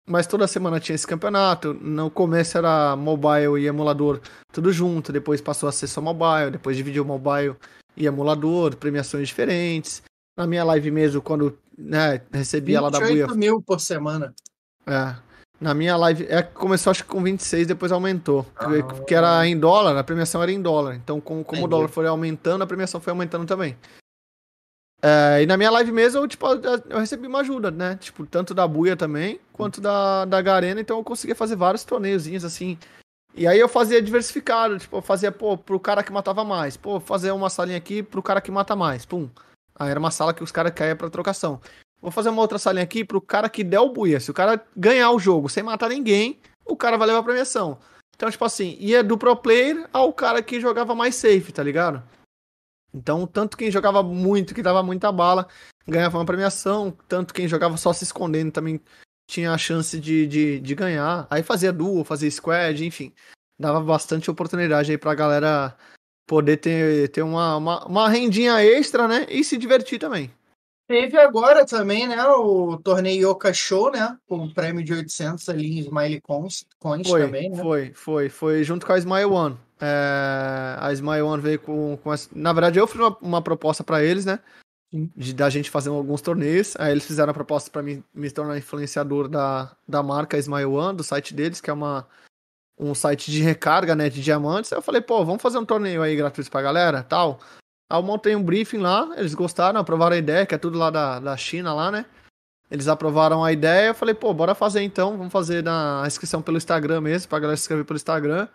Mas 0.07 0.25
toda 0.25 0.47
semana 0.47 0.79
tinha 0.79 0.95
esse 0.95 1.05
campeonato. 1.05 1.73
No 1.75 2.09
começo 2.09 2.57
era 2.57 2.95
mobile 2.95 3.59
e 3.61 3.67
emulador 3.67 4.19
tudo 4.51 4.73
junto, 4.73 5.11
depois 5.11 5.39
passou 5.39 5.69
a 5.69 5.71
ser 5.71 5.87
só 5.87 6.01
mobile, 6.01 6.51
depois 6.51 6.75
dividiu 6.75 7.05
mobile 7.05 7.55
e 7.95 8.07
emulador, 8.07 8.75
premiações 8.75 9.27
diferentes. 9.27 10.01
Na 10.35 10.47
minha 10.47 10.63
live 10.63 10.89
mesmo, 10.89 11.21
quando 11.21 11.57
né, 11.77 12.21
recebia 12.31 12.81
lá 12.81 12.89
da 12.89 12.99
Buia 12.99 13.27
28 13.27 13.37
mil 13.37 13.61
por 13.61 13.79
semana. 13.79 14.33
é. 14.87 15.28
Na 15.59 15.73
minha 15.73 15.97
live, 15.97 16.25
é, 16.29 16.41
começou 16.41 16.91
acho 16.91 17.03
que 17.03 17.09
com 17.09 17.21
26, 17.21 17.67
depois 17.67 17.91
aumentou. 17.91 18.43
Que, 18.43 18.79
Ah. 18.79 19.03
que 19.05 19.13
era 19.15 19.45
em 19.45 19.59
dólar, 19.59 19.97
a 19.97 20.03
premiação 20.03 20.41
era 20.41 20.51
em 20.51 20.61
dólar. 20.61 20.95
Então, 20.95 21.19
com- 21.19 21.43
como 21.43 21.65
o 21.65 21.67
dólar 21.67 21.89
foi 21.89 22.07
aumentando, 22.07 22.63
a 22.63 22.67
premiação 22.67 23.01
foi 23.01 23.11
aumentando 23.11 23.45
também. 23.45 23.77
É, 25.01 25.41
e 25.43 25.45
na 25.45 25.55
minha 25.55 25.71
live 25.71 25.91
mesmo, 25.91 26.19
eu, 26.19 26.27
tipo, 26.27 26.45
eu 26.89 26.99
recebi 26.99 27.25
uma 27.27 27.39
ajuda, 27.39 27.71
né? 27.71 27.95
Tipo, 27.95 28.25
tanto 28.25 28.53
da 28.53 28.67
Buia 28.67 28.97
também, 28.97 29.39
quanto 29.53 29.79
da, 29.79 30.25
da 30.25 30.41
Garena, 30.41 30.81
então 30.81 30.97
eu 30.97 31.03
conseguia 31.03 31.35
fazer 31.35 31.55
vários 31.55 31.83
torneiozinhos, 31.85 32.43
assim. 32.43 32.77
E 33.35 33.47
aí 33.47 33.59
eu 33.59 33.69
fazia 33.69 34.01
diversificado, 34.01 34.77
tipo, 34.77 34.97
eu 34.97 35.01
fazia, 35.01 35.31
pô, 35.31 35.57
pro 35.57 35.79
cara 35.79 36.03
que 36.03 36.11
matava 36.11 36.43
mais. 36.43 36.75
Pô, 36.75 36.99
fazer 36.99 37.31
uma 37.31 37.49
salinha 37.49 37.77
aqui 37.77 38.03
pro 38.03 38.21
cara 38.23 38.41
que 38.41 38.51
mata 38.51 38.75
mais. 38.75 39.05
Pum. 39.05 39.29
Aí 39.75 39.89
era 39.89 39.99
uma 39.99 40.11
sala 40.11 40.33
que 40.33 40.43
os 40.43 40.51
caras 40.51 40.73
caíam 40.73 40.97
pra 40.97 41.09
trocação. 41.09 41.61
Vou 42.01 42.11
fazer 42.11 42.29
uma 42.29 42.41
outra 42.41 42.57
salinha 42.57 42.83
aqui 42.83 43.03
pro 43.03 43.21
cara 43.21 43.49
que 43.49 43.63
der 43.63 43.79
o 43.79 43.89
buia. 43.89 44.19
Se 44.19 44.31
o 44.31 44.33
cara 44.33 44.63
ganhar 44.75 45.11
o 45.11 45.19
jogo 45.19 45.49
sem 45.49 45.61
matar 45.61 45.89
ninguém, 45.89 46.39
o 46.65 46.75
cara 46.75 46.97
vai 46.97 47.07
levar 47.07 47.19
a 47.19 47.23
premiação. 47.23 47.77
Então, 48.15 48.29
tipo 48.29 48.43
assim, 48.43 48.77
ia 48.79 49.03
do 49.03 49.17
pro 49.17 49.35
player 49.35 49.87
ao 49.93 50.11
cara 50.11 50.41
que 50.41 50.59
jogava 50.59 50.93
mais 50.93 51.15
safe, 51.15 51.51
tá 51.51 51.63
ligado? 51.63 52.03
Então, 52.93 53.27
tanto 53.27 53.55
quem 53.55 53.71
jogava 53.71 54.01
muito, 54.01 54.53
que 54.53 54.61
dava 54.61 54.81
muita 54.81 55.11
bala, 55.11 55.47
ganhava 55.87 56.17
uma 56.17 56.25
premiação. 56.25 56.91
Tanto 57.07 57.33
quem 57.33 57.47
jogava 57.47 57.77
só 57.77 57.93
se 57.93 58.03
escondendo 58.03 58.51
também 58.51 58.79
tinha 59.29 59.51
a 59.51 59.57
chance 59.57 59.99
de, 59.99 60.25
de, 60.25 60.59
de 60.59 60.75
ganhar. 60.75 61.27
Aí 61.29 61.43
fazia 61.43 61.71
duo, 61.71 62.03
fazia 62.03 62.31
squad, 62.31 62.85
enfim. 62.85 63.13
Dava 63.59 63.79
bastante 63.81 64.31
oportunidade 64.31 64.91
aí 64.91 64.97
pra 64.97 65.13
galera 65.13 65.77
poder 66.25 66.57
ter, 66.57 67.09
ter 67.09 67.21
uma, 67.21 67.57
uma, 67.57 67.85
uma 67.85 68.09
rendinha 68.09 68.63
extra, 68.63 69.07
né? 69.07 69.27
E 69.29 69.43
se 69.43 69.57
divertir 69.57 69.99
também. 69.99 70.31
Teve 70.89 71.19
agora 71.19 71.67
também, 71.67 72.07
né, 72.07 72.19
o 72.25 72.75
torneio 72.77 73.29
Yoka 73.29 73.53
Show, 73.53 73.91
né, 73.91 74.17
com 74.27 74.37
um 74.37 74.51
prêmio 74.51 74.83
de 74.83 74.91
800 74.91 75.47
ali 75.47 75.77
em 75.77 75.79
Smiley 75.81 76.19
Coins, 76.19 76.65
coins 76.79 77.07
Foi, 77.07 77.21
também, 77.21 77.47
né? 77.47 77.61
foi, 77.61 77.93
foi, 77.93 78.27
foi 78.27 78.63
junto 78.63 78.87
com 78.87 78.93
a 78.93 78.97
Smile 78.97 79.25
One. 79.25 79.55
É, 79.79 80.75
a 80.79 80.91
Smile 80.91 81.21
One 81.21 81.43
veio 81.43 81.59
com, 81.59 81.95
com 81.97 82.09
as- 82.09 82.27
na 82.33 82.51
verdade 82.51 82.79
eu 82.79 82.87
fiz 82.87 82.99
uma, 82.99 83.15
uma 83.21 83.39
proposta 83.39 83.83
pra 83.83 84.03
eles, 84.03 84.25
né? 84.25 84.39
Sim. 84.89 85.11
De 85.15 85.31
da 85.31 85.47
gente 85.47 85.69
fazer 85.69 85.89
alguns 85.89 86.21
torneios. 86.21 86.73
Aí 86.79 86.91
eles 86.91 87.05
fizeram 87.05 87.29
a 87.29 87.35
proposta 87.35 87.69
pra 87.69 87.83
mim 87.83 88.03
me 88.11 88.31
tornar 88.31 88.57
influenciador 88.57 89.27
da, 89.27 89.71
da 89.87 90.01
marca 90.01 90.39
Smile 90.39 90.65
One, 90.65 90.97
do 90.97 91.03
site 91.03 91.35
deles, 91.35 91.61
que 91.61 91.69
é 91.69 91.73
uma 91.73 92.07
um 92.79 92.95
site 92.95 93.29
de 93.29 93.43
recarga, 93.43 93.93
né, 93.93 94.09
de 94.09 94.23
diamantes. 94.23 94.73
Aí 94.73 94.77
eu 94.79 94.81
falei, 94.81 95.01
pô, 95.01 95.23
vamos 95.23 95.41
fazer 95.41 95.59
um 95.59 95.65
torneio 95.65 96.01
aí 96.01 96.15
gratuito 96.15 96.49
pra 96.49 96.63
galera, 96.63 97.03
tal. 97.03 97.39
Aí 97.89 97.97
eu 97.97 98.03
montei 98.03 98.35
um 98.35 98.43
briefing 98.43 98.77
lá, 98.77 99.11
eles 99.17 99.33
gostaram, 99.33 99.79
aprovaram 99.79 100.15
a 100.15 100.19
ideia, 100.19 100.45
que 100.45 100.53
é 100.53 100.57
tudo 100.57 100.77
lá 100.77 100.89
da, 100.89 101.19
da 101.19 101.35
China 101.35 101.73
lá, 101.73 101.91
né? 101.91 102.05
Eles 102.69 102.87
aprovaram 102.87 103.43
a 103.43 103.51
ideia, 103.51 103.87
eu 103.87 103.95
falei, 103.95 104.13
pô, 104.13 104.31
bora 104.31 104.53
fazer 104.53 104.81
então, 104.83 105.17
vamos 105.17 105.33
fazer 105.33 105.63
na 105.63 106.03
inscrição 106.05 106.39
pelo 106.39 106.57
Instagram 106.57 107.01
mesmo, 107.01 107.27
pra 107.27 107.39
galera 107.39 107.57
se 107.57 107.63
inscrever 107.63 107.83
pelo 107.83 107.97
Instagram, 107.97 108.47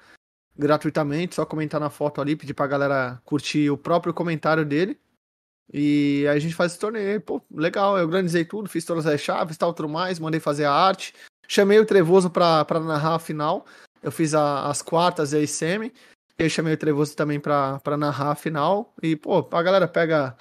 gratuitamente, 0.56 1.34
só 1.34 1.44
comentar 1.44 1.80
na 1.80 1.90
foto 1.90 2.20
ali, 2.20 2.36
pedir 2.36 2.54
pra 2.54 2.68
galera 2.68 3.20
curtir 3.24 3.70
o 3.70 3.76
próprio 3.76 4.14
comentário 4.14 4.64
dele. 4.64 4.96
E 5.72 6.24
aí 6.28 6.36
a 6.36 6.38
gente 6.38 6.54
faz 6.54 6.72
esse 6.72 6.80
torneio, 6.80 7.20
pô, 7.20 7.42
legal, 7.50 7.98
eu 7.98 8.04
organizei 8.04 8.44
tudo, 8.44 8.68
fiz 8.68 8.84
todas 8.84 9.04
as 9.06 9.20
chaves, 9.20 9.56
tal, 9.56 9.74
tudo 9.74 9.88
mais, 9.88 10.20
mandei 10.20 10.38
fazer 10.38 10.66
a 10.66 10.72
arte, 10.72 11.12
chamei 11.48 11.80
o 11.80 11.86
Trevoso 11.86 12.30
pra, 12.30 12.64
pra 12.64 12.78
narrar 12.78 13.16
a 13.16 13.18
final, 13.18 13.66
eu 14.00 14.12
fiz 14.12 14.32
a- 14.34 14.68
as 14.68 14.80
quartas 14.80 15.32
e 15.32 15.42
a 15.42 15.46
semi, 15.46 15.92
eu 16.38 16.48
chamei 16.48 16.74
o 16.74 16.78
Trevoso 16.78 17.14
também 17.16 17.38
pra, 17.40 17.78
pra 17.80 17.96
narrar 17.96 18.32
a 18.32 18.34
final, 18.34 18.92
e 19.02 19.16
pô, 19.16 19.46
a 19.50 19.62
galera 19.62 19.86
pega 19.88 20.36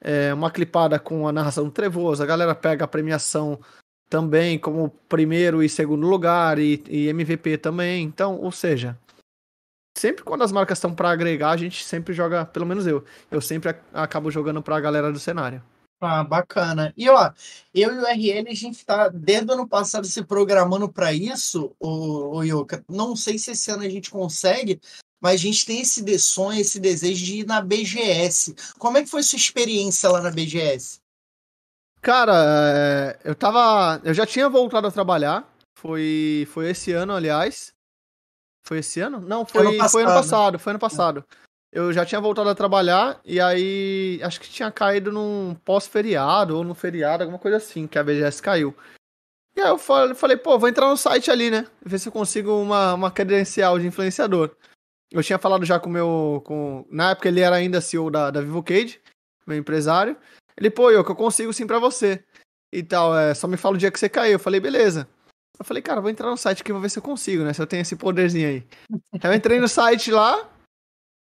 é, 0.00 0.32
uma 0.32 0.50
clipada 0.50 0.98
com 0.98 1.26
a 1.28 1.32
narração 1.32 1.64
do 1.64 1.70
Trevoso, 1.70 2.22
a 2.22 2.26
galera 2.26 2.54
pega 2.54 2.84
a 2.84 2.88
premiação 2.88 3.60
também 4.08 4.58
como 4.58 4.90
primeiro 5.08 5.62
e 5.62 5.68
segundo 5.68 6.06
lugar 6.06 6.58
e, 6.58 6.82
e 6.88 7.08
MVP 7.08 7.58
também. 7.58 8.04
Então, 8.04 8.36
ou 8.36 8.52
seja, 8.52 8.98
sempre 9.96 10.22
quando 10.22 10.44
as 10.44 10.52
marcas 10.52 10.78
estão 10.78 10.94
pra 10.94 11.10
agregar, 11.10 11.50
a 11.50 11.56
gente 11.56 11.84
sempre 11.84 12.12
joga, 12.14 12.44
pelo 12.44 12.66
menos 12.66 12.86
eu, 12.86 13.04
eu 13.30 13.40
sempre 13.40 13.70
ac- 13.70 13.82
acabo 13.92 14.30
jogando 14.30 14.62
pra 14.62 14.80
galera 14.80 15.12
do 15.12 15.18
cenário. 15.18 15.62
Ah, 16.00 16.22
bacana. 16.22 16.92
E 16.96 17.08
ó, 17.08 17.32
eu 17.72 17.94
e 17.94 17.98
o 17.98 18.06
RL, 18.06 18.50
a 18.50 18.54
gente 18.54 18.84
tá 18.84 19.08
desde 19.08 19.50
o 19.50 19.54
ano 19.54 19.66
passado 19.66 20.06
se 20.06 20.22
programando 20.22 20.92
para 20.92 21.14
isso, 21.14 21.74
o, 21.80 22.36
o 22.36 22.42
Yoka. 22.42 22.84
Não 22.88 23.16
sei 23.16 23.38
se 23.38 23.52
esse 23.52 23.70
ano 23.70 23.84
a 23.84 23.88
gente 23.88 24.10
consegue, 24.10 24.80
mas 25.24 25.40
a 25.40 25.42
gente 25.42 25.64
tem 25.64 25.80
esse 25.80 26.02
de- 26.02 26.18
sonho, 26.18 26.60
esse 26.60 26.78
desejo 26.78 27.24
de 27.24 27.36
ir 27.40 27.46
na 27.46 27.62
BGS. 27.62 28.54
Como 28.78 28.98
é 28.98 29.02
que 29.02 29.08
foi 29.08 29.22
sua 29.22 29.38
experiência 29.38 30.10
lá 30.10 30.20
na 30.20 30.30
BGS? 30.30 30.98
Cara, 32.02 32.34
é, 32.36 33.18
eu 33.24 33.34
tava. 33.34 34.02
Eu 34.04 34.12
já 34.12 34.26
tinha 34.26 34.50
voltado 34.50 34.86
a 34.86 34.90
trabalhar. 34.90 35.50
Foi, 35.78 36.46
foi 36.52 36.68
esse 36.70 36.92
ano, 36.92 37.14
aliás. 37.14 37.72
Foi 38.66 38.80
esse 38.80 39.00
ano? 39.00 39.18
Não, 39.18 39.46
foi, 39.46 39.62
Ano 39.62 39.88
foi 39.88 40.02
ano 40.02 40.12
passado, 40.12 40.12
né? 40.12 40.12
passado. 40.14 40.58
Foi 40.58 40.70
ano 40.72 40.78
passado. 40.78 41.24
Eu 41.72 41.90
já 41.90 42.04
tinha 42.04 42.20
voltado 42.20 42.50
a 42.50 42.54
trabalhar 42.54 43.18
e 43.24 43.40
aí 43.40 44.20
acho 44.22 44.38
que 44.38 44.48
tinha 44.50 44.70
caído 44.70 45.10
num 45.10 45.56
pós-feriado 45.64 46.56
ou 46.56 46.62
no 46.64 46.74
feriado, 46.74 47.22
alguma 47.22 47.38
coisa 47.38 47.56
assim, 47.56 47.86
que 47.86 47.98
a 47.98 48.04
BGS 48.04 48.42
caiu. 48.42 48.76
E 49.56 49.60
aí 49.62 49.68
eu 49.68 49.78
falei, 49.78 50.14
falei, 50.14 50.36
pô, 50.36 50.58
vou 50.58 50.68
entrar 50.68 50.88
no 50.88 50.96
site 50.96 51.30
ali, 51.30 51.50
né? 51.50 51.66
Ver 51.82 51.98
se 51.98 52.08
eu 52.08 52.12
consigo 52.12 52.52
uma, 52.60 52.92
uma 52.92 53.10
credencial 53.10 53.78
de 53.78 53.86
influenciador. 53.86 54.54
Eu 55.14 55.22
tinha 55.22 55.38
falado 55.38 55.64
já 55.64 55.78
com 55.78 55.88
o 55.88 55.92
meu. 55.92 56.42
Com... 56.44 56.84
Na 56.90 57.12
época 57.12 57.28
ele 57.28 57.40
era 57.40 57.54
ainda 57.54 57.80
CEO 57.80 58.10
da, 58.10 58.32
da 58.32 58.40
VivoCade, 58.40 59.00
meu 59.46 59.56
empresário. 59.56 60.16
Ele, 60.56 60.68
pô, 60.68 60.90
eu 60.90 61.04
que 61.04 61.10
eu 61.12 61.14
consigo 61.14 61.52
sim 61.52 61.68
pra 61.68 61.78
você. 61.78 62.24
E 62.72 62.82
tal, 62.82 63.16
é, 63.16 63.32
só 63.32 63.46
me 63.46 63.56
fala 63.56 63.76
o 63.76 63.78
dia 63.78 63.92
que 63.92 63.98
você 63.98 64.08
caiu. 64.08 64.32
Eu 64.32 64.38
falei, 64.40 64.58
beleza. 64.58 65.08
Eu 65.56 65.64
falei, 65.64 65.80
cara, 65.80 66.00
vou 66.00 66.10
entrar 66.10 66.28
no 66.28 66.36
site 66.36 66.62
aqui, 66.62 66.72
vou 66.72 66.80
ver 66.80 66.90
se 66.90 66.98
eu 66.98 67.02
consigo, 67.02 67.44
né? 67.44 67.52
Se 67.52 67.62
eu 67.62 67.66
tenho 67.66 67.82
esse 67.82 67.94
poderzinho 67.94 68.48
aí. 68.48 68.66
Eu 69.22 69.32
entrei 69.32 69.60
no 69.60 69.68
site 69.68 70.10
lá. 70.10 70.50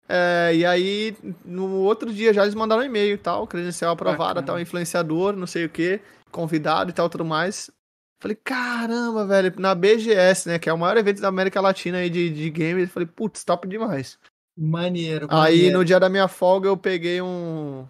é, 0.10 0.52
e 0.54 0.66
aí, 0.66 1.16
no 1.46 1.78
outro 1.78 2.14
dia 2.14 2.34
já 2.34 2.42
eles 2.44 2.56
mandaram 2.56 2.82
um 2.82 2.86
e-mail 2.86 3.14
e 3.14 3.18
tal, 3.18 3.48
credencial 3.48 3.94
aprovada, 3.94 4.44
tal, 4.44 4.60
influenciador, 4.60 5.38
não 5.38 5.48
sei 5.48 5.64
o 5.64 5.70
que, 5.70 6.02
convidado 6.32 6.90
e 6.90 6.94
tal, 6.94 7.10
tudo 7.10 7.24
mais. 7.24 7.72
Falei, 8.20 8.38
caramba, 8.44 9.26
velho, 9.26 9.54
na 9.60 9.74
BGS, 9.74 10.50
né? 10.50 10.60
Que 10.60 10.70
é 10.70 10.74
o 10.74 10.78
maior 10.78 10.98
evento 10.98 11.22
da 11.22 11.30
América 11.30 11.62
Latina 11.62 12.00
aí 12.00 12.10
de, 12.10 12.30
de 12.30 12.50
games. 12.50 12.92
Falei, 12.92 13.08
putz, 13.08 13.44
top 13.44 13.68
demais. 13.68 14.18
Maneiro. 14.58 15.28
Aí 15.30 15.56
maneiro. 15.56 15.78
no 15.80 15.86
dia 15.86 16.00
da 16.00 16.10
minha 16.10 16.28
folga 16.28 16.68
eu 16.68 16.76
peguei 16.76 17.22
um, 17.22 17.88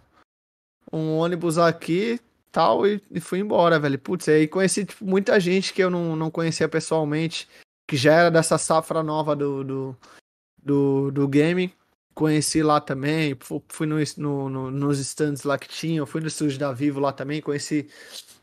um 0.93 1.17
ônibus 1.17 1.57
aqui 1.57 2.19
tal 2.51 2.85
e, 2.85 3.01
e 3.09 3.19
fui 3.19 3.39
embora, 3.39 3.79
velho. 3.79 3.97
Putz, 3.97 4.29
aí 4.29 4.47
conheci 4.47 4.85
tipo, 4.85 5.03
muita 5.03 5.39
gente 5.39 5.73
que 5.73 5.81
eu 5.83 5.89
não, 5.89 6.15
não 6.15 6.29
conhecia 6.29 6.69
pessoalmente, 6.69 7.47
que 7.87 7.97
já 7.97 8.13
era 8.13 8.29
dessa 8.31 8.57
safra 8.59 9.01
nova 9.01 9.35
do, 9.35 9.63
do, 9.63 9.97
do, 10.61 11.11
do 11.11 11.27
game. 11.27 11.73
conheci 12.13 12.61
lá 12.61 12.79
também, 12.79 13.35
fu- 13.39 13.63
fui 13.69 13.87
no, 13.87 13.97
no- 14.17 14.49
no- 14.49 14.71
nos 14.71 14.99
stands 14.99 15.43
lá 15.43 15.57
que 15.57 15.67
tinham, 15.69 16.05
fui 16.05 16.21
no 16.21 16.27
estúdio 16.27 16.59
da 16.59 16.71
Vivo 16.71 16.99
lá 16.99 17.11
também, 17.11 17.41
conheci 17.41 17.89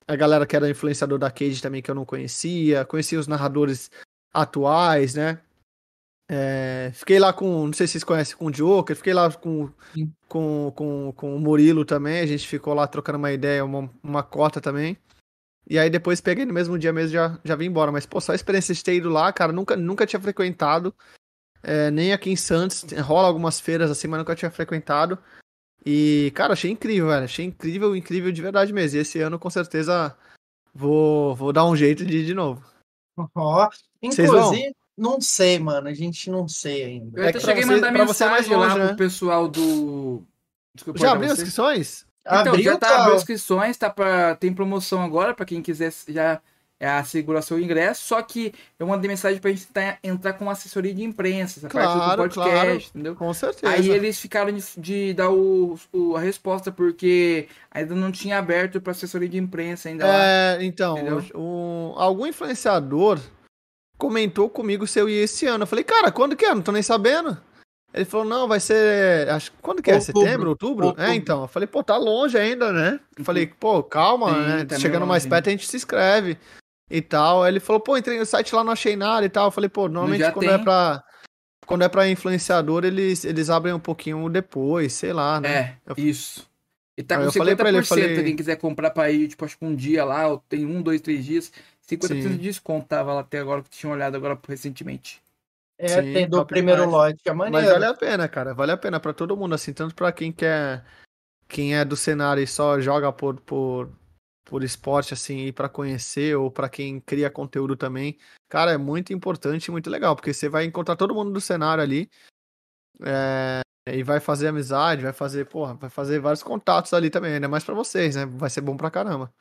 a 0.08 0.16
galera 0.16 0.46
que 0.46 0.56
era 0.56 0.70
influenciador 0.70 1.18
da 1.18 1.30
Cage 1.30 1.62
também 1.62 1.82
que 1.82 1.90
eu 1.90 1.94
não 1.94 2.04
conhecia, 2.04 2.84
conheci 2.84 3.16
os 3.16 3.26
narradores 3.26 3.90
atuais, 4.32 5.14
né? 5.14 5.40
É, 6.28 6.90
fiquei 6.92 7.18
lá 7.18 7.32
com, 7.32 7.66
não 7.66 7.72
sei 7.72 7.86
se 7.86 7.92
vocês 7.92 8.04
conhecem, 8.04 8.36
com 8.36 8.46
o 8.46 8.50
Joker, 8.50 8.96
fiquei 8.96 9.14
lá 9.14 9.30
com, 9.32 9.70
com, 10.28 10.72
com, 10.74 11.12
com 11.12 11.36
o 11.36 11.40
Murilo 11.40 11.84
também, 11.84 12.20
a 12.20 12.26
gente 12.26 12.48
ficou 12.48 12.74
lá 12.74 12.86
trocando 12.86 13.18
uma 13.18 13.32
ideia, 13.32 13.64
uma, 13.64 13.88
uma 14.02 14.22
cota 14.22 14.60
também. 14.60 14.98
E 15.68 15.78
aí 15.78 15.90
depois 15.90 16.20
peguei 16.20 16.44
no 16.44 16.54
mesmo 16.54 16.78
dia 16.78 16.92
mesmo 16.92 17.12
já 17.12 17.38
já 17.44 17.56
vim 17.56 17.66
embora. 17.66 17.90
Mas, 17.90 18.06
pô, 18.06 18.20
só 18.20 18.32
a 18.32 18.34
experiência 18.36 18.74
de 18.74 18.84
ter 18.84 18.94
ido 18.94 19.08
lá, 19.10 19.32
cara, 19.32 19.52
nunca, 19.52 19.76
nunca 19.76 20.06
tinha 20.06 20.20
frequentado. 20.20 20.94
é, 21.62 21.90
nem 21.90 22.12
aqui 22.12 22.30
em 22.30 22.36
Santos. 22.36 22.84
Rola 23.00 23.28
algumas 23.28 23.60
feiras 23.60 23.90
assim, 23.90 24.08
mas 24.08 24.18
nunca 24.18 24.36
tinha 24.36 24.50
frequentado. 24.50 25.18
E, 25.86 26.32
cara, 26.34 26.52
achei 26.54 26.70
incrível, 26.70 27.06
velho. 27.08 27.24
Achei 27.24 27.44
incrível, 27.44 27.94
incrível 27.94 28.32
de 28.32 28.42
verdade 28.42 28.72
mesmo. 28.72 28.98
E 28.98 29.00
esse 29.02 29.20
ano, 29.20 29.38
com 29.38 29.48
certeza, 29.48 30.16
vou, 30.74 31.34
vou 31.36 31.52
dar 31.52 31.64
um 31.64 31.76
jeito 31.76 32.04
de 32.04 32.18
ir 32.18 32.26
de 32.26 32.34
novo. 32.34 32.60
Ó, 33.34 33.68
inclusive, 34.02 34.74
não 34.98 35.20
sei, 35.20 35.58
mano. 35.58 35.86
A 35.88 35.94
gente 35.94 36.28
não 36.30 36.48
sei 36.48 36.84
ainda. 36.84 37.20
Eu 37.20 37.24
É 37.24 37.28
até 37.30 37.38
cheguei 37.40 37.62
a 37.62 37.66
você- 37.66 37.72
mandar 37.74 37.92
pra 37.92 38.04
você 38.04 38.24
é 38.24 38.28
mais 38.28 38.48
mensagem 38.48 38.56
lá 38.56 38.66
longe, 38.74 38.78
né? 38.80 38.86
pro 38.88 38.96
pessoal 38.96 39.48
do. 39.48 40.22
Desculpa, 40.74 40.98
Já 40.98 41.12
abriu 41.12 41.30
as 41.30 41.36
você. 41.36 41.42
inscrições? 41.42 42.06
Então, 42.26 42.38
Abriu, 42.52 42.64
já 42.64 42.76
tá 42.76 42.88
cara. 42.88 43.02
abriu 43.02 43.16
inscrições, 43.16 43.76
tá 43.76 43.88
pra, 43.88 44.34
tem 44.34 44.52
promoção 44.52 45.00
agora 45.02 45.32
pra 45.32 45.46
quem 45.46 45.62
quiser 45.62 45.92
já 46.08 46.42
é, 46.78 46.88
assegurar 46.88 47.42
seu 47.42 47.58
ingresso. 47.58 48.04
Só 48.04 48.20
que 48.22 48.52
eu 48.78 48.86
mandei 48.86 49.08
mensagem 49.08 49.40
pra 49.40 49.50
gente 49.50 49.66
entrar 50.02 50.34
com 50.34 50.50
assessoria 50.50 50.92
de 50.94 51.02
imprensa, 51.02 51.58
essa 51.58 51.68
parte 51.68 51.88
do 51.92 51.94
Claro, 51.98 52.22
podcast, 52.22 52.52
claro. 52.54 52.74
entendeu? 52.74 53.14
Com 53.16 53.32
certeza. 53.32 53.72
Aí 53.72 53.88
eles 53.90 54.20
ficaram 54.20 54.52
de, 54.52 54.62
de 54.76 55.14
dar 55.14 55.30
o, 55.30 55.78
o- 55.92 56.16
a 56.16 56.20
resposta, 56.20 56.70
porque 56.70 57.48
ainda 57.70 57.94
não 57.94 58.12
tinha 58.12 58.38
aberto 58.38 58.80
pra 58.80 58.90
assessoria 58.90 59.28
de 59.28 59.38
imprensa 59.38 59.88
ainda 59.88 60.06
lá. 60.06 60.14
É, 60.24 60.58
então, 60.64 60.96
Entendeu? 60.98 61.24
o- 61.34 61.92
o- 61.94 61.98
algum 61.98 62.26
influenciador 62.26 63.18
comentou 63.98 64.48
comigo 64.50 64.86
se 64.86 64.98
eu 64.98 65.08
ia 65.08 65.22
esse 65.24 65.46
ano. 65.46 65.62
Eu 65.62 65.66
falei, 65.66 65.84
cara, 65.84 66.12
quando 66.12 66.36
que 66.36 66.44
é? 66.44 66.54
Não 66.54 66.62
tô 66.62 66.72
nem 66.72 66.82
sabendo. 66.82 67.36
Ele 67.94 68.04
falou, 68.04 68.26
não, 68.26 68.46
vai 68.46 68.60
ser. 68.60 69.26
Acho, 69.30 69.50
quando 69.62 69.80
que 69.82 69.90
é? 69.90 69.94
Outubro. 69.94 70.20
Setembro? 70.20 70.48
Outubro? 70.50 70.86
Outubro. 70.88 71.08
É, 71.10 71.14
então. 71.14 71.42
Eu 71.42 71.48
falei, 71.48 71.66
pô, 71.66 71.82
tá 71.82 71.96
longe 71.96 72.36
ainda, 72.36 72.70
né? 72.70 73.00
Eu 73.16 73.24
falei, 73.24 73.46
pô, 73.46 73.82
calma, 73.82 74.34
Sim, 74.34 74.40
né? 74.40 74.64
tá 74.66 74.78
Chegando 74.78 75.06
mais 75.06 75.22
longe. 75.22 75.30
perto 75.30 75.48
a 75.48 75.50
gente 75.52 75.66
se 75.66 75.76
inscreve 75.78 76.36
e 76.90 77.00
tal. 77.02 77.42
Aí 77.42 77.52
ele 77.52 77.60
falou, 77.60 77.80
pô, 77.80 77.96
entrei 77.96 78.18
no 78.18 78.26
site 78.26 78.54
lá, 78.54 78.62
não 78.64 78.72
achei 78.72 78.96
nada 78.96 79.24
e 79.26 79.28
tal. 79.28 79.46
Eu 79.46 79.50
falei, 79.50 79.68
pô, 79.68 79.88
normalmente 79.88 80.20
Já 80.20 80.32
quando 80.32 80.46
tem. 80.46 80.54
é 80.54 80.58
pra. 80.58 81.02
Quando 81.66 81.82
é 81.82 81.88
pra 81.88 82.08
influenciador, 82.08 82.84
eles, 82.84 83.24
eles 83.24 83.50
abrem 83.50 83.74
um 83.74 83.80
pouquinho 83.80 84.28
depois, 84.28 84.92
sei 84.92 85.12
lá, 85.12 85.40
né? 85.40 85.48
É, 85.52 85.76
Eu- 85.86 85.94
isso. 85.98 86.48
E 86.98 87.02
tá 87.02 87.16
com 87.18 87.24
eu 87.24 87.32
falei 87.32 87.54
50%, 87.54 87.56
pra 87.58 87.68
ele, 87.68 87.82
falei- 87.82 88.24
quem 88.24 88.36
quiser 88.36 88.56
comprar 88.56 88.90
pra 88.90 89.10
ir, 89.10 89.28
tipo, 89.28 89.44
acho 89.44 89.58
que 89.58 89.64
um 89.64 89.74
dia 89.74 90.04
lá, 90.04 90.28
ou 90.28 90.38
tem 90.48 90.64
um, 90.64 90.80
dois, 90.80 91.00
três 91.00 91.24
dias, 91.24 91.52
50% 91.82 92.22
Sim. 92.22 92.28
de 92.30 92.38
desconto 92.38 92.86
tava 92.86 93.12
lá 93.12 93.20
até 93.20 93.38
agora, 93.40 93.62
que 93.62 93.68
tinha 93.68 93.92
olhado 93.92 94.16
agora 94.16 94.38
recentemente. 94.48 95.20
É, 95.78 95.88
Sim, 95.88 96.12
tem 96.14 96.26
do 96.28 96.46
primeiro 96.46 96.82
demais. 96.86 97.10
lote. 97.12 97.20
É 97.26 97.32
Mas 97.34 97.50
maneiro. 97.50 97.74
vale 97.74 97.84
a 97.84 97.94
pena, 97.94 98.28
cara. 98.28 98.54
Vale 98.54 98.72
a 98.72 98.76
pena 98.78 98.98
pra 99.00 99.12
todo 99.12 99.36
mundo, 99.36 99.54
assim, 99.54 99.72
tanto 99.74 99.94
pra 99.94 100.10
quem 100.12 100.30
quer. 100.32 100.84
Quem 101.48 101.76
é 101.76 101.84
do 101.84 101.96
cenário 101.96 102.42
e 102.42 102.46
só 102.46 102.80
joga 102.80 103.12
por, 103.12 103.40
por, 103.40 103.90
por 104.46 104.62
esporte, 104.62 105.12
assim, 105.12 105.46
e 105.46 105.52
pra 105.52 105.68
conhecer, 105.68 106.36
ou 106.36 106.50
pra 106.50 106.68
quem 106.68 107.00
cria 107.00 107.28
conteúdo 107.28 107.76
também. 107.76 108.16
Cara, 108.48 108.72
é 108.72 108.78
muito 108.78 109.12
importante 109.12 109.66
e 109.66 109.70
muito 109.72 109.90
legal, 109.90 110.14
porque 110.14 110.32
você 110.32 110.48
vai 110.48 110.64
encontrar 110.64 110.96
todo 110.96 111.14
mundo 111.14 111.32
do 111.32 111.40
cenário 111.40 111.82
ali. 111.82 112.08
é, 113.04 113.60
e 113.92 114.02
vai 114.02 114.20
fazer 114.20 114.48
amizade, 114.48 115.02
vai 115.02 115.12
fazer, 115.12 115.46
porra, 115.46 115.74
vai 115.74 115.90
fazer 115.90 116.20
vários 116.20 116.42
contatos 116.42 116.94
ali 116.94 117.10
também, 117.10 117.34
ainda 117.34 117.48
mais 117.48 117.64
pra 117.64 117.74
vocês, 117.74 118.16
né? 118.16 118.24
Vai 118.24 118.48
ser 118.48 118.60
bom 118.60 118.76
pra 118.76 118.90
caramba. 118.90 119.32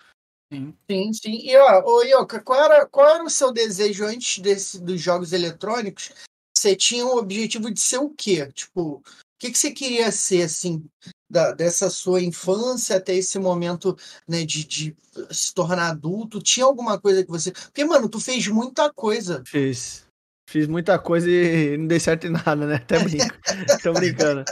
Sim. 0.51 0.75
Sim, 0.89 1.13
sim. 1.13 1.39
E 1.43 1.55
ó, 1.57 1.83
ô 1.83 2.03
Ioka, 2.03 2.39
qual 2.41 2.63
era, 2.63 2.85
qual 2.87 3.07
era 3.15 3.23
o 3.23 3.29
seu 3.29 3.51
desejo 3.51 4.05
antes 4.05 4.39
desse, 4.39 4.79
dos 4.79 5.01
jogos 5.01 5.33
eletrônicos? 5.33 6.11
Você 6.55 6.75
tinha 6.75 7.05
o 7.05 7.17
objetivo 7.17 7.71
de 7.71 7.79
ser 7.79 7.97
o 7.97 8.09
quê? 8.09 8.51
Tipo, 8.51 9.03
que, 9.39 9.51
que 9.51 9.57
você 9.57 9.71
queria 9.71 10.11
ser, 10.11 10.43
assim, 10.43 10.83
da, 11.29 11.51
dessa 11.51 11.89
sua 11.89 12.21
infância 12.21 12.97
até 12.97 13.15
esse 13.15 13.37
momento, 13.37 13.97
né, 14.27 14.45
de, 14.45 14.65
de 14.65 14.95
se 15.31 15.53
tornar 15.53 15.89
adulto? 15.89 16.41
Tinha 16.41 16.65
alguma 16.65 16.99
coisa 16.99 17.23
que 17.23 17.29
você. 17.29 17.51
Porque, 17.51 17.83
mano, 17.83 18.09
tu 18.09 18.19
fez 18.19 18.47
muita 18.47 18.91
coisa. 18.93 19.43
Fiz. 19.45 20.05
Fiz 20.47 20.67
muita 20.67 20.97
coisa 20.99 21.29
e 21.29 21.75
não 21.77 21.87
dei 21.87 21.99
certo 21.99 22.27
em 22.27 22.31
nada, 22.31 22.65
né? 22.65 22.75
Até 22.75 22.99
brinco. 22.99 23.35
Tô 23.83 23.93
brincando. 23.93 24.45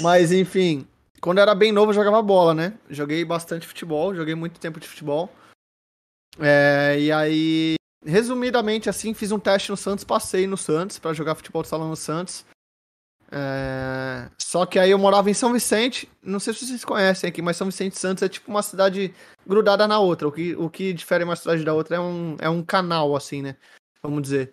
Mas, 0.00 0.32
enfim, 0.32 0.86
quando 1.20 1.38
eu 1.38 1.42
era 1.42 1.54
bem 1.54 1.72
novo, 1.72 1.90
eu 1.90 1.94
jogava 1.94 2.20
bola, 2.20 2.52
né? 2.52 2.78
Joguei 2.90 3.24
bastante 3.24 3.66
futebol, 3.66 4.14
joguei 4.14 4.34
muito 4.34 4.60
tempo 4.60 4.80
de 4.80 4.88
futebol. 4.88 5.32
É, 6.38 6.96
e 6.98 7.12
aí, 7.12 7.76
resumidamente, 8.04 8.90
assim, 8.90 9.14
fiz 9.14 9.30
um 9.30 9.38
teste 9.38 9.70
no 9.70 9.76
Santos, 9.76 10.04
passei 10.04 10.46
no 10.46 10.56
Santos 10.56 10.98
pra 10.98 11.12
jogar 11.12 11.36
futebol 11.36 11.62
de 11.62 11.68
salão 11.68 11.88
no 11.88 11.96
Santos. 11.96 12.44
É, 13.36 14.30
só 14.38 14.64
que 14.64 14.78
aí 14.78 14.92
eu 14.92 14.98
morava 14.98 15.28
em 15.28 15.34
São 15.34 15.52
Vicente, 15.52 16.08
não 16.22 16.38
sei 16.38 16.54
se 16.54 16.64
vocês 16.64 16.84
conhecem 16.84 17.28
aqui, 17.28 17.42
mas 17.42 17.56
São 17.56 17.66
Vicente 17.66 17.98
Santos 17.98 18.22
é 18.22 18.28
tipo 18.28 18.48
uma 18.48 18.62
cidade 18.62 19.12
grudada 19.44 19.88
na 19.88 19.98
outra. 19.98 20.28
O 20.28 20.32
que, 20.32 20.54
o 20.54 20.70
que 20.70 20.92
difere 20.92 21.24
uma 21.24 21.34
cidade 21.34 21.64
da 21.64 21.74
outra 21.74 21.96
é 21.96 22.00
um, 22.00 22.36
é 22.38 22.48
um 22.48 22.62
canal, 22.62 23.16
assim, 23.16 23.42
né? 23.42 23.56
Vamos 24.00 24.22
dizer. 24.22 24.52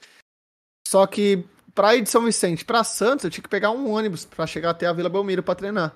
Só 0.88 1.06
que 1.06 1.46
pra 1.76 1.96
ir 1.96 2.02
de 2.02 2.10
São 2.10 2.26
Vicente 2.26 2.66
pra 2.66 2.84
Santos, 2.84 3.24
eu 3.24 3.30
tinha 3.30 3.44
que 3.44 3.50
pegar 3.50 3.70
um 3.70 3.92
ônibus 3.92 4.26
pra 4.26 4.48
chegar 4.48 4.72
até 4.72 4.88
a 4.88 4.94
Vila 4.94 5.10
Belmiro 5.10 5.44
pra 5.44 5.54
treinar. 5.54 5.96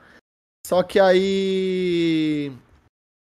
Só 0.68 0.84
que 0.84 0.99
aí. 0.99 2.52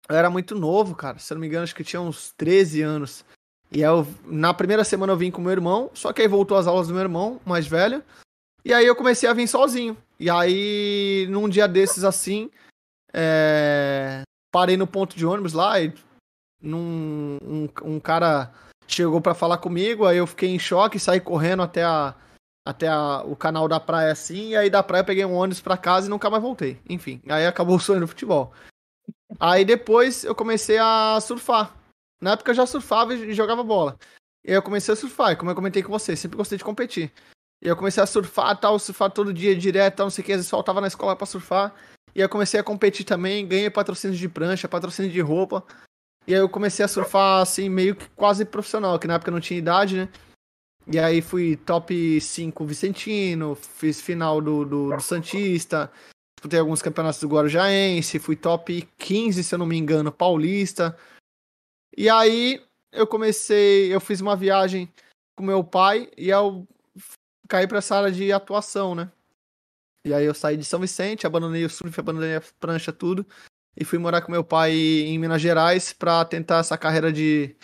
Eu 0.09 0.16
era 0.16 0.31
muito 0.31 0.55
novo, 0.55 0.95
cara. 0.95 1.19
Se 1.19 1.32
eu 1.32 1.37
não 1.37 1.41
me 1.41 1.49
engano, 1.49 1.65
acho 1.65 1.74
que 1.74 1.85
tinha 1.85 2.01
uns 2.01 2.32
13 2.32 2.81
anos. 2.81 3.24
E 3.70 3.82
eu, 3.82 4.07
na 4.24 4.55
primeira 4.55 4.85
semana 4.85 5.12
eu 5.12 5.16
vim 5.19 5.31
com 5.31 5.43
meu 5.43 5.53
irmão, 5.53 5.91
só 5.95 6.12
que 6.12 6.23
aí 6.23 6.27
voltou 6.27 6.57
as 6.57 6.66
aulas 6.66 6.89
do 6.89 6.95
meu 6.95 7.03
irmão, 7.03 7.41
mais 7.45 7.66
velho. 7.66 8.03
E 8.65 8.73
aí 8.74 8.87
eu 8.87 8.95
comecei 8.97 9.28
a 9.28 9.32
vir 9.32 9.49
sozinho. 9.49 9.97
E 10.19 10.28
aí, 10.28 11.27
num 11.31 11.49
dia 11.49 11.66
desses 11.66 12.05
assim, 12.05 12.51
é, 13.12 14.23
parei 14.53 14.77
no 14.77 14.87
ponto 14.87 15.16
de 15.16 15.24
ônibus 15.24 15.53
lá 15.53 15.81
e 15.81 15.93
num, 16.62 17.39
um, 17.43 17.69
um 17.85 18.01
cara 18.01 18.53
chegou 18.87 19.20
pra 19.20 19.35
falar 19.35 19.59
comigo, 19.59 20.05
aí 20.07 20.19
eu 20.19 20.27
fiquei 20.27 20.51
em 20.51 20.59
choque, 20.59 20.99
saí 20.99 21.20
correndo 21.20 21.62
até 21.62 21.82
a 21.85 22.15
até 22.62 22.87
a- 22.89 23.23
o 23.24 23.35
canal 23.35 23.66
da 23.66 23.81
praia 23.81 24.12
assim, 24.12 24.51
e 24.51 24.57
aí 24.57 24.69
da 24.69 24.82
praia 24.82 25.03
peguei 25.03 25.24
um 25.24 25.35
ônibus 25.35 25.61
pra 25.62 25.78
casa 25.78 26.07
e 26.07 26.11
nunca 26.11 26.28
mais 26.28 26.43
voltei. 26.43 26.78
Enfim, 26.89 27.20
aí 27.28 27.47
acabou 27.47 27.77
o 27.77 27.81
sonho 27.81 28.01
do 28.01 28.07
futebol. 28.07 28.53
Aí 29.41 29.65
depois 29.65 30.24
eu 30.24 30.35
comecei 30.35 30.77
a 30.78 31.19
surfar. 31.23 31.74
Na 32.20 32.32
época 32.32 32.51
eu 32.51 32.55
já 32.55 32.66
surfava 32.66 33.15
e 33.15 33.32
jogava 33.32 33.65
bola. 33.65 33.97
E 34.45 34.51
aí 34.51 34.57
eu 34.57 34.62
comecei 34.62 34.93
a 34.93 34.97
surfar, 34.97 35.32
e 35.32 35.37
como 35.37 35.51
eu 35.51 35.55
comentei 35.55 35.82
com 35.82 35.91
você, 35.91 36.15
sempre 36.15 36.37
gostei 36.37 36.59
de 36.59 36.65
competir. 36.65 37.11
E 37.62 37.69
eu 37.69 37.77
comecei 37.77 38.03
a 38.03 38.07
surfar, 38.07 38.59
tal, 38.59 38.78
surfar 38.78 39.11
todo 39.11 39.35
dia 39.35 39.55
direto, 39.55 39.97
tal, 39.97 40.07
não 40.07 40.11
sei 40.11 40.23
o 40.23 40.27
que, 40.27 40.32
às 40.32 40.39
vezes 40.39 40.51
faltava 40.51 40.81
na 40.81 40.87
escola 40.87 41.15
pra 41.15 41.27
surfar. 41.27 41.74
E 42.15 42.20
aí 42.20 42.24
eu 42.24 42.28
comecei 42.28 42.59
a 42.59 42.65
competir 42.65 43.05
também, 43.05 43.47
ganhei 43.47 43.70
patrocínio 43.70 44.16
de 44.16 44.28
prancha, 44.28 44.69
patrocínio 44.69 45.11
de 45.11 45.20
roupa. 45.20 45.65
E 46.27 46.35
aí 46.35 46.41
eu 46.41 46.49
comecei 46.49 46.85
a 46.85 46.89
surfar 46.89 47.43
assim, 47.43 47.69
meio 47.69 47.95
que 47.95 48.09
quase 48.11 48.45
profissional, 48.45 48.99
que 48.99 49.07
na 49.07 49.15
época 49.15 49.31
não 49.31 49.41
tinha 49.41 49.59
idade, 49.59 49.97
né? 49.97 50.09
E 50.87 50.99
aí 50.99 51.20
fui 51.20 51.57
top 51.57 52.20
5 52.20 52.65
Vicentino, 52.65 53.55
fiz 53.55 54.01
final 54.01 54.41
do, 54.41 54.65
do, 54.65 54.89
do 54.91 55.01
Santista, 55.01 55.91
disputei 56.37 56.59
alguns 56.59 56.82
campeonatos 56.82 57.20
do 57.20 57.28
Guarujaense, 57.28 58.19
fui 58.19 58.35
top 58.35 58.89
15, 58.99 59.45
se 59.45 59.55
eu 59.55 59.59
não 59.59 59.66
me 59.66 59.77
engano, 59.77 60.11
paulista. 60.11 60.97
E 61.97 62.09
aí 62.09 62.61
eu 62.91 63.07
comecei, 63.07 63.95
eu 63.95 64.01
fiz 64.01 64.20
uma 64.20 64.35
viagem 64.35 64.93
com 65.37 65.45
meu 65.45 65.62
pai 65.62 66.11
e 66.16 66.31
eu 66.31 66.66
caí 67.51 67.67
pra 67.67 67.79
essa 67.79 67.97
área 67.97 68.13
de 68.13 68.33
atuação, 68.33 68.95
né? 68.95 69.11
E 70.05 70.15
aí 70.15 70.25
eu 70.25 70.33
saí 70.33 70.57
de 70.57 70.65
São 70.65 70.81
Vicente, 70.81 71.27
abandonei 71.27 71.65
o 71.65 71.69
surf, 71.69 71.99
abandonei 71.99 72.37
a 72.37 72.43
prancha, 72.59 72.93
tudo. 72.93 73.27
E 73.77 73.85
fui 73.85 73.99
morar 73.99 74.23
com 74.23 74.33
meu 74.33 74.45
pai 74.45 74.73
em 74.73 75.19
Minas 75.19 75.43
Gerais 75.43 75.93
pra 75.93 76.25
tentar 76.25 76.59
essa 76.59 76.79
carreira 76.79 77.13
de, 77.13 77.55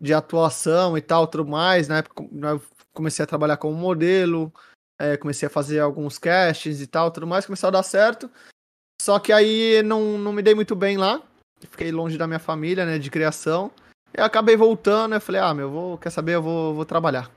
de 0.00 0.12
atuação 0.12 0.98
e 0.98 1.00
tal, 1.00 1.26
tudo 1.26 1.46
mais. 1.46 1.88
Época 1.88 2.28
eu 2.30 2.62
comecei 2.92 3.22
a 3.22 3.26
trabalhar 3.26 3.56
como 3.56 3.74
modelo, 3.74 4.52
é, 4.98 5.16
comecei 5.16 5.46
a 5.46 5.50
fazer 5.50 5.78
alguns 5.78 6.18
castings 6.18 6.80
e 6.80 6.86
tal, 6.86 7.10
tudo 7.10 7.26
mais. 7.26 7.46
Começou 7.46 7.68
a 7.68 7.72
dar 7.72 7.82
certo. 7.82 8.30
Só 9.00 9.18
que 9.18 9.32
aí 9.32 9.82
não, 9.84 10.18
não 10.18 10.32
me 10.32 10.42
dei 10.42 10.54
muito 10.54 10.74
bem 10.74 10.98
lá. 10.98 11.22
Fiquei 11.60 11.90
longe 11.90 12.18
da 12.18 12.26
minha 12.26 12.38
família, 12.38 12.84
né, 12.84 12.98
de 12.98 13.10
criação. 13.10 13.70
Eu 14.12 14.24
acabei 14.24 14.56
voltando, 14.56 15.14
eu 15.14 15.20
falei, 15.20 15.40
ah, 15.40 15.54
meu, 15.54 15.70
vou, 15.70 15.98
quer 15.98 16.10
saber, 16.10 16.34
eu 16.34 16.42
vou, 16.42 16.74
vou 16.74 16.84
trabalhar. 16.84 17.30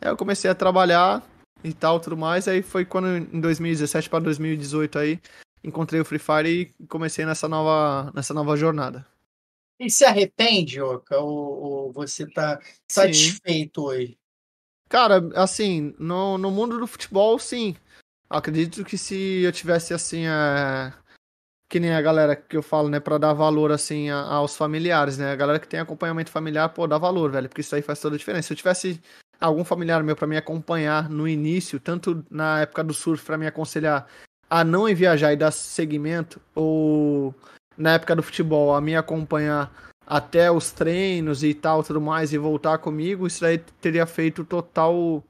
Aí 0.00 0.08
eu 0.08 0.16
comecei 0.16 0.50
a 0.50 0.54
trabalhar 0.54 1.22
e 1.62 1.72
tal, 1.72 2.00
tudo 2.00 2.16
mais. 2.16 2.48
Aí 2.48 2.62
foi 2.62 2.84
quando, 2.84 3.08
em 3.16 3.40
2017 3.40 4.08
para 4.08 4.24
2018 4.24 4.98
aí, 4.98 5.20
encontrei 5.62 6.00
o 6.00 6.04
Free 6.04 6.18
Fire 6.18 6.48
e 6.78 6.86
comecei 6.86 7.24
nessa 7.24 7.48
nova, 7.48 8.12
nessa 8.14 8.34
nova 8.34 8.56
jornada. 8.56 9.06
E 9.78 9.88
se 9.88 10.04
arrepende, 10.04 10.80
Oka, 10.80 11.18
ou, 11.18 11.62
ou 11.62 11.92
você 11.92 12.26
tá 12.26 12.60
satisfeito 12.90 13.82
hoje? 13.84 14.18
Cara, 14.90 15.30
assim, 15.34 15.94
no, 15.98 16.36
no 16.36 16.50
mundo 16.50 16.78
do 16.78 16.86
futebol, 16.86 17.38
sim. 17.38 17.74
Acredito 18.28 18.84
que 18.84 18.98
se 18.98 19.42
eu 19.42 19.52
tivesse 19.52 19.94
assim, 19.94 20.26
é... 20.26 20.92
que 21.68 21.80
nem 21.80 21.94
a 21.94 22.02
galera 22.02 22.36
que 22.36 22.56
eu 22.56 22.62
falo, 22.62 22.88
né, 22.88 23.00
para 23.00 23.16
dar 23.16 23.32
valor 23.32 23.72
assim 23.72 24.10
a, 24.10 24.20
aos 24.20 24.54
familiares, 24.56 25.16
né? 25.16 25.32
A 25.32 25.36
galera 25.36 25.58
que 25.58 25.68
tem 25.68 25.80
acompanhamento 25.80 26.30
familiar, 26.30 26.68
pô, 26.68 26.86
dá 26.86 26.98
valor, 26.98 27.30
velho, 27.30 27.48
porque 27.48 27.62
isso 27.62 27.74
aí 27.74 27.82
faz 27.82 28.00
toda 28.00 28.16
a 28.16 28.18
diferença. 28.18 28.48
Se 28.48 28.52
eu 28.52 28.56
tivesse 28.56 29.00
algum 29.40 29.64
familiar 29.64 30.02
meu 30.02 30.14
para 30.14 30.26
me 30.26 30.36
acompanhar 30.36 31.08
no 31.08 31.26
início, 31.26 31.80
tanto 31.80 32.24
na 32.30 32.60
época 32.60 32.84
do 32.84 32.92
surf 32.92 33.24
para 33.24 33.38
me 33.38 33.46
aconselhar 33.46 34.06
a 34.48 34.64
não 34.64 34.84
viajar 34.94 35.32
e 35.32 35.36
dar 35.36 35.50
seguimento, 35.50 36.40
ou 36.54 37.34
na 37.76 37.94
época 37.94 38.16
do 38.16 38.22
futebol 38.22 38.74
a 38.74 38.80
me 38.80 38.96
acompanhar 38.96 39.72
até 40.06 40.50
os 40.50 40.72
treinos 40.72 41.44
e 41.44 41.54
tal, 41.54 41.84
tudo 41.84 42.00
mais, 42.00 42.32
e 42.32 42.38
voltar 42.38 42.78
comigo, 42.78 43.26
isso 43.26 43.44
aí 43.46 43.58
teria 43.80 44.06
feito 44.06 44.44
total 44.44 45.24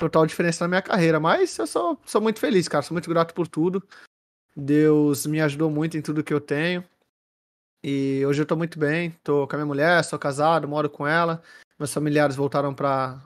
total 0.00 0.24
diferença 0.24 0.64
na 0.64 0.68
minha 0.68 0.82
carreira. 0.82 1.20
Mas 1.20 1.58
eu 1.58 1.66
sou, 1.66 1.98
sou 2.06 2.20
muito 2.20 2.40
feliz, 2.40 2.66
cara. 2.66 2.82
Sou 2.82 2.94
muito 2.94 3.10
grato 3.10 3.34
por 3.34 3.46
tudo. 3.46 3.82
Deus 4.56 5.26
me 5.26 5.40
ajudou 5.42 5.70
muito 5.70 5.96
em 5.98 6.02
tudo 6.02 6.24
que 6.24 6.32
eu 6.32 6.40
tenho. 6.40 6.82
E 7.84 8.24
hoje 8.26 8.40
eu 8.40 8.46
tô 8.46 8.56
muito 8.56 8.78
bem. 8.78 9.10
Tô 9.22 9.46
com 9.46 9.54
a 9.54 9.58
minha 9.58 9.66
mulher, 9.66 10.02
sou 10.02 10.18
casado, 10.18 10.66
moro 10.66 10.88
com 10.88 11.06
ela. 11.06 11.42
Meus 11.80 11.94
familiares 11.94 12.36
voltaram 12.36 12.74
para 12.74 13.24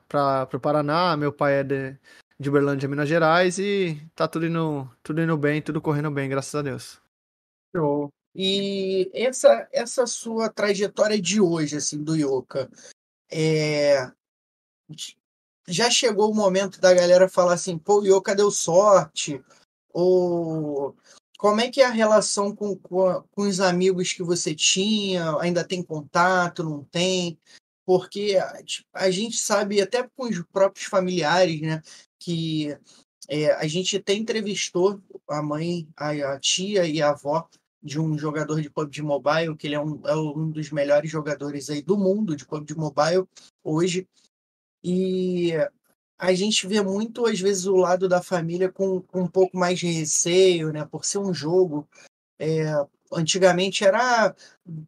o 0.55 0.61
Paraná. 0.61 1.17
Meu 1.17 1.33
pai 1.33 1.55
é 1.55 1.65
de, 1.65 1.99
de 2.39 2.49
Uberlândia, 2.49 2.89
Minas 2.89 3.09
Gerais. 3.09 3.59
E 3.59 4.01
tá 4.15 4.29
tudo 4.29 4.47
indo, 4.47 4.89
tudo 5.03 5.21
indo 5.21 5.37
bem, 5.37 5.61
tudo 5.61 5.83
correndo 5.83 6.09
bem, 6.09 6.29
graças 6.29 6.55
a 6.55 6.63
Deus. 6.63 7.03
Show. 7.75 8.13
E 8.33 9.11
essa, 9.13 9.69
essa 9.73 10.07
sua 10.07 10.49
trajetória 10.49 11.21
de 11.21 11.41
hoje, 11.41 11.79
assim, 11.79 12.01
do 12.01 12.15
Yoka, 12.15 12.71
é 13.29 14.13
já 15.67 15.91
chegou 15.91 16.31
o 16.31 16.35
momento 16.35 16.81
da 16.81 16.95
galera 16.95 17.29
falar 17.29 17.55
assim, 17.55 17.77
pô, 17.77 18.03
o 18.03 18.07
Yoka 18.07 18.37
deu 18.37 18.53
sorte? 18.53 19.43
Ou 19.93 20.95
como 21.39 21.61
é 21.61 21.71
que 21.71 21.81
é 21.81 21.87
a 21.87 21.91
relação 21.91 22.55
com, 22.55 22.77
com, 22.77 23.21
com, 23.33 23.43
os 23.43 23.59
amigos 23.59 24.13
que 24.13 24.23
você 24.23 24.55
tinha? 24.55 25.37
Ainda 25.41 25.65
tem 25.65 25.83
contato, 25.83 26.63
não 26.63 26.85
tem? 26.85 27.37
Porque 27.87 28.39
tipo, 28.65 28.89
a 28.93 29.11
gente 29.11 29.37
sabe, 29.37 29.81
até 29.81 30.09
com 30.17 30.25
os 30.25 30.43
próprios 30.53 30.87
familiares, 30.87 31.61
né, 31.61 31.83
que 32.19 32.77
é, 33.29 33.53
a 33.53 33.67
gente 33.67 33.97
até 33.97 34.15
entrevistou 34.15 35.03
a 35.29 35.43
mãe, 35.43 35.89
a, 35.97 36.11
a, 36.11 36.41
tia 36.41 36.87
e 36.87 37.01
a 37.01 37.11
avó 37.11 37.49
de 37.83 38.01
um 38.01 38.17
jogador 38.17 38.61
de 38.63 38.71
PUBG 38.71 39.03
Mobile, 39.03 39.57
que 39.57 39.67
ele 39.67 39.75
é 39.75 39.81
um, 39.81 40.01
é 40.07 40.17
um 40.17 40.51
dos 40.51 40.71
melhores 40.71 41.11
jogadores 41.11 41.69
aí 41.69 41.83
do 41.83 41.99
mundo 41.99 42.35
de 42.35 42.47
PUBG 42.47 42.75
Mobile 42.75 43.27
hoje. 43.63 44.09
E 44.83 45.53
a 46.19 46.33
gente 46.33 46.67
vê 46.67 46.81
muito, 46.81 47.27
às 47.27 47.41
vezes, 47.41 47.67
o 47.67 47.77
lado 47.77 48.09
da 48.09 48.23
família 48.23 48.71
com, 48.71 49.03
com 49.03 49.23
um 49.23 49.29
pouco 49.29 49.57
mais 49.57 49.79
de 49.79 49.87
receio, 49.87 50.73
né? 50.73 50.85
Por 50.87 51.05
ser 51.05 51.19
um 51.19 51.35
jogo. 51.35 51.87
É, 52.39 52.65
antigamente 53.15 53.85
era, 53.85 54.35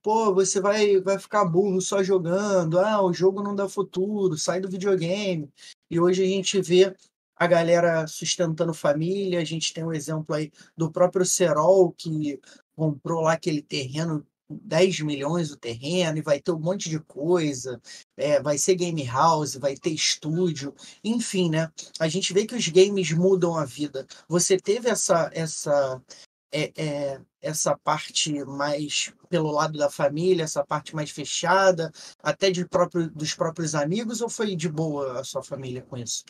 pô, 0.03 0.35
você 0.35 0.61
vai, 0.61 1.01
vai 1.01 1.19
ficar 1.19 1.45
burro 1.45 1.81
só 1.81 2.03
jogando, 2.03 2.79
ah, 2.79 3.03
o 3.03 3.13
jogo 3.13 3.43
não 3.43 3.55
dá 3.55 3.69
futuro, 3.69 4.37
sai 4.37 4.61
do 4.61 4.71
videogame. 4.71 5.51
E 5.91 6.01
hoje 6.01 6.23
a 6.23 6.27
gente 6.27 6.61
vê 6.61 6.95
a 7.37 7.47
galera 7.47 8.07
sustentando 8.07 8.73
família, 8.75 9.41
a 9.41 9.45
gente 9.45 9.73
tem 9.73 9.85
um 9.85 9.93
exemplo 9.93 10.35
aí 10.35 10.51
do 10.77 10.91
próprio 10.91 11.25
Serol, 11.25 11.93
que 11.93 12.41
comprou 12.75 13.23
lá 13.23 13.35
aquele 13.35 13.63
terreno 13.63 14.27
10 14.49 15.01
milhões 15.01 15.51
o 15.51 15.57
terreno 15.57 16.19
e 16.19 16.23
vai 16.23 16.41
ter 16.41 16.53
um 16.53 16.59
monte 16.59 16.89
de 16.89 17.01
coisa, 17.01 17.81
é, 18.17 18.41
vai 18.41 18.57
ser 18.59 18.77
game 18.77 19.05
house, 19.05 19.57
vai 19.57 19.77
ter 19.77 19.91
estúdio, 19.91 20.75
enfim, 21.03 21.51
né? 21.51 21.71
A 21.99 22.09
gente 22.09 22.33
vê 22.33 22.47
que 22.47 22.55
os 22.55 22.69
games 22.69 23.11
mudam 23.13 23.57
a 23.57 23.65
vida. 23.65 24.07
Você 24.29 24.57
teve 24.57 24.89
essa 24.89 25.31
essa 25.35 26.01
é, 26.57 26.73
é, 26.77 27.21
essa 27.43 27.77
parte 27.77 28.33
mais 28.45 29.13
pelo 29.29 29.51
lado 29.51 29.79
da 29.79 29.91
família, 29.91 30.45
essa 30.45 30.65
parte 30.65 30.97
mais 30.97 31.11
fechada, 31.11 31.93
até 32.23 32.51
de 32.51 32.67
próprio, 32.67 33.11
dos 33.11 33.35
próprios 33.35 33.75
amigos, 33.75 34.23
ou 34.23 34.31
foi 34.31 34.57
de 34.57 34.69
boa 34.69 35.21
a 35.21 35.25
sua 35.25 35.43
família 35.43 35.83
com 35.83 35.99
isso? 35.99 36.25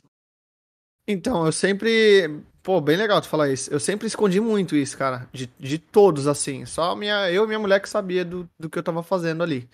Então, 1.07 1.47
eu 1.47 1.53
sempre. 1.53 2.43
Pô, 2.61 2.81
bem 2.81 2.97
legal 2.97 3.21
tu 3.21 3.29
falar 3.29 3.49
isso. 3.49 3.73
Eu 3.73 3.79
sempre 3.79 4.09
escondi 4.09 4.41
muito 4.41 4.75
isso, 4.75 4.99
cara. 4.99 5.29
De, 5.33 5.47
de 5.59 5.79
todos, 5.79 6.27
assim. 6.27 6.67
Só 6.67 6.97
minha, 6.97 7.31
eu 7.31 7.45
e 7.45 7.47
minha 7.47 7.61
mulher 7.61 7.81
que 7.81 7.89
sabia 7.89 8.25
do, 8.25 8.51
do 8.59 8.69
que 8.69 8.77
eu 8.77 8.83
tava 8.83 9.05
fazendo 9.05 9.45
ali. 9.45 9.69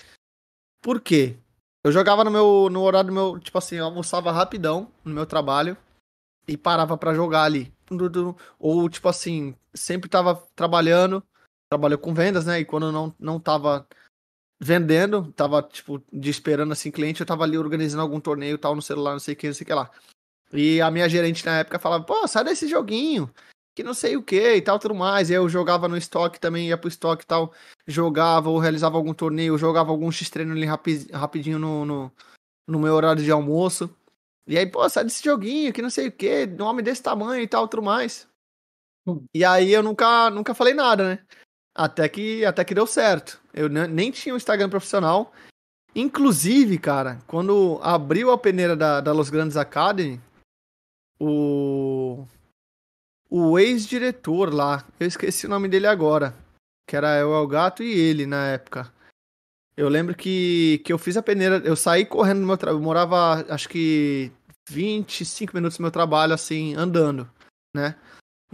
Por 0.83 1.01
quê? 1.01 1.39
Eu 1.83 1.91
jogava 1.91 2.23
no 2.23 2.31
meu 2.31 2.69
no 2.71 2.83
horário 2.83 3.09
do 3.09 3.15
meu. 3.15 3.39
Tipo 3.41 3.57
assim, 3.57 3.77
eu 3.77 3.87
almoçava 3.87 4.31
rapidão 4.31 4.93
no 5.03 5.15
meu 5.15 5.25
trabalho 5.25 5.75
e 6.47 6.57
parava 6.57 6.97
para 6.97 7.15
jogar 7.15 7.45
ali. 7.45 7.73
Ou, 8.59 8.89
tipo 8.89 9.09
assim, 9.09 9.55
sempre 9.75 10.09
tava 10.09 10.35
trabalhando. 10.55 11.23
Trabalhou 11.71 11.99
com 11.99 12.13
vendas, 12.13 12.45
né? 12.45 12.61
E 12.61 12.65
quando 12.65 12.93
não, 12.93 13.15
não 13.19 13.41
tava 13.41 13.87
vendendo, 14.63 15.33
tava, 15.33 15.61
tipo, 15.63 16.01
de 16.13 16.31
esperando 16.31 16.73
assim 16.73 16.91
cliente, 16.91 17.21
eu 17.21 17.27
tava 17.27 17.43
ali 17.43 17.59
organizando 17.59 18.03
algum 18.03 18.21
torneio 18.21 18.57
tal 18.57 18.77
no 18.77 18.83
celular, 18.83 19.13
não 19.13 19.19
sei 19.19 19.35
o 19.35 19.37
que, 19.37 19.49
não 19.49 19.55
sei 19.55 19.65
o 19.65 19.67
que 19.67 19.75
lá. 19.75 19.91
E 20.53 20.81
a 20.81 20.91
minha 20.91 21.09
gerente 21.09 21.45
na 21.45 21.59
época 21.59 21.81
falava, 21.81 22.05
pô, 22.05 22.29
sai 22.29 22.45
desse 22.45 22.69
joguinho, 22.69 23.29
que 23.75 23.83
não 23.83 23.93
sei 23.93 24.17
o 24.17 24.23
que 24.23 24.55
e 24.55 24.63
tal, 24.63 24.79
tudo 24.79 24.95
mais. 24.95 25.31
E 25.31 25.33
eu 25.33 25.49
jogava 25.49 25.89
no 25.89 25.97
estoque 25.97 26.39
também, 26.39 26.69
ia 26.69 26.79
pro 26.79 26.89
estoque 26.89 27.25
e 27.25 27.27
tal, 27.27 27.53
jogava 27.87 28.51
ou 28.51 28.59
realizava 28.59 28.97
algum 28.97 29.13
torneio, 29.13 29.59
jogava 29.59 29.91
algum 29.91 30.13
X-treino 30.13 30.53
ali 30.53 30.65
rapi 30.65 31.09
rapidinho 31.13 31.59
no, 31.59 31.85
no, 31.85 32.13
no, 32.69 32.79
meu 32.79 32.95
horário 32.95 33.25
de 33.25 33.31
almoço. 33.33 33.91
E 34.47 34.59
aí, 34.59 34.67
pô, 34.67 34.89
sai 34.89 35.05
desse 35.05 35.23
joguinho, 35.23 35.73
que 35.73 35.83
não 35.83 35.91
sei 35.91 36.09
o 36.09 36.13
que, 36.13 36.47
nome 36.47 36.83
desse 36.83 37.03
tamanho 37.03 37.43
e 37.43 37.49
tal, 37.49 37.69
tudo 37.69 37.83
mais. 37.83 38.29
Hum. 39.07 39.25
E 39.35 39.45
aí 39.45 39.73
eu 39.73 39.83
nunca, 39.83 40.31
nunca 40.31 40.55
falei 40.55 40.75
nada, 40.75 41.09
né? 41.09 41.25
Até 41.75 42.09
que, 42.09 42.45
até 42.45 42.65
que 42.65 42.75
deu 42.75 42.87
certo. 42.87 43.41
Eu 43.55 43.69
nem 43.69 44.11
tinha 44.11 44.35
um 44.35 44.37
Instagram 44.37 44.69
profissional. 44.69 45.33
Inclusive, 45.95 46.79
cara, 46.79 47.19
quando 47.27 47.79
abriu 47.83 48.31
a 48.31 48.39
peneira 48.39 48.75
da, 48.75 49.01
da 49.01 49.13
Los 49.13 49.31
Grandes 49.31 49.57
Academy, 49.57 50.21
o 51.21 52.27
o 53.35 53.59
ex-diretor 53.59 54.53
lá, 54.53 54.85
eu 55.01 55.07
esqueci 55.07 55.47
o 55.47 55.49
nome 55.49 55.67
dele 55.67 55.87
agora, 55.87 56.35
que 56.87 56.95
era 56.95 57.27
o 57.27 57.35
El 57.35 57.47
Gato 57.47 57.83
e 57.83 57.91
ele 57.91 58.27
na 58.27 58.49
época. 58.49 58.93
Eu 59.83 59.89
lembro 59.89 60.15
que, 60.15 60.81
que 60.85 60.93
eu 60.93 60.99
fiz 60.99 61.17
a 61.17 61.23
peneira, 61.23 61.61
eu 61.65 61.75
saí 61.75 62.05
correndo 62.05 62.39
no 62.39 62.47
meu 62.47 62.57
trabalho, 62.57 62.79
eu 62.79 62.85
morava 62.85 63.45
acho 63.49 63.69
que 63.69 64.31
25 64.71 65.53
minutos 65.57 65.77
do 65.77 65.83
meu 65.83 65.91
trabalho 65.91 66.33
assim, 66.33 66.73
andando, 66.77 67.29
né? 67.75 67.97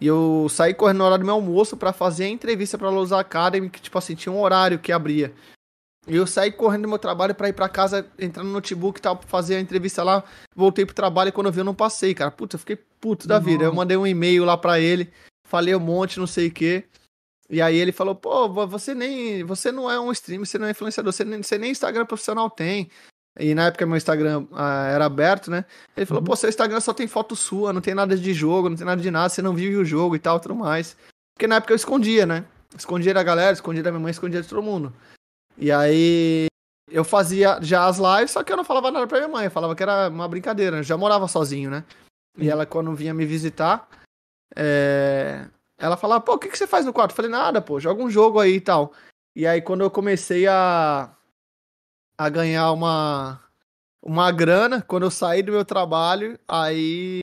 E 0.01 0.07
eu 0.07 0.47
saí 0.49 0.73
correndo 0.73 0.99
na 0.99 1.05
hora 1.05 1.19
do 1.19 1.27
meu 1.27 1.35
almoço 1.35 1.77
para 1.77 1.93
fazer 1.93 2.25
a 2.25 2.29
entrevista 2.29 2.79
para 2.79 2.89
Los 2.89 3.13
Academy, 3.13 3.69
que 3.69 3.79
tipo 3.79 3.99
assim, 3.99 4.15
tinha 4.15 4.33
um 4.33 4.41
horário 4.41 4.79
que 4.79 4.91
abria. 4.91 5.35
E 6.07 6.17
eu 6.17 6.27
saí 6.27 6.51
correndo 6.51 6.85
do 6.85 6.89
meu 6.89 6.99
trabalho 6.99 7.35
para 7.35 7.51
ir 7.51 7.53
para 7.53 7.69
casa, 7.69 8.07
entrar 8.19 8.43
no 8.43 8.51
notebook 8.51 8.99
e 8.99 9.03
tal, 9.03 9.15
pra 9.15 9.29
fazer 9.29 9.57
a 9.57 9.61
entrevista 9.61 10.03
lá. 10.03 10.25
Voltei 10.57 10.87
pro 10.87 10.95
trabalho 10.95 11.29
e 11.29 11.33
quando 11.33 11.49
eu 11.49 11.53
vi 11.53 11.61
eu 11.61 11.65
não 11.65 11.75
passei, 11.75 12.15
cara. 12.15 12.31
Puta, 12.31 12.55
eu 12.55 12.61
fiquei 12.61 12.77
puto 12.99 13.29
da 13.29 13.39
vida. 13.39 13.65
Eu 13.65 13.75
mandei 13.75 13.99
um 13.99 14.07
e-mail 14.07 14.47
lá 14.47 14.57
para 14.57 14.81
ele, 14.81 15.13
falei 15.47 15.75
um 15.75 15.81
monte, 15.81 16.19
não 16.19 16.27
sei 16.27 16.49
o 16.49 16.53
quê. 16.53 16.85
E 17.51 17.63
aí 17.63 17.77
ele 17.77 17.93
falou, 17.93 18.15
pô, 18.15 18.49
você 18.67 18.95
nem. 18.95 19.43
Você 19.45 19.73
não 19.73 19.91
é 19.91 19.99
um 19.99 20.13
streamer, 20.13 20.47
você 20.47 20.59
não 20.59 20.67
é 20.67 20.71
influenciador, 20.71 21.13
você 21.13 21.25
nem, 21.25 21.43
você 21.43 21.57
nem 21.57 21.71
Instagram 21.71 22.05
profissional 22.05 22.51
tem. 22.51 22.91
E 23.39 23.55
na 23.55 23.67
época 23.67 23.87
meu 23.87 23.97
Instagram 23.97 24.47
ah, 24.53 24.89
era 24.89 25.07
aberto, 25.07 25.51
né? 25.51 25.65
Ele 25.97 26.05
falou, 26.05 26.21
uhum. 26.21 26.27
pô, 26.27 26.37
seu 26.37 26.49
Instagram 26.49 26.81
só 26.81 26.93
tem 26.93 27.07
foto 27.07 27.37
sua, 27.37 27.73
não 27.73 27.81
tem 27.81 27.95
nada 27.95 28.17
de 28.17 28.35
jogo, 28.35 28.69
não 28.69 28.77
tem 28.77 28.85
nada 28.85 29.01
de 29.01 29.11
nada, 29.11 29.29
você 29.29 29.41
não 29.41 29.55
vive 29.55 29.77
o 29.77 29.85
jogo 29.85 30.17
e 30.17 30.19
tal, 30.19 30.41
tudo 30.41 30.57
mais. 30.57 30.97
Porque 31.35 31.47
na 31.47 31.57
época 31.57 31.73
eu 31.73 31.77
escondia, 31.77 32.27
né? 32.27 32.45
Escondia 32.77 33.15
da 33.15 33.23
galera, 33.23 33.53
escondia 33.53 33.83
da 33.83 33.91
minha 33.91 34.01
mãe, 34.01 34.11
escondia 34.11 34.43
de 34.43 34.49
todo 34.49 34.63
mundo. 34.63 34.93
E 35.57 35.71
aí 35.71 36.47
eu 36.91 37.05
fazia 37.05 37.59
já 37.63 37.87
as 37.87 37.99
lives, 37.99 38.33
só 38.33 38.43
que 38.43 38.53
eu 38.53 38.57
não 38.57 38.65
falava 38.65 38.91
nada 38.91 39.07
pra 39.07 39.19
minha 39.19 39.29
mãe, 39.29 39.45
eu 39.45 39.51
falava 39.51 39.75
que 39.75 39.83
era 39.83 40.09
uma 40.09 40.29
brincadeira, 40.29 40.79
eu 40.79 40.83
já 40.83 40.97
morava 40.97 41.29
sozinho, 41.29 41.71
né? 41.71 41.85
E 42.37 42.43
uhum. 42.43 42.51
ela, 42.51 42.67
quando 42.67 42.95
vinha 42.95 43.15
me 43.15 43.25
visitar, 43.25 43.89
é... 44.55 45.47
ela 45.79 45.97
falava, 45.97 46.21
pô, 46.21 46.35
o 46.35 46.39
que, 46.39 46.49
que 46.49 46.59
você 46.59 46.67
faz 46.67 46.85
no 46.85 46.93
quarto? 46.93 47.13
Eu 47.13 47.17
falei, 47.17 47.31
nada, 47.31 47.63
pô, 47.63 47.79
joga 47.79 48.03
um 48.03 48.11
jogo 48.11 48.41
aí 48.41 48.55
e 48.55 48.61
tal. 48.61 48.93
E 49.35 49.47
aí, 49.47 49.63
quando 49.63 49.83
eu 49.83 49.91
comecei 49.91 50.47
a, 50.49 51.15
a 52.19 52.29
ganhar 52.29 52.73
uma, 52.73 53.41
uma 54.03 54.33
grana, 54.33 54.83
quando 54.83 55.05
eu 55.05 55.11
saí 55.11 55.43
do 55.43 55.53
meu 55.53 55.65
trabalho, 55.65 56.39
aí, 56.49 57.21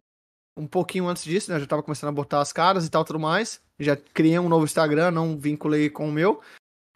um 0.57 0.65
pouquinho 0.65 1.07
antes 1.07 1.25
disso, 1.25 1.51
né, 1.51 1.57
eu 1.57 1.61
já 1.61 1.67
tava 1.67 1.83
começando 1.83 2.09
a 2.09 2.13
botar 2.13 2.39
as 2.39 2.53
caras 2.53 2.85
e 2.85 2.89
tal, 2.89 3.03
tudo 3.03 3.19
mais. 3.19 3.61
Já 3.77 3.97
criei 3.97 4.39
um 4.39 4.47
novo 4.47 4.63
Instagram, 4.63 5.11
não 5.11 5.37
vinculei 5.37 5.89
com 5.89 6.07
o 6.07 6.11
meu. 6.11 6.41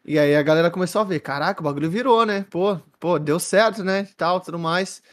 E 0.05 0.17
aí 0.17 0.35
a 0.35 0.41
galera 0.41 0.71
começou 0.71 1.01
a 1.01 1.03
ver, 1.03 1.19
caraca, 1.19 1.59
o 1.59 1.63
bagulho 1.63 1.89
virou, 1.89 2.25
né? 2.25 2.45
Pô, 2.49 2.77
pô, 2.97 3.19
deu 3.19 3.37
certo, 3.39 3.83
né? 3.83 4.07
Tal, 4.15 4.39
tudo 4.39 4.57
mais. 4.57 5.03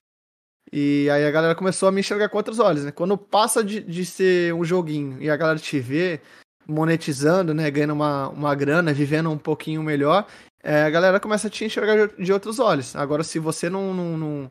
E 0.72 1.08
aí 1.10 1.24
a 1.24 1.30
galera 1.30 1.54
começou 1.54 1.88
a 1.88 1.92
me 1.92 2.00
enxergar 2.00 2.28
com 2.28 2.36
outros 2.36 2.58
olhos, 2.58 2.84
né? 2.84 2.90
Quando 2.90 3.16
passa 3.16 3.62
de, 3.62 3.80
de 3.80 4.04
ser 4.04 4.52
um 4.52 4.64
joguinho 4.64 5.22
e 5.22 5.30
a 5.30 5.36
galera 5.36 5.58
te 5.58 5.78
vê 5.78 6.20
monetizando, 6.66 7.54
né? 7.54 7.70
Ganhando 7.70 7.92
uma, 7.92 8.28
uma 8.28 8.54
grana, 8.54 8.92
vivendo 8.92 9.30
um 9.30 9.38
pouquinho 9.38 9.82
melhor, 9.82 10.26
é, 10.62 10.82
a 10.82 10.90
galera 10.90 11.20
começa 11.20 11.46
a 11.46 11.50
te 11.50 11.64
enxergar 11.64 12.08
de, 12.08 12.32
outros 12.32 12.58
olhos. 12.58 12.96
Agora, 12.96 13.22
se 13.22 13.38
você 13.38 13.70
não, 13.70 13.94
não, 13.94 14.18
não, 14.18 14.50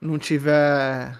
não 0.00 0.18
tiver 0.18 1.18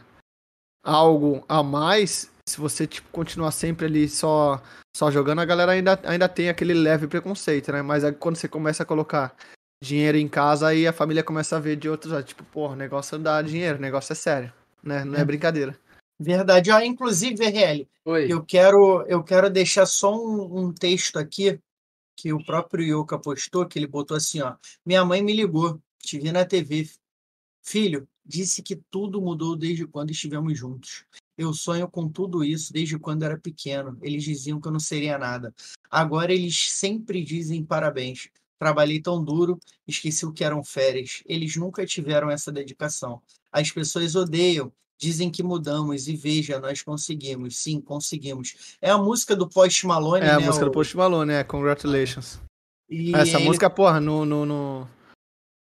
algo 0.85 1.43
a 1.49 1.63
mais, 1.63 2.31
se 2.47 2.59
você 2.59 2.87
tipo, 2.87 3.09
continuar 3.11 3.53
sempre 3.53 3.87
ali 3.87 4.07
só, 4.09 4.63
só 4.95 5.11
jogando, 5.11 5.41
a 5.41 5.47
galera 5.47 5.73
ainda, 5.73 5.99
ainda 6.05 6.29
tem 6.29 6.51
aquele 6.51 6.75
leve 6.75 7.07
preconceito, 7.07 7.73
né? 7.73 7.81
Mas 7.81 8.03
quando 8.19 8.37
você 8.37 8.47
começa 8.47 8.83
a 8.83 8.87
colocar 8.87 9.35
dinheiro 9.83 10.17
em 10.17 10.29
casa, 10.29 10.69
aí 10.69 10.87
a 10.87 10.93
família 10.93 11.25
começa 11.25 11.57
a 11.57 11.61
ver 11.61 11.75
de 11.77 11.89
outros, 11.89 12.25
tipo, 12.25 12.45
pô, 12.45 12.69
o 12.69 12.77
negócio 12.77 13.19
dá 13.19 13.43
dinheiro, 13.43 13.79
o 13.79 13.81
negócio 13.81 14.13
é 14.13 14.15
sério, 14.17 14.53
né? 14.83 15.05
Não 15.05 15.17
é, 15.17 15.23
É. 15.23 15.25
brincadeira. 15.25 15.77
Verdade. 16.21 16.71
Ó, 16.71 16.81
inclusive, 16.81 17.45
RL, 17.45 17.89
Oi. 18.05 18.33
eu 18.33 18.45
quero, 18.45 19.03
eu 19.09 19.25
quero 19.25 19.51
deixar 19.51 19.85
só 19.87 20.15
um, 20.15 20.67
um 20.67 20.73
texto 20.73 21.19
aqui 21.19 21.59
que 22.17 22.33
o 22.33 22.45
próprio 22.45 22.85
Yuka 22.85 23.19
postou, 23.19 23.67
que 23.67 23.77
ele 23.77 23.89
botou 23.89 24.17
assim, 24.17 24.41
ó. 24.41 24.55
Minha 24.87 25.05
mãe 25.05 25.21
me 25.21 25.33
ligou, 25.35 25.81
te 25.99 26.17
vi 26.21 26.31
na 26.31 26.45
TV. 26.45 26.89
Filho, 27.65 28.07
disse 28.25 28.63
que 28.63 28.77
tudo 28.89 29.21
mudou 29.21 29.57
desde 29.57 29.85
quando 29.85 30.11
estivemos 30.13 30.57
juntos. 30.57 31.05
Eu 31.37 31.53
sonho 31.53 31.89
com 31.89 32.09
tudo 32.09 32.45
isso 32.45 32.73
desde 32.73 32.97
quando 33.01 33.25
era 33.25 33.37
pequeno. 33.37 33.99
Eles 34.01 34.23
diziam 34.23 34.61
que 34.61 34.69
eu 34.69 34.73
não 34.73 34.79
seria 34.79 35.19
nada. 35.19 35.53
Agora 35.91 36.33
eles 36.33 36.69
sempre 36.71 37.25
dizem 37.25 37.65
parabéns. 37.65 38.29
Trabalhei 38.63 39.01
tão 39.03 39.21
duro, 39.25 39.59
esqueci 39.89 40.25
o 40.25 40.33
que 40.33 40.45
eram 40.45 40.63
férias. 40.63 41.21
Eles 41.27 41.57
nunca 41.57 41.85
tiveram 41.85 42.31
essa 42.31 42.53
dedicação. 42.53 43.21
As 43.51 43.73
pessoas 43.73 44.15
odeiam, 44.15 44.73
dizem 44.97 45.33
que 45.33 45.43
mudamos 45.43 46.07
e 46.07 46.15
veja, 46.15 46.61
nós 46.61 46.81
conseguimos. 46.81 47.57
Sim, 47.57 47.81
conseguimos. 47.81 48.77
É 48.81 48.89
a 48.89 48.97
música 48.97 49.35
do 49.35 49.49
Post 49.49 49.85
Malone, 49.85 50.25
É 50.25 50.31
a 50.31 50.39
né? 50.39 50.47
música 50.47 50.65
do 50.65 50.71
o- 50.71 50.75
Post 50.75 50.97
Malone, 50.97 51.33
né? 51.33 51.43
Congratulations. 51.43 52.39
E 52.89 53.13
Essa 53.17 53.39
ele- 53.39 53.47
música, 53.47 53.69
porra, 53.69 53.99
no, 54.01 54.25
no, 54.25 54.47
no- 54.47 54.89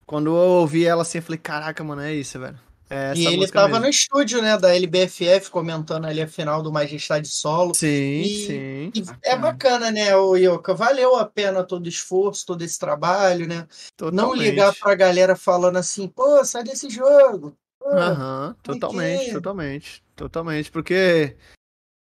Quando 0.06 0.28
eu 0.28 0.34
ouvi 0.34 0.86
ela 0.86 1.02
assim, 1.02 1.18
eu 1.18 1.22
falei, 1.22 1.38
caraca, 1.38 1.84
mano, 1.84 2.00
é 2.00 2.14
isso, 2.14 2.38
velho. 2.40 2.58
É 2.90 3.12
E 3.14 3.26
ele 3.26 3.36
música 3.38 3.58
tava 3.60 3.68
mesmo. 3.74 3.84
no 3.84 3.88
estúdio, 3.90 4.40
né, 4.40 4.56
da 4.56 4.74
LBFF, 4.74 5.50
comentando 5.50 6.06
ali 6.06 6.22
a 6.22 6.26
final 6.26 6.62
do 6.62 6.72
Majestade 6.72 7.28
Solo. 7.28 7.74
Sim, 7.74 8.20
E- 8.22 8.46
sim. 8.46 8.92
E 8.94 9.04
é 9.24 9.36
Bacana. 9.36 9.90
né, 9.90 10.16
o? 10.16 10.34
Valeu 10.74 11.16
a 11.16 11.24
pena 11.26 11.62
todo 11.62 11.84
o 11.84 11.88
esforço, 11.88 12.46
todo 12.46 12.62
esse 12.62 12.78
trabalho, 12.78 13.46
né? 13.46 13.66
Não 14.00 14.10
Totalmente. 14.10 14.40
ligar 14.42 14.74
pra 14.74 14.94
galera 14.94 15.36
falando 15.36 15.76
assim, 15.76 16.08
pô, 16.08 16.42
sai 16.44 16.64
desse 16.64 16.88
jogo. 16.88 17.54
Aham, 17.84 18.54
totalmente, 18.62 19.24
que- 19.26 19.32
totalmente. 19.32 20.02
Totalmente. 20.16 20.70
Porque 20.70 21.36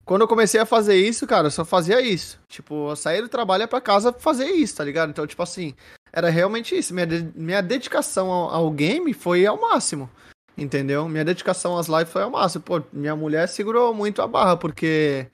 quando 0.05 0.23
eu 0.23 0.29
comecei 0.29 0.61
a 0.61 0.67
fazer 0.67 0.97
isso, 0.97 1.27
cara, 1.27 1.47
eu 1.47 1.51
só 1.51 1.65
fazia 1.65 2.01
isso. 2.01 2.41
Tipo, 2.49 2.91
eu 2.91 2.97
saía 2.97 3.23
do 3.23 3.29
trabalho 3.29 3.63
e 3.63 3.67
pra 3.69 3.81
casa 3.81 4.13
fazer 4.13 4.47
isso, 4.51 4.77
tá 4.77 4.85
ligado? 4.85 5.11
Então, 5.11 5.27
tipo 5.27 5.43
assim, 5.43 5.75
era 6.13 6.29
realmente 6.29 6.77
isso. 6.77 6.93
Minha, 6.93 7.07
minha 7.35 7.63
dedicação 7.63 8.31
ao, 8.31 8.51
ao 8.51 8.71
game 8.71 9.15
foi 9.15 9.47
ao 9.47 9.61
máximo. 9.61 10.11
Entendeu? 10.57 11.09
Minha 11.09 11.25
dedicação 11.25 11.79
às 11.79 11.89
lives 11.89 12.13
foi 12.13 12.23
ao 12.23 12.31
máximo. 12.31 12.63
Pô, 12.63 12.83
minha 12.93 13.17
mulher 13.17 13.49
segurou 13.49 13.95
muito 13.95 14.21
a 14.21 14.27
barra, 14.27 14.57
porque 14.57 15.31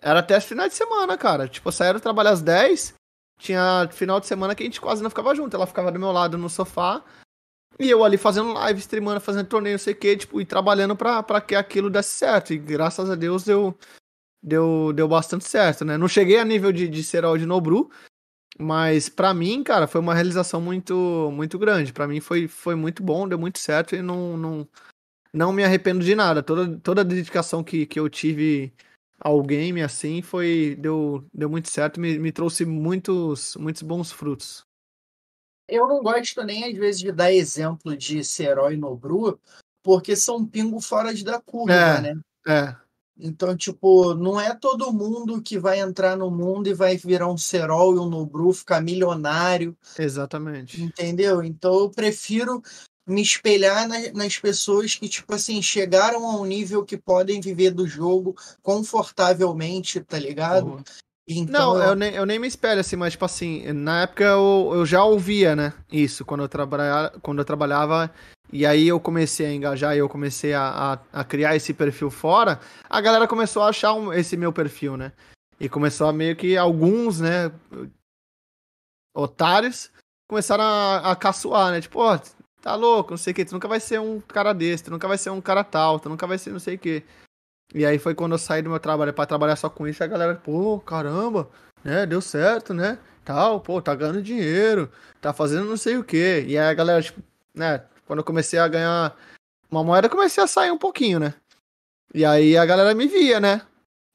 era 0.00 0.20
até 0.20 0.38
final 0.40 0.68
de 0.68 0.74
semana, 0.74 1.16
cara. 1.18 1.48
Tipo, 1.48 1.70
eu 1.70 2.00
trabalho 2.00 2.28
às 2.28 2.42
10, 2.42 2.94
tinha 3.38 3.88
final 3.92 4.20
de 4.20 4.26
semana 4.26 4.54
que 4.54 4.62
a 4.62 4.66
gente 4.66 4.80
quase 4.80 5.02
não 5.02 5.10
ficava 5.10 5.34
junto. 5.34 5.56
Ela 5.56 5.66
ficava 5.66 5.90
do 5.90 5.98
meu 5.98 6.12
lado 6.12 6.38
no 6.38 6.48
sofá. 6.48 7.02
E 7.78 7.90
eu 7.90 8.04
ali 8.04 8.16
fazendo 8.16 8.52
live, 8.52 8.80
streamando, 8.80 9.20
fazendo 9.20 9.46
torneio, 9.46 9.74
não 9.74 9.78
sei 9.78 9.94
o 9.94 9.96
que, 9.96 10.16
tipo, 10.16 10.40
e 10.40 10.44
trabalhando 10.44 10.94
pra, 10.94 11.22
pra 11.22 11.40
que 11.40 11.54
aquilo 11.54 11.90
desse 11.90 12.10
certo. 12.10 12.52
E 12.52 12.58
graças 12.58 13.10
a 13.10 13.14
Deus 13.14 13.44
deu, 13.44 13.76
deu, 14.42 14.92
deu 14.92 15.08
bastante 15.08 15.44
certo, 15.44 15.84
né? 15.84 15.96
Não 15.96 16.06
cheguei 16.06 16.38
a 16.38 16.44
nível 16.44 16.70
de, 16.70 16.86
de 16.86 17.02
ser 17.02 17.24
de 17.38 17.46
Nobru, 17.46 17.90
mas 18.58 19.08
pra 19.08 19.32
mim, 19.32 19.62
cara, 19.62 19.86
foi 19.86 20.00
uma 20.00 20.14
realização 20.14 20.60
muito 20.60 21.30
muito 21.32 21.58
grande. 21.58 21.92
Pra 21.92 22.06
mim 22.06 22.20
foi, 22.20 22.48
foi 22.48 22.74
muito 22.74 23.02
bom, 23.02 23.26
deu 23.28 23.38
muito 23.38 23.58
certo 23.58 23.94
e 23.94 24.02
não, 24.02 24.36
não, 24.36 24.68
não 25.32 25.52
me 25.52 25.64
arrependo 25.64 26.04
de 26.04 26.14
nada. 26.14 26.42
Toda, 26.42 26.78
toda 26.80 27.00
a 27.00 27.04
dedicação 27.04 27.64
que, 27.64 27.86
que 27.86 27.98
eu 27.98 28.08
tive 28.08 28.72
ao 29.18 29.40
game, 29.42 29.80
assim, 29.82 30.20
foi 30.20 30.76
deu, 30.78 31.24
deu 31.32 31.48
muito 31.48 31.70
certo, 31.70 32.00
me, 32.00 32.18
me 32.18 32.32
trouxe 32.32 32.64
muitos, 32.64 33.56
muitos 33.56 33.82
bons 33.82 34.10
frutos. 34.10 34.64
Eu 35.68 35.86
não 35.86 36.02
gosto 36.02 36.42
nem, 36.42 36.64
às 36.64 36.76
vezes, 36.76 37.00
de 37.00 37.12
dar 37.12 37.32
exemplo 37.32 37.96
de 37.96 38.22
ser 38.24 38.48
herói 38.50 38.76
no 38.76 38.94
Bru, 38.96 39.40
porque 39.82 40.14
são 40.16 40.44
pingo 40.44 40.80
fora 40.80 41.14
de 41.14 41.24
da 41.24 41.40
curva, 41.40 41.72
É. 41.72 42.00
né? 42.00 42.20
É, 42.46 42.76
Então, 43.18 43.56
tipo, 43.56 44.14
não 44.14 44.40
é 44.40 44.54
todo 44.54 44.92
mundo 44.92 45.40
que 45.42 45.58
vai 45.58 45.80
entrar 45.80 46.16
no 46.16 46.30
mundo 46.30 46.68
e 46.68 46.74
vai 46.74 46.96
virar 46.96 47.28
um 47.28 47.36
Serol 47.36 47.94
e 47.94 47.98
um 47.98 48.08
Nobru, 48.08 48.52
ficar 48.52 48.80
milionário, 48.80 49.76
exatamente. 49.98 50.80
entendeu? 50.82 51.42
Então 51.42 51.74
eu 51.80 51.90
prefiro 51.90 52.62
me 53.06 53.20
espelhar 53.20 53.86
na- 53.86 54.12
nas 54.14 54.38
pessoas 54.38 54.94
que, 54.94 55.08
tipo 55.08 55.34
assim, 55.34 55.60
chegaram 55.60 56.24
a 56.24 56.40
um 56.40 56.44
nível 56.44 56.84
que 56.84 56.96
podem 56.96 57.40
viver 57.40 57.72
do 57.72 57.86
jogo 57.86 58.34
confortavelmente, 58.62 60.00
tá 60.00 60.18
ligado? 60.18 60.82
Então, 61.26 61.74
Não, 61.74 61.82
eu 61.82 61.94
nem, 61.94 62.14
eu 62.14 62.26
nem 62.26 62.38
me 62.38 62.46
espelho 62.48 62.80
assim, 62.80 62.96
mas 62.96 63.12
tipo 63.12 63.24
assim, 63.24 63.72
na 63.72 64.02
época 64.02 64.24
eu, 64.24 64.70
eu 64.74 64.86
já 64.86 65.04
ouvia, 65.04 65.54
né? 65.54 65.72
Isso, 65.90 66.24
quando 66.24 66.42
eu, 66.42 66.48
trabalha, 66.48 67.10
quando 67.22 67.38
eu 67.38 67.44
trabalhava, 67.44 68.12
e 68.52 68.66
aí 68.66 68.86
eu 68.86 69.00
comecei 69.00 69.46
a 69.46 69.52
engajar 69.52 69.94
e 69.96 69.98
eu 69.98 70.08
comecei 70.08 70.52
a, 70.52 70.98
a, 71.12 71.20
a 71.20 71.24
criar 71.24 71.56
esse 71.56 71.72
perfil 71.72 72.10
fora, 72.10 72.60
a 72.88 73.00
galera 73.00 73.26
começou 73.26 73.62
a 73.62 73.68
achar 73.68 73.94
um- 73.94 74.12
esse 74.12 74.36
meu 74.36 74.52
perfil, 74.52 74.96
né? 74.96 75.12
E 75.58 75.68
começou 75.68 76.06
a 76.08 76.12
meio 76.12 76.36
que 76.36 76.56
alguns, 76.56 77.20
né? 77.20 77.50
Otários, 79.14 79.90
começaram 80.28 80.64
a, 80.64 81.12
a 81.12 81.16
caçoar, 81.16 81.70
né? 81.72 81.80
Tipo, 81.80 82.00
ó, 82.00 82.18
tá 82.60 82.74
louco, 82.74 83.10
não 83.10 83.16
sei 83.18 83.32
o 83.32 83.34
que, 83.36 83.44
tu 83.44 83.52
nunca 83.54 83.68
vai 83.68 83.80
ser 83.80 84.00
um 84.00 84.20
cara 84.20 84.52
desse, 84.52 84.84
tu 84.84 84.90
nunca 84.90 85.06
vai 85.06 85.18
ser 85.18 85.30
um 85.30 85.40
cara 85.40 85.62
tal, 85.62 86.00
tu 86.00 86.08
nunca 86.08 86.26
vai 86.26 86.38
ser 86.38 86.50
não 86.50 86.58
sei 86.60 86.76
o 86.76 86.78
que. 86.78 87.02
E 87.74 87.86
aí 87.86 87.98
foi 87.98 88.14
quando 88.14 88.32
eu 88.32 88.38
saí 88.38 88.62
do 88.62 88.70
meu 88.70 88.80
trabalho 88.80 89.12
pra 89.14 89.26
trabalhar 89.26 89.56
só 89.56 89.68
com 89.70 89.86
isso, 89.86 90.02
a 90.02 90.06
galera, 90.06 90.34
pô, 90.36 90.78
caramba, 90.80 91.48
né, 91.84 92.06
deu 92.06 92.20
certo, 92.20 92.74
né, 92.74 92.98
tal, 93.24 93.60
pô, 93.60 93.80
tá 93.80 93.94
ganhando 93.94 94.22
dinheiro, 94.22 94.90
tá 95.20 95.32
fazendo 95.32 95.64
não 95.66 95.76
sei 95.76 95.96
o 95.96 96.04
quê. 96.04 96.44
E 96.46 96.56
aí 96.58 96.68
a 96.70 96.74
galera, 96.74 97.02
tipo, 97.02 97.22
né, 97.54 97.82
quando 98.06 98.20
eu 98.20 98.24
comecei 98.24 98.58
a 98.58 98.68
ganhar 98.68 99.16
uma 99.70 99.82
moeda, 99.84 100.08
comecei 100.08 100.42
a 100.42 100.46
sair 100.46 100.70
um 100.70 100.78
pouquinho, 100.78 101.18
né. 101.18 101.34
E 102.14 102.24
aí 102.24 102.56
a 102.56 102.66
galera 102.66 102.94
me 102.94 103.06
via, 103.06 103.40
né, 103.40 103.66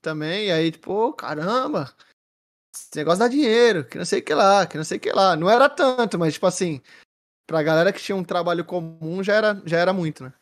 também, 0.02 0.48
e 0.48 0.52
aí, 0.52 0.72
tipo, 0.72 1.14
caramba, 1.14 1.92
esse 2.74 2.96
negócio 2.96 3.20
dá 3.20 3.28
dinheiro, 3.28 3.86
que 3.86 3.98
não 3.98 4.06
sei 4.06 4.20
o 4.20 4.24
que 4.24 4.34
lá, 4.34 4.68
que 4.68 4.78
não 4.78 4.84
sei 4.84 4.98
o 4.98 5.02
que 5.02 5.12
lá. 5.12 5.36
Não 5.36 5.50
era 5.50 5.68
tanto, 5.70 6.20
mas, 6.20 6.34
tipo 6.34 6.46
assim, 6.46 6.82
pra 7.48 7.64
galera 7.64 7.92
que 7.92 8.02
tinha 8.02 8.16
um 8.16 8.24
trabalho 8.24 8.64
comum, 8.66 9.24
já 9.24 9.34
era, 9.36 9.62
já 9.66 9.78
era 9.80 9.94
muito, 9.94 10.24
né. 10.24 10.34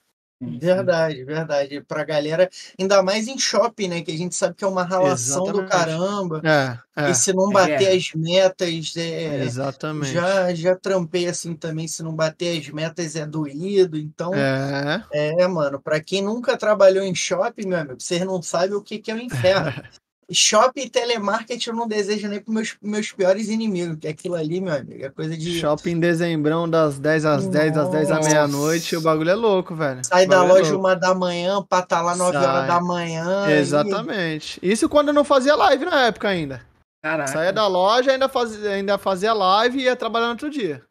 Verdade, 0.41 1.23
verdade. 1.23 1.81
Pra 1.81 2.03
galera, 2.03 2.49
ainda 2.79 3.01
mais 3.01 3.27
em 3.27 3.37
shopping, 3.39 3.87
né? 3.87 4.01
Que 4.01 4.11
a 4.11 4.17
gente 4.17 4.35
sabe 4.35 4.55
que 4.55 4.63
é 4.63 4.67
uma 4.67 4.83
relação 4.83 5.43
do 5.45 5.65
caramba. 5.65 6.41
É, 6.43 6.77
é, 7.03 7.09
E 7.11 7.15
se 7.15 7.31
não 7.33 7.49
É 7.51 7.53
bater 7.53 7.79
guerra. 7.79 7.95
as 7.95 8.11
metas, 8.13 8.97
é, 8.97 9.43
exatamente. 9.43 10.11
já, 10.13 10.53
já 10.53 10.75
trampei 10.75 11.27
assim 11.27 11.55
também. 11.55 11.87
Se 11.87 12.03
não 12.03 12.13
bater 12.13 12.59
as 12.59 12.67
metas 12.69 13.15
é 13.15 13.25
doído. 13.25 13.97
Então, 13.97 14.33
É, 14.33 15.03
é, 15.13 15.47
mano, 15.47 15.79
pra 15.81 16.01
quem 16.01 16.21
nunca 16.21 16.57
trabalhou 16.57 17.03
em 17.03 17.15
shopping, 17.15 17.67
meu 17.67 17.79
amigo, 17.79 17.95
vocês 17.99 18.21
não 18.25 18.41
sabem 18.41 18.75
o 18.75 18.81
que, 18.83 18.99
que 18.99 19.11
é 19.11 19.15
o 19.15 19.19
inferno. 19.19 19.71
shopping 20.31 20.81
e 20.81 20.89
telemarketing 20.89 21.69
eu 21.69 21.75
não 21.75 21.87
desejo 21.87 22.27
nem 22.27 22.39
pros 22.39 22.53
meus, 22.55 22.75
meus 22.81 23.11
piores 23.11 23.47
inimigos, 23.49 23.97
que 23.99 24.07
aquilo 24.07 24.35
ali, 24.35 24.59
meu 24.59 24.73
amigo, 24.73 25.05
é 25.05 25.09
coisa 25.09 25.35
de. 25.37 25.59
Shopping 25.59 25.99
dezembrão 25.99 26.69
das 26.69 26.97
10 26.99 27.25
às 27.25 27.47
10, 27.47 27.73
das 27.73 27.89
10 27.89 28.11
à 28.11 28.15
Nossa. 28.15 28.29
meia-noite, 28.29 28.95
o 28.95 29.01
bagulho 29.01 29.29
é 29.29 29.35
louco, 29.35 29.75
velho. 29.75 30.03
Sai 30.05 30.25
da 30.25 30.37
é 30.37 30.39
loja 30.47 30.71
louco. 30.71 30.79
uma 30.79 30.95
da 30.95 31.13
manhã 31.13 31.61
pra 31.61 31.79
estar 31.79 32.01
lá 32.01 32.15
9 32.15 32.37
horas 32.37 32.49
Sai. 32.49 32.67
da 32.67 32.81
manhã. 32.81 33.49
e- 33.49 33.53
Exatamente. 33.53 34.59
Isso 34.63 34.89
quando 34.89 35.09
eu 35.09 35.13
não 35.13 35.23
fazia 35.23 35.55
live 35.55 35.85
na 35.85 36.07
época 36.07 36.27
ainda. 36.29 36.61
Caraca. 37.03 37.31
Saía 37.31 37.53
da 37.53 37.67
loja, 37.67 38.11
ainda 38.11 38.27
fazia, 38.27 38.71
ainda 38.71 38.97
fazia 38.97 39.31
live 39.33 39.77
e 39.79 39.83
ia 39.83 39.95
trabalhar 39.95 40.25
no 40.25 40.31
outro 40.31 40.49
dia. 40.49 40.81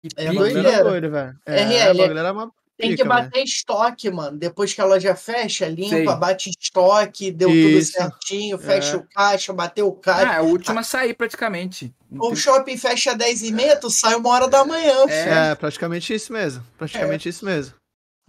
que 0.00 0.08
É 0.16 0.26
O 0.28 0.30
pica, 0.30 0.32
bagulho 0.34 0.52
doideira. 0.54 0.68
era 0.78 0.84
doido, 0.90 1.10
velho. 1.10 1.36
É, 1.44 1.62
RL, 1.64 2.30
uma 2.30 2.52
Tem 2.78 2.90
que 2.90 2.96
velho. 2.98 3.08
bater 3.08 3.42
estoque, 3.42 4.08
mano. 4.10 4.38
Depois 4.38 4.72
que 4.72 4.80
a 4.80 4.84
loja 4.84 5.14
fecha, 5.16 5.66
limpa, 5.66 5.88
Sei. 5.96 6.04
bate 6.16 6.50
estoque, 6.50 7.32
deu 7.32 7.50
Isso. 7.50 7.92
tudo 7.92 8.10
certinho, 8.10 8.56
fecha 8.58 8.94
É. 8.94 8.96
o 8.96 9.02
caixa, 9.12 9.52
bateu 9.52 9.88
o 9.88 9.92
caixa. 9.92 10.30
Ah, 10.30 10.34
é 10.36 10.40
o 10.40 10.44
último 10.44 10.78
a 10.78 10.82
sair 10.84 11.12
praticamente. 11.14 11.92
O 12.10 12.34
shopping 12.36 12.76
fecha 12.76 13.14
10 13.14 13.42
e 13.42 13.52
meia, 13.52 13.76
tu 13.76 13.90
sai 13.90 14.14
uma 14.14 14.30
hora 14.30 14.46
da 14.48 14.64
manhã. 14.64 15.04
É. 15.08 15.08
filho. 15.08 15.34
É, 15.34 15.54
praticamente 15.56 16.14
isso 16.14 16.32
mesmo. 16.32 16.64
Praticamente 16.78 17.28
isso 17.28 17.44
mesmo. 17.44 17.74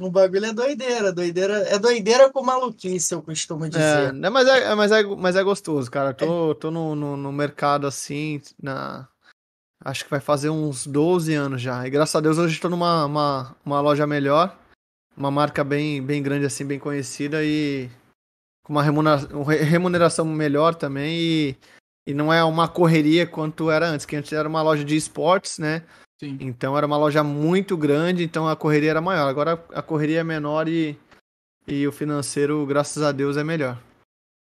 O 0.01 0.09
bagulho 0.09 0.45
é 0.45 0.53
doideira, 0.53 1.11
doideira. 1.11 1.57
É 1.69 1.77
doideira 1.77 2.29
com 2.31 2.41
maluquice, 2.41 3.13
eu 3.13 3.21
costumo 3.21 3.65
É, 3.65 3.69
dizer. 3.69 4.13
né, 4.13 4.29
mas, 4.29 4.47
é, 4.47 4.73
mas, 4.73 4.91
é, 4.93 5.03
mas 5.03 5.35
é 5.35 5.43
gostoso, 5.43 5.91
cara. 5.91 6.13
Tô, 6.13 6.55
tô 6.55 6.71
no, 6.71 6.95
no, 6.95 7.17
no 7.17 7.31
mercado 7.31 7.85
assim, 7.85 8.41
na... 8.61 9.07
acho 9.83 10.03
que 10.03 10.09
vai 10.11 10.19
fazer 10.19 10.49
uns 10.49 10.85
12 10.87 11.33
anos 11.33 11.61
já. 11.61 11.85
E 11.85 11.89
graças 11.89 12.15
a 12.15 12.19
Deus 12.21 12.37
hoje 12.37 12.59
tô 12.59 12.69
numa 12.69 13.05
uma, 13.05 13.55
uma 13.65 13.81
loja 13.81 14.05
melhor, 14.07 14.57
uma 15.15 15.31
marca 15.31 15.63
bem, 15.63 16.01
bem 16.01 16.21
grande 16.21 16.45
assim, 16.45 16.65
bem 16.65 16.79
conhecida 16.79 17.43
e 17.43 17.89
com 18.65 18.73
uma 18.73 18.83
remunera- 18.83 19.27
uma 19.35 19.51
re- 19.51 19.63
remuneração 19.63 20.25
melhor 20.25 20.75
também 20.75 21.17
e, 21.19 21.55
e 22.07 22.13
não 22.13 22.31
é 22.31 22.43
uma 22.43 22.67
correria 22.67 23.25
quanto 23.25 23.69
era 23.71 23.87
antes, 23.87 24.05
que 24.05 24.15
antes 24.15 24.31
era 24.33 24.47
uma 24.47 24.61
loja 24.61 24.83
de 24.83 24.95
esportes, 24.95 25.57
né? 25.59 25.83
Sim. 26.19 26.37
Então 26.41 26.77
era 26.77 26.85
uma 26.85 26.97
loja 26.97 27.23
muito 27.23 27.77
grande, 27.77 28.23
então 28.23 28.47
a 28.47 28.55
correria 28.55 28.89
era 28.91 29.01
maior. 29.01 29.27
Agora 29.29 29.53
a 29.73 29.81
correria 29.81 30.19
é 30.19 30.23
menor 30.23 30.67
e, 30.67 30.99
e 31.65 31.87
o 31.87 31.91
financeiro, 31.93 32.65
graças 32.65 33.01
a 33.01 33.11
Deus, 33.13 33.37
é 33.37 33.43
melhor. 33.43 33.81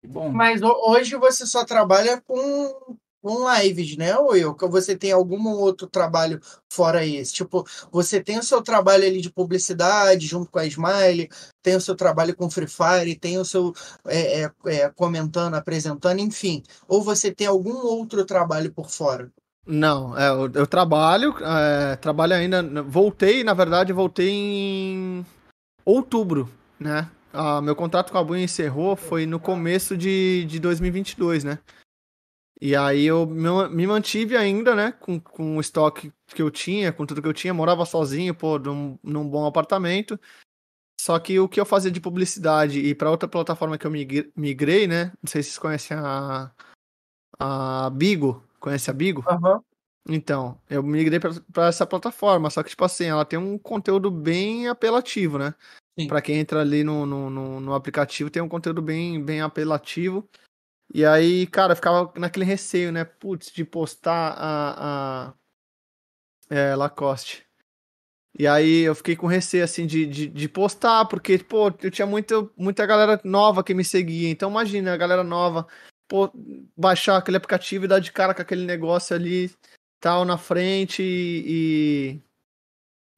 Bom. 0.06 0.30
Mas 0.30 0.62
ho- 0.62 0.90
hoje 0.90 1.16
você 1.16 1.44
só 1.44 1.64
trabalha 1.66 2.20
com, 2.26 2.96
com 3.26 3.44
lives, 3.52 3.96
né, 3.96 4.12
eu? 4.12 4.54
Que 4.54 4.68
você 4.68 4.96
tem 4.96 5.10
algum 5.10 5.48
outro 5.48 5.88
trabalho 5.88 6.40
fora 6.72 7.04
esse? 7.04 7.34
Tipo, 7.34 7.66
você 7.90 8.20
tem 8.20 8.38
o 8.38 8.42
seu 8.42 8.62
trabalho 8.62 9.04
ali 9.04 9.20
de 9.20 9.32
publicidade 9.32 10.28
junto 10.28 10.48
com 10.48 10.60
a 10.60 10.64
Smile, 10.64 11.28
tem 11.60 11.74
o 11.74 11.80
seu 11.80 11.96
trabalho 11.96 12.36
com 12.36 12.48
Free 12.48 12.68
Fire, 12.68 13.18
tem 13.18 13.36
o 13.36 13.44
seu 13.44 13.74
é, 14.06 14.44
é, 14.44 14.50
é, 14.66 14.88
comentando, 14.90 15.54
apresentando, 15.54 16.20
enfim. 16.20 16.62
Ou 16.86 17.02
você 17.02 17.34
tem 17.34 17.48
algum 17.48 17.74
outro 17.74 18.24
trabalho 18.24 18.72
por 18.72 18.88
fora? 18.88 19.28
Não, 19.66 20.16
é, 20.16 20.28
eu, 20.28 20.48
eu 20.54 20.66
trabalho, 20.68 21.34
é, 21.40 21.96
trabalho 21.96 22.34
ainda. 22.34 22.62
Voltei, 22.84 23.42
na 23.42 23.54
verdade, 23.54 23.92
voltei 23.92 24.30
em 24.30 25.26
outubro, 25.84 26.48
né? 26.78 27.10
Ah, 27.32 27.60
meu 27.60 27.74
contrato 27.74 28.12
com 28.12 28.18
a 28.18 28.24
Bunha 28.24 28.44
encerrou 28.44 28.94
foi 28.94 29.26
no 29.26 29.40
começo 29.40 29.96
de, 29.96 30.44
de 30.48 30.60
2022, 30.60 31.42
né? 31.42 31.58
E 32.60 32.74
aí 32.74 33.04
eu 33.04 33.26
me 33.26 33.86
mantive 33.86 34.36
ainda, 34.36 34.74
né? 34.74 34.92
Com, 34.92 35.20
com 35.20 35.56
o 35.58 35.60
estoque 35.60 36.10
que 36.28 36.40
eu 36.40 36.50
tinha, 36.50 36.92
com 36.92 37.04
tudo 37.04 37.20
que 37.20 37.28
eu 37.28 37.34
tinha, 37.34 37.52
morava 37.52 37.84
sozinho, 37.84 38.34
pô, 38.34 38.58
num, 38.58 38.98
num 39.02 39.28
bom 39.28 39.44
apartamento. 39.44 40.18
Só 40.98 41.18
que 41.18 41.38
o 41.38 41.48
que 41.48 41.60
eu 41.60 41.66
fazia 41.66 41.90
de 41.90 42.00
publicidade 42.00 42.80
e 42.80 42.94
para 42.94 43.10
outra 43.10 43.28
plataforma 43.28 43.76
que 43.76 43.86
eu 43.86 43.90
migre- 43.90 44.32
migrei, 44.34 44.86
né? 44.86 45.12
Não 45.22 45.30
sei 45.30 45.42
se 45.42 45.50
vocês 45.50 45.58
conhecem 45.58 45.96
a, 45.96 46.50
a 47.38 47.90
Bigo. 47.90 48.42
Conhece 48.58 48.90
a 48.90 48.94
Bigo? 48.94 49.24
Aham. 49.28 49.62
Então, 50.08 50.58
eu 50.70 50.82
migrei 50.82 51.18
pra- 51.18 51.34
pra 51.52 51.66
essa 51.66 51.84
plataforma, 51.84 52.48
só 52.48 52.62
que, 52.62 52.70
tipo 52.70 52.84
assim, 52.84 53.06
ela 53.06 53.24
tem 53.24 53.38
um 53.38 53.58
conteúdo 53.58 54.08
bem 54.10 54.68
apelativo, 54.68 55.36
né? 55.36 55.52
Pra 56.06 56.22
quem 56.22 56.36
entra 56.38 56.60
ali 56.60 56.84
no, 56.84 57.04
no, 57.04 57.28
no, 57.28 57.60
no 57.60 57.74
aplicativo, 57.74 58.30
tem 58.30 58.40
um 58.42 58.48
conteúdo 58.48 58.80
bem, 58.80 59.22
bem 59.22 59.40
apelativo. 59.40 60.28
E 60.92 61.04
aí, 61.04 61.46
cara, 61.46 61.74
ficava 61.74 62.12
naquele 62.16 62.44
receio, 62.44 62.92
né? 62.92 63.04
Putz, 63.04 63.50
de 63.52 63.64
postar 63.64 64.34
a, 64.38 65.28
a 65.28 65.34
é, 66.50 66.74
Lacoste. 66.74 67.46
E 68.38 68.46
aí 68.46 68.82
eu 68.82 68.94
fiquei 68.94 69.16
com 69.16 69.26
receio, 69.26 69.64
assim, 69.64 69.86
de, 69.86 70.06
de, 70.06 70.28
de 70.28 70.48
postar, 70.48 71.06
porque, 71.06 71.38
pô, 71.38 71.68
eu 71.82 71.90
tinha 71.90 72.06
muito, 72.06 72.52
muita 72.56 72.84
galera 72.84 73.20
nova 73.24 73.64
que 73.64 73.72
me 73.72 73.82
seguia. 73.84 74.28
Então, 74.28 74.50
imagina, 74.50 74.92
a 74.92 74.96
galera 74.96 75.24
nova, 75.24 75.66
pô, 76.06 76.30
baixar 76.76 77.16
aquele 77.16 77.38
aplicativo 77.38 77.86
e 77.86 77.88
dar 77.88 77.98
de 77.98 78.12
cara 78.12 78.34
com 78.34 78.42
aquele 78.42 78.64
negócio 78.66 79.16
ali, 79.16 79.50
tal, 80.00 80.24
na 80.26 80.36
frente 80.36 81.02
e, 81.02 82.20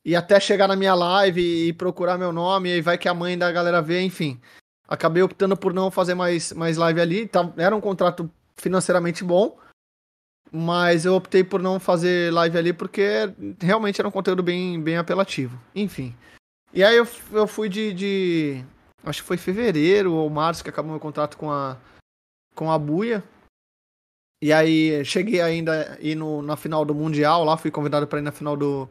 e 0.04 0.14
até 0.14 0.38
chegar 0.38 0.68
na 0.68 0.76
minha 0.76 0.94
live 0.94 1.68
e 1.68 1.72
procurar 1.72 2.16
meu 2.16 2.32
nome, 2.32 2.70
e 2.70 2.72
aí 2.74 2.80
vai 2.80 2.96
que 2.96 3.08
a 3.08 3.14
mãe 3.14 3.36
da 3.36 3.50
galera 3.50 3.82
vê, 3.82 4.00
enfim. 4.02 4.40
Acabei 4.88 5.22
optando 5.22 5.54
por 5.54 5.74
não 5.74 5.90
fazer 5.90 6.14
mais, 6.14 6.52
mais 6.52 6.78
live 6.78 7.00
ali. 7.00 7.28
Tá, 7.28 7.52
era 7.58 7.76
um 7.76 7.80
contrato 7.80 8.30
financeiramente 8.56 9.22
bom, 9.22 9.58
mas 10.50 11.04
eu 11.04 11.14
optei 11.14 11.44
por 11.44 11.60
não 11.60 11.78
fazer 11.78 12.32
live 12.32 12.56
ali 12.56 12.72
porque 12.72 13.32
realmente 13.60 14.00
era 14.00 14.08
um 14.08 14.12
conteúdo 14.12 14.42
bem, 14.42 14.80
bem 14.82 14.96
apelativo. 14.96 15.60
Enfim. 15.74 16.16
E 16.72 16.82
aí 16.82 16.96
eu, 16.96 17.06
eu 17.32 17.46
fui 17.46 17.68
de, 17.68 17.92
de. 17.92 18.64
Acho 19.04 19.22
que 19.22 19.28
foi 19.28 19.36
fevereiro 19.36 20.12
ou 20.14 20.28
março 20.28 20.64
que 20.64 20.70
acabou 20.70 20.90
meu 20.90 21.00
contrato 21.00 21.36
com 21.36 21.50
a, 21.50 21.76
com 22.54 22.70
a 22.70 22.78
Buia. 22.78 23.22
E 24.42 24.52
aí 24.52 25.04
cheguei 25.04 25.40
ainda 25.40 25.98
a 25.98 26.14
no, 26.14 26.42
na 26.42 26.56
final 26.56 26.84
do 26.84 26.94
Mundial 26.94 27.44
lá, 27.44 27.56
fui 27.56 27.70
convidado 27.70 28.06
para 28.06 28.20
ir 28.20 28.22
na 28.22 28.30
final 28.30 28.56
do, 28.56 28.88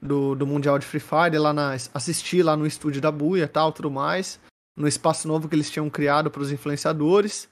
do, 0.00 0.34
do 0.34 0.46
Mundial 0.46 0.78
de 0.78 0.86
Free 0.86 1.00
Fire, 1.00 1.38
lá 1.38 1.52
na, 1.52 1.72
assistir 1.72 2.42
lá 2.42 2.56
no 2.56 2.66
estúdio 2.66 3.00
da 3.00 3.10
Buia 3.10 3.48
tal, 3.48 3.72
tudo 3.72 3.90
mais. 3.90 4.38
No 4.76 4.88
espaço 4.88 5.28
novo 5.28 5.48
que 5.48 5.54
eles 5.54 5.70
tinham 5.70 5.88
criado 5.88 6.30
para 6.30 6.42
os 6.42 6.50
influenciadores. 6.50 7.48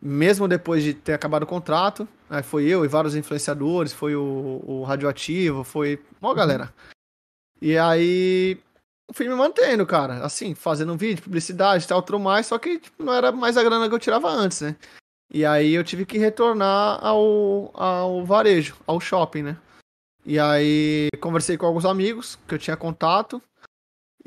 Mesmo 0.00 0.46
depois 0.46 0.82
de 0.82 0.92
ter 0.92 1.14
acabado 1.14 1.44
o 1.44 1.46
contrato, 1.46 2.06
aí 2.28 2.42
foi 2.42 2.64
eu 2.66 2.84
e 2.84 2.88
vários 2.88 3.14
influenciadores, 3.14 3.94
foi 3.94 4.14
o, 4.14 4.62
o 4.66 4.84
Radioativo, 4.84 5.64
foi 5.64 6.02
uma 6.20 6.34
galera. 6.34 6.72
E 7.62 7.78
aí 7.78 8.60
fui 9.12 9.26
me 9.26 9.34
mantendo, 9.34 9.86
cara, 9.86 10.24
assim, 10.24 10.54
fazendo 10.54 10.96
vídeo, 10.96 11.22
publicidade 11.22 11.84
e 11.84 11.88
tal, 11.88 12.02
tudo 12.02 12.18
mais, 12.18 12.46
só 12.46 12.58
que 12.58 12.78
tipo, 12.78 13.02
não 13.02 13.14
era 13.14 13.32
mais 13.32 13.56
a 13.56 13.62
grana 13.62 13.88
que 13.88 13.94
eu 13.94 13.98
tirava 13.98 14.28
antes, 14.28 14.60
né? 14.60 14.76
E 15.32 15.44
aí 15.44 15.72
eu 15.72 15.82
tive 15.82 16.06
que 16.06 16.18
retornar 16.18 17.04
ao, 17.04 17.70
ao 17.74 18.24
varejo, 18.24 18.76
ao 18.86 19.00
shopping, 19.00 19.42
né? 19.42 19.56
E 20.24 20.38
aí 20.38 21.08
conversei 21.20 21.56
com 21.56 21.66
alguns 21.66 21.84
amigos 21.84 22.38
que 22.46 22.54
eu 22.54 22.58
tinha 22.58 22.76
contato. 22.76 23.40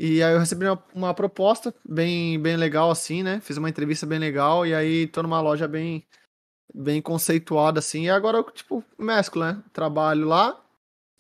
E 0.02 0.24
aí 0.24 0.34
eu 0.34 0.40
recebi 0.40 0.66
uma, 0.66 0.82
uma 0.96 1.14
proposta 1.14 1.76
bem, 1.84 2.40
bem 2.40 2.56
legal, 2.56 2.90
assim, 2.90 3.22
né? 3.22 3.42
Fiz 3.42 3.58
uma 3.58 3.68
entrevista 3.70 4.06
bem 4.06 4.18
legal 4.18 4.66
e 4.66 4.74
aí 4.74 5.06
tô 5.08 5.22
numa 5.22 5.42
loja 5.42 5.68
bem, 5.68 6.08
bem 6.74 7.02
conceituada, 7.02 7.80
assim. 7.80 8.04
E 8.04 8.10
agora 8.10 8.38
eu, 8.38 8.44
tipo, 8.46 8.82
mesclo, 8.98 9.44
né? 9.44 9.62
Trabalho 9.74 10.26
lá 10.26 10.58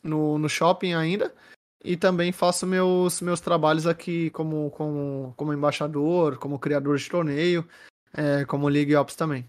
no, 0.01 0.37
no 0.37 0.47
shopping 0.47 0.93
ainda. 0.93 1.35
E 1.83 1.97
também 1.97 2.31
faço 2.31 2.65
meus, 2.65 3.19
meus 3.19 3.41
trabalhos 3.41 3.85
aqui 3.85 4.29
como, 4.29 4.71
como, 4.71 5.33
como 5.35 5.53
embaixador, 5.53 6.37
como 6.37 6.57
criador 6.57 6.97
de 6.97 7.09
torneio, 7.09 7.67
é, 8.13 8.45
como 8.45 8.69
League 8.69 8.95
Ops 8.95 9.13
também. 9.13 9.45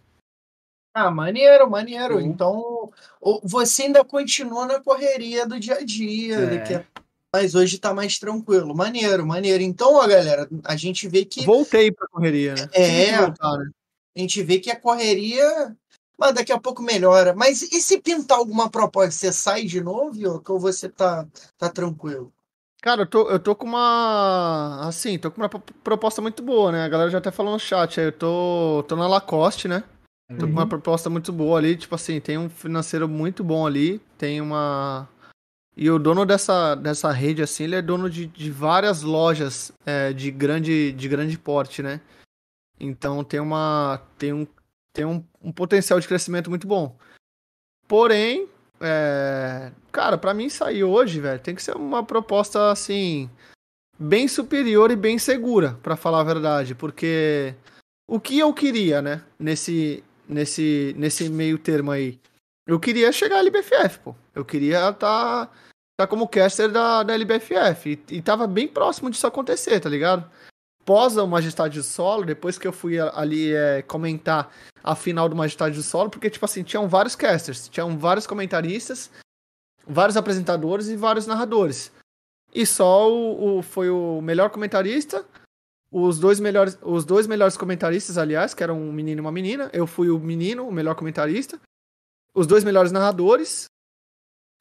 Ah, 0.93 1.09
maneiro, 1.09 1.71
maneiro. 1.71 2.17
Uhum. 2.17 2.21
Então, 2.21 2.93
você 3.45 3.85
ainda 3.85 4.05
continua 4.05 4.67
na 4.67 4.81
correria 4.81 5.47
do 5.47 5.61
dia 5.61 5.77
a 5.77 5.85
dia, 5.85 6.35
É. 6.37 6.47
daqui 6.57 6.75
a- 6.75 7.00
mas 7.33 7.55
hoje 7.55 7.79
tá 7.79 7.95
mais 7.95 8.19
tranquilo. 8.19 8.75
Maneiro, 8.75 9.27
maneiro. 9.27 9.63
Então, 9.63 9.95
ó, 9.95 10.07
galera, 10.07 10.49
a 10.65 10.77
gente 10.77 11.09
vê 11.09 11.25
que 11.25 11.45
Voltei 11.45 11.91
pra 11.93 12.09
correria, 12.09 12.55
né? 12.55 12.69
É. 12.73 13.19
Voltar, 13.19 13.59
né? 13.59 13.71
a 14.17 14.21
gente 14.21 14.43
vê 14.43 14.59
que 14.59 14.71
a 14.71 14.79
correria, 14.79 15.77
mas 16.19 16.35
daqui 16.35 16.53
a 16.53 16.59
pouco 16.61 16.83
melhora. 16.83 17.35
Mas 17.35 17.63
e 17.63 17.81
se 17.81 18.01
pintar 18.01 18.39
alguma 18.39 18.69
proposta, 18.69 19.13
você 19.13 19.33
sai 19.33 19.65
de 19.65 19.81
novo, 19.81 20.43
ou 20.49 20.59
você 20.59 20.89
tá 20.89 21.27
tá 21.57 21.69
tranquilo? 21.69 22.33
Cara, 22.83 23.03
eu 23.03 23.07
tô, 23.07 23.29
eu 23.31 23.39
tô 23.39 23.55
com 23.55 23.67
uma. 23.67 24.81
Assim, 24.89 25.19
tô 25.19 25.31
com 25.31 25.41
uma 25.43 25.49
pro- 25.51 25.63
proposta 25.85 26.23
muito 26.23 26.43
boa, 26.43 26.73
né? 26.73 26.83
A 26.83 26.89
galera 26.89 27.11
já 27.11 27.19
até 27.19 27.31
falou 27.31 27.53
no 27.53 27.59
chat 27.61 28.01
aí. 28.01 28.07
Eu 28.07 28.13
tô, 28.13 28.85
tô 28.89 28.97
na 28.97 29.07
Lacoste, 29.07 29.69
né? 29.69 29.85
Tô 30.39 30.47
com 30.47 30.53
uma 30.53 30.67
proposta 30.67 31.11
muito 31.11 31.33
boa 31.33 31.59
ali. 31.59 31.77
Tipo 31.77 31.95
assim, 31.95 32.21
tem 32.21 32.39
um 32.39 32.49
financeiro 32.49 33.07
muito 33.09 33.45
bom 33.45 33.67
ali. 33.67 33.99
Tem 34.17 34.41
uma. 34.41 35.07
E 35.81 35.91
o 35.91 35.99
dono 35.99 36.27
dessa, 36.27 36.75
dessa 36.75 37.11
rede, 37.11 37.41
assim, 37.41 37.65
ele 37.65 37.75
é 37.75 37.81
dono 37.81 38.11
de, 38.11 38.27
de 38.27 38.51
várias 38.51 39.01
lojas 39.01 39.73
é, 39.87 40.13
de, 40.13 40.31
grande, 40.31 40.93
de 40.93 41.09
grande 41.09 41.39
porte, 41.39 41.83
né? 41.83 42.03
Então 42.79 43.25
tem 43.25 43.41
uma. 43.41 44.03
Tem 44.19 44.31
um, 44.31 44.47
tem 44.93 45.07
um, 45.07 45.25
um 45.41 45.51
potencial 45.51 45.99
de 45.99 46.07
crescimento 46.07 46.51
muito 46.51 46.67
bom. 46.67 46.95
Porém, 47.89 48.47
é, 48.79 49.73
cara, 49.91 50.19
pra 50.19 50.35
mim 50.35 50.51
sair 50.51 50.85
hoje, 50.85 51.19
velho, 51.19 51.41
tem 51.41 51.55
que 51.55 51.63
ser 51.63 51.75
uma 51.75 52.05
proposta 52.05 52.71
assim 52.71 53.31
bem 53.99 54.29
superior 54.29 54.91
e 54.91 54.97
bem 54.97 55.19
segura, 55.19 55.79
pra 55.83 55.97
falar 55.97 56.21
a 56.21 56.25
verdade, 56.25 56.75
porque 56.75 57.55
o 58.07 58.21
que 58.21 58.39
eu 58.39 58.53
queria, 58.53 59.01
né, 59.01 59.23
nesse 59.39 60.05
nesse 60.29 60.95
nesse 60.99 61.31
meio 61.31 61.59
termo 61.59 61.91
aí, 61.91 62.21
eu 62.67 62.79
queria 62.79 63.11
chegar 63.13 63.37
à 63.37 63.41
LBFF, 63.41 63.99
pô. 64.01 64.15
Eu 64.35 64.45
queria 64.45 64.93
tá 64.93 65.51
tá 66.01 66.07
como 66.07 66.27
caster 66.29 66.71
da, 66.71 67.03
da 67.03 67.15
LBFF 67.15 67.91
e, 68.11 68.17
e 68.17 68.23
tava 68.23 68.47
bem 68.47 68.67
próximo 68.69 69.11
disso 69.11 69.27
acontecer, 69.27 69.81
tá 69.81 69.89
ligado? 69.89 70.31
Pós 70.85 71.17
o 71.17 71.27
Majestade 71.27 71.79
do 71.79 71.83
Solo, 71.85 72.25
depois 72.25 72.59
que 72.59 72.67
eu 72.67 72.73
fui 72.73 72.99
ali 72.99 73.53
é, 73.55 73.83
comentar 73.83 74.51
a 74.83 74.95
final 74.97 75.29
do 75.29 75.37
Majestade 75.37 75.77
do 75.77 75.83
Solo, 75.83 76.09
porque, 76.11 76.31
tipo 76.31 76.45
assim, 76.45 76.63
tinham 76.63 76.89
vários 76.89 77.15
casters, 77.15 77.69
tinham 77.69 77.99
vários 77.99 78.27
comentaristas, 78.27 79.11
vários 79.87 80.17
apresentadores 80.17 80.89
e 80.89 80.97
vários 80.97 81.27
narradores. 81.27 81.93
E 82.55 82.65
só 82.67 83.13
o, 83.13 83.59
o- 83.59 83.63
foi 83.63 83.91
o 83.91 84.21
melhor 84.23 84.51
comentarista, 84.51 85.25
os 85.93 86.19
dois 86.19 86.41
melhores, 86.41 86.79
os 86.83 87.05
dois 87.05 87.27
melhores 87.27 87.57
comentaristas, 87.57 88.17
aliás, 88.17 88.55
que 88.55 88.63
eram 88.63 88.81
um 88.81 88.93
menino 88.93 89.21
e 89.21 89.23
uma 89.23 89.33
menina. 89.33 89.69
Eu 89.73 89.87
fui 89.87 90.09
o 90.09 90.19
menino, 90.19 90.67
o 90.67 90.73
melhor 90.73 90.95
comentarista, 90.95 91.61
os 92.35 92.47
dois 92.47 92.65
melhores 92.65 92.91
narradores 92.91 93.67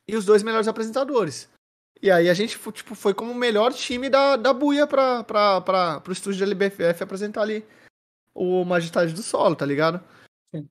e 0.10 0.16
os 0.16 0.26
dois 0.26 0.44
melhores 0.44 0.68
apresentadores. 0.68 1.50
E 2.02 2.10
aí 2.10 2.30
a 2.30 2.34
gente 2.34 2.58
tipo, 2.72 2.96
foi 2.96 3.14
como 3.14 3.32
o 3.32 3.36
melhor 3.36 3.74
time 3.74 4.10
da, 4.10 4.36
da 4.38 4.54
buia 4.54 4.88
pra, 4.88 5.24
pra, 5.24 5.60
pra, 5.62 6.00
pro 6.00 6.14
estúdio 6.14 6.40
da 6.40 6.46
LBFF 6.46 7.04
apresentar 7.04 7.42
ali 7.42 7.66
o 8.34 8.64
Majestade 8.64 9.14
do 9.14 9.22
Solo, 9.22 9.56
tá 9.56 9.66
ligado? 9.66 10.02
Sim. 10.56 10.68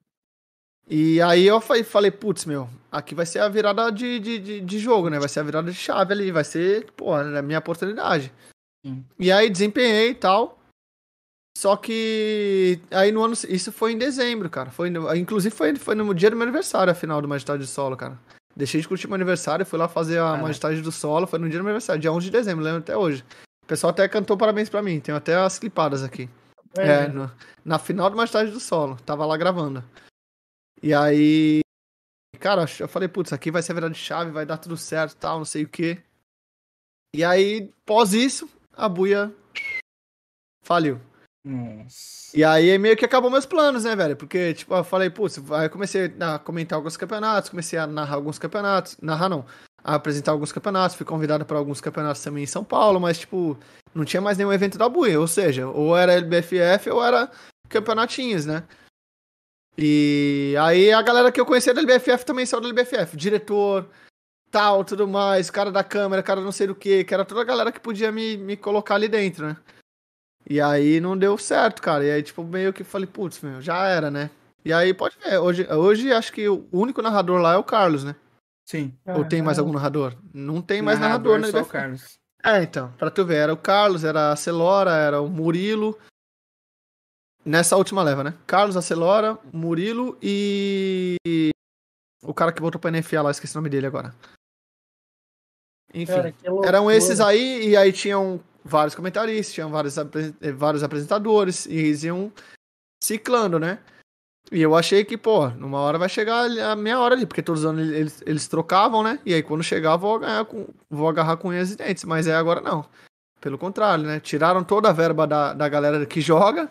E 0.88 1.20
aí 1.20 1.46
eu 1.46 1.60
fa- 1.60 1.82
falei, 1.84 2.10
putz, 2.10 2.46
meu, 2.46 2.68
aqui 2.90 3.14
vai 3.14 3.26
ser 3.26 3.40
a 3.40 3.48
virada 3.48 3.90
de, 3.92 4.18
de, 4.18 4.38
de, 4.38 4.60
de 4.60 4.78
jogo, 4.78 5.10
né? 5.10 5.18
Vai 5.18 5.28
ser 5.28 5.40
a 5.40 5.42
virada 5.42 5.70
de 5.70 5.76
chave 5.76 6.14
ali, 6.14 6.32
vai 6.32 6.44
ser, 6.44 6.90
pô, 6.92 7.14
a 7.14 7.42
minha 7.42 7.58
oportunidade. 7.58 8.32
Sim. 8.86 9.04
E 9.18 9.30
aí 9.30 9.50
desempenhei 9.50 10.10
e 10.10 10.14
tal. 10.14 10.58
Só 11.58 11.76
que 11.76 12.80
aí 12.90 13.10
no 13.12 13.22
ano. 13.22 13.34
Isso 13.48 13.72
foi 13.72 13.92
em 13.92 13.98
dezembro, 13.98 14.48
cara. 14.48 14.70
Foi, 14.70 14.88
inclusive 15.18 15.54
foi, 15.54 15.74
foi 15.74 15.94
no 15.96 16.14
dia 16.14 16.30
do 16.30 16.36
meu 16.36 16.44
aniversário 16.44 16.90
a 16.90 16.94
final 16.94 17.20
do 17.20 17.26
Majestade 17.28 17.58
do 17.64 17.66
Solo, 17.66 17.96
cara. 17.96 18.16
Deixei 18.58 18.80
de 18.80 18.88
curtir 18.88 19.06
meu 19.06 19.14
aniversário, 19.14 19.64
fui 19.64 19.78
lá 19.78 19.86
fazer 19.88 20.18
a 20.18 20.24
Caraca. 20.24 20.42
Majestade 20.42 20.82
do 20.82 20.90
Solo, 20.90 21.28
foi 21.28 21.38
no 21.38 21.48
dia 21.48 21.58
do 21.60 21.62
meu 21.62 21.70
aniversário, 21.70 22.02
dia 22.02 22.12
11 22.12 22.26
de 22.26 22.32
dezembro, 22.32 22.64
lembro 22.64 22.80
até 22.80 22.96
hoje. 22.96 23.24
O 23.62 23.66
pessoal 23.66 23.92
até 23.92 24.08
cantou 24.08 24.36
parabéns 24.36 24.68
pra 24.68 24.82
mim, 24.82 24.98
tenho 24.98 25.16
até 25.16 25.36
as 25.36 25.60
clipadas 25.60 26.02
aqui. 26.02 26.28
É, 26.76 27.06
no- 27.06 27.30
na 27.64 27.78
final 27.78 28.10
do 28.10 28.16
Mais 28.16 28.30
Tarde 28.32 28.50
do 28.50 28.58
Solo. 28.58 28.96
Tava 29.06 29.24
lá 29.24 29.36
gravando. 29.36 29.84
E 30.82 30.92
aí. 30.92 31.60
Cara, 32.40 32.66
eu 32.80 32.88
falei, 32.88 33.08
putz, 33.08 33.32
aqui 33.32 33.50
vai 33.50 33.62
ser 33.62 33.72
a 33.72 33.74
virada 33.76 33.94
de 33.94 33.98
chave, 34.00 34.30
vai 34.32 34.44
dar 34.44 34.58
tudo 34.58 34.76
certo 34.76 35.16
tal, 35.16 35.38
não 35.38 35.44
sei 35.44 35.62
o 35.64 35.68
quê. 35.68 36.02
E 37.14 37.24
aí, 37.24 37.72
pós 37.86 38.12
isso, 38.12 38.48
a 38.72 38.88
buia 38.88 39.32
faliu. 40.64 41.00
Nossa. 41.48 42.36
E 42.36 42.44
aí 42.44 42.76
meio 42.76 42.94
que 42.94 43.06
acabou 43.06 43.30
meus 43.30 43.46
planos, 43.46 43.84
né, 43.84 43.96
velho? 43.96 44.14
Porque, 44.14 44.52
tipo, 44.52 44.74
eu 44.74 44.84
falei, 44.84 45.08
putz, 45.08 45.40
aí 45.50 45.68
comecei 45.70 46.14
a 46.20 46.38
comentar 46.38 46.76
alguns 46.76 46.94
campeonatos, 46.94 47.48
comecei 47.48 47.78
a 47.78 47.86
narrar 47.86 48.16
alguns 48.16 48.38
campeonatos. 48.38 48.98
Narrar 49.00 49.30
não. 49.30 49.46
A 49.82 49.94
apresentar 49.94 50.32
alguns 50.32 50.52
campeonatos, 50.52 50.94
fui 50.94 51.06
convidado 51.06 51.46
para 51.46 51.56
alguns 51.56 51.80
campeonatos 51.80 52.22
também 52.22 52.44
em 52.44 52.46
São 52.46 52.62
Paulo, 52.62 53.00
mas, 53.00 53.20
tipo, 53.20 53.56
não 53.94 54.04
tinha 54.04 54.20
mais 54.20 54.36
nenhum 54.36 54.52
evento 54.52 54.76
da 54.76 54.90
Buia. 54.90 55.18
Ou 55.18 55.26
seja, 55.26 55.66
ou 55.68 55.96
era 55.96 56.12
LBFF 56.12 56.90
ou 56.90 57.02
era 57.02 57.30
campeonatinhos, 57.66 58.44
né? 58.44 58.64
E 59.78 60.54
aí 60.60 60.92
a 60.92 61.00
galera 61.00 61.32
que 61.32 61.40
eu 61.40 61.46
conhecia 61.46 61.72
da 61.72 61.80
LBFF 61.80 62.26
também 62.26 62.44
saiu 62.44 62.60
da 62.60 62.68
LBFF. 62.68 63.16
Diretor, 63.16 63.88
tal, 64.50 64.84
tudo 64.84 65.08
mais, 65.08 65.48
cara 65.48 65.72
da 65.72 65.82
câmera, 65.82 66.22
cara 66.22 66.42
não 66.42 66.52
sei 66.52 66.66
do 66.66 66.74
que, 66.74 67.04
que 67.04 67.14
era 67.14 67.24
toda 67.24 67.40
a 67.40 67.44
galera 67.44 67.72
que 67.72 67.80
podia 67.80 68.12
me, 68.12 68.36
me 68.36 68.56
colocar 68.56 68.96
ali 68.96 69.08
dentro, 69.08 69.46
né? 69.46 69.56
E 70.48 70.60
aí 70.60 70.98
não 70.98 71.16
deu 71.16 71.36
certo, 71.36 71.82
cara. 71.82 72.04
E 72.04 72.10
aí, 72.10 72.22
tipo, 72.22 72.42
meio 72.42 72.72
que 72.72 72.82
falei, 72.82 73.06
putz, 73.06 73.42
meu, 73.42 73.60
já 73.60 73.86
era, 73.86 74.10
né? 74.10 74.30
E 74.64 74.72
aí 74.72 74.94
pode 74.94 75.16
ver, 75.18 75.38
hoje, 75.38 75.66
hoje 75.70 76.12
acho 76.12 76.32
que 76.32 76.48
o 76.48 76.66
único 76.72 77.02
narrador 77.02 77.40
lá 77.40 77.52
é 77.52 77.56
o 77.58 77.64
Carlos, 77.64 78.02
né? 78.02 78.16
Sim. 78.66 78.94
Ou 79.06 79.24
tem 79.24 79.42
mais 79.42 79.58
algum 79.58 79.72
narrador? 79.72 80.14
Não 80.32 80.60
tem 80.60 80.82
mais 80.82 80.98
Narrador, 80.98 81.38
narrador, 81.38 81.50
só 81.50 81.56
né? 81.58 81.62
o 81.62 81.66
Carlos. 81.66 82.18
É, 82.44 82.62
então, 82.62 82.92
pra 82.98 83.10
tu 83.10 83.24
ver, 83.24 83.36
era 83.36 83.52
o 83.52 83.56
Carlos, 83.56 84.04
era 84.04 84.32
a 84.32 84.36
Celora, 84.36 84.90
era 84.90 85.20
o 85.20 85.28
Murilo. 85.28 85.98
Nessa 87.44 87.76
última 87.76 88.02
leva, 88.02 88.22
né? 88.22 88.34
Carlos, 88.46 88.76
a 88.76 88.82
Celora, 88.82 89.38
Murilo 89.52 90.18
e. 90.22 91.16
O 92.22 92.34
cara 92.34 92.52
que 92.52 92.60
voltou 92.60 92.80
pra 92.80 92.90
NFA 92.90 93.22
lá, 93.22 93.30
esqueci 93.30 93.54
o 93.54 93.58
nome 93.58 93.70
dele 93.70 93.86
agora. 93.86 94.14
Enfim. 95.94 96.12
Cara. 96.12 96.34
Eram 96.64 96.90
esses 96.90 97.20
aí, 97.20 97.68
e 97.68 97.76
aí 97.76 97.90
tinham 97.90 98.38
vários 98.68 98.94
comentaristas, 98.94 99.54
tinham 99.54 99.70
vários, 99.70 99.96
eh, 99.98 100.52
vários 100.52 100.82
apresentadores, 100.82 101.66
e 101.66 101.74
eles 101.74 102.04
iam 102.04 102.32
ciclando, 103.02 103.58
né? 103.58 103.78
E 104.50 104.62
eu 104.62 104.74
achei 104.74 105.04
que, 105.04 105.16
pô, 105.16 105.48
numa 105.48 105.78
hora 105.78 105.98
vai 105.98 106.08
chegar 106.08 106.44
a 106.44 106.74
meia 106.74 106.98
hora 106.98 107.14
ali, 107.14 107.26
porque 107.26 107.42
todos 107.42 107.62
os 107.64 107.66
anos 107.66 107.90
eles, 107.90 108.22
eles 108.24 108.48
trocavam, 108.48 109.02
né? 109.02 109.18
E 109.24 109.34
aí 109.34 109.42
quando 109.42 109.62
chegar, 109.62 109.96
vou, 109.96 110.18
ganhar 110.18 110.44
com, 110.46 110.66
vou 110.88 111.08
agarrar 111.08 111.36
com 111.36 111.48
unhas 111.48 111.70
e 111.72 111.76
dentes, 111.76 112.04
mas 112.04 112.26
é 112.26 112.34
agora 112.34 112.60
não. 112.60 112.84
Pelo 113.40 113.58
contrário, 113.58 114.04
né? 114.04 114.20
Tiraram 114.20 114.64
toda 114.64 114.88
a 114.88 114.92
verba 114.92 115.26
da, 115.26 115.52
da 115.52 115.68
galera 115.68 116.04
que 116.06 116.20
joga 116.20 116.68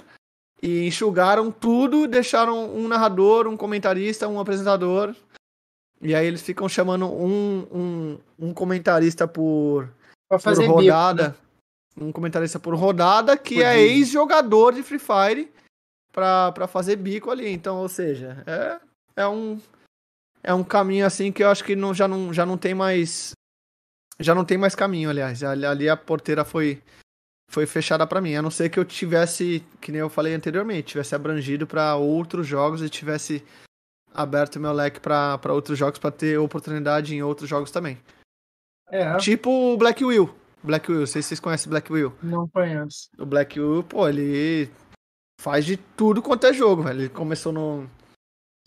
e 0.61 0.88
enxugaram 0.88 1.52
tudo, 1.52 2.07
deixaram 2.07 2.74
um 2.76 2.88
narrador, 2.88 3.48
um 3.48 3.56
comentarista, 3.56 4.28
um 4.28 4.40
apresentador. 4.40 5.15
E 6.02 6.14
aí 6.15 6.26
eles 6.26 6.41
ficam 6.41 6.68
chamando 6.68 7.06
um, 7.06 7.68
um, 7.72 8.18
um 8.40 8.53
comentarista 8.53 9.28
por, 9.28 9.86
Pra 10.28 10.38
por 10.38 10.41
fazer 10.41 10.64
bico, 10.64 10.74
rodada. 10.74 11.30
né? 11.30 11.36
Um 11.99 12.11
comentarista 12.11 12.60
por 12.60 12.76
rodada 12.76 13.36
que 13.38 13.56
Por 13.56 13.64
é 13.64 13.80
ex-jogador 13.80 14.74
de 14.74 14.84
Free 14.84 14.99
Fire 14.99 15.52
pra, 16.11 16.52
pra 16.52 16.68
fazer 16.68 16.95
bico 16.95 17.32
ali. 17.32 17.49
Então, 17.49 17.78
ou 17.78 17.90
seja, 17.90 18.44
é, 18.45 18.80
é 19.24 19.28
um 19.28 19.60
é 20.44 20.53
um 20.53 20.64
caminho 20.64 21.06
assim 21.06 21.32
que 21.32 21.44
eu 21.44 21.49
acho 21.49 21.64
que 21.64 21.76
não, 21.76 21.94
já, 21.94 22.07
não, 22.07 22.34
já 22.34 22.45
não 22.45 22.57
tem 22.57 22.74
mais 22.74 23.32
já 24.19 24.34
não 24.34 24.45
tem 24.45 24.57
mais 24.57 24.76
caminho, 24.76 25.10
aliás. 25.10 25.44
Ali, 25.44 25.65
ali 25.65 25.90
a 25.90 25.98
porteira 25.98 26.44
foi 26.45 26.82
foi 27.49 27.65
fechada 27.65 28.06
pra 28.06 28.22
mim. 28.22 28.36
A 28.36 28.41
não 28.41 28.52
ser 28.52 28.69
que 28.69 28.80
eu 28.80 28.86
tivesse, 28.86 29.64
que 29.80 29.91
nem 29.91 30.02
eu 30.02 30.10
falei 30.10 30.34
anteriormente, 30.34 30.90
tivesse 30.90 31.15
abrangido 31.15 31.65
pra 31.65 31.95
outros 31.95 32.45
jogos 32.45 32.82
e 32.82 32.90
tivesse 32.90 33.44
aberto 34.14 34.60
meu 34.60 34.74
leque 34.74 34.99
pra 34.99 35.40
outros 35.49 35.78
jogos 35.78 35.99
pra 35.99 36.11
ter 36.11 36.38
oportunidade 36.38 37.15
em 37.15 37.22
outros 37.22 37.49
jogos 37.49 37.72
também. 37.72 37.98
É, 38.90 39.15
Tipo 39.18 39.49
o 39.49 39.78
Black 39.78 40.03
Will. 40.03 40.34
Black 40.63 40.89
Will, 40.91 41.01
não 41.01 41.07
sei 41.07 41.21
se 41.21 41.29
vocês 41.29 41.39
conhecem 41.39 41.69
Black 41.69 41.91
Will. 41.91 42.13
não 42.21 42.47
conheço. 42.47 43.09
O 43.17 43.25
Black 43.25 43.59
Will, 43.59 43.84
pô, 43.84 44.07
ele 44.07 44.69
faz 45.39 45.65
de 45.65 45.77
tudo 45.77 46.21
quanto 46.21 46.45
é 46.47 46.53
jogo, 46.53 46.84
velho. 46.84 47.01
Ele 47.01 47.09
começou 47.09 47.51
no, 47.51 47.88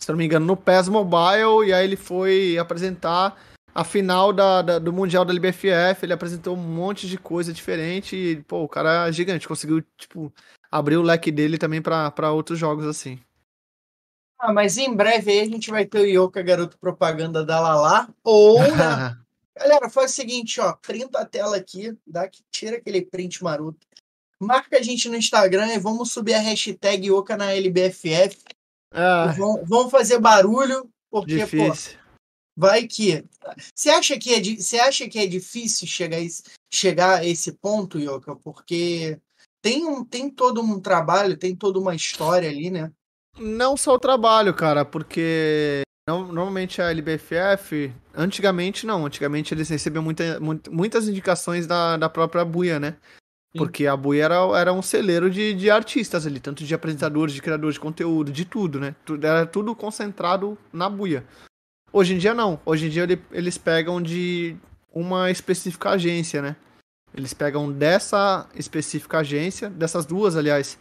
se 0.01 0.09
não 0.09 0.17
me 0.17 0.25
engano, 0.25 0.45
no 0.45 0.55
PES 0.57 0.87
Mobile 0.89 1.67
e 1.67 1.73
aí 1.73 1.83
ele 1.83 1.95
foi 1.97 2.57
apresentar 2.57 3.37
a 3.73 3.83
final 3.83 4.33
da, 4.33 4.61
da- 4.61 4.79
do 4.79 4.91
Mundial 4.91 5.23
da 5.25 5.31
LBFF. 5.31 6.03
Ele 6.05 6.13
apresentou 6.13 6.55
um 6.55 6.59
monte 6.61 7.07
de 7.07 7.17
coisa 7.17 7.53
diferente 7.53 8.15
e, 8.15 8.41
pô, 8.43 8.63
o 8.63 8.67
cara 8.69 9.07
é 9.07 9.11
gigante. 9.11 9.47
Conseguiu, 9.47 9.83
tipo, 9.97 10.33
abrir 10.71 10.97
o 10.97 11.01
leque 11.03 11.31
dele 11.31 11.57
também 11.57 11.81
pra, 11.81 12.09
pra 12.11 12.31
outros 12.31 12.57
jogos 12.57 12.85
assim. 12.85 13.19
Ah, 14.39 14.51
mas 14.51 14.75
em 14.77 14.93
breve 14.95 15.31
aí 15.31 15.39
a 15.41 15.45
gente 15.45 15.69
vai 15.69 15.85
ter 15.85 15.99
o 15.99 16.05
Yoka 16.05 16.41
Garoto 16.41 16.77
Propaganda 16.79 17.45
da 17.45 17.59
Lala. 17.59 18.09
Ou, 18.23 18.59
né? 18.75 19.17
Galera, 19.61 19.89
faz 19.89 20.11
o 20.11 20.15
seguinte, 20.15 20.59
ó. 20.59 20.73
Printa 20.73 21.19
a 21.19 21.25
tela 21.25 21.55
aqui, 21.57 21.95
dá, 22.05 22.27
que- 22.27 22.41
tira 22.51 22.77
aquele 22.77 23.01
print 23.03 23.43
maroto. 23.43 23.79
Marca 24.39 24.77
a 24.77 24.81
gente 24.81 25.07
no 25.07 25.15
Instagram 25.15 25.67
e 25.67 25.77
vamos 25.79 26.11
subir 26.11 26.33
a 26.33 26.39
hashtag 26.39 27.07
Yoka 27.07 27.37
na 27.37 27.53
LBFF. 27.53 28.37
Ah, 28.91 29.33
Vamos, 29.37 29.61
vamos 29.69 29.91
fazer 29.91 30.19
barulho, 30.19 30.89
porque, 31.09 31.37
pô, 31.39 31.45
difícil. 31.45 31.97
vai 32.57 32.87
que. 32.87 33.23
Você 33.73 33.89
acha 33.91 34.17
que 34.17 34.33
é, 34.33 34.41
você 34.41 34.79
acha 34.79 35.07
que 35.07 35.19
é 35.19 35.27
difícil 35.27 35.87
chegar 35.87 36.17
a 36.17 36.21
esse, 36.21 36.43
chegar 36.73 37.19
a 37.19 37.25
esse 37.25 37.51
ponto, 37.53 37.99
Yoka? 37.99 38.35
Porque 38.37 39.19
tem, 39.61 39.85
um, 39.85 40.03
tem 40.03 40.29
todo 40.29 40.59
um 40.61 40.79
trabalho, 40.79 41.37
tem 41.37 41.55
toda 41.55 41.79
uma 41.79 41.95
história 41.95 42.49
ali, 42.49 42.71
né? 42.71 42.91
Não 43.37 43.77
só 43.77 43.93
o 43.93 43.99
trabalho, 43.99 44.53
cara, 44.55 44.83
porque 44.83 45.83
normalmente 46.19 46.81
a 46.81 46.91
LBFF, 46.91 47.93
antigamente 48.15 48.85
não, 48.85 49.05
antigamente 49.05 49.53
eles 49.53 49.69
recebiam 49.69 50.03
muita, 50.03 50.39
muitas 50.69 51.07
indicações 51.07 51.65
da, 51.67 51.97
da 51.97 52.09
própria 52.09 52.43
Buia, 52.45 52.79
né? 52.79 52.95
Sim. 53.51 53.57
Porque 53.59 53.85
a 53.85 53.97
Buia 53.97 54.23
era, 54.25 54.35
era 54.57 54.73
um 54.73 54.81
celeiro 54.81 55.29
de, 55.29 55.53
de 55.53 55.69
artistas 55.69 56.25
ali, 56.25 56.39
tanto 56.39 56.63
de 56.63 56.73
apresentadores, 56.73 57.33
de 57.33 57.41
criadores 57.41 57.75
de 57.75 57.79
conteúdo, 57.81 58.31
de 58.31 58.45
tudo, 58.45 58.79
né? 58.79 58.95
Tudo, 59.05 59.25
era 59.25 59.45
tudo 59.45 59.75
concentrado 59.75 60.57
na 60.71 60.89
Buia. 60.89 61.25
Hoje 61.91 62.13
em 62.13 62.17
dia 62.17 62.33
não, 62.33 62.59
hoje 62.65 62.85
em 62.87 62.89
dia 62.89 63.03
ele- 63.03 63.21
eles 63.31 63.57
pegam 63.57 64.01
de 64.01 64.55
uma 64.93 65.29
específica 65.29 65.89
agência, 65.91 66.41
né? 66.41 66.55
Eles 67.13 67.33
pegam 67.33 67.69
dessa 67.71 68.47
específica 68.55 69.19
agência, 69.19 69.69
dessas 69.69 70.05
duas, 70.05 70.37
aliás, 70.37 70.79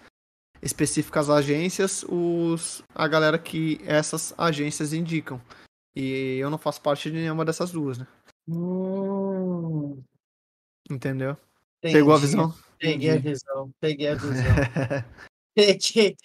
específicas 0.62 1.30
agências, 1.30 2.04
os, 2.08 2.82
a 2.94 3.06
galera 3.08 3.38
que 3.38 3.80
essas 3.84 4.34
agências 4.36 4.92
indicam. 4.92 5.40
E 5.96 6.38
eu 6.38 6.50
não 6.50 6.58
faço 6.58 6.80
parte 6.80 7.10
de 7.10 7.16
nenhuma 7.16 7.44
dessas 7.44 7.70
duas, 7.70 7.98
né? 7.98 8.06
Hum, 8.48 10.02
Entendeu? 10.90 11.36
Pegou 11.80 12.12
a 12.12 12.16
entendi. 12.16 12.26
visão? 12.32 12.54
Peguei 12.78 13.10
a 13.10 13.18
visão, 13.18 13.70
peguei 13.80 14.08
a 14.08 14.14
visão. 14.14 14.44
Peguei, 15.54 16.16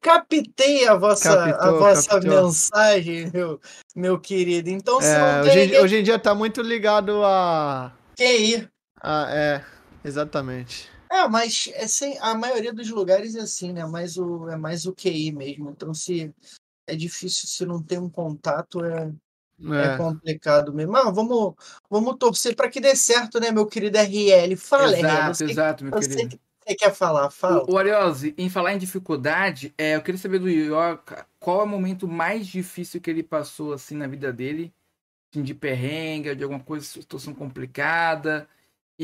captei 0.00 0.88
a 0.88 0.94
vossa, 0.96 1.32
a 1.44 1.52
Captou, 1.52 1.78
vossa 1.78 2.10
captou. 2.10 2.44
mensagem, 2.44 3.30
meu, 3.32 3.60
meu 3.94 4.20
querido. 4.20 4.68
Então, 4.70 5.00
É, 5.00 5.40
hoje, 5.42 5.78
hoje 5.78 5.96
em 5.98 6.02
dia 6.02 6.18
tá 6.18 6.34
muito 6.34 6.60
ligado 6.60 7.22
a. 7.24 7.92
QI. 8.16 8.68
a 9.00 9.26
é, 9.30 9.64
exatamente. 10.04 10.90
É, 11.12 11.28
mas 11.28 11.68
é 11.74 11.86
sem, 11.86 12.18
a 12.20 12.34
maioria 12.34 12.72
dos 12.72 12.88
lugares 12.88 13.34
é 13.34 13.40
assim, 13.40 13.72
né? 13.72 13.84
Mais 13.84 14.16
o, 14.16 14.48
é 14.48 14.56
mais 14.56 14.86
o 14.86 14.94
QI 14.94 15.30
mesmo. 15.30 15.70
Então, 15.70 15.92
se 15.92 16.32
é 16.86 16.96
difícil, 16.96 17.48
se 17.48 17.66
não 17.66 17.82
tem 17.82 17.98
um 17.98 18.08
contato, 18.08 18.82
é, 18.84 19.12
é 19.60 19.94
É. 19.94 19.96
complicado 19.98 20.72
mesmo. 20.72 20.92
Mas 20.92 21.04
vamos, 21.14 21.54
vamos 21.90 22.16
torcer 22.18 22.56
para 22.56 22.70
que 22.70 22.80
dê 22.80 22.96
certo, 22.96 23.38
né, 23.40 23.50
meu 23.50 23.66
querido 23.66 23.98
RL? 23.98 24.56
Fala, 24.56 24.96
RL. 24.96 24.98
exato, 25.00 25.34
Você, 25.34 25.44
exato, 25.44 25.84
meu 25.84 25.92
querido. 25.92 26.28
que 26.30 26.40
você 26.66 26.74
quer 26.76 26.94
falar, 26.94 27.30
fala. 27.30 27.64
O, 27.68 27.72
o 27.74 27.78
Ariose, 27.78 28.34
em 28.38 28.48
falar 28.48 28.72
em 28.72 28.78
dificuldade, 28.78 29.74
é, 29.76 29.96
eu 29.96 30.02
queria 30.02 30.18
saber 30.18 30.38
do 30.38 30.48
Ioca 30.48 31.26
qual 31.38 31.60
é 31.60 31.64
o 31.64 31.66
momento 31.66 32.08
mais 32.08 32.46
difícil 32.46 33.00
que 33.00 33.10
ele 33.10 33.22
passou 33.22 33.72
assim 33.72 33.96
na 33.96 34.06
vida 34.06 34.32
dele, 34.32 34.72
assim, 35.32 35.42
de 35.42 35.54
perrengue, 35.54 36.34
de 36.34 36.44
alguma 36.44 36.60
coisa, 36.62 36.84
situação 36.86 37.34
complicada, 37.34 38.48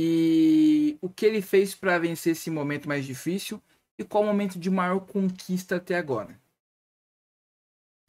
e 0.00 0.96
o 1.00 1.08
que 1.08 1.26
ele 1.26 1.42
fez 1.42 1.74
para 1.74 1.98
vencer 1.98 2.32
esse 2.32 2.50
momento 2.50 2.88
mais 2.88 3.04
difícil 3.04 3.60
e 3.98 4.04
qual 4.04 4.22
o 4.22 4.26
momento 4.26 4.56
de 4.56 4.70
maior 4.70 5.00
conquista 5.00 5.74
até 5.74 5.96
agora. 5.96 6.38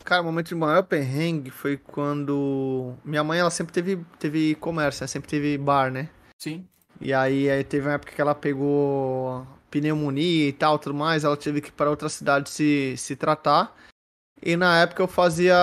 Cara, 0.06 0.22
o 0.22 0.26
momento 0.26 0.50
de 0.50 0.56
maior 0.56 0.84
perrengue 0.84 1.50
foi 1.50 1.78
quando. 1.78 2.94
Minha 3.04 3.24
mãe, 3.24 3.40
ela 3.40 3.50
sempre 3.50 3.74
teve, 3.74 4.06
teve 4.20 4.54
comércio, 4.56 5.04
né? 5.04 5.08
sempre 5.08 5.30
teve 5.30 5.58
bar, 5.58 5.92
né? 5.92 6.10
Sim. 6.38 6.68
E 7.02 7.12
aí, 7.12 7.50
aí 7.50 7.64
teve 7.64 7.88
uma 7.88 7.96
época 7.96 8.14
que 8.14 8.22
ela 8.22 8.36
pegou 8.36 9.48
pneumonia 9.72 10.48
e 10.48 10.54
tal, 10.54 10.78
tudo 10.78 10.94
mais, 10.94 11.24
ela 11.24 11.36
teve 11.36 11.60
que 11.60 11.70
ir 11.70 11.74
para 11.74 11.90
outra 11.90 12.08
cidade 12.08 12.50
se, 12.50 12.96
se 12.98 13.16
tratar. 13.16 13.76
E 14.42 14.56
na 14.56 14.80
época 14.80 15.02
eu 15.02 15.08
fazia. 15.08 15.56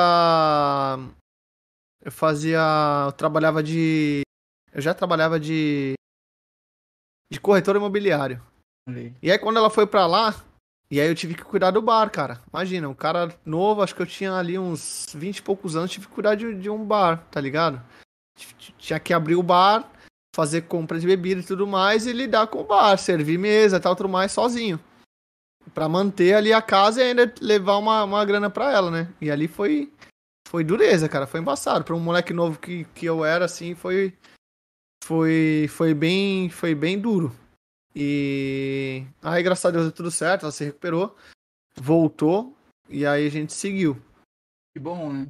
Eu 2.02 2.10
fazia. 2.10 2.58
Eu 3.06 3.12
trabalhava 3.12 3.62
de. 3.62 4.22
Eu 4.72 4.82
já 4.82 4.92
trabalhava 4.92 5.38
de. 5.38 5.94
De 7.30 7.40
corretor 7.40 7.76
imobiliário. 7.76 8.42
Aí. 8.88 9.14
E 9.22 9.30
aí 9.30 9.38
quando 9.38 9.56
ela 9.58 9.70
foi 9.70 9.86
pra 9.86 10.06
lá, 10.06 10.34
E 10.88 11.00
aí 11.00 11.08
eu 11.08 11.14
tive 11.16 11.34
que 11.34 11.42
cuidar 11.42 11.72
do 11.72 11.82
bar, 11.82 12.08
cara. 12.10 12.40
Imagina, 12.48 12.88
um 12.88 12.94
cara 12.94 13.34
novo, 13.44 13.82
acho 13.82 13.94
que 13.94 14.02
eu 14.02 14.06
tinha 14.06 14.32
ali 14.34 14.56
uns 14.56 15.08
20 15.12 15.38
e 15.38 15.42
poucos 15.42 15.74
anos, 15.74 15.90
tive 15.90 16.06
que 16.06 16.12
cuidar 16.12 16.36
de, 16.36 16.54
de 16.54 16.70
um 16.70 16.84
bar, 16.84 17.26
tá 17.30 17.40
ligado? 17.40 17.82
Tinha 18.78 19.00
que 19.00 19.12
abrir 19.12 19.34
o 19.34 19.42
bar, 19.42 19.90
fazer 20.34 20.62
compra 20.62 21.00
de 21.00 21.06
bebida 21.06 21.40
e 21.40 21.44
tudo 21.44 21.66
mais, 21.66 22.06
e 22.06 22.12
lidar 22.12 22.46
com 22.46 22.60
o 22.60 22.64
bar, 22.64 22.96
servir 22.98 23.38
mesa 23.38 23.78
e 23.78 23.80
tal, 23.80 23.96
tudo 23.96 24.08
mais, 24.08 24.30
sozinho. 24.30 24.78
Pra 25.74 25.88
manter 25.88 26.34
ali 26.34 26.52
a 26.52 26.62
casa 26.62 27.02
e 27.02 27.08
ainda 27.08 27.34
levar 27.40 27.78
uma, 27.78 28.04
uma 28.04 28.24
grana 28.24 28.48
pra 28.48 28.72
ela, 28.72 28.88
né? 28.88 29.12
E 29.20 29.28
ali 29.28 29.48
foi, 29.48 29.92
foi 30.46 30.62
dureza, 30.62 31.08
cara, 31.08 31.26
foi 31.26 31.40
embaçado. 31.40 31.84
Pra 31.84 31.96
um 31.96 32.00
moleque 32.00 32.32
novo 32.32 32.60
que, 32.60 32.84
que 32.94 33.06
eu 33.06 33.24
era, 33.24 33.46
assim, 33.46 33.74
foi, 33.74 34.14
foi, 35.06 35.68
foi, 35.70 35.94
bem, 35.94 36.50
foi 36.50 36.74
bem 36.74 36.98
duro. 36.98 37.32
E 37.94 39.04
aí, 39.22 39.40
graças 39.40 39.64
a 39.64 39.70
Deus, 39.70 39.84
deu 39.84 39.92
tudo 39.92 40.10
certo, 40.10 40.42
ela 40.42 40.52
se 40.52 40.64
recuperou, 40.64 41.16
voltou, 41.80 42.56
e 42.90 43.06
aí 43.06 43.24
a 43.24 43.30
gente 43.30 43.52
seguiu. 43.52 43.96
Que 44.74 44.80
bom, 44.80 45.12
né? 45.12 45.28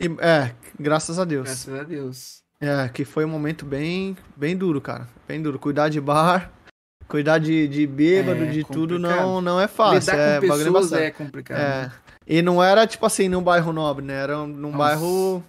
E, 0.00 0.06
é, 0.24 0.54
graças 0.78 1.18
a 1.18 1.24
Deus. 1.24 1.46
Graças 1.46 1.80
a 1.80 1.82
Deus. 1.82 2.38
É, 2.60 2.88
que 2.88 3.04
foi 3.04 3.24
um 3.24 3.28
momento 3.28 3.66
bem, 3.66 4.16
bem 4.36 4.56
duro, 4.56 4.80
cara. 4.80 5.08
Bem 5.26 5.42
duro. 5.42 5.58
Cuidar 5.58 5.88
de 5.88 6.00
bar, 6.00 6.52
cuidar 7.08 7.38
de, 7.38 7.66
de 7.66 7.88
bêbado, 7.88 8.44
É 8.44 8.46
de 8.46 8.62
complicado. 8.62 8.72
tudo 8.72 8.98
não, 9.00 9.40
não 9.40 9.60
é 9.60 9.66
fácil. 9.66 10.12
Lidar 10.12 10.18
é 10.18 10.40
com 10.40 10.46
pessoas 10.46 10.92
é 10.92 11.10
complicado. 11.10 11.58
É. 11.58 11.92
E 12.24 12.40
não 12.40 12.62
era, 12.62 12.86
tipo 12.86 13.04
assim, 13.04 13.28
num 13.28 13.42
bairro 13.42 13.72
nobre, 13.72 14.04
né? 14.04 14.14
Era 14.14 14.46
num 14.46 14.70
Nossa. 14.70 14.78
bairro 14.78 15.42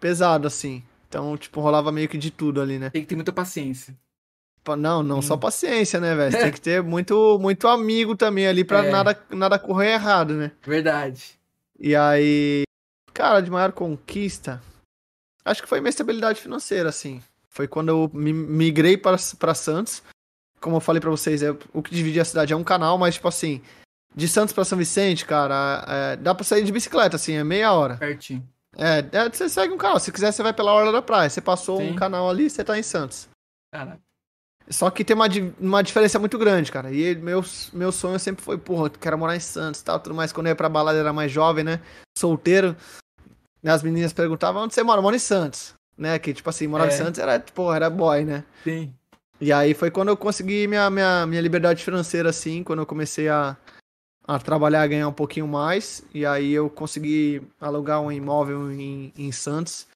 pesado, 0.00 0.48
assim. 0.48 0.82
Então, 1.08 1.36
tipo, 1.36 1.60
rolava 1.60 1.90
meio 1.90 2.08
que 2.08 2.18
de 2.18 2.30
tudo 2.30 2.60
ali, 2.60 2.78
né? 2.78 2.90
Tem 2.90 3.02
que 3.02 3.08
ter 3.08 3.14
muita 3.16 3.32
paciência. 3.32 3.96
Pa- 4.62 4.76
Não, 4.76 5.02
não 5.02 5.18
Hum. 5.18 5.22
só 5.22 5.36
paciência, 5.36 5.98
né, 5.98 6.14
velho? 6.14 6.38
Tem 6.38 6.52
que 6.52 6.60
ter 6.60 6.82
muito, 6.82 7.38
muito 7.38 7.66
amigo 7.66 8.14
também 8.14 8.46
ali 8.46 8.62
pra 8.64 8.84
É. 8.84 8.90
nada, 8.90 9.18
nada 9.30 9.58
correr 9.58 9.92
errado, 9.94 10.34
né? 10.34 10.52
Verdade. 10.62 11.38
E 11.80 11.96
aí, 11.96 12.62
cara, 13.14 13.40
de 13.40 13.50
maior 13.50 13.72
conquista, 13.72 14.62
acho 15.44 15.62
que 15.62 15.68
foi 15.68 15.80
minha 15.80 15.88
estabilidade 15.90 16.40
financeira, 16.40 16.88
assim. 16.90 17.22
Foi 17.48 17.66
quando 17.66 17.88
eu 17.88 18.10
mi- 18.12 18.32
migrei 18.32 18.96
para, 18.98 19.16
para 19.38 19.54
Santos. 19.54 20.02
Como 20.60 20.76
eu 20.76 20.80
falei 20.80 21.00
pra 21.00 21.08
vocês, 21.10 21.42
é, 21.42 21.50
o 21.72 21.82
que 21.82 21.94
dividia 21.94 22.22
a 22.22 22.24
cidade 22.24 22.52
é 22.52 22.56
um 22.56 22.64
canal, 22.64 22.98
mas, 22.98 23.14
tipo 23.14 23.28
assim, 23.28 23.62
de 24.14 24.28
Santos 24.28 24.52
pra 24.52 24.64
São 24.64 24.76
Vicente, 24.76 25.24
cara, 25.24 25.84
é, 25.88 26.16
dá 26.16 26.34
pra 26.34 26.44
sair 26.44 26.64
de 26.64 26.72
bicicleta, 26.72 27.16
assim, 27.16 27.34
é 27.34 27.44
meia 27.44 27.72
hora. 27.72 27.96
Pertinho. 27.96 28.46
É, 28.78 29.04
é, 29.10 29.28
você 29.28 29.48
segue 29.48 29.74
um 29.74 29.76
canal. 29.76 29.98
Se 29.98 30.12
quiser, 30.12 30.32
você 30.32 30.42
vai 30.42 30.52
pela 30.52 30.72
Orla 30.72 30.92
da 30.92 31.02
Praia. 31.02 31.28
Você 31.28 31.40
passou 31.40 31.78
Sim. 31.78 31.90
um 31.90 31.96
canal 31.96 32.30
ali, 32.30 32.48
você 32.48 32.62
tá 32.62 32.78
em 32.78 32.82
Santos. 32.82 33.28
Cara, 33.74 33.98
Só 34.70 34.88
que 34.88 35.04
tem 35.04 35.16
uma, 35.16 35.26
uma 35.58 35.82
diferença 35.82 36.18
muito 36.18 36.38
grande, 36.38 36.70
cara. 36.70 36.92
E 36.92 37.16
meu, 37.16 37.44
meu 37.72 37.90
sonho 37.90 38.18
sempre 38.20 38.44
foi, 38.44 38.56
porra, 38.56 38.86
eu 38.86 38.90
quero 38.90 39.18
morar 39.18 39.34
em 39.34 39.40
Santos 39.40 39.80
e 39.80 39.84
tal, 39.84 39.98
tudo 39.98 40.14
mais. 40.14 40.32
Quando 40.32 40.46
eu 40.46 40.52
ia 40.52 40.56
pra 40.56 40.68
balada, 40.68 40.96
eu 40.96 41.02
era 41.02 41.12
mais 41.12 41.32
jovem, 41.32 41.64
né? 41.64 41.80
Solteiro. 42.16 42.76
As 43.64 43.82
meninas 43.82 44.12
perguntavam, 44.12 44.62
onde 44.62 44.74
você 44.74 44.82
mora? 44.84 44.98
Eu 44.98 45.02
moro 45.02 45.16
em 45.16 45.18
Santos. 45.18 45.74
Né? 45.96 46.16
Que, 46.20 46.32
tipo 46.32 46.48
assim, 46.48 46.68
morar 46.68 46.84
em 46.84 46.88
É. 46.88 46.92
Santos 46.92 47.18
era, 47.18 47.40
porra, 47.40 47.74
era 47.76 47.90
boy, 47.90 48.24
né? 48.24 48.44
sim. 48.62 48.94
E 49.40 49.52
aí 49.52 49.72
foi 49.72 49.88
quando 49.88 50.08
eu 50.08 50.16
consegui 50.16 50.66
minha, 50.66 50.90
minha, 50.90 51.24
minha 51.24 51.40
liberdade 51.40 51.84
financeira, 51.84 52.28
assim, 52.30 52.64
quando 52.64 52.80
eu 52.80 52.86
comecei 52.86 53.28
a, 53.28 53.56
a 54.28 54.38
trabalhar, 54.38 54.82
a 54.82 54.86
ganhar 54.86 55.08
um 55.08 55.12
pouquinho 55.12 55.48
mais. 55.48 56.04
E 56.12 56.26
aí 56.26 56.52
eu 56.52 56.68
consegui 56.68 57.40
alugar 57.58 58.02
um 58.02 58.12
imóvel 58.12 58.70
em, 58.70 59.10
em 59.16 59.32
Santos. 59.32 59.88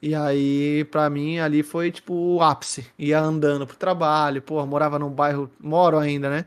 E 0.00 0.14
aí, 0.14 0.84
pra 0.84 1.10
mim, 1.10 1.38
ali 1.38 1.64
foi 1.64 1.90
tipo 1.90 2.14
o 2.14 2.40
ápice. 2.40 2.88
Ia 2.96 3.18
andando 3.18 3.66
pro 3.66 3.76
trabalho, 3.76 4.40
pô, 4.40 4.64
morava 4.64 4.96
num 4.96 5.10
bairro. 5.10 5.50
Moro 5.58 5.98
ainda, 5.98 6.30
né? 6.30 6.46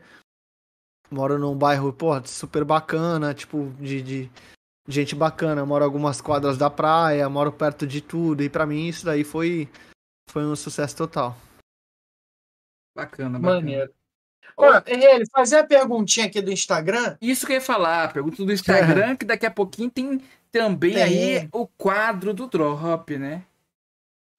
Moro 1.10 1.38
num 1.38 1.56
bairro, 1.56 1.92
pô, 1.92 2.12
super 2.24 2.64
bacana, 2.64 3.34
tipo, 3.34 3.70
de, 3.78 4.02
de 4.02 4.30
gente 4.86 5.14
bacana. 5.14 5.66
Moro 5.66 5.84
algumas 5.84 6.22
quadras 6.22 6.56
da 6.56 6.70
praia, 6.70 7.28
moro 7.28 7.52
perto 7.52 7.86
de 7.86 8.00
tudo. 8.00 8.42
E 8.42 8.48
pra 8.48 8.64
mim 8.64 8.86
isso 8.86 9.04
daí 9.04 9.22
foi, 9.22 9.68
foi 10.30 10.44
um 10.46 10.56
sucesso 10.56 10.96
total. 10.96 11.36
Bacana, 12.96 13.38
bacana. 13.38 13.60
Maneiro. 13.60 13.97
Ó, 14.60 14.82
ele 14.86 15.24
fazer 15.30 15.58
a 15.58 15.64
perguntinha 15.64 16.26
aqui 16.26 16.40
do 16.42 16.50
Instagram. 16.52 17.16
Isso 17.22 17.46
que 17.46 17.52
eu 17.52 17.56
ia 17.56 17.60
falar, 17.60 18.12
pergunta 18.12 18.44
do 18.44 18.52
Instagram, 18.52 19.14
que 19.16 19.24
daqui 19.24 19.46
a 19.46 19.50
pouquinho 19.50 19.88
tem 19.90 20.20
também 20.50 20.94
Tem. 20.94 21.02
aí 21.02 21.48
o 21.52 21.66
quadro 21.66 22.34
do 22.34 22.46
Drop, 22.48 23.16
né? 23.16 23.42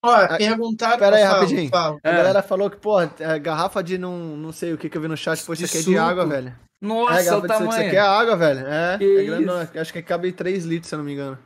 Ó, 0.03 0.11
Ah, 0.13 0.37
perguntaram. 0.37 0.97
pera 0.97 1.15
aí, 1.17 1.23
Fala, 1.23 1.39
rapidinho. 1.39 1.69
fala. 1.69 1.97
A 2.03 2.09
É. 2.09 2.15
galera 2.15 2.41
falou 2.43 2.69
que, 2.69 2.77
pô, 2.77 2.99
é, 3.01 3.39
garrafa 3.39 3.81
de 3.83 3.97
não, 3.97 4.17
não 4.17 4.51
sei 4.51 4.73
o 4.73 4.77
que 4.77 4.89
que 4.89 4.97
eu 4.97 5.01
vi 5.01 5.07
no 5.07 5.17
chat, 5.17 5.43
pô, 5.43 5.53
isso 5.53 5.65
aqui 5.65 5.77
é 5.77 5.81
de 5.81 5.97
água, 5.97 6.25
velho. 6.25 6.55
Nossa, 6.81 7.19
é, 7.19 7.23
garrafa 7.25 7.37
o 7.37 7.41
suco, 7.41 7.53
isso 7.53 7.59
tamanho. 7.71 7.87
aqui 7.87 7.95
é 7.95 7.99
água, 7.99 8.35
velho. 8.37 8.67
É, 8.67 8.97
Que 8.97 9.17
é 9.19 9.23
grandona. 9.25 9.71
Acho 9.75 9.93
que 9.93 10.01
cabe 10.01 10.31
3 10.31 10.63
litros, 10.65 10.87
se 10.89 10.95
eu 10.95 10.99
não 10.99 11.05
me 11.05 11.13
engano. 11.13 11.37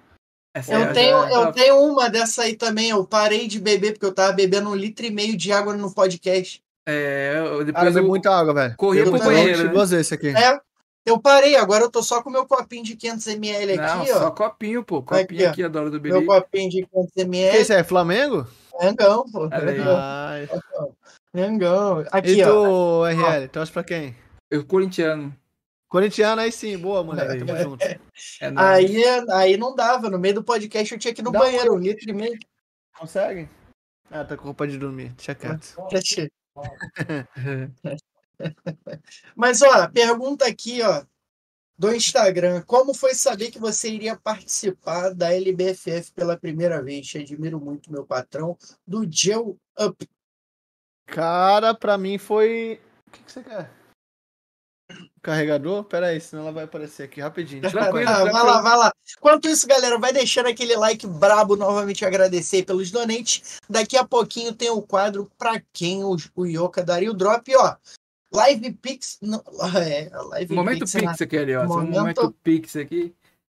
Essa 0.56 0.72
Eu 0.74 0.82
é- 0.84 0.94
tenho, 0.94 1.18
eu 1.18 1.52
tenho 1.52 1.80
uma 1.84 2.08
dessa 2.10 2.44
aí 2.44 2.56
também. 2.56 2.90
Eu 2.92 3.04
parei 3.06 3.48
de 3.48 3.60
beber 3.60 3.94
porque 3.94 4.06
eu 4.06 4.14
tava 4.14 4.32
bebendo 4.34 4.70
um 4.70 4.76
litro 4.76 5.04
e 5.04 5.10
meio 5.10 5.36
de 5.36 5.52
água 5.52 5.76
no 5.76 5.92
podcast. 5.92 6.62
É, 6.86 7.64
depois 7.66 7.94
bebe 7.94 8.00
eu... 8.06 8.08
muita 8.10 8.30
água, 8.32 8.54
velho. 8.54 8.76
corri 8.78 9.00
Eu 9.00 9.10
pro 9.12 9.20
banheiro, 9.20 9.64
né? 9.66 9.70
duas 9.70 9.92
vezes 9.92 10.12
aqui. 10.12 10.30
É, 10.30 10.60
eu 11.06 11.20
parei. 11.20 11.56
Agora 11.56 11.84
eu 11.86 11.90
tô 11.92 12.04
só 12.04 12.22
com 12.22 12.30
meu 12.30 12.46
copinho 12.46 12.84
de 12.84 12.96
500ml 12.98 13.76
Não, 13.78 14.02
aqui, 14.02 14.12
só 14.12 14.28
ó. 14.28 14.32
copinho, 14.32 14.84
pô. 14.84 14.98
Aqui, 14.98 15.06
Copinho 15.24 15.48
ó. 15.48 15.50
aqui, 15.52 15.64
adoro 15.64 15.90
do 15.92 16.02
Meu 16.02 16.16
Biri. 16.16 16.26
copinho 16.26 16.70
de 16.70 16.82
Que 16.86 17.24
500ml. 17.24 17.56
isso 17.62 17.74
é 17.74 17.84
Flamengo? 17.84 18.46
Mengão, 18.82 19.24
pô. 19.32 19.48
Mengão. 21.34 22.06
Aqui, 22.12 22.34
E 22.38 22.44
ó. 22.44 22.52
tu, 22.52 23.04
RL, 23.06 23.48
torce 23.48 23.72
pra 23.72 23.84
quem? 23.84 24.16
Eu 24.52 24.66
corintiano. 24.66 25.36
Corintiano, 25.90 26.42
aí 26.42 26.52
sim. 26.52 26.78
Boa, 26.78 27.04
moleque. 27.04 27.46
Tamo 27.46 27.60
junto. 27.62 27.84
É. 27.84 28.00
Aí, 28.56 29.04
aí 29.32 29.58
não 29.58 29.76
dava. 29.76 30.10
No 30.10 30.18
meio 30.20 30.36
do 30.36 30.44
podcast 30.44 30.94
eu 30.94 31.00
tinha 31.00 31.14
que 31.14 31.22
ir 31.22 31.24
no 31.24 31.32
Dá 31.32 31.40
banheiro, 31.40 31.74
um 31.74 31.78
litro 31.78 32.10
e 32.10 32.14
meio. 32.14 32.38
Consegue? 32.98 33.48
Ah, 34.12 34.24
tá 34.24 34.36
com 34.38 34.44
roupa 34.46 34.68
de 34.68 34.78
dormir. 34.78 35.10
Deixa 35.16 35.34
quieto. 35.36 35.76
Deixa. 35.90 36.28
Mas, 39.36 39.62
ó, 39.62 39.88
pergunta 39.90 40.46
aqui, 40.46 40.82
ó, 40.82 41.04
do 41.78 41.94
Instagram. 41.94 42.62
Como 42.64 42.94
foi 42.94 43.14
saber 43.14 43.52
que 43.52 43.60
você 43.60 43.90
iria 43.90 44.16
participar 44.16 45.14
da 45.14 45.34
LBFF 45.34 46.12
pela 46.14 46.38
primeira 46.38 46.82
vez? 46.82 47.08
Te 47.08 47.20
admiro 47.20 47.60
muito, 47.60 47.92
meu 47.92 48.06
patrão, 48.06 48.58
do 48.86 49.08
Joe 49.10 49.56
Up. 49.80 50.10
Cara, 51.06 51.74
pra 51.74 51.98
mim 51.98 52.18
foi. 52.18 52.80
O 53.08 53.12
que, 53.12 53.24
que 53.24 53.32
você 53.32 53.44
quer? 53.44 53.83
Carregador? 55.24 55.86
Pera 55.86 56.08
aí, 56.08 56.20
senão 56.20 56.44
ela 56.44 56.52
vai 56.52 56.66
aparecer 56.66 57.04
aqui 57.04 57.22
rapidinho. 57.22 57.62
Tranquilo, 57.62 58.10
Ah, 58.10 58.14
vai 58.24 58.24
tranquilo. 58.24 58.46
lá, 58.46 58.62
vai 58.62 58.78
lá. 58.78 58.92
Enquanto 59.18 59.48
isso, 59.48 59.66
galera, 59.66 59.98
vai 59.98 60.12
deixando 60.12 60.48
aquele 60.50 60.76
like 60.76 61.08
brabo, 61.08 61.56
novamente 61.56 62.04
agradecer 62.06 62.64
pelos 62.64 62.92
donates. 62.92 63.62
Daqui 63.70 63.96
a 63.96 64.04
pouquinho 64.06 64.54
tem 64.54 64.70
o 64.70 64.82
quadro 64.82 65.32
pra 65.38 65.62
quem 65.72 66.04
o, 66.04 66.18
o 66.36 66.46
Yoka 66.46 66.84
daria 66.84 67.10
o 67.10 67.14
drop, 67.14 67.50
ó. 67.56 67.78
Live 68.34 68.74
Pix. 68.74 69.18
Não, 69.22 69.42
é, 69.82 70.10
Live 70.12 70.54
Momento 70.54 70.80
Pix. 70.80 70.92
Pix 70.92 71.22
aqui, 71.22 71.38
ali, 71.38 71.56
ó. 71.56 71.66
Momento, 71.66 71.92
momento 71.92 72.36
Pix 72.44 72.76
aqui. 72.76 73.16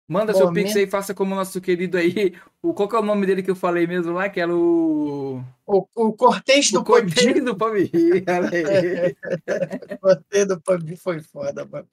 Manda 0.10 0.34
seu 0.34 0.46
Momento- 0.46 0.68
Pix 0.68 0.78
aí, 0.78 0.88
faça 0.88 1.14
como 1.14 1.34
o 1.34 1.36
nosso 1.36 1.60
querido 1.60 1.98
aí. 1.98 2.34
O, 2.62 2.74
qual 2.74 2.88
que 2.88 2.96
é 2.96 3.00
o 3.00 3.04
nome 3.04 3.26
dele 3.26 3.44
que 3.44 3.52
eu 3.52 3.56
falei 3.56 3.86
mesmo 3.86 4.14
lá? 4.14 4.30
Que 4.30 4.40
era 4.40 4.56
o. 4.56 5.44
O, 5.66 5.86
o 5.96 6.14
Cortês 6.14 6.72
do 6.72 6.80
o 6.80 6.84
Pub 6.84 7.14
Cordeiro 7.14 7.54
do 7.54 7.66
aí. 7.66 7.92
O 10.02 10.46
do 10.46 10.62
Pub 10.62 10.96
foi 10.98 11.20
foda, 11.20 11.66
mano. 11.66 11.88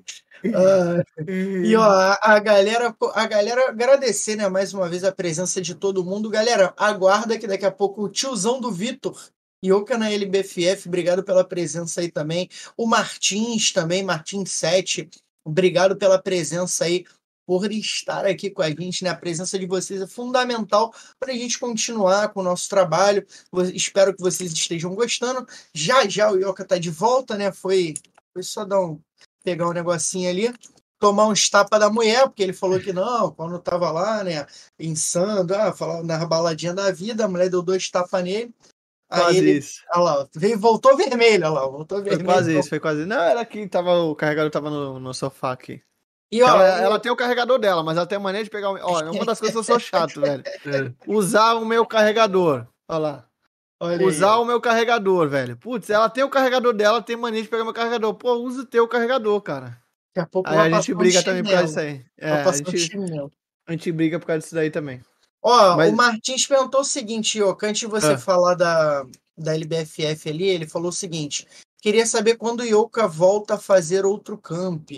Ah, 0.54 1.02
E 1.26 1.74
ó, 1.74 1.82
a, 1.82 2.18
a 2.22 2.38
galera, 2.38 2.94
a 3.14 3.26
galera 3.26 3.68
agradecer, 3.68 4.36
né, 4.36 4.48
mais 4.48 4.72
uma 4.72 4.88
vez 4.88 5.02
a 5.02 5.10
presença 5.10 5.60
de 5.60 5.74
todo 5.74 6.04
mundo. 6.04 6.30
Galera, 6.30 6.72
aguarda 6.76 7.36
que 7.36 7.48
daqui 7.48 7.66
a 7.66 7.72
pouco 7.72 8.04
o 8.04 8.08
tiozão 8.08 8.60
do 8.60 8.70
Vitor, 8.70 9.20
Ioka 9.64 9.98
na 9.98 10.12
LBFF, 10.12 10.86
obrigado 10.88 11.24
pela 11.24 11.42
presença 11.42 12.00
aí 12.00 12.12
também. 12.12 12.48
O 12.76 12.86
Martins 12.86 13.72
também, 13.72 14.04
Martins 14.04 14.52
7, 14.52 15.08
obrigado 15.44 15.96
pela 15.96 16.20
presença 16.20 16.84
aí, 16.84 17.04
por 17.46 17.70
estar 17.70 18.26
aqui 18.26 18.50
com 18.50 18.62
a 18.62 18.70
gente, 18.70 19.04
né? 19.04 19.10
A 19.10 19.16
presença 19.16 19.58
de 19.58 19.66
vocês 19.66 20.00
é 20.00 20.06
fundamental 20.06 20.94
para 21.18 21.32
a 21.32 21.36
gente 21.36 21.58
continuar 21.58 22.28
com 22.32 22.40
o 22.40 22.44
nosso 22.44 22.68
trabalho. 22.68 23.26
Espero 23.72 24.14
que 24.14 24.22
vocês 24.22 24.52
estejam 24.52 24.94
gostando. 24.94 25.46
Já 25.72 26.08
já 26.08 26.30
o 26.30 26.38
Ioka 26.38 26.64
tá 26.64 26.78
de 26.78 26.90
volta, 26.90 27.36
né? 27.36 27.52
Foi, 27.52 27.94
foi 28.32 28.42
só 28.42 28.64
dar 28.64 28.80
um, 28.80 29.00
pegar 29.42 29.68
um 29.68 29.72
negocinho 29.72 30.28
ali 30.28 30.52
tomar 31.04 31.26
uns 31.26 31.50
tapas 31.50 31.78
da 31.78 31.90
mulher, 31.90 32.22
porque 32.22 32.42
ele 32.42 32.54
falou 32.54 32.80
que 32.80 32.90
não, 32.90 33.30
quando 33.30 33.58
tava 33.58 33.90
lá, 33.90 34.24
né, 34.24 34.46
insando, 34.78 35.54
ah, 35.54 35.70
falar 35.70 36.02
na 36.02 36.24
baladinha 36.24 36.72
da 36.72 36.90
vida, 36.90 37.26
a 37.26 37.28
mulher 37.28 37.50
deu 37.50 37.62
dois 37.62 37.90
tapas 37.90 38.24
nele. 38.24 38.54
Quase 39.06 39.36
ele, 39.36 39.58
isso. 39.58 39.82
olha 39.94 40.02
lá, 40.02 40.28
veio, 40.34 40.58
voltou 40.58 40.96
vermelho, 40.96 41.44
olha 41.44 41.60
lá, 41.60 41.68
voltou 41.68 41.98
Foi 41.98 42.08
vermelho. 42.08 42.24
quase 42.24 42.58
isso, 42.58 42.68
foi 42.70 42.80
quase 42.80 43.00
isso. 43.00 43.08
Não, 43.08 43.20
era 43.20 43.44
que 43.44 43.68
tava, 43.68 43.92
o 44.04 44.16
carregador 44.16 44.50
tava 44.50 44.70
no, 44.70 44.98
no 44.98 45.12
sofá 45.12 45.52
aqui. 45.52 45.82
E 46.32 46.42
ó, 46.42 46.48
Ela, 46.48 46.80
ela 46.80 46.98
tem 46.98 47.12
o 47.12 47.16
carregador 47.16 47.58
dela, 47.58 47.82
mas 47.82 47.96
ela 47.96 48.06
tem 48.06 48.16
a 48.16 48.20
mania 48.20 48.42
de 48.42 48.50
pegar 48.50 48.70
o. 48.70 48.78
Ó, 48.82 49.00
é 49.00 49.10
uma 49.10 49.24
das 49.24 49.38
coisas 49.38 49.52
que 49.54 49.58
eu 49.58 49.64
sou 49.64 49.78
chato, 49.78 50.20
velho. 50.20 50.42
É. 50.66 50.92
Usar 51.06 51.54
o 51.54 51.64
meu 51.64 51.86
carregador. 51.86 52.66
Olha 52.88 52.98
lá. 52.98 53.24
olha 53.80 53.98
aí, 53.98 54.04
Usar 54.04 54.36
ó. 54.38 54.42
o 54.42 54.44
meu 54.44 54.60
carregador, 54.60 55.28
velho. 55.28 55.56
Putz, 55.56 55.90
ela 55.90 56.08
tem 56.10 56.24
o 56.24 56.28
carregador 56.30 56.72
dela, 56.72 57.00
tem 57.02 57.16
mania 57.16 57.42
de 57.42 57.48
pegar 57.48 57.62
meu 57.64 57.72
carregador. 57.72 58.14
Pô, 58.14 58.34
usa 58.34 58.62
o 58.62 58.66
teu 58.66 58.88
carregador, 58.88 59.40
cara. 59.42 59.80
Daqui 60.14 60.26
a 60.26 60.30
pouco 60.30 60.48
Aí 60.50 60.56
vai 60.56 60.72
a 60.72 60.76
gente 60.80 60.94
um 60.94 60.96
briga 60.96 61.22
também 61.22 61.42
por 61.42 61.50
causa 61.50 61.66
disso 61.66 61.80
aí. 61.80 62.04
É, 62.18 62.30
a 62.42 62.48
um 62.48 62.52
gente, 62.52 63.30
a 63.66 63.72
gente 63.72 63.92
briga 63.92 64.18
por 64.20 64.26
causa 64.26 64.40
disso 64.40 64.54
daí 64.54 64.70
também. 64.70 65.00
Ó, 65.42 65.76
Mas- 65.76 65.92
o 65.92 65.96
Martins 65.96 66.46
perguntou 66.46 66.80
o 66.80 66.84
seguinte, 66.84 67.40
ó, 67.42 67.52
que 67.54 67.66
antes 67.66 67.80
de 67.80 67.86
você 67.86 68.12
Ah. 68.12 68.18
falar 68.18 68.54
da, 68.54 69.04
da 69.36 69.54
LBFF 69.54 70.30
ali, 70.30 70.48
ele 70.48 70.66
falou 70.66 70.88
o 70.88 70.92
seguinte: 70.92 71.46
queria 71.82 72.06
saber 72.06 72.36
quando 72.36 72.60
o 72.60 72.64
Yoka 72.64 73.06
volta 73.06 73.54
a 73.54 73.58
fazer 73.58 74.04
outro 74.06 74.38
camp. 74.38 74.90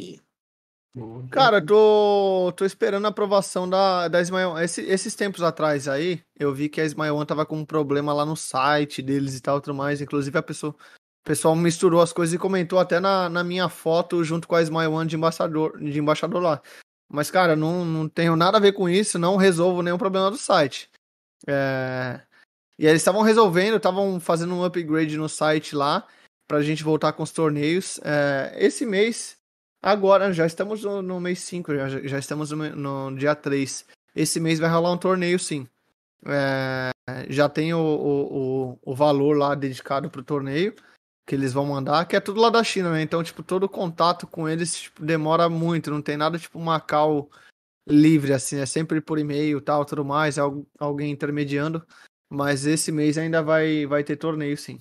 Cara, 1.30 1.58
eu 1.58 1.66
tô, 1.66 2.52
tô 2.56 2.64
esperando 2.64 3.04
a 3.06 3.08
aprovação 3.10 3.68
da, 3.68 4.08
da 4.08 4.20
Smile 4.22 4.44
One. 4.46 4.64
Esse- 4.64 4.82
esses 4.82 5.14
tempos 5.14 5.42
atrás 5.42 5.86
aí, 5.88 6.22
eu 6.38 6.54
vi 6.54 6.68
que 6.68 6.80
a 6.80 6.84
Smile 6.84 7.10
One 7.10 7.26
tava 7.26 7.44
com 7.44 7.58
um 7.58 7.64
problema 7.64 8.12
lá 8.12 8.24
no 8.24 8.36
site 8.36 9.02
deles 9.02 9.36
e 9.36 9.40
tal, 9.40 9.60
tudo 9.60 9.74
mais. 9.74 10.00
Inclusive, 10.00 10.38
a 10.38 10.42
pessoa, 10.42 10.72
o 10.72 11.24
pessoal 11.24 11.54
misturou 11.54 12.00
as 12.00 12.12
coisas 12.12 12.34
e 12.34 12.38
comentou 12.38 12.78
até 12.78 12.98
na, 13.00 13.28
na 13.28 13.44
minha 13.44 13.68
foto 13.68 14.22
junto 14.24 14.48
com 14.48 14.54
a 14.54 14.62
Smile 14.62 14.86
One 14.86 15.08
de 15.08 15.16
embaixador, 15.16 15.78
de 15.78 15.98
embaixador 15.98 16.40
lá. 16.42 16.62
Mas, 17.08 17.30
cara, 17.30 17.54
não, 17.54 17.84
não 17.84 18.08
tenho 18.08 18.34
nada 18.34 18.56
a 18.58 18.60
ver 18.60 18.72
com 18.72 18.88
isso, 18.88 19.18
não 19.18 19.36
resolvo 19.36 19.82
nenhum 19.82 19.98
problema 19.98 20.30
do 20.30 20.36
site. 20.38 20.88
É, 21.46 22.20
E 22.78 22.84
aí 22.86 22.92
eles 22.92 23.02
estavam 23.02 23.22
resolvendo, 23.22 23.76
estavam 23.76 24.18
fazendo 24.20 24.54
um 24.54 24.64
upgrade 24.64 25.16
no 25.16 25.28
site 25.28 25.74
lá, 25.76 26.06
pra 26.48 26.62
gente 26.62 26.82
voltar 26.82 27.12
com 27.12 27.22
os 27.22 27.30
torneios. 27.32 28.00
É, 28.04 28.54
Esse 28.58 28.84
mês, 28.86 29.36
agora, 29.82 30.32
já 30.32 30.46
estamos 30.46 30.82
no, 30.82 31.02
no 31.02 31.20
mês 31.20 31.40
5, 31.40 31.74
já, 31.74 31.88
já 31.88 32.18
estamos 32.18 32.50
no, 32.50 33.10
no 33.10 33.16
dia 33.16 33.34
3. 33.34 33.86
Esse 34.14 34.40
mês 34.40 34.58
vai 34.58 34.70
rolar 34.70 34.92
um 34.92 34.98
torneio, 34.98 35.38
sim. 35.38 35.68
É, 36.24 36.90
Já 37.30 37.48
tem 37.48 37.72
o, 37.74 37.78
o, 37.80 38.78
o, 38.82 38.94
valor 38.94 39.36
lá 39.36 39.54
dedicado 39.54 40.10
pro 40.10 40.24
torneio 40.24 40.74
que 41.26 41.34
eles 41.34 41.52
vão 41.52 41.66
mandar, 41.66 42.06
que 42.06 42.14
é 42.16 42.20
tudo 42.20 42.40
lá 42.40 42.50
da 42.50 42.62
China, 42.62 42.92
né? 42.92 43.02
Então, 43.02 43.22
tipo, 43.22 43.42
todo 43.42 43.68
contato 43.68 44.26
com 44.28 44.48
eles 44.48 44.82
tipo, 44.82 45.04
demora 45.04 45.48
muito, 45.48 45.90
não 45.90 46.00
tem 46.00 46.16
nada 46.16 46.38
tipo 46.38 46.58
Macau 46.60 47.28
livre, 47.88 48.32
assim, 48.32 48.58
é 48.58 48.66
sempre 48.66 49.00
por 49.00 49.18
e-mail 49.18 49.60
tal, 49.60 49.84
tudo 49.84 50.04
mais, 50.04 50.38
é 50.38 50.40
al- 50.42 50.66
alguém 50.78 51.10
intermediando. 51.12 51.86
Mas 52.30 52.66
esse 52.66 52.92
mês 52.92 53.18
ainda 53.18 53.42
vai, 53.42 53.86
vai 53.86 54.04
ter 54.04 54.16
torneio, 54.16 54.56
sim. 54.56 54.80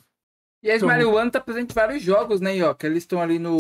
E 0.66 0.72
a 0.72 0.78
Smiley 0.78 1.06
One 1.06 1.30
tá 1.30 1.40
presente 1.40 1.70
em 1.70 1.76
vários 1.76 2.02
jogos, 2.02 2.42
né, 2.42 2.58
Ioca? 2.58 2.88
Eles 2.88 3.04
estão 3.04 3.22
ali 3.22 3.38
no, 3.38 3.60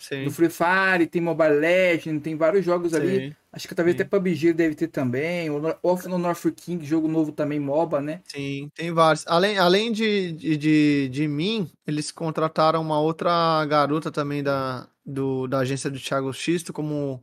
sim. 0.00 0.24
no 0.24 0.32
Free 0.32 0.50
Fire, 0.50 1.06
tem 1.06 1.22
Mobile 1.22 1.60
Legends, 1.60 2.20
tem 2.24 2.34
vários 2.36 2.64
jogos 2.64 2.92
ali. 2.92 3.28
sim. 3.28 3.36
Acho 3.52 3.66
que 3.66 3.74
talvez 3.74 3.96
Sim. 3.96 4.02
até 4.02 4.08
PUBG 4.08 4.52
deve 4.52 4.76
ter 4.76 4.86
também. 4.86 5.50
O 5.50 5.60
Off 5.82 6.06
no 6.06 6.18
North 6.18 6.44
King, 6.54 6.84
jogo 6.86 7.08
novo 7.08 7.32
também, 7.32 7.58
MOBA, 7.58 8.00
né? 8.00 8.20
Sim, 8.24 8.70
tem 8.74 8.92
vários. 8.92 9.26
Além, 9.26 9.58
além 9.58 9.90
de, 9.90 10.30
de, 10.32 10.56
de, 10.56 11.08
de 11.08 11.26
mim, 11.26 11.68
eles 11.84 12.12
contrataram 12.12 12.80
uma 12.80 13.00
outra 13.00 13.64
garota 13.66 14.08
também 14.08 14.40
da, 14.40 14.88
do, 15.04 15.48
da 15.48 15.58
agência 15.58 15.90
do 15.90 15.98
Thiago 15.98 16.32
Xisto 16.32 16.72
como, 16.72 17.20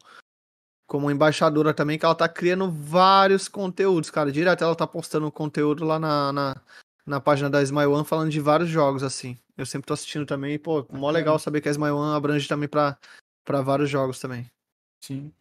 como 0.86 1.10
embaixadora 1.10 1.74
também, 1.74 1.98
que 1.98 2.04
ela 2.04 2.14
tá 2.14 2.28
criando 2.28 2.70
vários 2.70 3.48
conteúdos, 3.48 4.10
cara. 4.10 4.30
Direto 4.30 4.66
ela 4.66 4.76
tá 4.76 4.86
postando 4.86 5.32
conteúdo 5.32 5.86
lá 5.86 5.98
na, 5.98 6.34
na, 6.34 6.62
na 7.08 7.22
página 7.22 7.50
da 7.50 7.64
Smile 7.64 7.88
One 7.88 8.06
falando 8.06 8.30
de 8.30 8.40
vários 8.42 8.70
jogos, 8.70 9.02
assim. 9.02 9.38
Eu 9.58 9.66
sempre 9.66 9.88
tô 9.88 9.94
assistindo 9.94 10.26
também, 10.26 10.54
e, 10.56 10.60
pô, 10.60 10.86
mó 10.92 11.10
legal 11.10 11.40
saber 11.40 11.62
que 11.62 11.70
a 11.70 11.72
Smile 11.72 11.94
One 11.94 12.16
abrange 12.16 12.48
também 12.48 12.68
pra, 12.68 12.98
pra 13.46 13.62
vários 13.62 13.90
jogos 13.90 14.20
também. 14.20 14.46
Sim. 15.02 15.32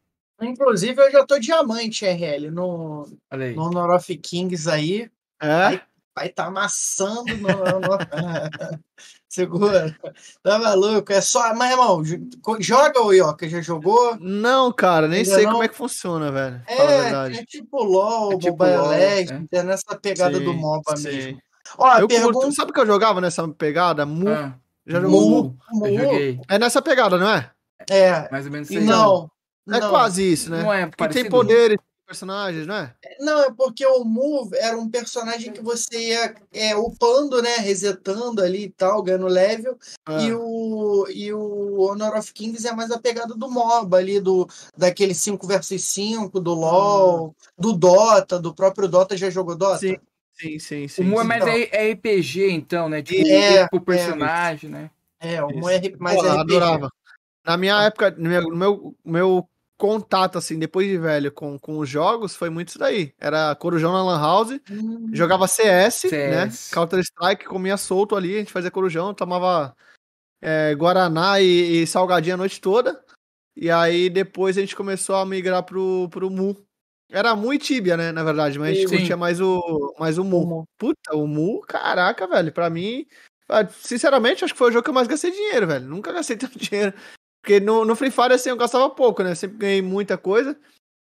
Inclusive, 0.40 1.00
eu 1.02 1.10
já 1.10 1.26
tô 1.26 1.38
diamante, 1.38 2.04
RL, 2.06 2.50
no, 2.50 3.08
no 3.54 3.62
Honor 3.62 3.96
of 3.96 4.16
Kings 4.18 4.70
aí. 4.70 5.10
É? 5.42 5.80
Vai 6.14 6.30
tá 6.30 6.46
amassando 6.46 7.36
no. 7.36 7.48
no... 7.48 7.98
Segura. 9.28 9.94
Tá 10.42 10.58
maluco. 10.58 11.12
É 11.12 11.20
só. 11.20 11.54
Mas, 11.54 11.72
irmão, 11.72 12.02
jo- 12.02 12.18
joga 12.60 13.02
o 13.02 13.12
Ioka, 13.12 13.46
já 13.46 13.60
jogou? 13.60 14.16
Não, 14.18 14.72
cara, 14.72 15.08
nem 15.08 15.18
Ainda 15.18 15.34
sei 15.34 15.44
não? 15.44 15.52
como 15.52 15.64
é 15.64 15.68
que 15.68 15.74
funciona, 15.74 16.32
velho. 16.32 16.62
Fala 16.64 16.88
a 16.88 16.92
É, 16.92 17.02
verdade. 17.02 17.38
é 17.38 17.44
tipo 17.44 17.82
LOL, 17.82 18.32
É 18.32 18.38
tipo 18.38 18.56
Mobile 18.56 18.76
LOL, 18.76 18.88
Legends, 18.88 19.48
é 19.52 19.62
nessa 19.62 19.94
pegada 19.98 20.40
do 20.40 20.52
Sim, 20.52 20.58
MOBA 20.58 20.96
sim. 20.96 21.02
mesmo. 21.08 21.42
Ó, 21.78 21.98
Eu 21.98 22.08
pergunta. 22.08 22.32
curto. 22.32 22.54
Sabe 22.54 22.70
o 22.70 22.74
que 22.74 22.80
eu 22.80 22.86
jogava 22.86 23.20
nessa 23.20 23.46
pegada? 23.48 24.04
Mu. 24.06 24.28
Ah, 24.28 24.54
Já 24.86 25.00
jogou 25.00 25.20
Mu? 25.20 25.42
Mu. 25.42 25.58
Mu? 25.80 25.86
Eu 25.86 25.98
joguei. 26.04 26.40
É 26.48 26.58
nessa 26.58 26.80
pegada, 26.82 27.18
não 27.18 27.28
é? 27.30 27.50
É, 27.90 28.28
Mais 28.30 28.46
ou 28.46 28.52
menos 28.52 28.70
isso 28.70 28.78
aí. 28.78 28.84
não. 28.84 29.30
É 29.68 29.80
não. 29.80 29.90
quase 29.90 30.22
isso, 30.32 30.50
né? 30.50 30.62
Não 30.62 30.72
é 30.72 30.86
Porque 30.86 31.08
tem 31.22 31.28
poderes, 31.28 31.76
personagens, 32.06 32.68
não 32.68 32.74
é? 32.76 32.94
Não, 33.18 33.42
é 33.42 33.50
porque 33.52 33.84
o 33.84 34.04
Move 34.04 34.56
era 34.56 34.78
um 34.78 34.88
personagem 34.88 35.52
que 35.52 35.60
você 35.60 35.98
ia 36.10 36.34
é, 36.52 36.76
upando, 36.76 37.42
né? 37.42 37.56
Resetando 37.56 38.40
ali 38.40 38.66
e 38.66 38.70
tal, 38.70 39.02
ganhando 39.02 39.26
level. 39.26 39.76
Ah, 40.06 40.22
E, 40.22 40.32
o, 40.32 41.06
e 41.10 41.32
o 41.32 41.80
Honor 41.80 42.16
of 42.16 42.32
Kings 42.32 42.64
é 42.66 42.72
mais 42.72 42.92
a 42.92 42.98
pegada 43.00 43.34
do 43.34 43.50
MOBA 43.50 43.96
ali, 43.98 44.20
do, 44.20 44.48
daquele 44.76 45.14
5 45.14 45.44
versus 45.48 45.82
5, 45.82 46.38
do 46.38 46.54
LoL, 46.54 47.34
do 47.58 47.72
Dota, 47.72 48.38
do 48.38 48.54
próprio 48.54 48.86
Dota. 48.86 49.16
Já 49.16 49.28
jogou 49.30 49.56
Dota? 49.56 49.78
Sim, 49.78 49.96
sim, 50.38 50.58
sim, 50.58 50.88
sim. 50.88 51.02
O 51.02 51.04
Mu 51.04 51.18
é 51.20 51.22
sim. 51.22 51.28
mais 51.28 51.46
é 51.46 51.92
RPG, 51.92 52.50
então, 52.50 52.88
né? 52.88 53.02
Tipo, 53.02 53.26
É, 53.26 53.64
tipo 53.64 53.80
personagem, 53.80 54.70
né? 54.70 54.90
É, 55.20 55.42
o. 55.42 55.48
Mu 55.48 55.68
é 55.68 55.80
mais 55.98 56.16
Porra, 56.16 56.40
RPG. 56.40 56.40
adorava. 56.40 56.90
Na 57.44 57.56
minha 57.56 57.80
época, 57.82 58.10
no 58.10 58.28
meu, 58.28 58.42
no 58.42 58.56
meu, 58.56 58.96
meu 59.04 59.48
contato, 59.76 60.38
assim, 60.38 60.58
depois 60.58 60.86
de 60.88 60.98
velho, 60.98 61.30
com, 61.30 61.58
com 61.58 61.78
os 61.78 61.88
jogos, 61.88 62.34
foi 62.34 62.50
muito 62.50 62.68
isso 62.68 62.78
daí. 62.78 63.12
Era 63.20 63.54
Corujão 63.54 63.92
na 63.92 64.02
Lan 64.02 64.20
House, 64.20 64.60
Hum, 64.70 65.10
jogava 65.12 65.46
CS, 65.46 66.04
né? 66.04 66.50
CS. 66.50 66.70
Counter-Strike, 66.72 67.44
comia 67.44 67.76
solto 67.76 68.16
ali, 68.16 68.34
a 68.34 68.38
gente 68.38 68.52
fazia 68.52 68.70
Corujão, 68.70 69.14
tomava 69.14 69.76
é, 70.40 70.74
Guaraná 70.74 71.40
e, 71.40 71.82
e 71.82 71.86
salgadinho 71.86 72.34
a 72.34 72.38
noite 72.38 72.60
toda. 72.60 73.00
E 73.54 73.70
aí 73.70 74.10
depois 74.10 74.56
a 74.58 74.60
gente 74.60 74.76
começou 74.76 75.16
a 75.16 75.24
migrar 75.24 75.62
pro, 75.62 76.08
pro 76.10 76.30
Mu. 76.30 76.56
Era 77.10 77.36
Mu 77.36 77.54
e 77.54 77.58
Tibia, 77.58 77.96
né, 77.96 78.10
na 78.10 78.24
verdade, 78.24 78.58
mas 78.58 78.70
a 78.70 78.74
gente 78.74 78.88
Sim. 78.88 78.96
curtia 78.96 79.16
mais 79.16 79.40
o, 79.40 79.94
mais 79.98 80.18
o 80.18 80.24
Mu. 80.24 80.46
Mu. 80.46 80.68
Puta, 80.76 81.14
o 81.14 81.26
Mu, 81.26 81.60
caraca, 81.60 82.26
velho, 82.26 82.52
pra 82.52 82.68
mim, 82.68 83.06
ah, 83.48 83.66
sinceramente, 83.68 84.44
acho 84.44 84.52
que 84.54 84.58
foi 84.58 84.70
o 84.70 84.72
jogo 84.72 84.84
que 84.84 84.90
eu 84.90 84.94
mais 84.94 85.06
gastei 85.06 85.30
dinheiro, 85.30 85.66
velho. 85.66 85.86
Nunca 85.86 86.12
gastei 86.12 86.36
tanto 86.36 86.58
dinheiro. 86.58 86.92
Porque 87.40 87.60
no, 87.60 87.84
no 87.84 87.94
Free 87.94 88.10
Fire, 88.10 88.32
assim, 88.32 88.50
eu 88.50 88.56
gastava 88.56 88.90
pouco, 88.90 89.22
né? 89.22 89.34
Sempre 89.34 89.58
ganhei 89.58 89.82
muita 89.82 90.18
coisa. 90.18 90.58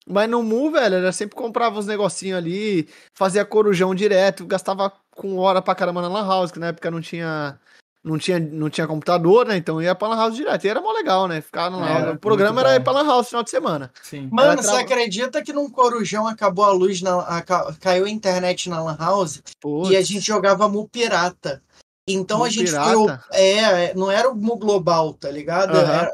Mas 0.06 0.28
no 0.28 0.42
Mu, 0.42 0.70
velho, 0.70 0.96
eu 0.96 1.12
sempre 1.12 1.34
comprava 1.34 1.78
uns 1.78 1.86
negocinhos 1.86 2.36
ali, 2.36 2.86
fazia 3.14 3.44
corujão 3.44 3.94
direto, 3.94 4.44
gastava 4.46 4.92
com 5.10 5.38
hora 5.38 5.62
pra 5.62 5.74
caramba 5.74 6.02
na 6.02 6.08
Lan 6.08 6.26
House, 6.26 6.52
que 6.52 6.58
na 6.58 6.68
época 6.68 6.90
não 6.90 7.00
tinha. 7.00 7.58
Não 8.04 8.18
tinha, 8.18 8.38
não 8.38 8.68
tinha 8.68 8.86
computador, 8.86 9.46
né? 9.46 9.56
Então 9.56 9.80
ia 9.80 9.94
pra 9.94 10.08
Lan 10.08 10.16
House 10.16 10.36
direto. 10.36 10.62
E 10.64 10.68
era 10.68 10.78
mó 10.80 10.92
legal, 10.92 11.26
né? 11.26 11.40
Ficar 11.40 11.72
Era 11.72 12.00
House. 12.04 12.14
O 12.16 12.18
programa 12.18 12.60
era 12.60 12.68
bom. 12.70 12.76
ir 12.76 12.80
pra 12.84 12.92
Lan 12.92 13.06
House 13.06 13.18
no 13.24 13.28
final 13.30 13.42
de 13.42 13.50
semana. 13.50 13.90
Sim. 14.02 14.28
Mano, 14.30 14.52
Ela 14.52 14.62
você 14.62 14.76
acredita 14.76 15.42
que 15.42 15.54
num 15.54 15.70
Corujão 15.70 16.26
acabou 16.26 16.66
a 16.66 16.70
luz, 16.70 17.00
na, 17.00 17.20
a- 17.20 17.40
ca- 17.40 17.74
caiu 17.80 18.04
a 18.04 18.10
internet 18.10 18.68
na 18.68 18.82
Lan 18.82 18.96
House 19.00 19.36
e 19.36 19.40
a 19.40 19.42
Putz, 19.58 20.06
gente 20.06 20.20
jogava 20.26 20.68
Mu 20.68 20.86
Pirata. 20.86 21.62
Então 22.06 22.40
Mu 22.40 22.44
a 22.44 22.50
gente 22.50 22.70
foi. 22.70 22.78
Pirata? 23.06 23.24
É, 23.32 23.94
não 23.94 24.10
era 24.10 24.30
o 24.30 24.36
Mu 24.36 24.56
Global, 24.56 25.14
tá 25.14 25.30
ligado? 25.30 25.70
Aham. 25.74 25.92
Era 25.94 26.10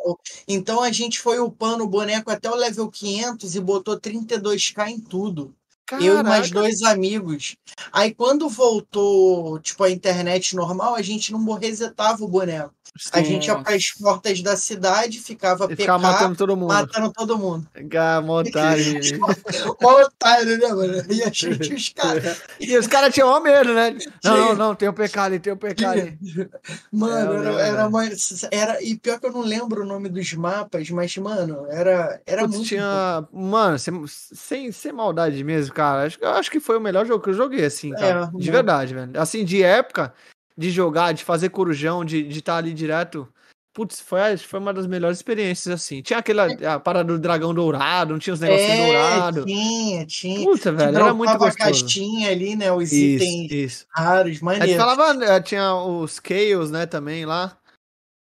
então 0.46 0.80
a 0.84 0.92
gente 0.92 1.18
foi 1.18 1.40
upando 1.40 1.82
o 1.82 1.88
boneco 1.88 2.30
até 2.30 2.48
o 2.48 2.54
level 2.54 2.88
500 2.88 3.56
e 3.56 3.60
botou 3.60 3.98
32k 3.98 4.88
em 4.90 5.00
tudo. 5.00 5.52
Eu 5.98 6.18
e 6.18 6.22
mais 6.22 6.50
caraca. 6.50 6.50
dois 6.50 6.82
amigos. 6.82 7.56
Aí 7.92 8.14
quando 8.14 8.48
voltou, 8.48 9.58
tipo, 9.60 9.82
a 9.84 9.90
internet 9.90 10.54
normal, 10.56 10.94
a 10.94 11.02
gente 11.02 11.32
não 11.32 11.44
resetava 11.54 12.24
o 12.24 12.28
boneco. 12.28 12.74
A 13.12 13.18
Sim. 13.18 13.24
gente 13.24 13.46
ia 13.46 13.58
para 13.58 13.74
as 13.74 13.90
portas 13.92 14.42
da 14.42 14.56
cidade, 14.56 15.20
ficava 15.20 15.72
E 15.72 15.76
ficava 15.76 15.98
matando 15.98 16.36
todo 16.36 16.56
mundo. 16.56 16.68
matando 16.74 17.12
todo 17.12 17.38
mundo. 17.38 17.66
Ah. 17.96 18.20
Mó 18.20 18.40
otário, 20.02 20.58
né, 20.58 20.68
mano? 20.68 21.12
E 21.12 21.22
a 21.22 21.30
gente, 21.32 21.72
os 21.74 21.88
caras. 21.90 22.42
E 22.60 22.76
os 22.76 22.86
caras 22.86 23.14
tinham 23.14 23.28
mó 23.28 23.40
medo, 23.40 23.72
né? 23.72 23.96
Não, 24.24 24.36
não, 24.36 24.54
não, 24.54 24.74
tem 24.74 24.88
o 24.88 24.92
PK 24.92 25.20
ali, 25.20 25.38
tem 25.40 25.52
o 25.52 25.56
PK 25.56 25.84
ali. 25.86 26.18
Mano, 26.92 27.32
É, 27.34 27.46
era, 27.46 27.60
era, 27.60 27.76
velho. 27.76 27.90
mais, 27.90 28.46
era. 28.50 28.82
E 28.82 28.96
pior 28.98 29.18
que 29.18 29.26
eu 29.26 29.32
não 29.32 29.40
lembro 29.42 29.82
o 29.82 29.86
nome 29.86 30.08
dos 30.08 30.32
mapas, 30.34 30.90
mas, 30.90 31.16
mano, 31.16 31.66
era, 31.68 32.20
era 32.26 32.42
Putz, 32.42 32.54
muito. 32.56 32.68
tinha. 32.68 33.26
Mano, 33.32 33.78
sem, 33.78 34.04
sem, 34.06 34.72
sem 34.72 34.92
maldade 34.92 35.42
mesmo, 35.42 35.72
cara. 35.74 36.06
Acho, 36.06 36.18
acho 36.24 36.50
que 36.50 36.60
foi 36.60 36.76
o 36.76 36.80
melhor 36.80 37.06
jogo 37.06 37.22
que 37.22 37.30
eu 37.30 37.34
joguei, 37.34 37.64
assim, 37.64 37.90
cara. 37.92 38.30
É, 38.34 38.38
de 38.38 38.50
verdade, 38.50 38.94
velho. 38.94 39.10
Assim, 39.20 39.44
de 39.44 39.62
época, 39.62 40.12
de 40.60 40.70
jogar, 40.70 41.12
de 41.12 41.24
fazer 41.24 41.48
corujão, 41.48 42.04
de 42.04 42.18
estar 42.18 42.32
de 42.34 42.42
tá 42.42 42.56
ali 42.56 42.74
direto. 42.74 43.26
Putz, 43.72 44.00
foi, 44.00 44.36
foi 44.36 44.58
uma 44.60 44.74
das 44.74 44.86
melhores 44.86 45.16
experiências, 45.18 45.72
assim. 45.72 46.02
Tinha 46.02 46.18
aquela 46.18 46.48
a 46.74 46.78
parada 46.80 47.12
do 47.12 47.18
dragão 47.20 47.54
dourado, 47.54 48.12
não 48.12 48.18
tinha 48.18 48.34
os 48.34 48.40
negocinhos 48.40 48.72
É, 48.72 48.86
dourados. 48.86 49.44
tinha, 49.44 50.06
tinha. 50.06 50.44
Puta, 50.44 50.72
velho, 50.72 50.96
era 50.96 51.14
muito 51.14 51.30
dropava 51.30 51.44
a 51.44 51.48
gostoso. 51.54 51.84
caixinha 51.84 52.30
ali, 52.30 52.56
né? 52.56 52.70
Os 52.72 52.92
Isso, 52.92 53.24
itens 53.24 53.52
isso. 53.52 53.86
raros, 53.94 54.40
maneiros. 54.40 54.76
falava, 54.76 55.24
eh, 55.24 55.40
tinha 55.40 55.72
os 55.74 56.20
Chaos, 56.26 56.70
né, 56.70 56.84
também 56.84 57.24
lá. 57.24 57.56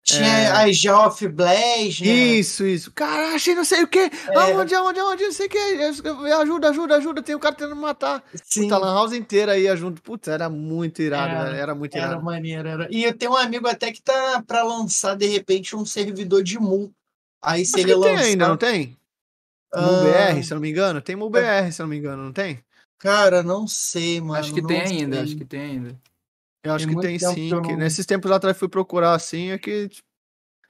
Tinha 0.08 0.26
é. 0.26 0.70
as 0.70 0.76
Geoff 0.76 1.28
Blaze, 1.28 2.02
né? 2.02 2.10
Isso, 2.10 2.64
isso. 2.64 2.90
Cara, 2.92 3.34
achei 3.34 3.54
não 3.54 3.64
sei 3.64 3.82
o 3.82 3.86
que. 3.86 3.98
É. 3.98 4.34
Aonde, 4.34 4.74
aonde, 4.74 4.98
aonde, 4.98 5.24
não 5.24 5.32
sei 5.32 5.46
o 5.46 5.50
que. 5.50 5.58
Ajuda, 6.40 6.70
ajuda, 6.70 6.96
ajuda. 6.96 7.22
Tem 7.22 7.36
um 7.36 7.38
cara 7.38 7.54
tentando 7.54 7.76
me 7.76 7.82
matar. 7.82 8.24
Sim, 8.42 8.62
Puta, 8.62 8.76
a 8.76 8.78
Lan 8.78 8.94
House 8.94 9.12
inteira 9.12 9.58
ia 9.58 9.76
junto. 9.76 10.00
Putz, 10.00 10.28
era 10.28 10.48
muito 10.48 11.02
irado, 11.02 11.48
Era. 11.48 11.56
Era 11.56 11.74
muito 11.74 11.94
era 11.94 12.06
irado. 12.06 12.24
maneiro. 12.24 12.66
Era. 12.66 12.88
E 12.90 13.04
eu 13.04 13.12
tenho 13.12 13.32
um 13.32 13.36
amigo 13.36 13.68
até 13.68 13.92
que 13.92 14.00
tá 14.00 14.42
pra 14.46 14.62
lançar, 14.62 15.14
de 15.14 15.26
repente, 15.26 15.76
um 15.76 15.84
servidor 15.84 16.42
de 16.42 16.58
Mu. 16.58 16.90
Aí 17.42 17.66
se 17.66 17.74
Acho 17.76 17.84
ele 17.84 17.94
que 17.94 18.00
tem 18.00 18.12
lançar. 18.14 18.24
ainda, 18.24 18.48
não 18.48 18.56
tem? 18.56 18.96
Ah, 19.74 19.82
MUBR, 19.82 20.42
se 20.42 20.52
eu 20.52 20.54
não 20.54 20.62
me 20.62 20.70
engano? 20.70 21.02
Tem 21.02 21.16
MUBR, 21.16 21.70
se 21.70 21.82
eu 21.82 21.84
não 21.84 21.90
me 21.90 21.98
engano, 21.98 22.24
não 22.24 22.32
tem? 22.32 22.58
Cara, 22.98 23.42
não 23.42 23.68
sei, 23.68 24.20
mano. 24.20 24.40
acho 24.40 24.54
que 24.54 24.62
tem 24.62 24.80
ainda, 24.80 25.16
sei. 25.16 25.24
acho 25.24 25.36
que 25.36 25.44
tem 25.44 25.60
ainda. 25.60 26.00
Eu 26.68 26.74
acho 26.74 26.86
Tem 26.86 26.94
que 26.96 27.00
tem 27.02 27.18
sim. 27.18 27.48
que 27.48 27.54
não- 27.72 27.76
nesses 27.76 28.06
tempos 28.06 28.30
atrás 28.30 28.56
fui 28.56 28.68
procurar 28.68 29.14
assim, 29.14 29.50
é 29.50 29.58
que 29.58 29.88
tipo, 29.88 30.06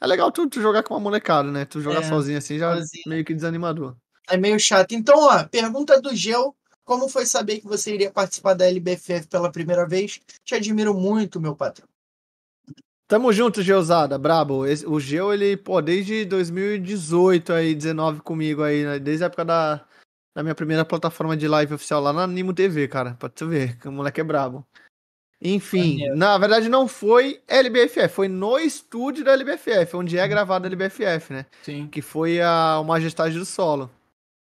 é 0.00 0.06
legal 0.06 0.30
tu, 0.32 0.48
tu 0.48 0.60
jogar 0.60 0.82
com 0.82 0.94
uma 0.94 1.00
molecada, 1.00 1.50
né? 1.50 1.64
Tu 1.64 1.80
jogar 1.80 2.00
É, 2.00 2.08
sozinho 2.08 2.38
assim 2.38 2.58
já 2.58 2.74
sozinho. 2.76 3.02
meio 3.06 3.24
que 3.24 3.34
desanimador. 3.34 3.96
É 4.30 4.36
meio 4.36 4.58
chato. 4.60 4.92
Então, 4.92 5.18
ó, 5.18 5.44
pergunta 5.44 6.00
do 6.00 6.14
Gel. 6.14 6.54
Como 6.84 7.06
foi 7.08 7.26
saber 7.26 7.60
que 7.60 7.66
você 7.66 7.92
iria 7.94 8.10
participar 8.10 8.54
da 8.54 8.66
LBFF 8.66 9.26
pela 9.28 9.52
primeira 9.52 9.86
vez? 9.86 10.20
Te 10.42 10.54
admiro 10.54 10.94
muito, 10.94 11.38
meu 11.40 11.54
patrão. 11.54 11.86
Tamo 13.06 13.32
junto, 13.32 13.62
Geusada, 13.62 14.18
brabo. 14.18 14.66
Esse- 14.66 14.86
o 14.86 14.98
Geo, 15.00 15.32
ele, 15.32 15.56
pô, 15.56 15.80
desde 15.82 16.24
2018 16.26 17.52
aí, 17.52 17.74
19 17.74 18.20
comigo 18.20 18.62
aí, 18.62 18.84
né? 18.84 18.98
Desde 18.98 19.24
a 19.24 19.26
época 19.26 19.44
da, 19.44 19.84
da 20.36 20.42
minha 20.42 20.54
primeira 20.54 20.84
plataforma 20.84 21.36
de 21.36 21.48
live 21.48 21.74
oficial 21.74 22.02
lá 22.02 22.12
na 22.12 22.26
Nimo 22.26 22.52
TV, 22.54 22.86
cara. 22.88 23.14
Pra 23.14 23.28
tu 23.28 23.46
ver, 23.48 23.78
que 23.78 23.88
o 23.88 23.92
moleque 23.92 24.20
é 24.20 24.24
brabo. 24.24 24.66
Enfim, 25.40 26.04
na 26.16 26.36
verdade 26.36 26.68
não 26.68 26.88
foi 26.88 27.40
LBFF, 27.46 28.08
foi 28.08 28.26
no 28.26 28.58
estúdio 28.58 29.24
da 29.24 29.32
LBFF, 29.32 29.96
onde 29.96 30.18
é 30.18 30.26
gravada 30.26 30.66
a 30.66 30.70
LBFF, 30.70 31.32
né? 31.32 31.46
Sim. 31.62 31.86
que 31.86 32.02
foi 32.02 32.40
a 32.40 32.80
o 32.80 32.84
Majestade 32.84 33.38
do 33.38 33.44
Solo. 33.44 33.88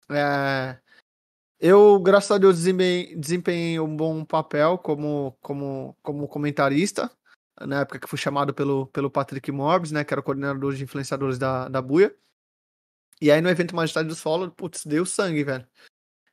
É, 0.09 0.77
eu, 1.63 1.99
graças 1.99 2.31
a 2.31 2.37
Deus, 2.37 2.57
desempenhei, 2.57 3.15
desempenhei 3.15 3.79
um 3.79 3.95
bom 3.95 4.25
papel 4.25 4.77
como, 4.79 5.37
como, 5.39 5.95
como 6.01 6.27
comentarista, 6.27 7.09
na 7.61 7.81
época 7.81 7.99
que 7.99 8.07
fui 8.07 8.17
chamado 8.17 8.53
pelo, 8.53 8.87
pelo 8.87 9.11
Patrick 9.11 9.49
Morbs, 9.51 9.91
né, 9.91 10.03
que 10.03 10.13
era 10.13 10.19
o 10.19 10.23
coordenador 10.23 10.73
de 10.73 10.83
influenciadores 10.83 11.37
da, 11.37 11.69
da 11.69 11.81
Buia. 11.81 12.13
E 13.21 13.31
aí 13.31 13.39
no 13.39 13.49
evento 13.49 13.75
Majestade 13.75 14.09
do 14.09 14.15
Solo, 14.15 14.51
putz, 14.51 14.85
deu 14.85 15.05
sangue, 15.05 15.43
velho. 15.43 15.67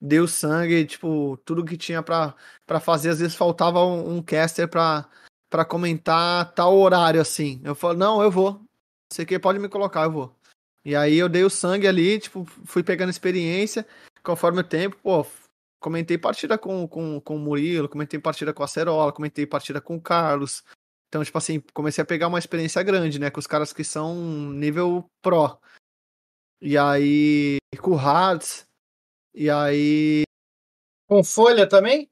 Deu 0.00 0.28
sangue, 0.28 0.86
tipo, 0.86 1.36
tudo 1.44 1.64
que 1.64 1.76
tinha 1.76 2.02
pra 2.02 2.34
fazer, 2.80 3.10
às 3.10 3.18
vezes 3.18 3.34
faltava 3.34 3.84
um, 3.84 4.16
um 4.16 4.22
caster 4.22 4.68
pra, 4.68 5.08
pra 5.50 5.64
comentar 5.64 6.52
tal 6.54 6.76
horário, 6.76 7.20
assim. 7.20 7.60
Eu 7.64 7.74
falo, 7.74 7.98
não, 7.98 8.22
eu 8.22 8.30
vou. 8.30 8.62
Você 9.12 9.26
que 9.26 9.38
pode 9.38 9.58
me 9.58 9.68
colocar, 9.68 10.04
eu 10.04 10.12
vou. 10.12 10.36
E 10.84 10.94
aí 10.94 11.18
eu 11.18 11.28
dei 11.28 11.44
o 11.44 11.50
sangue 11.50 11.86
ali, 11.86 12.18
tipo, 12.18 12.44
fui 12.64 12.82
pegando 12.82 13.10
experiência 13.10 13.86
conforme 14.22 14.60
o 14.60 14.64
tempo, 14.64 14.96
pô, 15.02 15.26
comentei 15.80 16.18
partida 16.18 16.58
com, 16.58 16.86
com, 16.86 17.20
com 17.20 17.36
o 17.36 17.38
Murilo, 17.38 17.88
comentei 17.88 18.20
partida 18.20 18.52
com 18.52 18.62
a 18.62 18.68
Cerola, 18.68 19.12
comentei 19.12 19.46
partida 19.46 19.80
com 19.80 19.96
o 19.96 20.00
Carlos. 20.00 20.62
Então, 21.08 21.24
tipo 21.24 21.38
assim, 21.38 21.60
comecei 21.72 22.02
a 22.02 22.06
pegar 22.06 22.28
uma 22.28 22.38
experiência 22.38 22.82
grande, 22.82 23.18
né, 23.18 23.30
com 23.30 23.40
os 23.40 23.46
caras 23.46 23.72
que 23.72 23.82
são 23.82 24.14
nível 24.52 25.04
pro. 25.22 25.58
E 26.60 26.76
aí, 26.76 27.56
com 27.80 27.92
o 27.92 27.96
Hards, 27.96 28.68
e 29.34 29.48
aí 29.50 30.22
Com 31.09 31.22
folha 31.24 31.66
também? 31.66 32.10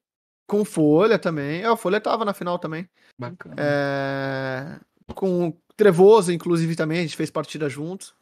com 0.49 0.65
Folha 0.65 1.19
também. 1.19 1.63
É, 1.63 1.71
o 1.71 1.77
Folha 1.77 2.01
tava 2.01 2.25
na 2.25 2.33
final 2.33 2.57
também. 2.59 2.89
Bacana. 3.19 3.57
É, 3.59 4.79
com 5.15 5.53
Trevoso, 5.77 6.33
inclusive, 6.33 6.77
também, 6.77 7.01
a 7.01 7.03
gente 7.03 7.17
fez 7.17 7.31
partida 7.31 7.69
juntos. 7.69 8.15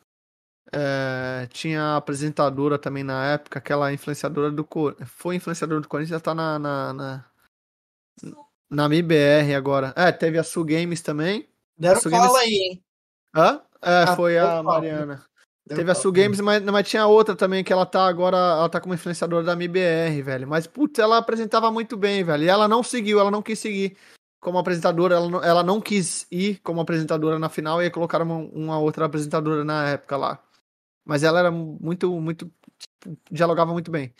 É, 0.72 1.46
tinha 1.52 1.82
a 1.82 1.96
apresentadora 1.98 2.78
também 2.78 3.04
na 3.04 3.26
época, 3.32 3.58
aquela 3.58 3.92
influenciadora 3.92 4.50
do 4.50 4.64
Corinthians. 4.64 5.10
Foi 5.10 5.36
influenciadora 5.36 5.80
do 5.82 5.86
Corinthians, 5.88 6.18
já 6.18 6.20
tá 6.20 6.34
na. 6.34 6.58
Na, 6.58 6.92
na, 6.94 7.24
na 8.70 8.88
MIBR 8.88 9.54
agora. 9.54 9.92
É, 9.94 10.10
teve 10.10 10.38
a 10.38 10.42
Su 10.42 10.64
Games 10.64 11.02
também. 11.02 11.46
Deram 11.76 11.98
Isso, 11.98 12.08
fala 12.10 12.26
Games- 12.28 12.36
aí, 12.42 12.52
hein? 12.54 12.84
Hã? 13.36 13.60
É, 13.82 14.02
Ah, 14.04 14.16
foi 14.16 14.38
a. 14.38 14.62
Mariana. 14.62 15.24
Teve 15.66 15.82
a 15.82 15.94
fala. 15.94 15.94
Su 15.94 16.12
Games, 16.12 16.40
mas, 16.40 16.62
mas 16.62 16.88
tinha 16.88 17.06
outra 17.06 17.34
também, 17.34 17.64
que 17.64 17.72
ela 17.72 17.86
tá 17.86 18.06
agora, 18.06 18.36
ela 18.36 18.68
tá 18.68 18.80
como 18.80 18.94
influenciadora 18.94 19.44
da 19.44 19.56
MIBR, 19.56 20.22
velho. 20.22 20.46
Mas, 20.46 20.66
putz, 20.66 20.98
ela 20.98 21.16
apresentava 21.16 21.70
muito 21.70 21.96
bem, 21.96 22.22
velho. 22.22 22.44
E 22.44 22.48
ela 22.48 22.68
não 22.68 22.82
seguiu, 22.82 23.18
ela 23.18 23.30
não 23.30 23.40
quis 23.40 23.58
seguir 23.58 23.96
como 24.40 24.58
apresentadora, 24.58 25.14
ela 25.14 25.30
não, 25.30 25.42
ela 25.42 25.62
não 25.62 25.80
quis 25.80 26.26
ir 26.30 26.60
como 26.62 26.80
apresentadora 26.80 27.38
na 27.38 27.48
final 27.48 27.82
e 27.82 27.90
colocaram 27.90 28.26
uma, 28.26 28.36
uma 28.36 28.78
outra 28.78 29.06
apresentadora 29.06 29.64
na 29.64 29.88
época 29.88 30.18
lá. 30.18 30.38
Mas 31.02 31.22
ela 31.22 31.38
era 31.38 31.50
muito, 31.50 32.20
muito, 32.20 32.52
tipo, 32.78 33.18
dialogava 33.30 33.72
muito 33.72 33.90
bem. 33.90 34.12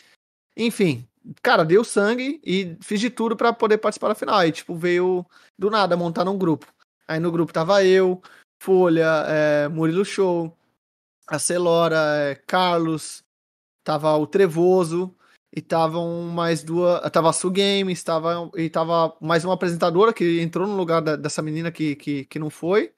Enfim, 0.57 1.07
cara, 1.43 1.63
deu 1.63 1.85
sangue 1.85 2.41
e 2.43 2.77
fiz 2.81 3.01
de 3.01 3.11
tudo 3.11 3.37
pra 3.37 3.53
poder 3.53 3.77
participar 3.79 4.09
da 4.09 4.15
final. 4.15 4.37
Aí, 4.39 4.51
tipo, 4.51 4.75
veio 4.75 5.27
do 5.59 5.71
nada 5.71 5.95
montar 5.95 6.27
um 6.27 6.39
grupo. 6.39 6.67
Aí 7.07 7.21
no 7.21 7.31
grupo 7.31 7.53
tava 7.53 7.85
eu, 7.85 8.23
Folha, 8.63 9.25
é, 9.29 9.69
Murilo 9.69 10.07
Show, 10.07 10.57
a 11.27 11.39
Celora, 11.39 11.97
é, 11.97 12.35
Carlos, 12.35 13.25
tava 13.85 14.15
o 14.17 14.27
Trevoso 14.27 15.15
e 15.55 15.61
estavam 15.61 16.23
mais 16.23 16.63
duas, 16.63 17.01
tava 17.11 17.31
a 17.31 17.33
Su 17.33 17.51
Games, 17.51 18.03
tava, 18.03 18.51
e 18.57 18.69
tava 18.69 19.17
mais 19.21 19.45
uma 19.45 19.55
apresentadora 19.55 20.13
que 20.13 20.41
entrou 20.41 20.67
no 20.67 20.77
lugar 20.77 21.01
da- 21.01 21.17
dessa 21.17 21.43
menina 21.43 21.71
que, 21.71 21.95
que, 21.97 22.25
que 22.25 22.39
não 22.39 22.51
foi. 22.51 22.93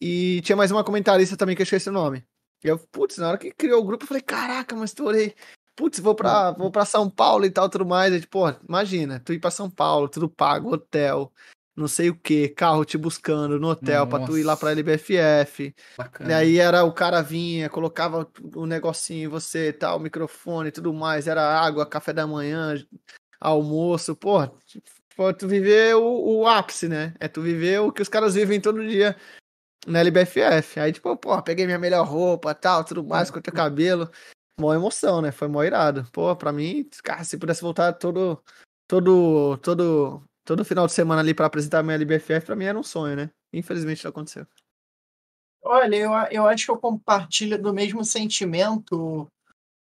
E 0.00 0.40
tinha 0.42 0.56
mais 0.56 0.70
uma 0.70 0.84
comentarista 0.84 1.36
também 1.36 1.56
que 1.56 1.62
eu 1.62 1.64
esqueci 1.64 1.88
o 1.88 1.92
nome. 1.92 2.24
E 2.62 2.68
eu, 2.68 2.78
putz, 2.78 3.16
na 3.18 3.28
hora 3.28 3.38
que 3.38 3.50
criou 3.50 3.80
o 3.82 3.84
grupo, 3.84 4.04
eu 4.04 4.08
falei, 4.08 4.22
caraca, 4.22 4.74
mas 4.76 4.90
estourei. 4.90 5.34
Putz, 5.74 5.98
vou 6.00 6.14
pra, 6.14 6.52
vou 6.52 6.70
pra 6.70 6.84
São 6.84 7.08
Paulo 7.10 7.44
e 7.44 7.50
tal, 7.50 7.68
tudo 7.68 7.84
mais. 7.86 8.12
Aí, 8.12 8.26
pô, 8.26 8.48
imagina, 8.66 9.20
tu 9.20 9.32
ir 9.32 9.38
pra 9.40 9.50
São 9.50 9.70
Paulo, 9.70 10.08
tudo 10.08 10.28
pago, 10.28 10.72
hotel, 10.74 11.32
não 11.76 11.86
sei 11.86 12.08
o 12.08 12.16
que, 12.16 12.48
carro 12.48 12.84
te 12.84 12.96
buscando 12.96 13.60
no 13.60 13.68
hotel 13.68 14.06
pra 14.06 14.24
tu 14.24 14.38
ir 14.38 14.42
lá 14.42 14.56
pra 14.56 14.70
Nossa. 14.70 14.80
LBFF. 14.80 15.74
Bacana. 15.98 16.30
E 16.30 16.34
aí 16.34 16.58
era 16.58 16.82
o 16.84 16.92
cara 16.92 17.20
vinha, 17.20 17.68
colocava 17.68 18.26
o 18.54 18.64
negocinho 18.64 19.26
em 19.26 19.28
você, 19.28 19.72
tal, 19.72 20.00
microfone 20.00 20.70
e 20.70 20.72
tudo 20.72 20.94
mais, 20.94 21.26
era 21.26 21.42
água, 21.42 21.84
café 21.84 22.14
da 22.14 22.26
manhã, 22.26 22.74
almoço, 23.38 24.16
pô, 24.16 24.46
tipo, 24.64 25.32
tu 25.38 25.46
viver 25.46 25.94
o, 25.96 26.40
o 26.40 26.46
ápice, 26.46 26.88
né? 26.88 27.14
É 27.20 27.28
tu 27.28 27.42
viver 27.42 27.80
o 27.80 27.92
que 27.92 28.00
os 28.00 28.08
caras 28.08 28.34
vivem 28.34 28.60
todo 28.60 28.86
dia 28.86 29.14
na 29.86 30.00
LBFF. 30.00 30.80
Aí, 30.80 30.92
tipo, 30.92 31.14
pô, 31.16 31.40
peguei 31.42 31.66
minha 31.66 31.78
melhor 31.78 32.06
roupa, 32.06 32.54
tal, 32.54 32.84
tudo 32.84 33.04
mais, 33.04 33.30
cortei 33.30 33.52
o 33.52 33.54
cabelo. 33.56 34.10
Mó 34.58 34.72
emoção, 34.74 35.20
né? 35.20 35.30
Foi 35.30 35.48
mó 35.48 35.62
irado. 35.62 36.08
Pô, 36.10 36.34
pra 36.34 36.52
mim, 36.52 36.88
cara, 37.04 37.22
se 37.24 37.36
pudesse 37.36 37.60
voltar 37.60 37.92
todo, 37.92 38.42
todo, 38.88 39.58
todo, 39.58 40.22
todo 40.46 40.64
final 40.64 40.86
de 40.86 40.92
semana 40.92 41.20
ali 41.20 41.34
pra 41.34 41.46
apresentar 41.46 41.82
minha 41.82 41.96
LBFF, 41.96 42.46
pra 42.46 42.56
mim 42.56 42.64
era 42.64 42.78
um 42.78 42.82
sonho, 42.82 43.16
né? 43.16 43.30
Infelizmente 43.52 44.04
não 44.04 44.10
aconteceu. 44.10 44.46
Olha, 45.62 45.96
eu, 45.96 46.12
eu 46.30 46.46
acho 46.46 46.64
que 46.66 46.70
eu 46.70 46.78
compartilho 46.78 47.60
do 47.60 47.74
mesmo 47.74 48.04
sentimento, 48.04 49.26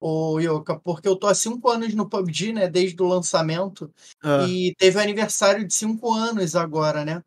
o 0.01 0.39
Yoka, 0.39 0.79
porque 0.79 1.07
eu 1.07 1.15
tô 1.15 1.27
há 1.27 1.35
cinco 1.35 1.69
anos 1.69 1.93
no 1.93 2.09
PUBG, 2.09 2.53
né? 2.53 2.67
Desde 2.67 3.01
o 3.01 3.07
lançamento. 3.07 3.93
Ah, 4.23 4.45
E 4.49 4.73
teve 4.75 4.99
aniversário 4.99 5.65
de 5.65 5.73
cinco 5.73 6.11
anos 6.11 6.55
agora, 6.55 7.05
né? 7.05 7.23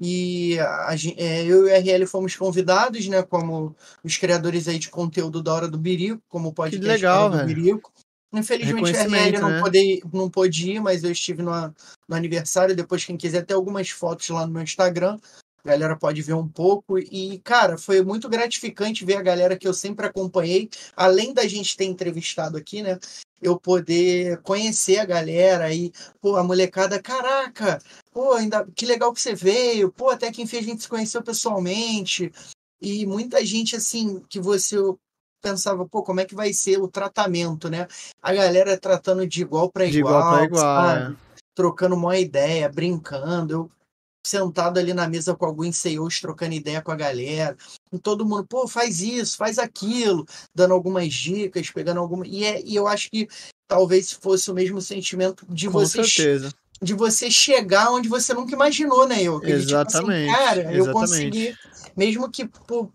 E 0.00 0.58
a 0.58 0.94
é, 1.16 1.44
eu 1.44 1.68
e 1.68 1.70
o 1.70 1.76
RL 1.76 2.06
fomos 2.06 2.34
convidados, 2.34 3.06
né? 3.06 3.22
Como 3.22 3.76
os 4.02 4.16
criadores 4.16 4.66
aí 4.66 4.78
de 4.78 4.90
conteúdo 4.90 5.40
da 5.40 5.54
Hora 5.54 5.68
do 5.68 5.78
Birico, 5.78 6.20
como 6.28 6.48
o 6.48 6.52
podcast 6.52 6.86
legal, 6.86 7.30
do 7.30 7.36
velho. 7.36 7.46
Birico. 7.46 7.92
Infelizmente 8.32 8.82
o 8.82 8.86
RL 8.86 8.94
Reconhecimento, 8.94 9.40
não, 9.40 9.50
né? 9.50 9.60
pôde, 9.60 10.02
não 10.12 10.30
pôde 10.30 10.70
ir, 10.72 10.80
mas 10.80 11.04
eu 11.04 11.12
estive 11.12 11.42
no, 11.42 11.52
no 12.08 12.16
aniversário. 12.16 12.74
Depois, 12.74 13.04
quem 13.04 13.16
quiser, 13.16 13.44
ter 13.44 13.54
algumas 13.54 13.90
fotos 13.90 14.28
lá 14.30 14.46
no 14.46 14.52
meu 14.52 14.62
Instagram. 14.62 15.18
A 15.64 15.68
galera 15.68 15.96
pode 15.96 16.20
ver 16.22 16.32
um 16.32 16.48
pouco. 16.48 16.98
E, 16.98 17.38
cara, 17.44 17.76
foi 17.76 18.02
muito 18.02 18.28
gratificante 18.28 19.04
ver 19.04 19.16
a 19.16 19.22
galera 19.22 19.56
que 19.56 19.68
eu 19.68 19.74
sempre 19.74 20.06
acompanhei. 20.06 20.68
Além 20.96 21.32
da 21.32 21.46
gente 21.46 21.76
ter 21.76 21.84
entrevistado 21.84 22.56
aqui, 22.56 22.82
né? 22.82 22.98
Eu 23.40 23.58
poder 23.58 24.40
conhecer 24.42 24.98
a 24.98 25.04
galera 25.04 25.72
e, 25.72 25.92
pô, 26.20 26.36
a 26.36 26.44
molecada, 26.44 27.02
caraca, 27.02 27.80
pô, 28.12 28.32
ainda 28.34 28.66
que 28.74 28.86
legal 28.86 29.12
que 29.12 29.20
você 29.20 29.34
veio, 29.34 29.90
pô, 29.90 30.10
até 30.10 30.30
que 30.30 30.42
enfim 30.42 30.58
a 30.58 30.62
gente 30.62 30.82
se 30.82 30.88
conheceu 30.88 31.22
pessoalmente. 31.22 32.32
E 32.80 33.04
muita 33.04 33.44
gente, 33.44 33.76
assim, 33.76 34.20
que 34.28 34.40
você 34.40 34.76
pensava, 35.42 35.86
pô, 35.86 36.02
como 36.02 36.20
é 36.20 36.24
que 36.24 36.34
vai 36.34 36.52
ser 36.52 36.80
o 36.80 36.88
tratamento, 36.88 37.68
né? 37.68 37.86
A 38.22 38.32
galera 38.32 38.78
tratando 38.78 39.26
de 39.26 39.42
igual 39.42 39.70
para 39.70 39.90
de 39.90 39.98
igual 39.98 40.30
pra 40.30 40.44
igual, 40.44 40.60
sabe? 40.60 41.12
é. 41.12 41.16
trocando 41.54 41.96
uma 41.96 42.16
ideia, 42.16 42.68
brincando, 42.68 43.52
eu 43.52 43.70
sentado 44.24 44.78
ali 44.78 44.94
na 44.94 45.08
mesa 45.08 45.34
com 45.34 45.44
alguns 45.44 45.76
CEOs 45.76 46.20
trocando 46.20 46.54
ideia 46.54 46.80
com 46.80 46.92
a 46.92 46.96
galera, 46.96 47.56
e 47.92 47.98
todo 47.98 48.24
mundo, 48.24 48.46
pô, 48.48 48.68
faz 48.68 49.00
isso, 49.00 49.36
faz 49.36 49.58
aquilo, 49.58 50.24
dando 50.54 50.74
algumas 50.74 51.12
dicas, 51.12 51.70
pegando 51.70 51.98
alguma. 51.98 52.26
E, 52.26 52.44
é, 52.44 52.62
e 52.62 52.76
eu 52.76 52.86
acho 52.86 53.10
que 53.10 53.28
talvez 53.66 54.12
fosse 54.12 54.50
o 54.50 54.54
mesmo 54.54 54.80
sentimento 54.80 55.44
de 55.48 55.66
Com 55.66 55.72
você 55.72 56.04
certeza. 56.04 56.54
de 56.80 56.94
você 56.94 57.30
chegar 57.30 57.90
onde 57.90 58.08
você 58.08 58.32
nunca 58.32 58.54
imaginou, 58.54 59.08
né, 59.08 59.22
eu? 59.22 59.42
Exatamente, 59.42 60.28
Tipo 60.28 60.36
assim, 60.36 60.44
cara, 60.44 60.62
eu 60.62 60.84
exatamente. 60.84 60.92
consegui, 60.92 61.56
mesmo 61.96 62.30
que 62.30 62.46
por, 62.46 62.92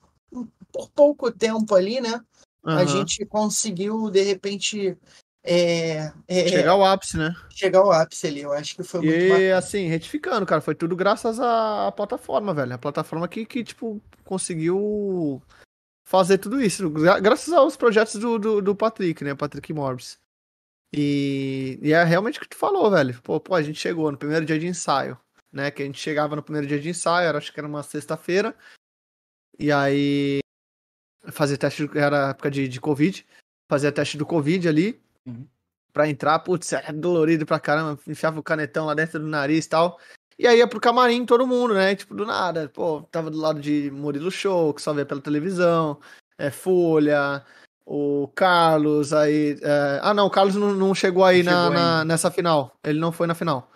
por 0.71 0.89
pouco 0.95 1.31
tempo 1.31 1.75
ali, 1.75 1.99
né? 1.99 2.21
A 2.63 2.81
Aham. 2.81 2.87
gente 2.87 3.25
conseguiu, 3.25 4.09
de 4.09 4.21
repente, 4.21 4.97
é, 5.43 6.11
é, 6.27 6.49
Chegar 6.49 6.71
ao 6.71 6.83
ápice, 6.83 7.17
né? 7.17 7.33
chegar 7.49 7.79
ao 7.79 7.91
ápice 7.91 8.27
ali. 8.27 8.41
Eu 8.41 8.53
acho 8.53 8.75
que 8.75 8.83
foi 8.83 9.01
muito 9.01 9.17
E 9.25 9.29
bacana. 9.29 9.57
assim, 9.57 9.87
retificando, 9.87 10.45
cara, 10.45 10.61
foi 10.61 10.75
tudo 10.75 10.95
graças 10.95 11.39
à, 11.39 11.91
plataforma, 11.91 12.53
velho. 12.53 12.73
A 12.73 12.77
plataforma 12.77 13.27
que, 13.27 13.45
que, 13.45 13.63
tipo, 13.63 14.01
conseguiu 14.23 15.41
fazer 16.05 16.37
tudo 16.37 16.61
isso, 16.61 16.89
gra- 16.89 17.19
graças 17.19 17.53
aos 17.53 17.75
projetos 17.75 18.15
do, 18.15 18.37
do, 18.37 18.61
do 18.61 18.75
Patrick, 18.75 19.23
né? 19.23 19.35
Patrick 19.35 19.73
Morris. 19.73 20.19
E, 20.93 21.79
e 21.81 21.91
é 21.91 22.03
realmente 22.03 22.37
o 22.37 22.41
que 22.41 22.49
tu 22.49 22.55
falou, 22.57 22.89
velho. 22.91 23.19
Pô, 23.21 23.39
pô, 23.39 23.55
a 23.55 23.61
gente 23.61 23.79
chegou 23.79 24.11
no 24.11 24.17
primeiro 24.17 24.45
dia 24.45 24.57
de 24.57 24.67
ensaio, 24.67 25.19
né? 25.51 25.69
Que 25.71 25.83
a 25.83 25.85
gente 25.85 25.99
chegava 25.99 26.35
no 26.35 26.43
primeiro 26.43 26.67
dia 26.67 26.79
de 26.79 26.89
ensaio, 26.89 27.27
era, 27.27 27.37
acho 27.37 27.51
que 27.51 27.59
era 27.59 27.67
uma 27.67 27.83
sexta-feira. 27.83 28.55
E 29.59 29.71
aí 29.71 30.39
fazia 31.31 31.57
teste, 31.57 31.89
era 31.95 32.29
época 32.29 32.49
de, 32.51 32.67
de 32.67 32.79
Covid, 32.81 33.25
fazia 33.69 33.91
teste 33.91 34.17
do 34.17 34.25
Covid 34.25 34.67
ali. 34.67 35.01
Uhum. 35.25 35.47
Pra 35.93 36.07
entrar, 36.07 36.39
putz, 36.39 36.73
era 36.73 36.93
dolorido 36.93 37.45
pra 37.45 37.59
caramba, 37.59 37.99
enfiava 38.07 38.39
o 38.39 38.43
canetão 38.43 38.85
lá 38.85 38.93
dentro 38.93 39.19
do 39.19 39.27
nariz 39.27 39.65
e 39.65 39.69
tal. 39.69 39.99
E 40.37 40.45
aí 40.45 40.59
ia 40.59 40.67
pro 40.67 40.79
camarim 40.79 41.25
todo 41.25 41.47
mundo, 41.47 41.73
né? 41.73 41.95
Tipo, 41.95 42.13
do 42.13 42.25
nada. 42.25 42.69
Pô, 42.69 43.01
tava 43.11 43.31
do 43.31 43.37
lado 43.39 43.59
de 43.59 43.89
Murilo 43.89 44.29
Show, 44.29 44.73
que 44.73 44.81
só 44.81 44.93
via 44.93 45.05
pela 45.05 45.19
televisão, 45.19 45.99
é, 46.37 46.51
Folha, 46.51 47.43
o 47.83 48.27
Carlos, 48.35 49.13
aí. 49.13 49.57
é, 49.63 49.99
Ah, 50.03 50.13
não, 50.13 50.27
o 50.27 50.29
Carlos 50.29 50.55
não, 50.55 50.73
não 50.73 50.93
chegou 50.93 51.25
aí 51.25 51.41
Não 51.41 51.51
na, 51.51 51.57
chegou 51.63 51.73
na- 51.73 52.05
nessa 52.05 52.29
final. 52.29 52.77
Ele 52.83 52.99
não 52.99 53.11
foi 53.11 53.25
na 53.25 53.33
final. 53.33 53.71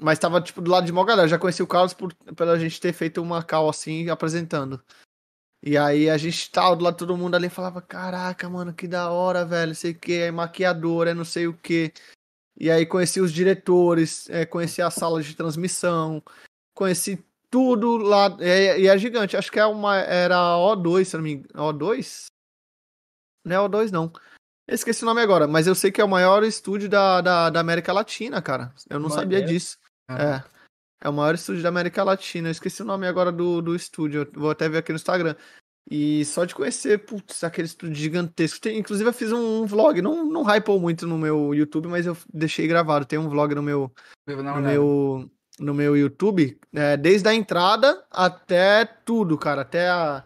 Mas 0.00 0.18
tava, 0.18 0.40
tipo, 0.40 0.62
do 0.62 0.70
lado 0.70 0.86
de 0.86 0.92
mó 0.92 1.04
galera. 1.04 1.28
Já 1.28 1.38
conheci 1.38 1.62
o 1.62 1.66
Carlos 1.66 1.92
por, 1.92 2.14
pela 2.34 2.58
gente 2.58 2.80
ter 2.80 2.94
feito 2.94 3.20
uma 3.20 3.42
call 3.42 3.68
assim, 3.68 4.08
apresentando. 4.08 4.82
E 5.62 5.76
aí 5.76 6.08
a 6.08 6.16
gente 6.16 6.50
tava 6.50 6.76
do 6.76 6.84
lado 6.84 6.94
de 6.94 6.98
todo 6.98 7.16
mundo 7.16 7.34
ali 7.34 7.48
falava, 7.48 7.80
caraca, 7.82 8.48
mano, 8.48 8.72
que 8.72 8.86
da 8.86 9.10
hora, 9.10 9.44
velho, 9.44 9.74
sei 9.74 9.92
o 9.92 9.98
que, 9.98 10.12
é 10.14 10.30
maquiador, 10.30 11.08
é 11.08 11.14
não 11.14 11.24
sei 11.24 11.46
o 11.46 11.54
que. 11.54 11.92
E 12.58 12.70
aí 12.70 12.86
conheci 12.86 13.20
os 13.20 13.32
diretores, 13.32 14.28
é, 14.30 14.46
conheci 14.46 14.80
a 14.80 14.90
sala 14.90 15.22
de 15.22 15.34
transmissão, 15.34 16.22
conheci 16.74 17.22
tudo 17.50 17.96
lá, 17.96 18.36
é- 18.40 18.78
e 18.80 18.86
é, 18.86 18.98
gigante, 18.98 19.36
acho 19.36 19.50
que 19.50 19.58
é 19.58 19.66
uma, 19.66 19.96
era 19.96 20.36
a 20.36 20.56
O2, 20.56 21.04
se 21.04 21.16
não 21.16 21.22
me 21.22 21.32
engano, 21.32 21.72
O2? 21.72 22.26
Não 23.44 23.56
é 23.56 23.68
O2 23.68 23.90
não. 23.90 24.12
Eu 24.66 24.74
esqueci 24.74 25.02
o 25.04 25.06
nome 25.06 25.20
agora, 25.20 25.46
mas 25.46 25.66
eu 25.66 25.74
sei 25.74 25.92
que 25.92 26.00
é 26.00 26.04
o 26.04 26.08
maior 26.08 26.42
estúdio 26.42 26.88
da, 26.88 27.20
da, 27.20 27.50
da 27.50 27.60
América 27.60 27.92
Latina, 27.92 28.42
cara. 28.42 28.74
Eu 28.90 28.98
não 28.98 29.08
sabia 29.08 29.38
é? 29.38 29.42
disso. 29.42 29.78
Ah, 30.08 30.22
É. 30.22 30.55
É 31.06 31.08
o 31.08 31.12
maior 31.12 31.36
estúdio 31.36 31.62
da 31.62 31.68
América 31.68 32.02
Latina. 32.02 32.48
Eu 32.48 32.52
esqueci 32.52 32.82
o 32.82 32.84
nome 32.84 33.06
agora 33.06 33.30
do, 33.30 33.62
do 33.62 33.76
estúdio. 33.76 34.28
Vou 34.34 34.50
até 34.50 34.68
ver 34.68 34.78
aqui 34.78 34.90
no 34.90 34.96
Instagram. 34.96 35.36
E 35.88 36.24
só 36.24 36.44
de 36.44 36.52
conhecer, 36.52 36.98
putz, 37.06 37.44
aquele 37.44 37.68
estúdio 37.68 37.94
gigantesco. 37.94 38.60
Tem, 38.60 38.76
inclusive, 38.76 39.08
eu 39.08 39.12
fiz 39.12 39.30
um, 39.30 39.64
vlog. 39.66 40.02
Não, 40.02 40.24
não 40.24 40.42
hypou 40.42 40.80
muito 40.80 41.06
no 41.06 41.16
meu 41.16 41.54
YouTube, 41.54 41.86
mas 41.86 42.06
eu 42.06 42.16
deixei 42.34 42.66
gravado. 42.66 43.04
Tem 43.06 43.20
um 43.20 43.28
vlog 43.28 43.54
no 43.54 43.62
meu, 43.62 43.92
no 44.26 44.34
olhada. 44.40 44.60
meu, 44.62 45.30
no 45.60 45.72
meu 45.72 45.96
YouTube. 45.96 46.58
é, 46.74 46.96
desde 46.96 47.28
a 47.28 47.34
entrada 47.34 48.04
até 48.10 48.84
tudo, 48.84 49.38
cara. 49.38 49.62
Até 49.62 49.88
a, 49.88 50.24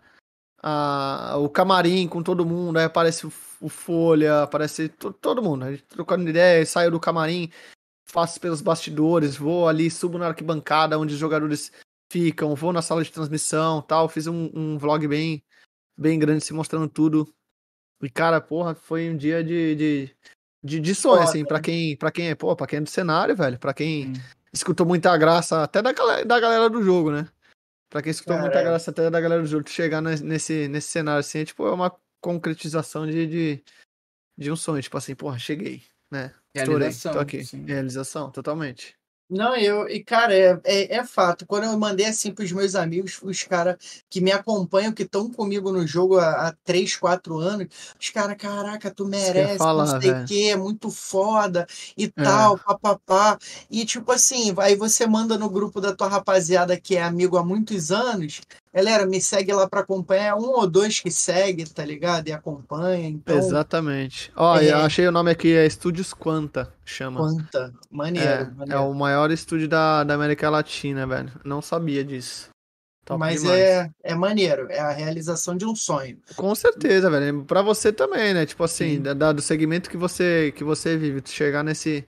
a- 0.63 1.37
o 1.37 1.51
camarim 1.51 2.09
com 2.09 2.23
todo 2.23 2.47
mundo. 2.47 2.79
Aí 2.79 2.87
aparece 2.87 3.27
o, 3.27 3.33
o 3.61 3.69
Folha, 3.69 4.45
aparece 4.45 4.89
to- 4.89 5.13
todo 5.13 5.43
mundo. 5.43 5.67
A 5.67 5.73
gente 5.73 5.85
trocando 5.85 6.27
ideia, 6.27 6.65
saiu 6.65 6.91
do 6.91 6.99
camarim 6.99 7.51
faço 8.07 8.41
pelos 8.41 8.61
bastidores, 8.61 9.37
vou 9.37 9.69
ali, 9.69 9.91
subo 9.91 10.19
na 10.19 10.29
arquibancada 10.29 10.99
onde 10.99 11.15
os 11.15 11.21
jogadores 11.21 11.73
ficam, 12.13 12.55
vou 12.55 12.73
na 12.73 12.83
sala 12.83 13.05
de 13.05 13.13
transmissão 13.13 13.81
tal. 13.83 14.09
Fiz 14.09 14.27
um, 14.27 14.51
um 14.55 14.79
vlog 14.79 15.07
bem, 15.07 15.43
bem 15.97 16.19
grande 16.19 16.45
se 16.45 16.53
mostrando 16.53 16.89
tudo. 16.89 17.33
E, 18.03 18.09
cara, 18.09 18.41
porra, 18.41 18.75
foi 18.75 19.11
um 19.11 19.17
dia 19.17 19.45
de, 19.45 19.75
de, 19.75 20.17
de, 20.65 20.81
de 20.81 20.95
sonho, 20.95 21.19
Foda. 21.19 21.31
assim, 21.31 21.45
pra 21.45 21.61
quem, 21.61 21.97
pra 21.97 22.11
quem 22.11 22.31
é, 22.31 22.35
pô, 22.35 22.57
pra 22.57 22.67
quem 22.67 22.79
é 22.79 22.83
do 22.83 22.89
cenário, 22.89 23.37
velho, 23.37 23.59
pra 23.59 23.75
quem 23.75 24.13
escutou 24.53 24.87
muita 24.87 25.17
graça, 25.17 25.63
até 25.63 25.83
da 25.83 25.93
galera, 25.93 26.25
da 26.25 26.41
galera 26.41 26.71
do 26.71 26.83
jogo, 26.83 27.13
né? 27.13 27.29
Pra 27.91 28.01
quem 28.01 28.11
escutou 28.11 28.37
muita 28.37 28.53
Caralho. 28.53 28.71
graça 28.71 28.91
até 28.91 29.11
da 29.11 29.21
galera 29.21 29.43
do 29.43 29.49
jogo, 29.49 29.69
chegar 29.69 30.01
nes- 30.01 30.23
nesse, 30.23 30.67
nesse 30.69 30.89
cenário, 30.89 31.21
assim, 31.21 31.41
é, 31.41 31.45
tipo, 31.45 31.67
é 31.67 31.73
uma 31.73 31.95
concretização 32.23 33.07
de, 33.07 33.27
de, 33.27 33.65
de 34.39 34.51
um 34.51 34.57
sonho, 34.57 34.83
tipo 34.83 34.97
assim, 34.97 35.15
porra, 35.15 35.39
cheguei, 35.39 35.83
né? 36.11 36.35
Realização, 36.55 37.13
tô 37.13 37.19
aqui. 37.19 37.45
sim. 37.45 37.65
Realização, 37.65 38.31
totalmente. 38.31 38.95
Não, 39.33 39.55
eu, 39.57 39.89
e 39.89 40.03
cara, 40.03 40.35
é, 40.37 40.61
é, 40.65 40.97
é 40.97 41.05
fato. 41.05 41.47
Quando 41.47 41.63
eu 41.65 41.79
mandei 41.79 42.05
assim 42.07 42.35
pros 42.35 42.51
meus 42.51 42.75
amigos, 42.75 43.21
os 43.23 43.45
caras 43.45 43.77
que 44.11 44.21
me 44.21 44.33
acompanham, 44.33 44.93
que 44.93 45.05
estão 45.05 45.31
comigo 45.31 45.71
no 45.71 45.87
jogo 45.87 46.19
há, 46.19 46.49
há 46.49 46.53
3, 46.65 46.97
4 46.97 47.39
anos, 47.39 47.69
os 48.01 48.11
caras, 48.11 48.37
caraca, 48.37 48.91
tu 48.93 49.07
merece, 49.07 49.59
falar, 49.59 49.77
não 49.77 49.87
sei 49.87 50.13
o 50.15 50.19
velho. 50.19 50.25
quê, 50.25 50.49
é 50.53 50.57
muito 50.57 50.91
foda 50.91 51.65
e 51.97 52.09
É. 52.17 52.23
tal, 52.23 52.59
papapá. 52.59 53.39
E 53.71 53.85
tipo 53.87 54.11
assim, 54.11 54.53
aí 54.59 54.75
você 54.75 55.07
manda 55.07 55.39
no 55.39 55.49
grupo 55.49 55.81
da 55.81 55.95
tua 55.95 56.09
rapaziada 56.09 56.81
que 56.81 56.97
é 56.97 57.03
amigo 57.03 57.37
há 57.37 57.45
muitos 57.45 57.93
anos, 57.93 58.41
galera, 58.73 59.07
me 59.07 59.21
segue 59.21 59.53
lá 59.53 59.69
pra 59.69 59.81
acompanhar, 59.81 60.27
é 60.27 60.35
um 60.35 60.51
ou 60.51 60.67
dois 60.69 61.01
que 61.01 61.11
segue, 61.11 61.69
tá 61.69 61.85
ligado? 61.85 62.29
E 62.29 62.33
acompanha, 62.33 63.09
então, 63.09 63.37
Exatamente. 63.37 64.31
Ó, 64.37 64.57
é. 64.59 64.71
eu 64.73 64.79
achei 64.79 65.07
o 65.07 65.13
nome 65.13 65.31
aqui, 65.31 65.53
é 65.55 65.67
Estúdios 65.67 66.13
Quanta, 66.15 66.73
chama. 66.85 67.21
quanta, 67.21 67.73
maneiro, 67.91 68.29
É, 68.29 68.43
é 68.43 68.45
maneiro. 68.51 68.83
o 68.85 68.95
maior 68.95 69.31
estúdio 69.31 69.69
da, 69.69 70.05
da 70.05 70.15
América 70.15 70.49
Latina, 70.51 71.07
velho. 71.07 71.33
Não 71.45 71.61
sabia 71.61 72.05
disso. 72.05 72.49
Top 73.05 73.19
Mas 73.19 73.41
demais. 73.43 73.59
é, 73.61 73.91
é 74.05 74.15
maneiro, 74.15 74.67
é 74.71 74.79
a 74.79 74.91
realização 74.93 75.57
de 75.57 75.65
um 75.67 75.75
sonho. 75.75 76.19
Com 76.37 76.55
certeza, 76.55 77.11
velho. 77.11 77.45
Pra 77.45 77.63
você 77.63 77.93
também, 77.93 78.33
né? 78.35 78.47
Tipo 78.47 78.63
assim, 78.63 78.97
Sim. 78.97 79.03
da, 79.03 79.15
da- 79.15 79.33
do 79.33 79.43
segmento 79.43 79.91
que 79.91 79.97
você, 79.97 80.53
que 80.55 80.63
você 80.63 80.97
vive, 80.97 81.21
tu 81.21 81.31
chegar 81.31 81.65
nesse, 81.65 82.07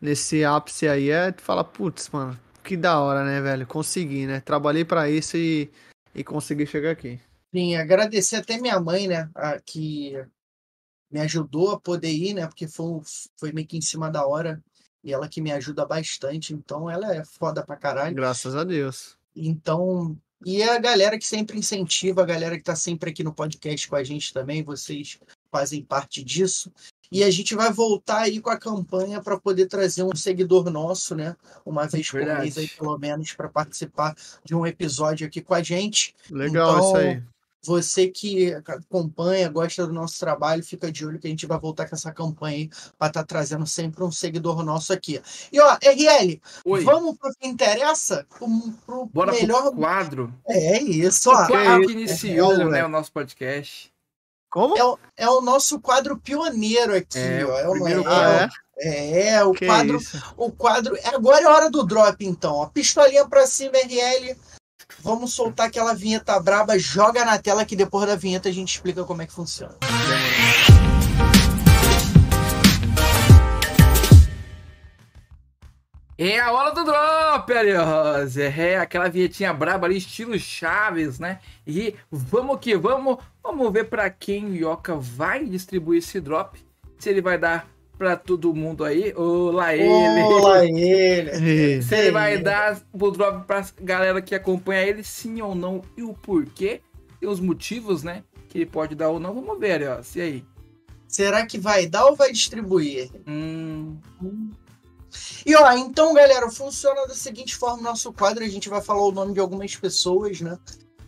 nesse 0.00 0.44
ápice 0.44 0.86
aí, 0.86 1.10
é 1.10 1.32
tu 1.32 1.42
fala, 1.42 1.64
putz, 1.64 2.10
mano, 2.10 2.38
que 2.62 2.76
da 2.76 3.00
hora, 3.00 3.24
né, 3.24 3.40
velho? 3.40 3.66
Consegui, 3.66 4.26
né? 4.26 4.40
Trabalhei 4.40 4.84
pra 4.84 5.08
isso 5.10 5.36
e, 5.36 5.70
e 6.16 6.24
consegui 6.24 6.66
chegar 6.66 6.90
aqui. 6.92 7.20
Sim, 7.54 7.76
agradecer 7.76 8.36
até 8.36 8.58
minha 8.58 8.80
mãe, 8.80 9.06
né, 9.06 9.30
a- 9.34 9.60
que 9.60 10.14
me 11.10 11.20
ajudou 11.20 11.70
a 11.70 11.80
poder 11.80 12.10
ir, 12.10 12.34
né, 12.34 12.46
porque 12.46 12.66
foi, 12.66 13.00
foi 13.36 13.52
meio 13.52 13.66
que 13.66 13.76
em 13.76 13.82
cima 13.82 14.10
da 14.10 14.26
hora, 14.26 14.62
e 15.04 15.12
ela 15.12 15.28
que 15.28 15.40
me 15.40 15.52
ajuda 15.52 15.86
bastante, 15.86 16.52
então 16.52 16.90
ela 16.90 17.14
é 17.14 17.24
foda 17.24 17.64
pra 17.64 17.76
caralho. 17.76 18.16
Graças 18.16 18.56
a 18.56 18.64
Deus. 18.64 19.16
Então, 19.34 20.18
e 20.44 20.62
a 20.62 20.78
galera 20.78 21.18
que 21.18 21.26
sempre 21.26 21.58
incentiva, 21.58 22.22
a 22.22 22.26
galera 22.26 22.56
que 22.56 22.64
tá 22.64 22.74
sempre 22.74 23.10
aqui 23.10 23.22
no 23.22 23.32
podcast 23.32 23.88
com 23.88 23.96
a 23.96 24.02
gente 24.02 24.32
também, 24.32 24.64
vocês 24.64 25.18
fazem 25.50 25.82
parte 25.84 26.24
disso. 26.24 26.72
E 27.10 27.22
a 27.22 27.30
gente 27.30 27.54
vai 27.54 27.72
voltar 27.72 28.22
aí 28.22 28.40
com 28.40 28.50
a 28.50 28.58
campanha 28.58 29.20
para 29.22 29.38
poder 29.38 29.66
trazer 29.66 30.02
um 30.02 30.14
seguidor 30.14 30.70
nosso, 30.70 31.14
né? 31.14 31.36
Uma 31.64 31.86
vez 31.86 32.10
por 32.10 32.18
Verdade. 32.18 32.40
mês 32.42 32.58
aí, 32.58 32.68
pelo 32.68 32.98
menos, 32.98 33.32
para 33.32 33.48
participar 33.48 34.14
de 34.44 34.54
um 34.54 34.66
episódio 34.66 35.26
aqui 35.26 35.40
com 35.40 35.54
a 35.54 35.62
gente. 35.62 36.14
Legal 36.30 36.78
isso 36.78 36.96
aí. 36.96 37.22
Você 37.64 38.06
que 38.06 38.54
acompanha, 38.54 39.48
gosta 39.48 39.84
do 39.86 39.92
nosso 39.92 40.20
trabalho, 40.20 40.62
fica 40.62 40.90
de 40.92 41.04
olho 41.04 41.18
que 41.18 41.26
a 41.26 41.30
gente 41.30 41.46
vai 41.46 41.58
voltar 41.58 41.88
com 41.88 41.96
essa 41.96 42.12
campanha 42.12 42.58
aí 42.58 42.70
para 42.96 43.08
estar 43.08 43.24
trazendo 43.24 43.66
sempre 43.66 44.04
um 44.04 44.12
seguidor 44.12 44.62
nosso 44.64 44.92
aqui. 44.92 45.20
E 45.52 45.58
ó, 45.58 45.76
RL, 45.82 46.40
Oi, 46.64 46.84
vamos 46.84 47.16
pro 47.18 47.32
que 47.34 47.48
interessa? 47.48 48.24
Pro, 48.38 48.46
pro 48.84 49.06
bora 49.06 49.32
melhor. 49.32 49.62
pro 49.62 49.72
quadro. 49.80 50.32
É 50.46 50.80
isso, 50.80 51.28
O 51.28 51.32
ó. 51.32 51.46
quadro 51.48 51.80
isso, 51.80 51.86
que 51.88 51.92
iniciou 51.92 52.56
velho, 52.56 52.70
né, 52.70 52.84
o 52.84 52.88
nosso 52.88 53.10
podcast. 53.10 53.92
Como? 54.50 54.76
É, 54.78 54.84
o- 54.84 54.98
é 55.16 55.28
o 55.28 55.40
nosso 55.40 55.80
quadro 55.80 56.16
pioneiro 56.18 56.94
aqui, 56.94 57.18
É, 57.18 57.44
ó. 57.44 57.48
o 57.48 57.56
É, 57.58 57.68
o- 57.68 57.72
primeiro 57.72 58.04
é, 58.08 58.48
é? 58.78 59.28
é, 59.34 59.44
o 59.44 59.52
Que 59.52 59.66
quadro. 59.66 59.96
isso? 59.98 60.22
O 60.36 60.50
quadro. 60.52 60.96
Agora 61.04 61.42
é 61.44 61.48
hora 61.48 61.70
do 61.70 61.84
drop, 61.84 62.24
então. 62.24 62.54
Ó. 62.54 62.66
Pistolinha 62.66 63.26
pra 63.28 63.46
cima, 63.46 63.76
RL. 63.78 64.36
Vamos 65.00 65.34
soltar 65.34 65.66
aquela 65.66 65.94
vinheta 65.94 66.38
braba, 66.40 66.78
joga 66.78 67.24
na 67.24 67.38
tela 67.38 67.64
que 67.64 67.74
depois 67.76 68.06
da 68.06 68.14
vinheta 68.16 68.48
a 68.48 68.52
gente 68.52 68.70
explica 68.74 69.04
como 69.04 69.20
é 69.22 69.26
que 69.26 69.32
funciona. 69.32 69.74
É 69.82 69.86
a 76.40 76.50
hora 76.50 76.74
do 76.74 76.82
drop, 76.82 77.52
aliás. 77.52 78.38
É 78.38 78.78
aquela 78.78 79.08
vinhetinha 79.08 79.52
braba 79.52 79.86
ali, 79.86 79.98
estilo 79.98 80.38
Chaves, 80.38 81.18
né? 81.18 81.40
E 81.66 81.94
vamos 82.10 82.58
que 82.58 82.76
vamos. 82.76 83.18
Vamos 83.42 83.72
ver 83.72 83.84
pra 83.84 84.08
quem 84.08 84.46
o 84.46 84.54
Yoka 84.54 84.96
vai 84.96 85.44
distribuir 85.44 85.98
esse 85.98 86.20
drop. 86.20 86.58
Se 86.98 87.10
ele 87.10 87.20
vai 87.20 87.36
dar 87.36 87.68
pra 87.98 88.16
todo 88.16 88.54
mundo 88.54 88.82
aí. 88.82 89.12
Olá 89.14 89.74
ele. 89.74 89.88
Olá, 89.88 90.64
ele. 90.64 91.82
Se 91.82 91.94
ele 91.94 92.10
vai 92.10 92.38
dar 92.38 92.80
o 92.92 93.10
drop 93.10 93.46
pra 93.46 93.66
galera 93.80 94.22
que 94.22 94.34
acompanha 94.34 94.82
ele, 94.82 95.04
sim 95.04 95.40
ou 95.42 95.54
não, 95.54 95.82
e 95.96 96.02
o 96.02 96.14
porquê. 96.14 96.80
E 97.20 97.26
os 97.26 97.40
motivos, 97.40 98.02
né? 98.02 98.22
Que 98.48 98.58
ele 98.58 98.66
pode 98.66 98.94
dar 98.94 99.10
ou 99.10 99.20
não. 99.20 99.34
Vamos 99.34 99.58
ver, 99.58 99.86
ó. 99.88 100.00
E 100.14 100.20
aí? 100.20 100.44
Será 101.06 101.46
que 101.46 101.58
vai 101.58 101.86
dar 101.86 102.06
ou 102.06 102.16
vai 102.16 102.32
distribuir? 102.32 103.10
Hum, 103.26 103.96
E 105.44 105.54
ó, 105.54 105.72
então, 105.72 106.14
galera, 106.14 106.50
funciona 106.50 107.06
da 107.06 107.14
seguinte 107.14 107.56
forma: 107.56 107.82
nosso 107.82 108.12
quadro, 108.12 108.44
a 108.44 108.48
gente 108.48 108.68
vai 108.68 108.80
falar 108.80 109.02
o 109.02 109.12
nome 109.12 109.34
de 109.34 109.40
algumas 109.40 109.74
pessoas, 109.76 110.40
né? 110.40 110.58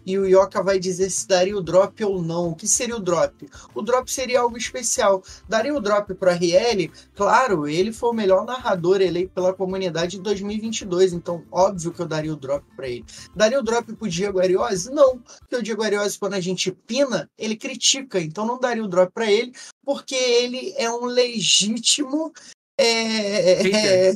e 0.08 0.18
o 0.18 0.26
Yoka 0.26 0.62
vai 0.62 0.78
dizer 0.78 1.10
se 1.10 1.28
daria 1.28 1.54
o 1.54 1.60
drop 1.60 2.02
ou 2.02 2.22
não. 2.22 2.48
O 2.48 2.54
que 2.54 2.66
seria 2.66 2.96
o 2.96 3.00
drop? 3.00 3.46
O 3.74 3.82
drop 3.82 4.10
seria 4.10 4.40
algo 4.40 4.56
especial. 4.56 5.22
Daria 5.46 5.74
o 5.74 5.80
drop 5.80 6.14
para 6.14 6.32
RL? 6.32 6.90
Claro, 7.14 7.68
ele 7.68 7.92
foi 7.92 8.08
o 8.08 8.14
melhor 8.14 8.46
narrador 8.46 9.02
eleito 9.02 9.32
pela 9.34 9.52
comunidade 9.52 10.16
em 10.16 10.22
2022, 10.22 11.12
então 11.12 11.44
óbvio 11.52 11.92
que 11.92 12.00
eu 12.00 12.06
daria 12.06 12.32
o 12.32 12.36
drop 12.36 12.64
para 12.74 12.88
ele. 12.88 13.04
Daria 13.36 13.60
o 13.60 13.62
drop 13.62 13.92
pro 13.92 14.08
Diego 14.08 14.40
Ariose? 14.40 14.90
Não, 14.90 15.18
porque 15.18 15.56
o 15.56 15.62
Diego 15.62 15.82
Ariose 15.82 16.18
quando 16.18 16.34
a 16.34 16.40
gente 16.40 16.72
pina, 16.72 17.28
ele 17.36 17.54
critica, 17.54 18.18
então 18.18 18.46
não 18.46 18.58
daria 18.58 18.82
o 18.82 18.88
drop 18.88 19.12
para 19.12 19.30
ele, 19.30 19.52
porque 19.84 20.14
ele 20.14 20.72
é 20.78 20.90
um 20.90 21.04
legítimo 21.04 22.32
é, 22.78 24.10
é, 24.10 24.14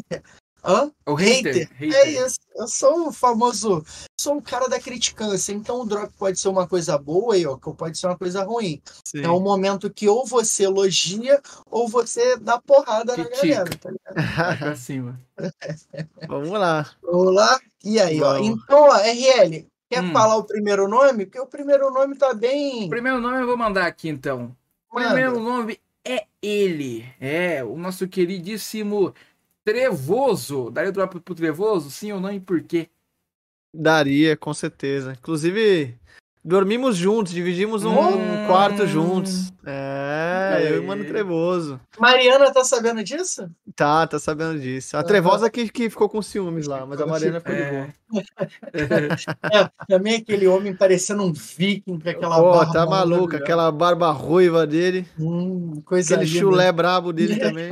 Hã? 0.64 0.92
O 1.04 1.14
hater. 1.14 1.54
hater. 1.54 1.70
hater. 1.76 1.94
É 1.94 2.10
isso. 2.24 2.38
Eu 2.54 2.68
sou 2.68 3.08
o 3.08 3.12
famoso. 3.12 3.84
Sou 4.18 4.36
o 4.36 4.42
cara 4.42 4.68
da 4.68 4.78
criticância. 4.78 5.52
Então 5.52 5.80
o 5.80 5.84
drop 5.84 6.12
pode 6.16 6.38
ser 6.38 6.48
uma 6.48 6.68
coisa 6.68 6.96
boa, 6.96 7.34
ou 7.48 7.74
pode 7.74 7.98
ser 7.98 8.06
uma 8.06 8.16
coisa 8.16 8.44
ruim. 8.44 8.80
Sim. 9.04 9.24
É 9.24 9.28
um 9.28 9.40
momento 9.40 9.90
que 9.90 10.08
ou 10.08 10.24
você 10.24 10.64
elogia 10.64 11.40
ou 11.66 11.88
você 11.88 12.36
dá 12.36 12.60
porrada 12.60 13.14
Critica. 13.14 13.34
na 13.34 13.52
galera, 13.52 13.78
tá 13.78 13.90
ligado? 13.90 14.58
pra 14.58 14.76
cima. 14.76 15.20
Vamos 16.28 16.50
lá. 16.50 16.88
Vamos 17.02 17.34
lá? 17.34 17.60
E 17.84 17.98
aí, 17.98 18.20
Vamos. 18.20 18.48
ó. 18.48 18.52
Então, 18.52 18.82
ó, 18.82 18.96
RL, 18.98 19.66
quer 19.90 20.02
hum. 20.02 20.12
falar 20.12 20.36
o 20.36 20.44
primeiro 20.44 20.86
nome? 20.86 21.26
Porque 21.26 21.40
o 21.40 21.46
primeiro 21.46 21.90
nome 21.90 22.16
tá 22.16 22.32
bem. 22.32 22.86
O 22.86 22.90
primeiro 22.90 23.20
nome 23.20 23.40
eu 23.40 23.46
vou 23.46 23.56
mandar 23.56 23.86
aqui, 23.86 24.08
então. 24.08 24.54
O 24.88 24.94
primeiro 24.94 25.40
nome 25.40 25.80
é 26.04 26.26
ele. 26.40 27.04
É, 27.20 27.62
o 27.64 27.76
nosso 27.76 28.08
queridíssimo 28.08 29.14
Trevoso. 29.64 30.70
Daria 30.70 30.90
o 30.90 30.92
drop 30.92 31.20
pro 31.20 31.34
Trevoso? 31.34 31.90
Sim 31.90 32.12
ou 32.12 32.20
não 32.20 32.32
e 32.32 32.40
por 32.40 32.62
quê? 32.62 32.88
Daria, 33.72 34.36
com 34.36 34.52
certeza. 34.52 35.12
Inclusive, 35.12 35.98
dormimos 36.44 36.96
juntos, 36.96 37.32
dividimos 37.32 37.84
um 37.84 37.92
hum... 37.92 38.46
quarto 38.46 38.86
juntos. 38.86 39.52
É, 39.64 40.58
é, 40.58 40.72
eu 40.72 40.76
e 40.76 40.78
o 40.80 40.86
Mano 40.86 41.04
Trevoso. 41.04 41.80
Mariana 41.98 42.52
tá 42.52 42.64
sabendo 42.64 43.04
disso? 43.04 43.48
Tá, 43.76 44.06
tá 44.08 44.18
sabendo 44.18 44.58
disso. 44.58 44.96
A 44.96 45.04
Trevosa 45.04 45.48
que, 45.48 45.68
que 45.70 45.88
ficou 45.88 46.08
com 46.08 46.20
ciúmes 46.20 46.66
lá, 46.66 46.84
mas 46.84 47.00
a 47.00 47.06
Mariana 47.06 47.38
ficou 47.38 47.54
é. 47.54 47.64
de 47.64 47.70
boa. 47.70 47.88
É, 49.50 49.70
também 49.88 50.16
aquele 50.16 50.46
homem 50.46 50.76
parecendo 50.76 51.22
um 51.22 51.32
viking 51.32 51.98
com 51.98 52.08
aquela 52.08 52.36
Pô, 52.36 52.52
barba. 52.52 52.72
tá 52.72 52.84
maluco, 52.84 53.36
aquela 53.36 53.72
barba 53.72 54.10
ruiva 54.10 54.66
dele. 54.66 55.06
Hum, 55.18 55.80
coisa 55.84 56.16
aquele 56.16 56.28
linda. 56.28 56.40
chulé 56.40 56.70
brabo 56.70 57.10
dele 57.10 57.36
também. 57.40 57.70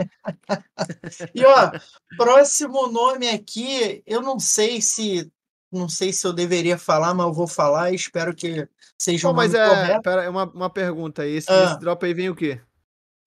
e 1.35 1.45
ó, 1.45 1.73
próximo 2.17 2.91
nome 2.91 3.29
aqui, 3.29 4.03
eu 4.07 4.23
não 4.23 4.39
sei 4.39 4.81
se 4.81 5.31
não 5.73 5.89
sei 5.89 6.13
se 6.13 6.27
eu 6.27 6.33
deveria 6.33 6.77
falar, 6.77 7.15
mas 7.15 7.27
eu 7.27 7.33
vou 7.33 7.47
falar 7.47 7.93
e 7.93 7.95
espero 7.95 8.35
que 8.35 8.69
seja 8.99 9.29
um 9.29 9.33
mas 9.33 9.55
é, 9.55 10.01
pera, 10.01 10.31
uma, 10.31 10.45
uma 10.45 10.71
pergunta 10.71 11.23
aí. 11.23 11.37
Esse, 11.37 11.51
ah. 11.51 11.65
esse, 11.65 11.81
drop 11.81 12.05
aí 12.05 12.13
vem 12.13 12.29
o 12.29 12.35
quê? 12.35 12.61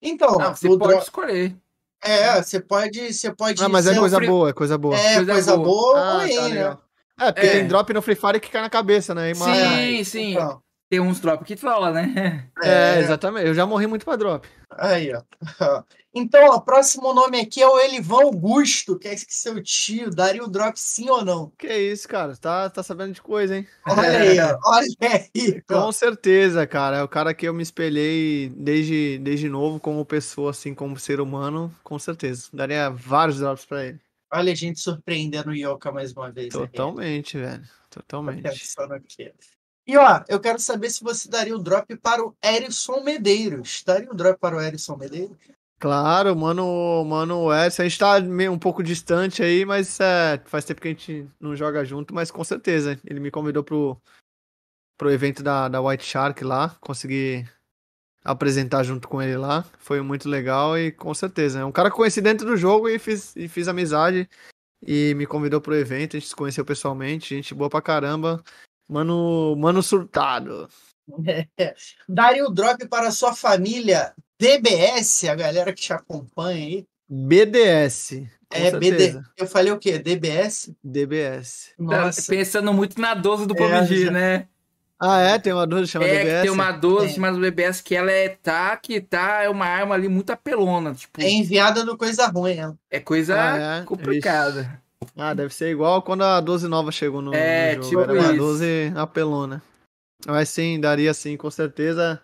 Então, 0.02 0.38
não, 0.38 0.56
você 0.56 0.68
pode 0.68 0.80
drop... 0.80 1.04
escolher. 1.04 1.58
É, 2.02 2.42
você 2.42 2.60
pode, 2.60 3.14
você 3.14 3.34
pode. 3.34 3.64
Ah, 3.64 3.70
mas 3.70 3.88
é 3.88 3.98
coisa 3.98 4.18
free... 4.18 4.28
boa, 4.28 4.50
é 4.50 4.54
coisa 4.54 4.78
boa. 4.78 4.98
É, 4.98 5.16
coisa, 5.16 5.32
coisa 5.32 5.58
boa, 5.58 5.66
boa 5.66 6.00
ah, 6.00 6.18
ruim, 6.18 6.36
tá 6.36 6.50
né? 6.50 6.78
É, 7.20 7.32
porque 7.32 7.48
é. 7.48 7.52
tem 7.52 7.68
drop 7.68 7.94
no 7.94 8.02
Free 8.02 8.16
Fire 8.16 8.40
que 8.40 8.50
cai 8.50 8.62
na 8.62 8.70
cabeça, 8.70 9.16
né? 9.16 9.34
Mas... 9.36 9.58
Sim, 9.58 10.04
sim. 10.04 10.32
Então. 10.34 10.62
Tem 10.94 11.00
uns 11.00 11.20
drop 11.20 11.44
que 11.44 11.56
fala, 11.56 11.92
né? 11.92 12.48
É, 12.64 13.00
exatamente. 13.00 13.48
Eu 13.48 13.56
já 13.56 13.66
morri 13.66 13.88
muito 13.88 14.06
pra 14.06 14.16
drop. 14.16 14.48
Aí, 14.70 15.12
ó. 15.12 15.24
Então, 16.16 16.46
o 16.50 16.62
próximo 16.62 17.12
nome 17.12 17.40
aqui 17.40 17.60
é 17.60 17.68
o 17.68 17.80
Elivan 17.80 18.26
Augusto, 18.26 19.00
que 19.00 19.08
é 19.08 19.16
seu 19.18 19.64
tio. 19.64 20.12
Daria 20.12 20.44
o 20.44 20.48
drop 20.48 20.80
sim 20.80 21.10
ou 21.10 21.26
não? 21.26 21.52
Que 21.58 21.76
isso, 21.76 22.08
cara. 22.08 22.38
Tá, 22.38 22.70
tá 22.70 22.84
sabendo 22.84 23.14
de 23.14 23.22
coisa, 23.24 23.58
hein? 23.58 23.68
Olha 23.88 24.20
aí, 24.20 24.40
ó. 24.40 24.60
Olha 24.64 24.88
aí. 25.02 25.62
Com 25.64 25.92
certeza, 25.92 26.68
cara. 26.68 26.98
É 26.98 27.02
o 27.04 27.08
cara 27.08 27.34
que 27.34 27.48
eu 27.48 27.54
me 27.56 27.64
espelhei 27.64 28.50
desde, 28.56 29.18
desde 29.18 29.50
novo 29.50 29.80
como 29.80 30.06
pessoa, 30.06 30.52
assim, 30.52 30.76
como 30.76 31.00
ser 31.00 31.20
humano. 31.20 31.76
Com 31.84 31.98
certeza. 31.98 32.48
Daria 32.54 32.92
vários 32.92 33.40
drops 33.40 33.66
pra 33.66 33.84
ele. 33.84 34.00
Olha 34.32 34.52
a 34.52 34.56
gente 34.56 34.80
surpreendendo 34.80 35.50
o 35.50 35.56
Yoka 35.56 35.92
mais 35.92 36.14
uma 36.14 36.32
vez. 36.32 36.54
Totalmente, 36.54 37.38
aqui. 37.40 37.48
velho. 37.48 37.64
Totalmente. 37.90 38.44
E 39.86 39.98
ó, 39.98 40.24
eu 40.30 40.40
quero 40.40 40.60
saber 40.60 40.90
se 40.90 41.04
você 41.04 41.30
daria 41.30 41.56
o 41.56 41.62
drop 41.62 41.96
para 41.98 42.24
o 42.24 42.34
Erison 42.42 43.04
Medeiros. 43.04 43.84
Daria 43.86 44.10
o 44.10 44.16
drop 44.16 44.40
para 44.40 44.56
o 44.56 44.62
Erison 44.62 44.96
Medeiros? 44.96 45.38
Claro, 45.78 46.34
mano, 46.34 47.04
mano, 47.04 47.52
é, 47.52 47.66
a 47.66 47.70
gente 47.70 48.00
tá 48.00 48.18
meio 48.22 48.54
um 48.54 48.58
pouco 48.58 48.82
distante 48.82 49.44
aí, 49.44 49.66
mas 49.66 50.00
é, 50.00 50.42
faz 50.46 50.64
tempo 50.64 50.80
que 50.80 50.88
a 50.88 50.92
gente 50.92 51.28
não 51.38 51.58
joga 51.58 51.84
junto, 51.84 52.16
mas 52.16 52.32
com 52.32 52.42
certeza. 52.42 52.98
Ele 53.04 53.20
me 53.20 53.30
convidou 53.30 53.66
pro, 53.66 54.02
pro 54.98 55.12
evento 55.12 55.44
da, 55.44 55.68
da 55.68 55.82
White 55.82 56.06
Shark 56.06 56.42
lá, 56.42 56.70
consegui 56.80 57.46
apresentar 58.24 58.84
junto 58.84 59.10
com 59.10 59.22
ele 59.22 59.36
lá. 59.36 59.66
Foi 59.78 60.02
muito 60.02 60.30
legal 60.30 60.78
e 60.78 60.94
com 60.94 61.14
certeza. 61.14 61.60
É 61.60 61.66
um 61.66 61.72
cara 61.74 61.90
que 61.90 61.98
conheci 61.98 62.22
dentro 62.22 62.48
do 62.48 62.56
jogo 62.56 62.88
e 62.88 62.98
fiz, 62.98 63.36
e 63.36 63.50
fiz 63.50 63.68
amizade 63.68 64.30
e 64.88 65.14
me 65.16 65.26
convidou 65.26 65.60
pro 65.60 65.76
evento, 65.76 66.16
a 66.16 66.20
gente 66.20 66.30
se 66.30 66.36
conheceu 66.36 66.64
pessoalmente, 66.64 67.36
gente 67.36 67.54
boa 67.54 67.70
pra 67.70 67.82
caramba. 67.82 68.42
Mano, 68.88 69.56
mano 69.58 69.82
surtado. 69.82 70.68
É. 71.58 71.76
Daria 72.08 72.46
o 72.46 72.50
drop 72.50 72.88
para 72.88 73.12
sua 73.12 73.34
família 73.34 74.14
DBS, 74.40 75.26
a 75.26 75.36
galera 75.36 75.74
que 75.74 75.82
te 75.82 75.94
acompanha 75.94 76.66
aí. 76.66 76.88
BDS. 77.10 78.24
É, 78.50 78.72
BD. 78.72 79.20
Eu 79.38 79.48
falei 79.48 79.72
o 79.72 79.80
quê? 79.80 79.98
DBS? 79.98 80.72
DBS. 80.84 81.72
Nossa. 81.78 82.32
Pensando 82.32 82.74
muito 82.74 83.00
na 83.02 83.14
12 83.14 83.48
do 83.48 83.56
PUBG, 83.56 84.08
é, 84.08 84.12
né? 84.12 84.48
Ah, 85.00 85.20
é? 85.20 85.40
Tem 85.40 85.52
uma 85.52 85.68
12 85.68 85.88
chamada 85.88 86.12
é, 86.12 86.18
DBS? 86.20 86.42
tem 86.44 86.52
uma 86.52 86.72
12 86.72 87.06
é. 87.06 87.10
chamada 87.10 87.40
DBS 87.40 87.82
que 87.82 87.96
ela 87.96 88.12
é 88.12 88.30
tá, 88.30 88.78
que 88.78 89.02
tá, 89.02 89.44
é 89.44 89.50
uma 89.50 89.66
arma 89.66 89.96
ali 89.96 90.08
muito 90.08 90.32
apelona. 90.32 90.94
Tipo, 90.94 91.22
é 91.22 91.30
enviada 91.30 91.84
do 91.84 91.98
coisa 91.98 92.28
ruim, 92.28 92.56
ela. 92.56 92.78
É 92.90 93.00
coisa 93.00 93.36
ah, 93.36 93.80
é? 93.80 93.84
complicada. 93.84 94.82
Ah, 95.18 95.34
deve 95.34 95.54
ser 95.54 95.72
igual 95.72 96.02
quando 96.02 96.24
a 96.24 96.40
12 96.40 96.68
nova 96.68 96.92
chegou 96.92 97.22
no, 97.22 97.34
é, 97.34 97.76
no 97.76 97.84
jogo. 97.84 97.90
Tipo 97.90 98.02
Era 98.02 98.14
uma 98.14 98.34
12 98.34 98.94
apelona. 98.96 99.62
Mas 100.26 100.50
sim, 100.50 100.80
daria 100.80 101.14
sim, 101.14 101.36
com 101.36 101.50
certeza. 101.52 102.22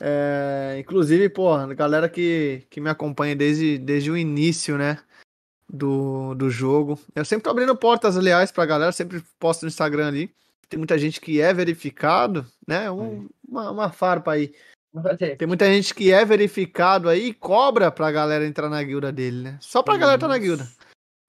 É, 0.00 0.76
inclusive, 0.78 1.28
pô, 1.28 1.54
galera 1.68 2.08
que, 2.08 2.66
que 2.68 2.80
me 2.80 2.90
acompanha 2.90 3.36
desde, 3.36 3.78
desde 3.78 4.10
o 4.10 4.16
início, 4.16 4.76
né? 4.76 4.98
Do, 5.68 6.34
do 6.34 6.50
jogo. 6.50 6.98
Eu 7.14 7.24
sempre 7.24 7.44
tô 7.44 7.50
abrindo 7.50 7.74
portas, 7.76 8.16
aliás, 8.16 8.50
pra 8.50 8.66
galera, 8.66 8.92
sempre 8.92 9.22
posto 9.38 9.62
no 9.62 9.68
Instagram 9.68 10.08
ali. 10.08 10.30
Tem 10.68 10.78
muita 10.78 10.98
gente 10.98 11.20
que 11.20 11.40
é 11.40 11.52
verificado, 11.54 12.46
né? 12.66 12.90
Um, 12.90 13.28
uma, 13.48 13.70
uma 13.70 13.90
farpa 13.90 14.32
aí. 14.32 14.52
Tem 15.38 15.48
muita 15.48 15.66
gente 15.66 15.94
que 15.94 16.12
é 16.12 16.24
verificado 16.24 17.08
aí 17.08 17.26
e 17.26 17.34
cobra 17.34 17.90
pra 17.90 18.12
galera 18.12 18.46
entrar 18.46 18.68
na 18.68 18.82
guilda 18.82 19.10
dele, 19.10 19.42
né? 19.42 19.58
Só 19.60 19.82
pra 19.82 19.96
galera 19.96 20.16
estar 20.16 20.28
tá 20.28 20.32
na 20.32 20.38
guilda. 20.38 20.68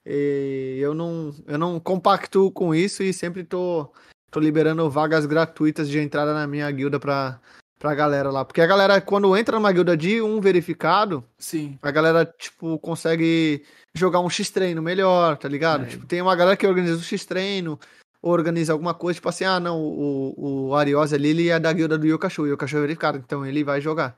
E 0.06 0.78
eu 0.80 0.94
não, 0.94 1.34
eu 1.48 1.58
não 1.58 1.80
compactuo 1.80 2.52
com 2.52 2.76
isso 2.76 3.02
e 3.02 3.12
sempre 3.12 3.44
tô, 3.44 3.92
tô 4.30 4.40
liberando 4.40 4.90
vagas 4.90 5.26
gratuitas 5.26 5.90
de 5.90 6.00
entrada 6.00 6.34
na 6.34 6.46
minha 6.46 6.70
guilda 6.70 7.00
pra, 7.00 7.40
pra 7.80 7.96
galera 7.96 8.30
lá. 8.30 8.46
Porque 8.46 8.62
a 8.62 8.68
galera, 8.68 9.02
quando 9.02 9.36
entra 9.36 9.58
numa 9.58 9.72
guilda 9.72 9.98
de 9.98 10.22
um 10.22 10.40
verificado, 10.40 11.24
Sim. 11.38 11.80
a 11.82 11.90
galera, 11.90 12.26
tipo, 12.26 12.78
consegue 12.80 13.64
jogar 13.96 14.20
um 14.20 14.30
X-treino 14.30 14.82
melhor, 14.82 15.38
tá 15.38 15.48
ligado? 15.48 15.86
É. 15.86 15.88
Tipo, 15.88 16.06
tem 16.06 16.22
uma 16.22 16.36
galera 16.36 16.58
que 16.58 16.68
organiza 16.68 17.00
o 17.00 17.04
X-treino, 17.04 17.80
organiza 18.22 18.74
alguma 18.74 18.94
coisa, 18.94 19.16
tipo 19.16 19.30
assim, 19.30 19.46
ah, 19.46 19.60
não, 19.60 19.80
o, 19.80 20.68
o 20.70 20.76
Ariose 20.76 21.16
ali, 21.16 21.30
ele 21.30 21.50
é 21.50 21.60
da 21.60 21.72
guilda 21.72 21.98
do 21.98 22.08
Yokashu, 22.08 22.44
o 22.44 22.48
Yokashu 22.48 22.78
é 22.78 22.82
verificado, 22.82 23.18
então 23.18 23.46
ele 23.46 23.64
vai 23.64 23.82
jogar. 23.82 24.18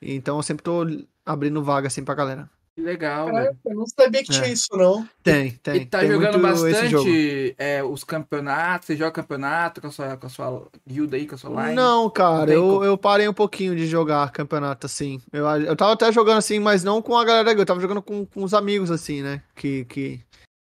Então 0.00 0.36
eu 0.36 0.42
sempre 0.42 0.62
tô 0.62 0.86
abrindo 1.26 1.62
vaga, 1.62 1.88
assim, 1.88 2.04
pra 2.04 2.14
galera. 2.14 2.48
Que 2.78 2.82
legal, 2.82 3.26
Caraca, 3.26 3.56
Eu 3.64 3.74
não 3.74 3.86
sabia 3.88 4.22
que 4.22 4.30
tinha 4.30 4.46
é. 4.46 4.52
isso, 4.52 4.68
não. 4.70 5.04
Tem, 5.20 5.50
tem. 5.50 5.82
E 5.82 5.86
tá 5.86 5.98
tem 5.98 6.12
jogando 6.12 6.38
bastante 6.38 7.52
é, 7.58 7.82
os 7.82 8.04
campeonatos? 8.04 8.86
Você 8.86 8.96
joga 8.96 9.10
campeonato 9.10 9.80
com 9.80 9.88
a 9.88 9.90
sua, 9.90 10.16
com 10.16 10.26
a 10.28 10.30
sua 10.30 10.68
guilda 10.86 11.16
aí, 11.16 11.26
com 11.26 11.34
a 11.34 11.38
sua 11.38 11.64
line? 11.64 11.74
Não, 11.74 12.08
cara, 12.08 12.52
eu, 12.52 12.84
eu 12.84 12.96
parei 12.96 13.28
um 13.28 13.34
pouquinho 13.34 13.74
de 13.74 13.84
jogar 13.88 14.30
campeonato, 14.30 14.86
assim. 14.86 15.20
Eu, 15.32 15.44
eu 15.44 15.74
tava 15.74 15.94
até 15.94 16.12
jogando 16.12 16.38
assim, 16.38 16.60
mas 16.60 16.84
não 16.84 17.02
com 17.02 17.16
a 17.16 17.24
galera 17.24 17.46
da 17.46 17.50
guilda, 17.50 17.62
eu 17.62 17.66
tava 17.66 17.80
jogando 17.80 18.00
com, 18.00 18.24
com 18.24 18.44
os 18.44 18.54
amigos, 18.54 18.92
assim, 18.92 19.22
né? 19.22 19.42
Que, 19.56 19.84
que, 19.86 20.20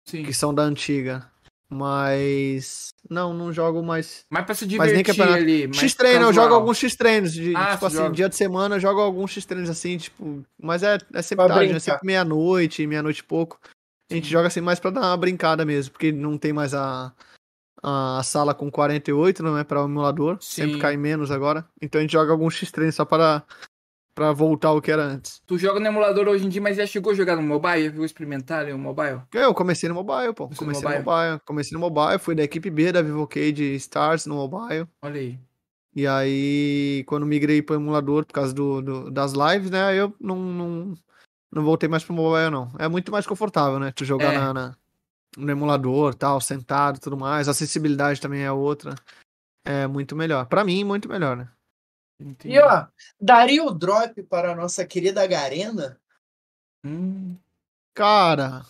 Sim. 0.06 0.22
que 0.22 0.32
são 0.32 0.54
da 0.54 0.62
antiga. 0.62 1.26
Mas. 1.70 2.94
Não, 3.10 3.34
não 3.34 3.52
jogo 3.52 3.82
mais. 3.82 4.24
Mas 4.30 4.44
pra 4.44 4.54
se 4.54 4.66
divertir 4.66 5.20
ali. 5.20 5.72
X-treino, 5.74 6.26
eu 6.26 6.32
jogo 6.32 6.54
alguns 6.54 6.78
X-treinos. 6.78 7.32
De, 7.32 7.54
ah, 7.54 7.72
tipo 7.72 7.86
assim, 7.86 7.96
joga. 7.96 8.14
dia 8.14 8.28
de 8.28 8.36
semana 8.36 8.76
eu 8.76 8.80
jogo 8.80 9.00
alguns 9.00 9.32
X-treinos 9.32 9.68
assim, 9.68 9.98
tipo. 9.98 10.42
Mas 10.60 10.82
é, 10.82 10.98
é 11.12 11.22
sempre 11.22 11.44
pra 11.44 11.54
tarde, 11.54 11.72
né? 11.72 11.78
Sempre 11.78 12.06
meia-noite, 12.06 12.86
meia-noite 12.86 13.20
e 13.20 13.24
pouco. 13.24 13.60
A 14.10 14.14
gente 14.14 14.24
Sim. 14.24 14.32
joga 14.32 14.48
assim 14.48 14.62
mais 14.62 14.80
pra 14.80 14.90
dar 14.90 15.02
uma 15.02 15.16
brincada 15.16 15.64
mesmo, 15.66 15.92
porque 15.92 16.10
não 16.10 16.38
tem 16.38 16.52
mais 16.52 16.72
a, 16.72 17.12
a 17.82 18.22
sala 18.24 18.54
com 18.54 18.70
48, 18.70 19.42
não 19.42 19.58
é? 19.58 19.62
Pra 19.62 19.82
o 19.82 19.86
emulador. 19.86 20.38
Sim. 20.40 20.62
Sempre 20.62 20.80
cai 20.80 20.96
menos 20.96 21.30
agora. 21.30 21.66
Então 21.82 21.98
a 21.98 22.02
gente 22.02 22.12
joga 22.12 22.32
alguns 22.32 22.54
X-treinos 22.54 22.94
só 22.94 23.04
para 23.04 23.44
pra 24.18 24.32
voltar 24.32 24.68
ao 24.68 24.82
que 24.82 24.90
era 24.90 25.04
antes. 25.04 25.40
Tu 25.46 25.56
joga 25.58 25.78
no 25.78 25.86
emulador 25.86 26.26
hoje 26.26 26.44
em 26.44 26.48
dia, 26.48 26.60
mas 26.60 26.76
já 26.76 26.84
chegou 26.84 27.12
a 27.12 27.14
jogar 27.14 27.36
no 27.36 27.42
mobile? 27.42 27.84
Já 27.84 27.90
chegou 27.90 28.02
a 28.02 28.06
experimentar 28.06 28.60
ali 28.62 28.72
o 28.72 28.78
mobile? 28.78 29.20
Eu 29.32 29.54
comecei 29.54 29.88
no 29.88 29.94
mobile, 29.94 30.34
pô. 30.34 30.48
No 30.48 30.56
Comecei 30.56 30.82
no 30.82 30.88
mobile? 30.90 31.04
mobile. 31.04 31.40
Comecei 31.46 31.78
no 31.78 31.78
mobile, 31.78 32.18
fui 32.18 32.34
da 32.34 32.42
equipe 32.42 32.68
B 32.68 32.90
da 32.90 33.00
Vivocade 33.00 33.62
Stars 33.76 34.26
no 34.26 34.34
mobile. 34.34 34.88
Olha 35.02 35.20
aí. 35.20 35.38
E 35.94 36.04
aí, 36.04 37.04
quando 37.06 37.24
migrei 37.24 37.62
pro 37.62 37.76
emulador 37.76 38.24
por 38.26 38.32
causa 38.32 38.52
do, 38.52 38.82
do- 38.82 39.10
das 39.10 39.32
lives, 39.34 39.70
né? 39.70 39.94
Eu 39.94 40.12
não, 40.20 40.36
não, 40.36 40.94
não 41.52 41.62
voltei 41.64 41.88
mais 41.88 42.02
pro 42.02 42.12
mobile, 42.12 42.50
não. 42.50 42.72
É 42.76 42.88
muito 42.88 43.12
mais 43.12 43.24
confortável, 43.24 43.78
né? 43.78 43.92
Tu 43.94 44.04
jogar 44.04 44.34
É. 44.34 44.38
na, 44.38 44.52
na- 44.52 44.76
no 45.36 45.48
emulador, 45.48 46.12
tal, 46.14 46.40
sentado 46.40 46.96
e 46.96 47.00
tudo 47.00 47.16
mais. 47.16 47.46
A 47.46 47.52
acessibilidade 47.52 48.20
também 48.20 48.42
é 48.42 48.50
outra. 48.50 48.96
É 49.64 49.86
muito 49.86 50.16
melhor. 50.16 50.46
Pra 50.46 50.64
mim, 50.64 50.82
muito 50.82 51.08
melhor, 51.08 51.36
né? 51.36 51.48
Entendi. 52.20 52.54
E 52.56 52.60
ó, 52.60 52.86
daria 53.20 53.62
o 53.64 53.70
drop 53.72 54.22
para 54.24 54.52
a 54.52 54.56
nossa 54.56 54.84
querida 54.86 55.26
Garena? 55.26 56.00
Hum, 56.84 57.36
Cara. 57.94 58.64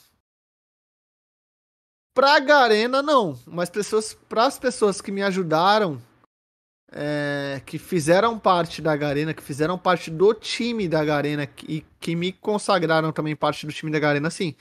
Pra 2.14 2.38
Garena, 2.40 3.00
não. 3.02 3.38
Mas 3.46 3.70
pessoas, 3.70 4.14
pras 4.28 4.58
pessoas 4.58 5.00
que 5.00 5.12
me 5.12 5.22
ajudaram, 5.22 6.00
é, 6.90 7.62
que 7.64 7.78
fizeram 7.78 8.38
parte 8.38 8.82
da 8.82 8.96
Garena, 8.96 9.32
que 9.32 9.42
fizeram 9.42 9.78
parte 9.78 10.10
do 10.10 10.34
time 10.34 10.88
da 10.88 11.04
Garena 11.04 11.48
e 11.68 11.82
que 12.00 12.16
me 12.16 12.32
consagraram 12.32 13.12
também 13.12 13.36
parte 13.36 13.66
do 13.66 13.72
time 13.72 13.92
da 13.92 13.98
Garena, 14.00 14.30
sim. 14.30 14.54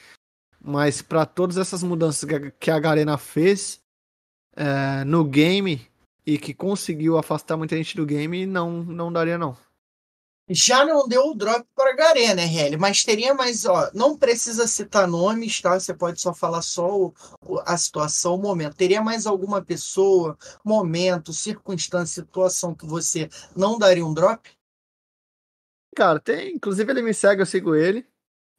Mas 0.61 1.01
pra 1.01 1.25
todas 1.25 1.57
essas 1.57 1.81
mudanças 1.83 2.27
que 2.29 2.35
a- 2.35 2.51
que 2.51 2.71
a 2.71 2.79
Garena 2.79 3.17
fez 3.17 3.79
é, 4.55 5.03
no 5.05 5.23
game 5.23 5.87
e 6.27 6.37
que 6.37 6.53
conseguiu 6.53 7.17
afastar 7.17 7.55
muita 7.55 7.77
gente 7.77 7.95
do 7.95 8.05
game, 8.05 8.45
não, 8.45 8.83
não 8.83 9.11
daria, 9.11 9.37
não. 9.37 9.55
Já 10.49 10.85
não 10.85 11.07
deu 11.07 11.27
o 11.27 11.33
drop 11.33 11.65
para 11.73 11.95
Garena, 11.95 12.41
RL, 12.41 12.77
mas 12.77 13.03
teria 13.03 13.33
mais, 13.33 13.65
ó, 13.65 13.89
não 13.93 14.17
precisa 14.17 14.67
citar 14.67 15.07
nomes, 15.07 15.61
tá? 15.61 15.79
Você 15.79 15.93
pode 15.93 16.19
só 16.19 16.33
falar 16.33 16.61
só 16.61 16.89
o- 16.89 17.13
o- 17.45 17.59
a 17.65 17.77
situação, 17.77 18.35
o 18.35 18.41
momento. 18.41 18.75
Teria 18.75 19.01
mais 19.01 19.25
alguma 19.25 19.61
pessoa, 19.63 20.37
momento, 20.65 21.31
circunstância, 21.31 22.23
situação 22.23 22.75
que 22.75 22.85
você 22.85 23.29
não 23.55 23.77
daria 23.77 24.05
um 24.05 24.13
drop? 24.13 24.49
Cara, 25.95 26.19
tem. 26.19 26.55
Inclusive 26.55 26.91
ele 26.91 27.01
me 27.01 27.13
segue, 27.13 27.41
eu 27.41 27.45
sigo 27.45 27.73
ele. 27.73 28.05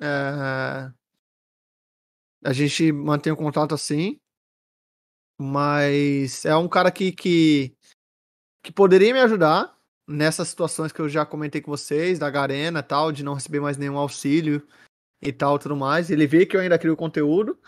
É, 0.01 0.90
A 2.45 2.53
gente 2.53 2.93
mantém 2.93 3.32
o 3.32 3.36
contato 3.36 3.74
assim. 3.74 4.19
Mas 5.40 6.44
é 6.44 6.56
um 6.56 6.69
cara 6.69 6.90
que, 6.90 7.12
que, 7.12 7.77
que 8.62 8.73
poderia 8.73 9.12
me 9.12 9.20
ajudar 9.20 9.78
nessas 10.06 10.48
situações 10.48 10.90
que 10.90 11.01
eu 11.01 11.09
já 11.09 11.24
comentei 11.24 11.60
com 11.60 11.70
vocês, 11.70 12.19
da 12.19 12.31
Garena 12.31 12.82
tal, 12.82 13.12
de 13.12 13.23
não 13.23 13.35
receber 13.35 13.60
mais 13.60 13.77
nenhum 13.77 13.98
auxílio 13.98 14.66
e 15.23 15.32
tal, 15.32 15.59
tudo 15.59 15.77
mais. 15.77 16.10
Ele 16.10 16.27
vê 16.27 16.44
que 16.44 16.56
eu 16.56 16.60
ainda 16.60 16.78
crio 16.78 16.97
conteúdo. 16.97 17.59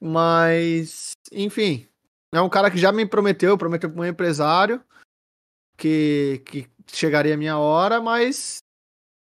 Mas, 0.00 1.12
enfim. 1.30 1.88
É 2.34 2.40
um 2.40 2.48
cara 2.48 2.70
que 2.70 2.78
já 2.78 2.90
me 2.90 3.06
prometeu, 3.06 3.58
prometeu 3.58 3.90
para 3.90 4.00
um 4.00 4.06
empresário 4.06 4.82
que, 5.76 6.42
que 6.46 6.70
chegaria 6.86 7.34
a 7.34 7.36
minha 7.36 7.58
hora, 7.58 8.00
mas 8.00 8.58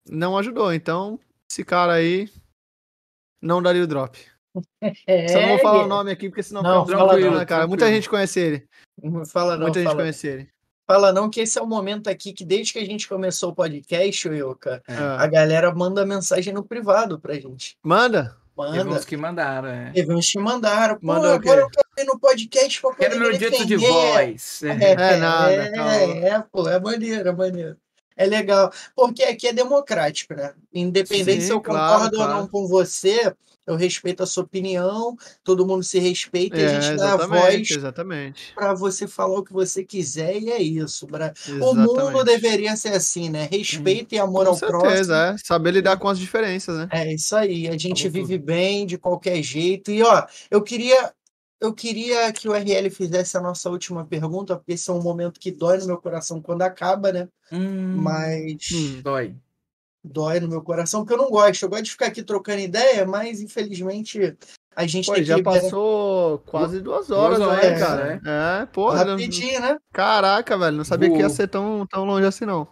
não 0.07 0.37
ajudou. 0.37 0.73
Então, 0.73 1.19
esse 1.49 1.63
cara 1.63 1.93
aí 1.93 2.29
não 3.41 3.61
daria 3.61 3.83
o 3.83 3.87
drop. 3.87 4.28
É, 5.05 5.27
Só 5.27 5.39
não 5.41 5.49
vou 5.49 5.59
falar 5.59 5.83
o 5.83 5.87
nome 5.87 6.11
aqui, 6.11 6.29
porque 6.29 6.43
senão 6.43 6.61
Não, 6.61 6.85
fica 6.85 6.95
um 6.95 6.99
fala 6.99 7.09
problema, 7.09 7.31
não, 7.31 7.39
né, 7.39 7.45
cara? 7.45 7.67
Muita 7.67 7.85
tranquilo. 7.85 8.01
gente 8.01 8.09
conhece 8.09 8.39
ele. 8.39 8.67
Não 9.01 9.25
fala 9.25 9.55
não, 9.55 9.63
Muita 9.63 9.79
gente 9.79 9.89
fala, 9.89 10.01
conhece 10.01 10.27
ele. 10.27 10.49
fala 10.87 11.13
não, 11.13 11.29
que 11.29 11.41
esse 11.41 11.57
é 11.59 11.61
o 11.61 11.67
momento 11.67 12.09
aqui 12.09 12.33
que 12.33 12.43
desde 12.43 12.73
que 12.73 12.79
a 12.79 12.85
gente 12.85 13.07
começou 13.07 13.51
o 13.51 13.55
podcast, 13.55 14.27
Yoka, 14.27 14.81
é. 14.87 14.93
A 14.95 15.27
galera 15.27 15.73
manda 15.73 16.05
mensagem 16.05 16.53
no 16.53 16.63
privado 16.63 17.19
pra 17.19 17.35
gente. 17.35 17.77
Manda. 17.83 18.35
Teve 18.59 18.77
Manda. 18.83 18.89
uns 18.89 19.05
que 19.05 19.15
mandaram, 19.15 19.69
é. 19.69 19.91
Teve 19.91 20.13
uns 20.13 20.29
que 20.29 20.37
mandaram. 20.37 20.95
Pô, 20.95 21.07
Mandou 21.07 21.31
o 21.31 21.33
agora 21.33 21.61
eu 21.61 21.69
quero 21.69 21.87
ir 21.97 22.03
no 22.05 22.19
podcast 22.19 22.81
pra 22.81 22.89
poder 22.89 23.07
Quero 23.07 23.19
meu 23.21 23.31
me 23.31 23.37
dito 23.37 23.65
de 23.65 23.77
voz. 23.77 24.61
É. 24.63 24.91
É 24.91 25.15
nada, 25.17 25.71
calma. 25.71 25.93
É, 25.93 26.29
é, 26.29 26.43
pô, 26.51 26.67
é 26.67 26.77
maneiro, 26.77 27.29
é 27.29 27.31
maneiro. 27.31 27.77
É 28.17 28.25
legal, 28.25 28.69
porque 28.93 29.23
aqui 29.23 29.47
é 29.47 29.53
democrático, 29.53 30.33
né? 30.33 30.53
Independente 30.73 31.39
Sim, 31.39 31.47
se 31.47 31.53
eu 31.53 31.61
claro, 31.61 31.93
concordo 31.93 32.19
ou 32.19 32.25
claro. 32.25 32.39
não 32.41 32.47
com 32.49 32.67
você, 32.67 33.33
eu 33.69 33.75
respeito 33.77 34.23
a 34.23 34.25
sua 34.27 34.43
opinião, 34.43 35.15
todo 35.43 35.65
mundo 35.67 35.83
se 35.83 35.99
respeita 35.99 36.61
e 36.61 36.65
a 36.65 36.67
É, 36.67 36.69
gente 36.69 36.95
dá 36.95 37.13
a 37.13 37.17
voz 37.17 37.69
para 38.55 38.73
você 38.73 39.07
falar 39.07 39.39
o 39.39 39.43
que 39.43 39.53
você 39.53 39.83
quiser 39.85 40.37
e 40.41 40.51
é 40.51 40.61
isso. 40.61 41.07
Bra- 41.07 41.33
O 41.59 41.75
mundo 41.75 42.23
deveria 42.23 42.75
ser 42.77 42.93
assim, 42.93 43.29
né? 43.29 43.45
Respeito 43.51 44.13
e 44.15 44.19
amor 44.19 44.47
Com 44.47 44.53
ao 44.53 44.59
próximo. 44.61 45.15
certeza, 45.15 45.33
é. 45.35 45.37
Saber 45.37 45.71
lidar 45.71 45.97
com 45.97 46.07
as 46.09 46.19
diferenças, 46.19 46.77
né? 46.77 46.91
É 46.91 47.13
isso 47.13 47.35
aí, 47.35 47.67
a 47.67 47.77
gente 47.77 48.09
Falou 48.09 48.09
vive 48.09 48.37
bem 48.37 48.85
de 48.85 48.97
qualquer 48.97 49.41
jeito. 49.43 49.91
E 49.91 50.01
ó, 50.03 50.25
eu 50.49 50.63
queria 50.63 51.13
eu 51.61 51.73
queria 51.75 52.31
que 52.33 52.47
o 52.47 52.53
RL 52.55 52.89
fizesse 52.89 53.37
a 53.37 53.41
nossa 53.41 53.69
última 53.69 54.05
pergunta, 54.05 54.55
porque 54.57 54.73
esse 54.73 54.89
é 54.89 54.93
um 54.93 55.01
momento 55.01 55.39
que 55.39 55.51
dói 55.51 55.77
no 55.79 55.87
meu 55.87 55.97
coração 56.01 56.41
quando 56.41 56.61
acaba, 56.63 57.11
né? 57.11 57.29
Hum, 57.51 57.69
Mas 57.91 58.57
Hum. 58.71 59.01
Dói. 59.03 59.35
Dói 60.03 60.39
no 60.39 60.47
meu 60.47 60.61
coração, 60.61 61.01
porque 61.01 61.13
eu 61.13 61.17
não 61.17 61.29
gosto. 61.29 61.63
Eu 61.63 61.69
gosto 61.69 61.83
de 61.83 61.91
ficar 61.91 62.07
aqui 62.07 62.23
trocando 62.23 62.59
ideia, 62.59 63.05
mas 63.05 63.41
infelizmente 63.41 64.37
a 64.75 64.87
gente 64.87 65.07
Pô, 65.07 65.13
tem 65.13 65.23
já 65.23 65.35
que 65.35 65.41
liberar 65.41 65.61
passou 65.61 66.39
quase 66.39 66.79
duas 66.79 67.11
horas 67.11 67.39
Duas 67.39 67.57
aí, 67.59 67.67
horas, 67.67 67.79
cara. 67.79 68.21
É, 68.25 68.65
pô. 68.67 68.89
rapidinho, 68.89 69.59
né? 69.59 69.77
Caraca, 69.91 70.57
velho. 70.57 70.77
Não 70.77 70.85
sabia 70.85 71.09
que 71.09 71.17
ia 71.17 71.29
ser 71.29 71.47
tão, 71.47 71.85
tão 71.85 72.05
longe 72.05 72.25
assim, 72.25 72.45
não. 72.45 72.67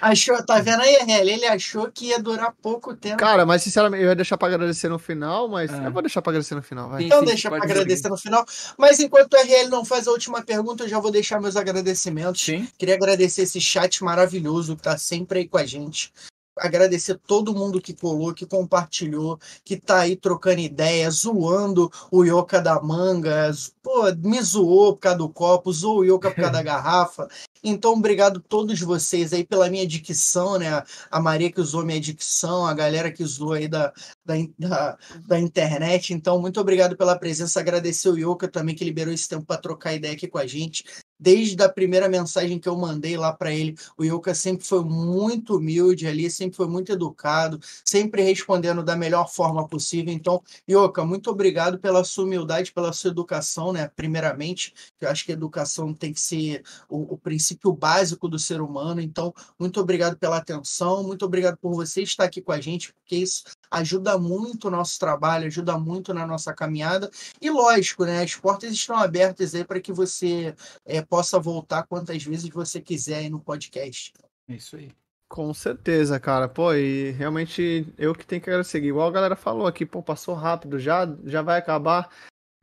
Achou, 0.00 0.42
tá 0.44 0.60
vendo 0.60 0.80
aí, 0.80 0.96
RL? 0.96 1.30
Ele 1.30 1.46
achou 1.46 1.90
que 1.90 2.06
ia 2.06 2.20
durar 2.22 2.52
pouco 2.62 2.94
tempo. 2.94 3.16
Cara, 3.16 3.44
mas 3.46 3.62
sinceramente, 3.62 4.02
eu 4.02 4.08
ia 4.10 4.14
deixar 4.16 4.36
pra 4.36 4.48
agradecer 4.48 4.88
no 4.88 4.98
final, 4.98 5.48
mas 5.48 5.72
Ah. 5.72 5.84
eu 5.84 5.92
vou 5.92 6.02
deixar 6.02 6.22
pra 6.22 6.30
agradecer 6.30 6.54
no 6.54 6.62
final, 6.62 6.88
vai. 6.88 7.04
Então 7.04 7.20
sim, 7.20 7.26
deixa 7.26 7.48
para 7.50 7.60
pode 7.60 7.72
agradecer 7.72 8.08
no 8.08 8.16
final. 8.16 8.44
Mas 8.78 9.00
enquanto 9.00 9.34
o 9.34 9.36
RL 9.36 9.68
não 9.68 9.84
faz 9.84 10.06
a 10.06 10.10
última 10.10 10.42
pergunta, 10.42 10.84
eu 10.84 10.88
já 10.88 10.98
vou 10.98 11.10
deixar 11.10 11.40
meus 11.40 11.56
agradecimentos. 11.56 12.40
Sim. 12.42 12.68
Queria 12.78 12.94
agradecer 12.94 13.42
esse 13.42 13.60
chat 13.60 14.02
maravilhoso 14.04 14.76
que 14.76 14.82
tá 14.82 14.96
sempre 14.98 15.40
aí 15.40 15.48
com 15.48 15.58
a 15.58 15.64
gente. 15.66 16.12
Agradecer 16.58 17.18
todo 17.26 17.54
mundo 17.54 17.80
que 17.80 17.94
colou, 17.94 18.34
que 18.34 18.44
compartilhou, 18.44 19.40
que 19.64 19.74
tá 19.74 20.00
aí 20.00 20.14
trocando 20.14 20.60
ideia, 20.60 21.10
zoando 21.10 21.90
o 22.10 22.22
Yoka 22.24 22.60
da 22.60 22.78
manga, 22.78 23.50
pô, 23.82 24.02
me 24.18 24.40
zoou 24.42 24.92
por 24.92 25.00
causa 25.00 25.16
do 25.18 25.30
copo, 25.30 25.72
zoou 25.72 26.00
o 26.00 26.04
Yoka 26.04 26.28
por 26.30 26.36
causa 26.36 26.52
da 26.52 26.60
garrafa. 26.62 27.26
Então, 27.64 27.92
obrigado 27.92 28.38
a 28.38 28.48
todos 28.48 28.80
vocês 28.80 29.32
aí 29.32 29.44
pela 29.44 29.70
minha 29.70 29.86
dicção, 29.86 30.58
né? 30.58 30.82
A 31.10 31.20
Maria 31.20 31.50
que 31.50 31.60
usou 31.60 31.84
minha 31.84 32.00
dicção, 32.00 32.66
a 32.66 32.74
galera 32.74 33.12
que 33.12 33.22
usou 33.22 33.52
aí 33.52 33.68
da, 33.68 33.92
da, 34.24 34.34
da, 34.58 34.98
da 35.26 35.40
internet. 35.40 36.14
Então, 36.14 36.40
muito 36.40 36.60
obrigado 36.60 36.96
pela 36.96 37.18
presença. 37.18 37.60
Agradecer 37.60 38.08
o 38.08 38.16
Yoka 38.16 38.48
também 38.48 38.74
que 38.74 38.84
liberou 38.84 39.12
esse 39.12 39.28
tempo 39.28 39.44
para 39.44 39.60
trocar 39.60 39.94
ideia 39.94 40.14
aqui 40.14 40.28
com 40.28 40.38
a 40.38 40.46
gente. 40.46 40.84
Desde 41.18 41.62
a 41.62 41.68
primeira 41.68 42.08
mensagem 42.08 42.58
que 42.58 42.68
eu 42.68 42.76
mandei 42.76 43.16
lá 43.16 43.32
para 43.32 43.54
ele, 43.54 43.76
o 43.96 44.04
Yoka 44.04 44.34
sempre 44.34 44.66
foi 44.66 44.84
muito 44.84 45.56
humilde 45.56 46.04
ali, 46.04 46.28
sempre 46.28 46.56
foi 46.56 46.66
muito 46.66 46.90
educado, 46.90 47.60
sempre 47.84 48.22
respondendo 48.22 48.82
da 48.82 48.96
melhor 48.96 49.30
forma 49.30 49.66
possível. 49.68 50.12
Então, 50.12 50.42
Yoka, 50.68 51.04
muito 51.04 51.30
obrigado 51.30 51.78
pela 51.78 52.02
sua 52.02 52.24
humildade, 52.24 52.72
pela 52.72 52.92
sua 52.92 53.10
educação, 53.10 53.72
né? 53.72 53.88
Primeiramente, 53.94 54.74
eu 55.00 55.08
acho 55.08 55.24
que 55.24 55.30
a 55.30 55.34
educação 55.34 55.94
tem 55.94 56.12
que 56.12 56.20
ser 56.20 56.64
o, 56.88 57.14
o 57.14 57.16
princípio 57.16 57.72
básico 57.72 58.28
do 58.28 58.38
ser 58.38 58.60
humano. 58.60 59.00
Então, 59.00 59.32
muito 59.56 59.80
obrigado 59.80 60.16
pela 60.16 60.38
atenção, 60.38 61.04
muito 61.04 61.24
obrigado 61.24 61.56
por 61.56 61.72
você 61.72 62.02
estar 62.02 62.24
aqui 62.24 62.42
com 62.42 62.50
a 62.50 62.60
gente, 62.60 62.92
porque 62.94 63.14
isso 63.14 63.44
ajuda 63.70 64.11
muito 64.18 64.68
o 64.68 64.70
nosso 64.70 64.98
trabalho, 64.98 65.46
ajuda 65.46 65.78
muito 65.78 66.12
na 66.12 66.26
nossa 66.26 66.52
caminhada. 66.52 67.10
E 67.40 67.50
lógico, 67.50 68.04
né? 68.04 68.22
As 68.22 68.34
portas 68.34 68.72
estão 68.72 68.96
abertas 68.96 69.54
aí 69.54 69.64
para 69.64 69.80
que 69.80 69.92
você 69.92 70.54
eh, 70.84 71.02
possa 71.02 71.38
voltar 71.38 71.84
quantas 71.84 72.22
vezes 72.22 72.48
você 72.48 72.80
quiser 72.80 73.18
aí 73.18 73.30
no 73.30 73.40
podcast. 73.40 74.12
É 74.48 74.54
isso 74.54 74.76
aí. 74.76 74.90
Com 75.28 75.54
certeza, 75.54 76.20
cara. 76.20 76.46
Pô, 76.46 76.74
e 76.74 77.12
realmente 77.12 77.86
eu 77.96 78.14
que 78.14 78.26
tenho 78.26 78.42
que 78.42 78.50
agradecer. 78.50 78.84
Igual 78.84 79.08
a 79.08 79.12
galera 79.12 79.34
falou 79.34 79.66
aqui, 79.66 79.86
pô, 79.86 80.02
passou 80.02 80.34
rápido, 80.34 80.78
já, 80.78 81.08
já 81.24 81.40
vai 81.40 81.58
acabar. 81.58 82.10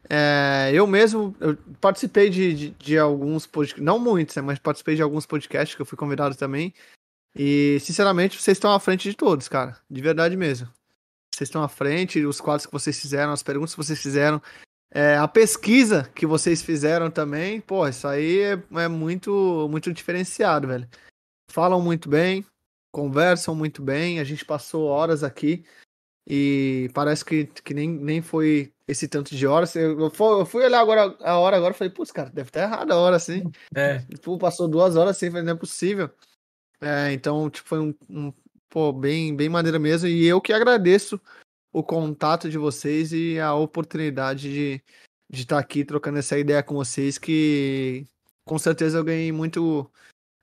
É, 0.08 0.72
eu 0.74 0.88
mesmo 0.88 1.36
eu 1.40 1.58
participei 1.82 2.30
de, 2.30 2.54
de, 2.54 2.70
de 2.72 2.98
alguns 2.98 3.46
podcasts, 3.46 3.84
não 3.84 4.00
muitos, 4.00 4.36
né, 4.36 4.42
mas 4.42 4.58
participei 4.58 4.96
de 4.96 5.02
alguns 5.02 5.26
podcasts 5.26 5.76
que 5.76 5.82
eu 5.82 5.86
fui 5.86 5.98
convidado 5.98 6.36
também. 6.36 6.74
E, 7.36 7.80
sinceramente, 7.82 8.40
vocês 8.40 8.58
estão 8.58 8.72
à 8.72 8.80
frente 8.80 9.10
de 9.10 9.16
todos, 9.16 9.48
cara. 9.48 9.78
De 9.90 10.02
verdade 10.02 10.36
mesmo. 10.36 10.68
Vocês 11.40 11.48
estão 11.48 11.64
à 11.64 11.70
frente, 11.70 12.26
os 12.26 12.42
quadros 12.42 12.66
que 12.66 12.74
vocês 12.74 13.00
fizeram, 13.00 13.32
as 13.32 13.42
perguntas 13.42 13.74
que 13.74 13.82
vocês 13.82 14.02
fizeram, 14.02 14.42
é, 14.92 15.16
a 15.16 15.26
pesquisa 15.26 16.04
que 16.14 16.26
vocês 16.26 16.62
fizeram 16.62 17.10
também, 17.10 17.62
pô, 17.62 17.88
isso 17.88 18.06
aí 18.06 18.40
é, 18.40 18.64
é 18.74 18.88
muito, 18.90 19.66
muito 19.72 19.94
diferenciado, 19.94 20.68
velho. 20.68 20.90
Falam 21.50 21.82
muito 21.82 22.10
bem, 22.10 22.46
conversam 22.94 23.56
muito 23.56 23.82
bem, 23.82 24.20
a 24.20 24.26
gente 24.26 24.44
passou 24.44 24.88
horas 24.88 25.24
aqui 25.24 25.64
e 26.28 26.92
parece 26.94 27.24
que, 27.24 27.46
que 27.46 27.74
nem, 27.74 27.88
nem 27.90 28.22
foi 28.22 28.74
esse 28.86 29.08
tanto 29.08 29.34
de 29.34 29.48
horas. 29.48 29.74
Eu, 29.78 29.98
eu 29.98 30.46
fui, 30.46 30.62
olhar 30.66 30.82
agora 30.82 31.16
a 31.22 31.38
hora 31.38 31.56
agora 31.56 31.74
e 31.74 31.78
falei, 31.78 31.94
putz, 31.94 32.12
cara, 32.12 32.30
deve 32.30 32.50
estar 32.50 32.64
errado 32.64 32.92
a 32.92 32.98
hora, 32.98 33.16
assim. 33.16 33.44
É. 33.74 34.00
Pô, 34.22 34.38
passou 34.38 34.68
duas 34.68 34.98
horas 34.98 35.16
assim, 35.16 35.32
falei, 35.32 35.46
não 35.46 35.54
é 35.54 35.56
possível. 35.56 36.10
É, 36.82 37.14
então, 37.14 37.50
tipo, 37.50 37.70
foi 37.70 37.80
um, 37.80 37.96
um 38.10 38.34
pô, 38.70 38.94
bem, 38.94 39.36
bem 39.36 39.50
maneiro 39.50 39.80
mesmo. 39.80 40.08
E 40.08 40.26
eu 40.26 40.40
que 40.40 40.54
agradeço 40.54 41.20
o 41.72 41.84
contato 41.84 42.50
de 42.50 42.58
vocês 42.58 43.12
e 43.12 43.40
a 43.40 43.54
oportunidade 43.54 44.52
de 44.52 44.84
de 45.30 45.44
estar 45.44 45.60
aqui 45.60 45.86
trocando 45.86 46.18
essa 46.18 46.38
ideia 46.38 46.64
com 46.64 46.74
vocês, 46.74 47.18
que 47.18 48.08
com 48.44 48.58
certeza 48.58 48.98
eu 48.98 49.04
ganhei 49.04 49.32
muito, 49.32 49.90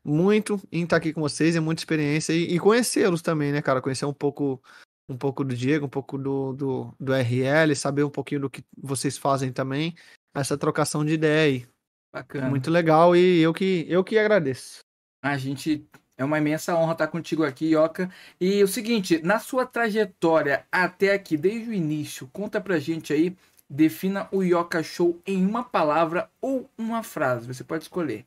muito 0.05 0.61
em 0.71 0.85
estar 0.85 0.99
aqui 0.99 1.13
com 1.13 1.21
vocês, 1.21 1.57
é 1.57 1.61
muita 1.61 1.81
experiência 1.81 2.33
e, 2.33 2.55
e 2.55 2.61
conhecê-los 2.61 3.21
também, 3.21 3.51
né, 3.51 3.61
cara? 3.61 3.83
Conhecer 3.83 4.05
um 4.05 4.15
pouco 4.15 4.63
um 5.09 5.17
pouco 5.17 5.45
do 5.45 5.55
Diego, 5.55 5.87
um 5.87 5.89
pouco 5.89 6.19
do, 6.19 6.53
do, 6.53 6.95
do 6.99 7.13
RL, 7.13 7.75
saber 7.77 8.03
um 8.03 8.11
pouquinho 8.11 8.43
do 8.43 8.51
que 8.51 8.65
vocês 8.77 9.17
fazem 9.17 9.53
também, 9.53 9.95
essa 10.35 10.59
trocação 10.59 11.05
de 11.05 11.15
ideia 11.15 11.45
aí. 11.45 11.67
Bacana. 12.13 12.49
Muito 12.49 12.71
legal 12.71 13.15
e 13.15 13.41
eu 13.41 13.53
que, 13.53 13.87
eu 13.89 14.03
que 14.03 14.19
agradeço. 14.19 14.81
A 15.23 15.37
gente 15.37 15.87
é 16.17 16.25
uma 16.25 16.39
imensa 16.39 16.75
honra 16.75 16.93
estar 16.93 17.09
contigo 17.09 17.45
aqui, 17.45 17.67
Ioca. 17.67 18.11
E 18.41 18.63
o 18.63 18.69
seguinte, 18.69 19.21
na 19.23 19.39
sua 19.39 19.67
trajetória 19.67 20.67
até 20.73 21.13
aqui, 21.13 21.37
desde 21.37 21.69
o 21.69 21.75
início, 21.75 22.27
conta 22.33 22.61
pra 22.61 22.79
gente 22.79 23.13
aí, 23.13 23.37
defina 23.69 24.29
o 24.33 24.43
Ioca 24.43 24.83
Show 24.83 25.21
em 25.27 25.45
uma 25.45 25.63
palavra 25.63 26.31
ou 26.41 26.71
uma 26.79 27.03
frase. 27.03 27.47
Você 27.47 27.63
pode 27.63 27.85
escolher. 27.85 28.25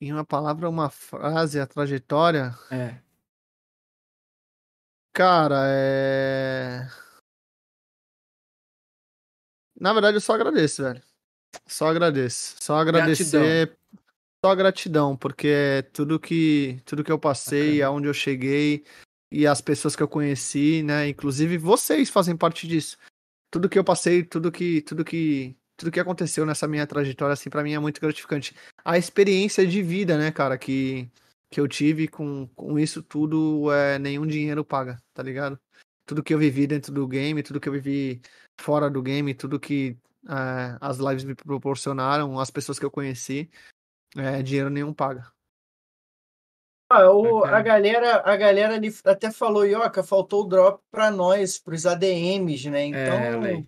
Em 0.00 0.12
uma 0.12 0.24
palavra, 0.24 0.68
uma 0.68 0.90
frase, 0.90 1.60
a 1.60 1.66
trajetória? 1.66 2.52
É. 2.70 2.98
Cara, 5.12 5.62
é. 5.68 6.88
Na 9.80 9.92
verdade, 9.92 10.16
eu 10.16 10.20
só 10.20 10.34
agradeço, 10.34 10.82
velho. 10.82 11.02
Só 11.66 11.86
agradeço. 11.86 12.56
Só 12.60 12.76
agradecer. 12.76 13.66
Gratidão. 13.66 13.83
Só 14.44 14.54
gratidão, 14.54 15.16
porque 15.16 15.88
tudo 15.90 16.20
que 16.20 16.78
tudo 16.84 17.02
que 17.02 17.10
eu 17.10 17.18
passei, 17.18 17.80
aonde 17.80 18.08
eu 18.08 18.12
cheguei 18.12 18.84
e 19.32 19.46
as 19.46 19.62
pessoas 19.62 19.96
que 19.96 20.02
eu 20.02 20.06
conheci, 20.06 20.82
né? 20.82 21.08
Inclusive 21.08 21.56
vocês 21.56 22.10
fazem 22.10 22.36
parte 22.36 22.68
disso. 22.68 22.98
Tudo 23.50 23.70
que 23.70 23.78
eu 23.78 23.82
passei, 23.82 24.22
tudo 24.22 24.52
que 24.52 24.82
tudo 24.82 25.02
que 25.02 25.56
tudo 25.78 25.90
que 25.90 25.98
aconteceu 25.98 26.44
nessa 26.44 26.68
minha 26.68 26.86
trajetória 26.86 27.32
assim 27.32 27.48
para 27.48 27.62
mim 27.62 27.72
é 27.72 27.78
muito 27.78 27.98
gratificante. 27.98 28.54
A 28.84 28.98
experiência 28.98 29.66
de 29.66 29.82
vida, 29.82 30.18
né, 30.18 30.30
cara, 30.30 30.58
que 30.58 31.10
que 31.48 31.58
eu 31.58 31.66
tive 31.66 32.06
com, 32.06 32.46
com 32.48 32.78
isso 32.78 33.02
tudo, 33.02 33.72
é, 33.72 33.98
nenhum 33.98 34.26
dinheiro 34.26 34.62
paga, 34.62 35.02
tá 35.14 35.22
ligado? 35.22 35.58
Tudo 36.04 36.22
que 36.22 36.34
eu 36.34 36.38
vivi 36.38 36.66
dentro 36.66 36.92
do 36.92 37.08
game, 37.08 37.42
tudo 37.42 37.58
que 37.58 37.68
eu 37.70 37.72
vivi 37.72 38.20
fora 38.60 38.90
do 38.90 39.00
game, 39.00 39.32
tudo 39.32 39.58
que 39.58 39.96
é, 40.28 40.76
as 40.82 40.98
lives 40.98 41.24
me 41.24 41.34
proporcionaram, 41.34 42.38
as 42.38 42.50
pessoas 42.50 42.78
que 42.78 42.84
eu 42.84 42.90
conheci, 42.90 43.50
é, 44.16 44.42
dinheiro 44.42 44.70
nenhum 44.70 44.92
paga. 44.92 45.32
Ah, 46.88 47.10
o, 47.10 47.44
a 47.44 47.60
galera, 47.60 48.22
a 48.24 48.36
galera 48.36 48.74
ali 48.74 48.94
até 49.04 49.30
falou, 49.30 49.66
Ioca, 49.66 50.02
faltou 50.02 50.44
o 50.44 50.48
drop 50.48 50.80
para 50.90 51.10
nós, 51.10 51.58
para 51.58 51.74
os 51.74 51.86
ADMs, 51.86 52.70
né? 52.70 52.86
Então. 52.86 52.98
É, 53.00 53.64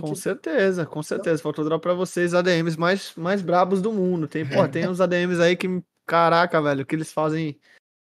com 0.00 0.14
certeza, 0.14 0.86
com 0.86 1.02
certeza. 1.02 1.42
Faltou 1.42 1.64
drop 1.64 1.82
para 1.82 1.94
vocês, 1.94 2.34
ADMs 2.34 2.78
mais, 2.78 3.14
mais 3.16 3.42
brabos 3.42 3.82
do 3.82 3.92
mundo. 3.92 4.28
Tem, 4.28 4.46
pô, 4.46 4.68
tem 4.68 4.86
uns 4.88 5.00
ADMs 5.00 5.40
aí 5.40 5.56
que 5.56 5.82
caraca, 6.06 6.60
velho, 6.62 6.82
o 6.82 6.86
que 6.86 6.94
eles 6.94 7.12
fazem, 7.12 7.58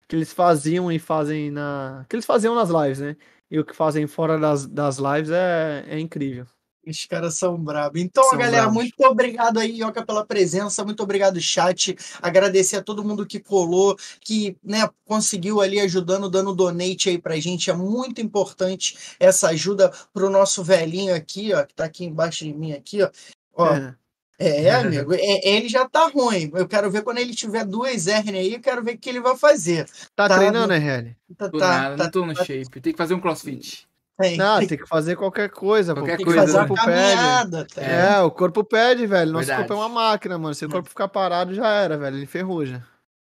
que 0.07 0.15
eles 0.15 0.33
faziam 0.33 0.91
e 0.91 0.97
fazem 0.97 1.51
na, 1.51 2.05
que 2.09 2.15
eles 2.15 2.25
faziam 2.25 2.55
nas 2.55 2.69
lives, 2.69 2.99
né? 2.99 3.15
E 3.51 3.59
o 3.59 3.65
que 3.65 3.75
fazem 3.75 4.07
fora 4.07 4.39
das, 4.39 4.65
das 4.65 4.97
lives 4.97 5.29
é, 5.29 5.85
é 5.87 5.99
incrível. 5.99 6.47
Os 6.85 7.05
caras 7.05 7.37
são 7.37 7.57
bravos. 7.57 7.99
Então, 8.01 8.23
são 8.25 8.37
galera, 8.37 8.63
bravos. 8.63 8.73
muito 8.73 9.01
obrigado 9.05 9.59
aí, 9.59 9.79
Ioca, 9.79 10.05
pela 10.05 10.25
presença. 10.25 10.83
Muito 10.83 11.01
obrigado, 11.01 11.39
chat. 11.39 11.95
Agradecer 12.21 12.77
a 12.77 12.83
todo 12.83 13.03
mundo 13.03 13.25
que 13.25 13.39
colou, 13.39 13.97
que 14.19 14.57
né, 14.63 14.89
conseguiu 15.05 15.61
ali 15.61 15.79
ajudando, 15.79 16.29
dando 16.29 16.53
donate 16.53 17.09
aí 17.09 17.17
pra 17.17 17.39
gente. 17.39 17.69
É 17.69 17.73
muito 17.73 18.21
importante 18.21 19.15
essa 19.19 19.49
ajuda 19.49 19.91
pro 20.13 20.29
nosso 20.29 20.63
velhinho 20.63 21.15
aqui, 21.15 21.53
ó, 21.53 21.63
que 21.63 21.73
tá 21.73 21.85
aqui 21.85 22.03
embaixo 22.05 22.43
de 22.43 22.53
mim 22.53 22.73
aqui, 22.73 23.01
ó. 23.01 23.09
Ó, 23.53 23.73
é. 23.73 23.95
É, 24.39 24.71
amigo, 24.75 25.13
é, 25.13 25.47
ele 25.47 25.69
já 25.69 25.87
tá 25.87 26.07
ruim. 26.07 26.51
Eu 26.53 26.67
quero 26.67 26.91
ver 26.91 27.03
quando 27.03 27.19
ele 27.19 27.33
tiver 27.33 27.65
duas 27.65 28.07
hernias 28.07 28.45
aí, 28.45 28.53
eu 28.53 28.59
quero 28.59 28.83
ver 28.83 28.95
o 28.95 28.97
que 28.97 29.09
ele 29.09 29.21
vai 29.21 29.37
fazer. 29.37 29.85
Tá, 30.15 30.27
tá 30.27 30.37
treinando, 30.37 30.73
RL? 30.73 31.15
Tá, 31.37 31.49
tá, 31.49 31.57
nada, 31.57 31.97
tá, 31.97 32.03
não 32.03 32.11
tô 32.11 32.25
no 32.25 32.33
tá, 32.33 32.43
shape. 32.43 32.81
Tem 32.81 32.91
que 32.91 32.97
fazer 32.97 33.13
um 33.13 33.21
crossfit. 33.21 33.87
Tem, 34.17 34.37
não, 34.37 34.59
tem, 34.59 34.67
tem 34.67 34.77
que 34.77 34.87
fazer 34.87 35.15
qualquer 35.15 35.49
coisa. 35.49 35.93
Qualquer 35.93 36.17
tem 36.17 36.25
coisa. 36.25 36.41
Que 36.41 36.47
fazer 36.47 36.61
o 36.61 36.67
corpo 36.67 36.85
pede. 36.85 37.65
Tá 37.73 37.81
é, 37.81 38.21
o 38.21 38.31
corpo 38.31 38.63
pede, 38.63 39.07
velho. 39.07 39.31
Nosso 39.31 39.47
Verdade. 39.47 39.67
corpo 39.67 39.81
é 39.81 39.85
uma 39.85 39.89
máquina, 39.89 40.37
mano. 40.37 40.53
Se 40.53 40.65
o 40.65 40.69
corpo 40.69 40.87
ficar 40.87 41.07
parado, 41.07 41.53
já 41.53 41.67
era, 41.67 41.97
velho. 41.97 42.17
Ele 42.17 42.23
enferruja. 42.23 42.85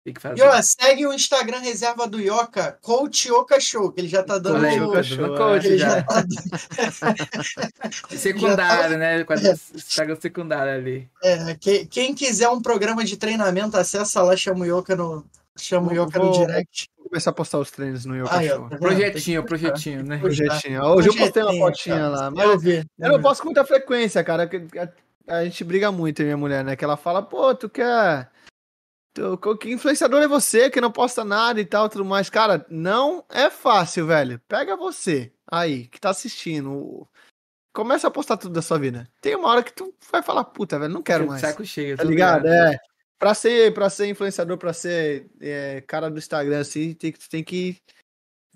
Tem 0.02 0.14
que 0.14 0.20
fazer. 0.20 0.40
E 0.40 0.42
ó, 0.42 0.62
segue 0.62 1.06
o 1.06 1.12
Instagram 1.12 1.58
reserva 1.58 2.06
do 2.08 2.18
Yoka, 2.18 2.78
Coach 2.80 3.28
Yoka 3.28 3.60
Show, 3.60 3.92
que 3.92 4.00
ele 4.00 4.08
já 4.08 4.22
tá 4.22 4.38
dando. 4.38 4.62
Coach 4.62 4.78
Yoka 4.78 5.02
Show, 5.02 5.36
coach, 5.36 5.66
ele 5.66 5.78
já. 5.78 5.88
já 5.90 6.02
tá... 6.02 6.24
secundário, 8.16 8.96
né? 8.96 9.20
É. 9.20 9.76
Instagram 9.76 10.16
secundário 10.18 10.72
ali. 10.72 11.10
É, 11.22 11.54
que, 11.54 11.84
quem 11.84 12.14
quiser 12.14 12.48
um 12.48 12.62
programa 12.62 13.04
de 13.04 13.18
treinamento, 13.18 13.76
acessa 13.76 14.22
lá, 14.22 14.34
chama 14.34 14.60
o 14.60 14.78
Yoka 14.78 14.96
no. 14.96 15.26
Chama 15.58 15.92
o 15.92 15.94
Yoka 15.94 16.18
no 16.18 16.32
direct. 16.32 16.88
Começar 17.10 17.30
a 17.30 17.34
postar 17.34 17.58
os 17.58 17.72
treinos 17.72 18.04
no 18.04 18.16
Yoka 18.16 18.40
Show. 18.40 18.68
Tá 18.68 18.78
projetinho, 18.78 19.44
projetinho, 19.44 20.04
né? 20.04 20.18
Projetinho. 20.18 20.80
Hoje 20.84 21.08
eu 21.08 21.16
postei 21.16 21.42
uma 21.42 21.54
fotinha 21.54 22.08
lá. 22.08 22.30
Mas 22.30 22.44
eu, 22.44 22.56
vi, 22.56 22.86
eu 23.00 23.08
não 23.10 23.20
posto 23.20 23.40
com 23.40 23.48
muita 23.48 23.64
frequência, 23.64 24.22
cara. 24.22 24.48
A, 25.26 25.38
a 25.38 25.44
gente 25.44 25.64
briga 25.64 25.90
muito, 25.90 26.22
minha 26.22 26.36
mulher, 26.36 26.64
né? 26.64 26.76
Que 26.76 26.84
ela 26.84 26.96
fala, 26.96 27.20
pô, 27.20 27.52
tu 27.52 27.68
quer 27.68 28.30
que 29.58 29.72
influenciador 29.72 30.22
é 30.22 30.28
você 30.28 30.70
que 30.70 30.80
não 30.80 30.92
posta 30.92 31.24
nada 31.24 31.60
e 31.60 31.64
tal, 31.64 31.88
tudo 31.88 32.04
mais. 32.04 32.30
Cara, 32.30 32.64
não 32.70 33.24
é 33.28 33.50
fácil, 33.50 34.06
velho. 34.06 34.40
Pega 34.46 34.76
você 34.76 35.32
aí 35.50 35.88
que 35.88 36.00
tá 36.00 36.10
assistindo. 36.10 37.08
Começa 37.72 38.06
a 38.06 38.10
postar 38.10 38.36
tudo 38.36 38.54
da 38.54 38.62
sua 38.62 38.78
vida. 38.78 39.08
Tem 39.20 39.34
uma 39.34 39.48
hora 39.48 39.62
que 39.62 39.72
tu 39.72 39.92
vai 40.12 40.22
falar, 40.22 40.44
puta, 40.44 40.78
velho, 40.78 40.92
não 40.92 41.02
quero 41.02 41.26
mais. 41.26 41.40
Saco 41.40 41.64
cheio, 41.64 41.96
tá 41.96 42.04
ligado? 42.04 42.44
ligado? 42.44 42.72
É. 42.72 42.78
Pra 43.20 43.34
ser, 43.34 43.74
pra 43.74 43.90
ser 43.90 44.08
influenciador, 44.08 44.56
pra 44.56 44.72
ser 44.72 45.30
é, 45.42 45.82
cara 45.82 46.10
do 46.10 46.18
Instagram, 46.18 46.58
assim, 46.58 46.94
tem, 46.94 47.12
tem 47.12 47.44
que 47.44 47.76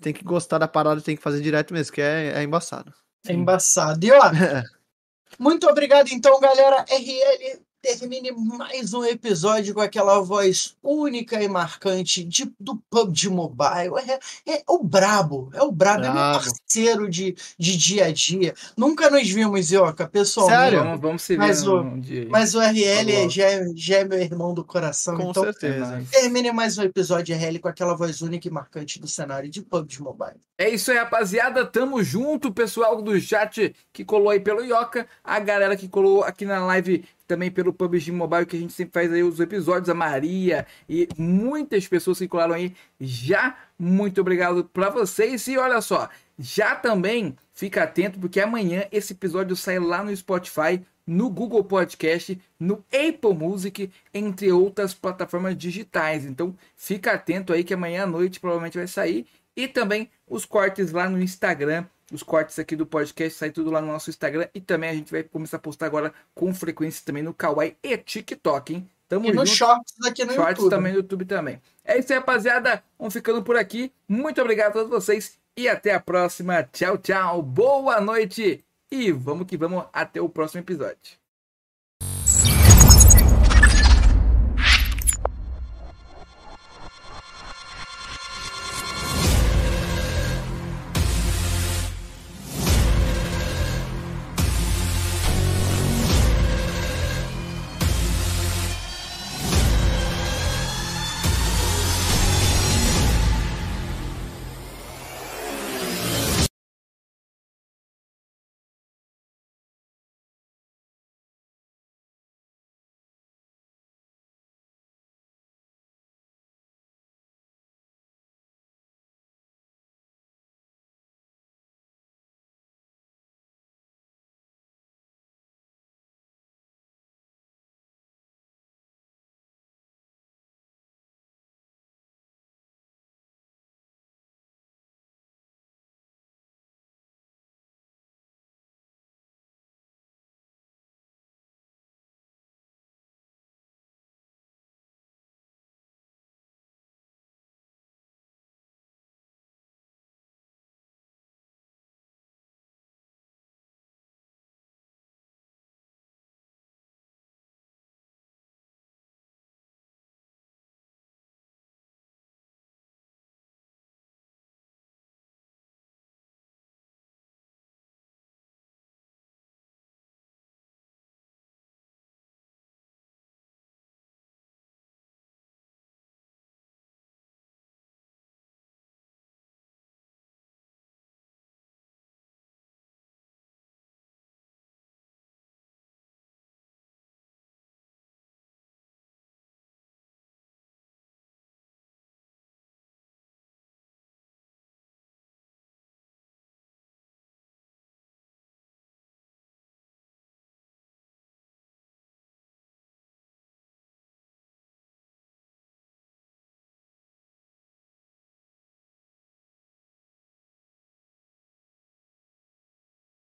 tem 0.01 0.11
que 0.11 0.23
gostar 0.23 0.57
da 0.57 0.67
parada, 0.67 1.01
tem 1.01 1.15
que 1.15 1.21
fazer 1.21 1.39
direto 1.39 1.73
mesmo, 1.73 1.93
que 1.93 2.01
é, 2.01 2.33
é 2.39 2.43
embaçado. 2.43 2.91
É 3.27 3.31
embaçado. 3.31 4.03
E 4.05 4.11
ó, 4.11 4.19
muito 5.39 5.67
obrigado 5.67 6.09
então, 6.11 6.39
galera. 6.39 6.83
RL 6.89 7.64
termine 7.85 8.31
mais 8.31 8.95
um 8.95 9.05
episódio 9.05 9.75
com 9.75 9.79
aquela 9.79 10.19
voz 10.19 10.75
única 10.81 11.41
e 11.43 11.47
marcante 11.47 12.23
de, 12.23 12.51
do 12.59 12.81
PUBG 12.89 13.29
Mobile. 13.29 13.93
É, 14.07 14.53
é, 14.55 14.63
o 14.67 14.83
Brabo, 14.83 15.51
é 15.53 15.61
o 15.61 15.71
Brabo, 15.71 16.01
brabo. 16.01 16.17
é 16.17 16.31
meu 16.31 16.39
parceiro 16.39 17.07
de, 17.07 17.35
de 17.59 17.77
dia 17.77 18.05
a 18.05 18.11
dia. 18.11 18.55
Nunca 18.75 19.07
nos 19.11 19.29
vimos, 19.29 19.71
Ioca, 19.71 20.07
pessoalmente. 20.07 20.61
Sério? 20.61 20.79
Vamos, 20.79 21.01
vamos 21.01 21.21
se 21.21 21.33
ver 21.33 21.37
mas 21.37 21.67
um, 21.67 21.79
um 21.79 21.99
dia. 21.99 22.27
Mas 22.27 22.55
o 22.55 22.59
RL 22.59 23.11
é, 23.11 23.29
já, 23.29 23.45
é, 23.45 23.65
já 23.75 23.97
é 23.97 24.03
meu 24.03 24.19
irmão 24.19 24.55
do 24.55 24.63
coração. 24.63 25.15
Com 25.15 25.29
então, 25.29 25.43
certeza. 25.43 26.03
Termine 26.11 26.51
mais 26.51 26.79
um 26.79 26.83
episódio 26.83 27.35
RL 27.35 27.59
com 27.59 27.67
aquela 27.67 27.95
voz 27.95 28.19
única 28.21 28.47
e 28.47 28.51
marcante 28.51 28.99
do 28.99 29.07
cenário 29.07 29.47
de 29.47 29.61
PUBG 29.61 30.01
Mobile. 30.01 30.39
É 30.57 30.69
isso 30.69 30.89
aí, 30.89 30.97
rapaziada. 30.97 31.65
Tamo 31.65 32.01
junto, 32.01 32.51
pessoal 32.51 32.99
do 32.99 33.19
chat 33.19 33.75
que 33.93 34.03
colou 34.03 34.29
aí 34.29 34.39
pelo 34.39 34.63
Ioca, 34.63 35.05
a 35.23 35.39
galera 35.39 35.75
que 35.75 35.87
colou 35.87 36.23
aqui 36.23 36.45
na 36.45 36.65
live 36.65 37.05
também 37.27 37.51
pelo 37.51 37.73
PUBG 37.73 38.11
Mobile, 38.11 38.45
que 38.45 38.55
a 38.55 38.59
gente 38.59 38.73
sempre 38.73 38.93
faz 38.93 39.11
aí 39.11 39.23
os 39.23 39.39
episódios, 39.39 39.89
a 39.89 39.93
Maria 39.93 40.65
e 40.87 41.07
muitas 41.17 41.87
pessoas 41.87 42.19
que 42.19 42.27
colaram 42.27 42.53
aí. 42.53 42.73
Já 42.99 43.57
muito 43.77 44.21
obrigado 44.21 44.65
para 44.65 44.89
vocês. 44.89 45.47
E 45.47 45.57
olha 45.57 45.81
só, 45.81 46.09
já 46.37 46.75
também 46.75 47.35
fica 47.53 47.83
atento, 47.83 48.19
porque 48.19 48.39
amanhã 48.39 48.85
esse 48.91 49.13
episódio 49.13 49.55
sai 49.55 49.79
lá 49.79 50.03
no 50.03 50.15
Spotify, 50.15 50.81
no 51.05 51.29
Google 51.29 51.63
Podcast, 51.63 52.39
no 52.59 52.83
Apple 52.91 53.33
Music, 53.33 53.91
entre 54.13 54.51
outras 54.51 54.93
plataformas 54.93 55.57
digitais. 55.57 56.25
Então 56.25 56.55
fica 56.75 57.13
atento 57.13 57.53
aí 57.53 57.63
que 57.63 57.73
amanhã 57.73 58.03
à 58.03 58.07
noite 58.07 58.39
provavelmente 58.39 58.77
vai 58.77 58.87
sair. 58.87 59.25
E 59.55 59.67
também 59.67 60.09
os 60.27 60.43
cortes 60.45 60.91
lá 60.91 61.09
no 61.09 61.21
Instagram 61.21 61.85
os 62.11 62.23
cortes 62.23 62.59
aqui 62.59 62.75
do 62.75 62.85
podcast 62.85 63.37
sai 63.37 63.51
tudo 63.51 63.71
lá 63.71 63.81
no 63.81 63.87
nosso 63.87 64.09
Instagram 64.09 64.47
e 64.53 64.61
também 64.61 64.89
a 64.89 64.93
gente 64.93 65.11
vai 65.11 65.23
começar 65.23 65.57
a 65.57 65.59
postar 65.59 65.87
agora 65.87 66.13
com 66.33 66.53
frequência 66.53 67.03
também 67.05 67.23
no 67.23 67.33
Kawaii 67.33 67.75
e 67.81 67.97
TikTok, 67.97 68.73
hein? 68.73 68.89
Tamo 69.07 69.27
e 69.27 69.33
no 69.33 69.45
Shorts 69.45 69.93
aqui 70.05 70.25
no 70.25 70.33
shorts 70.33 70.57
YouTube. 70.57 70.69
também 70.69 70.93
no 70.93 70.99
YouTube 70.99 71.25
também. 71.25 71.61
É 71.83 71.99
isso 71.99 72.11
aí, 72.11 72.19
rapaziada. 72.19 72.83
Vamos 72.97 73.13
ficando 73.13 73.43
por 73.43 73.55
aqui. 73.55 73.91
Muito 74.07 74.41
obrigado 74.41 74.69
a 74.69 74.73
todos 74.73 74.89
vocês 74.89 75.37
e 75.55 75.67
até 75.67 75.93
a 75.93 75.99
próxima. 75.99 76.63
Tchau, 76.63 76.97
tchau. 76.97 77.41
Boa 77.41 78.01
noite 78.01 78.63
e 78.91 79.11
vamos 79.11 79.45
que 79.47 79.57
vamos 79.57 79.85
até 79.93 80.19
o 80.19 80.29
próximo 80.29 80.61
episódio. 80.61 81.24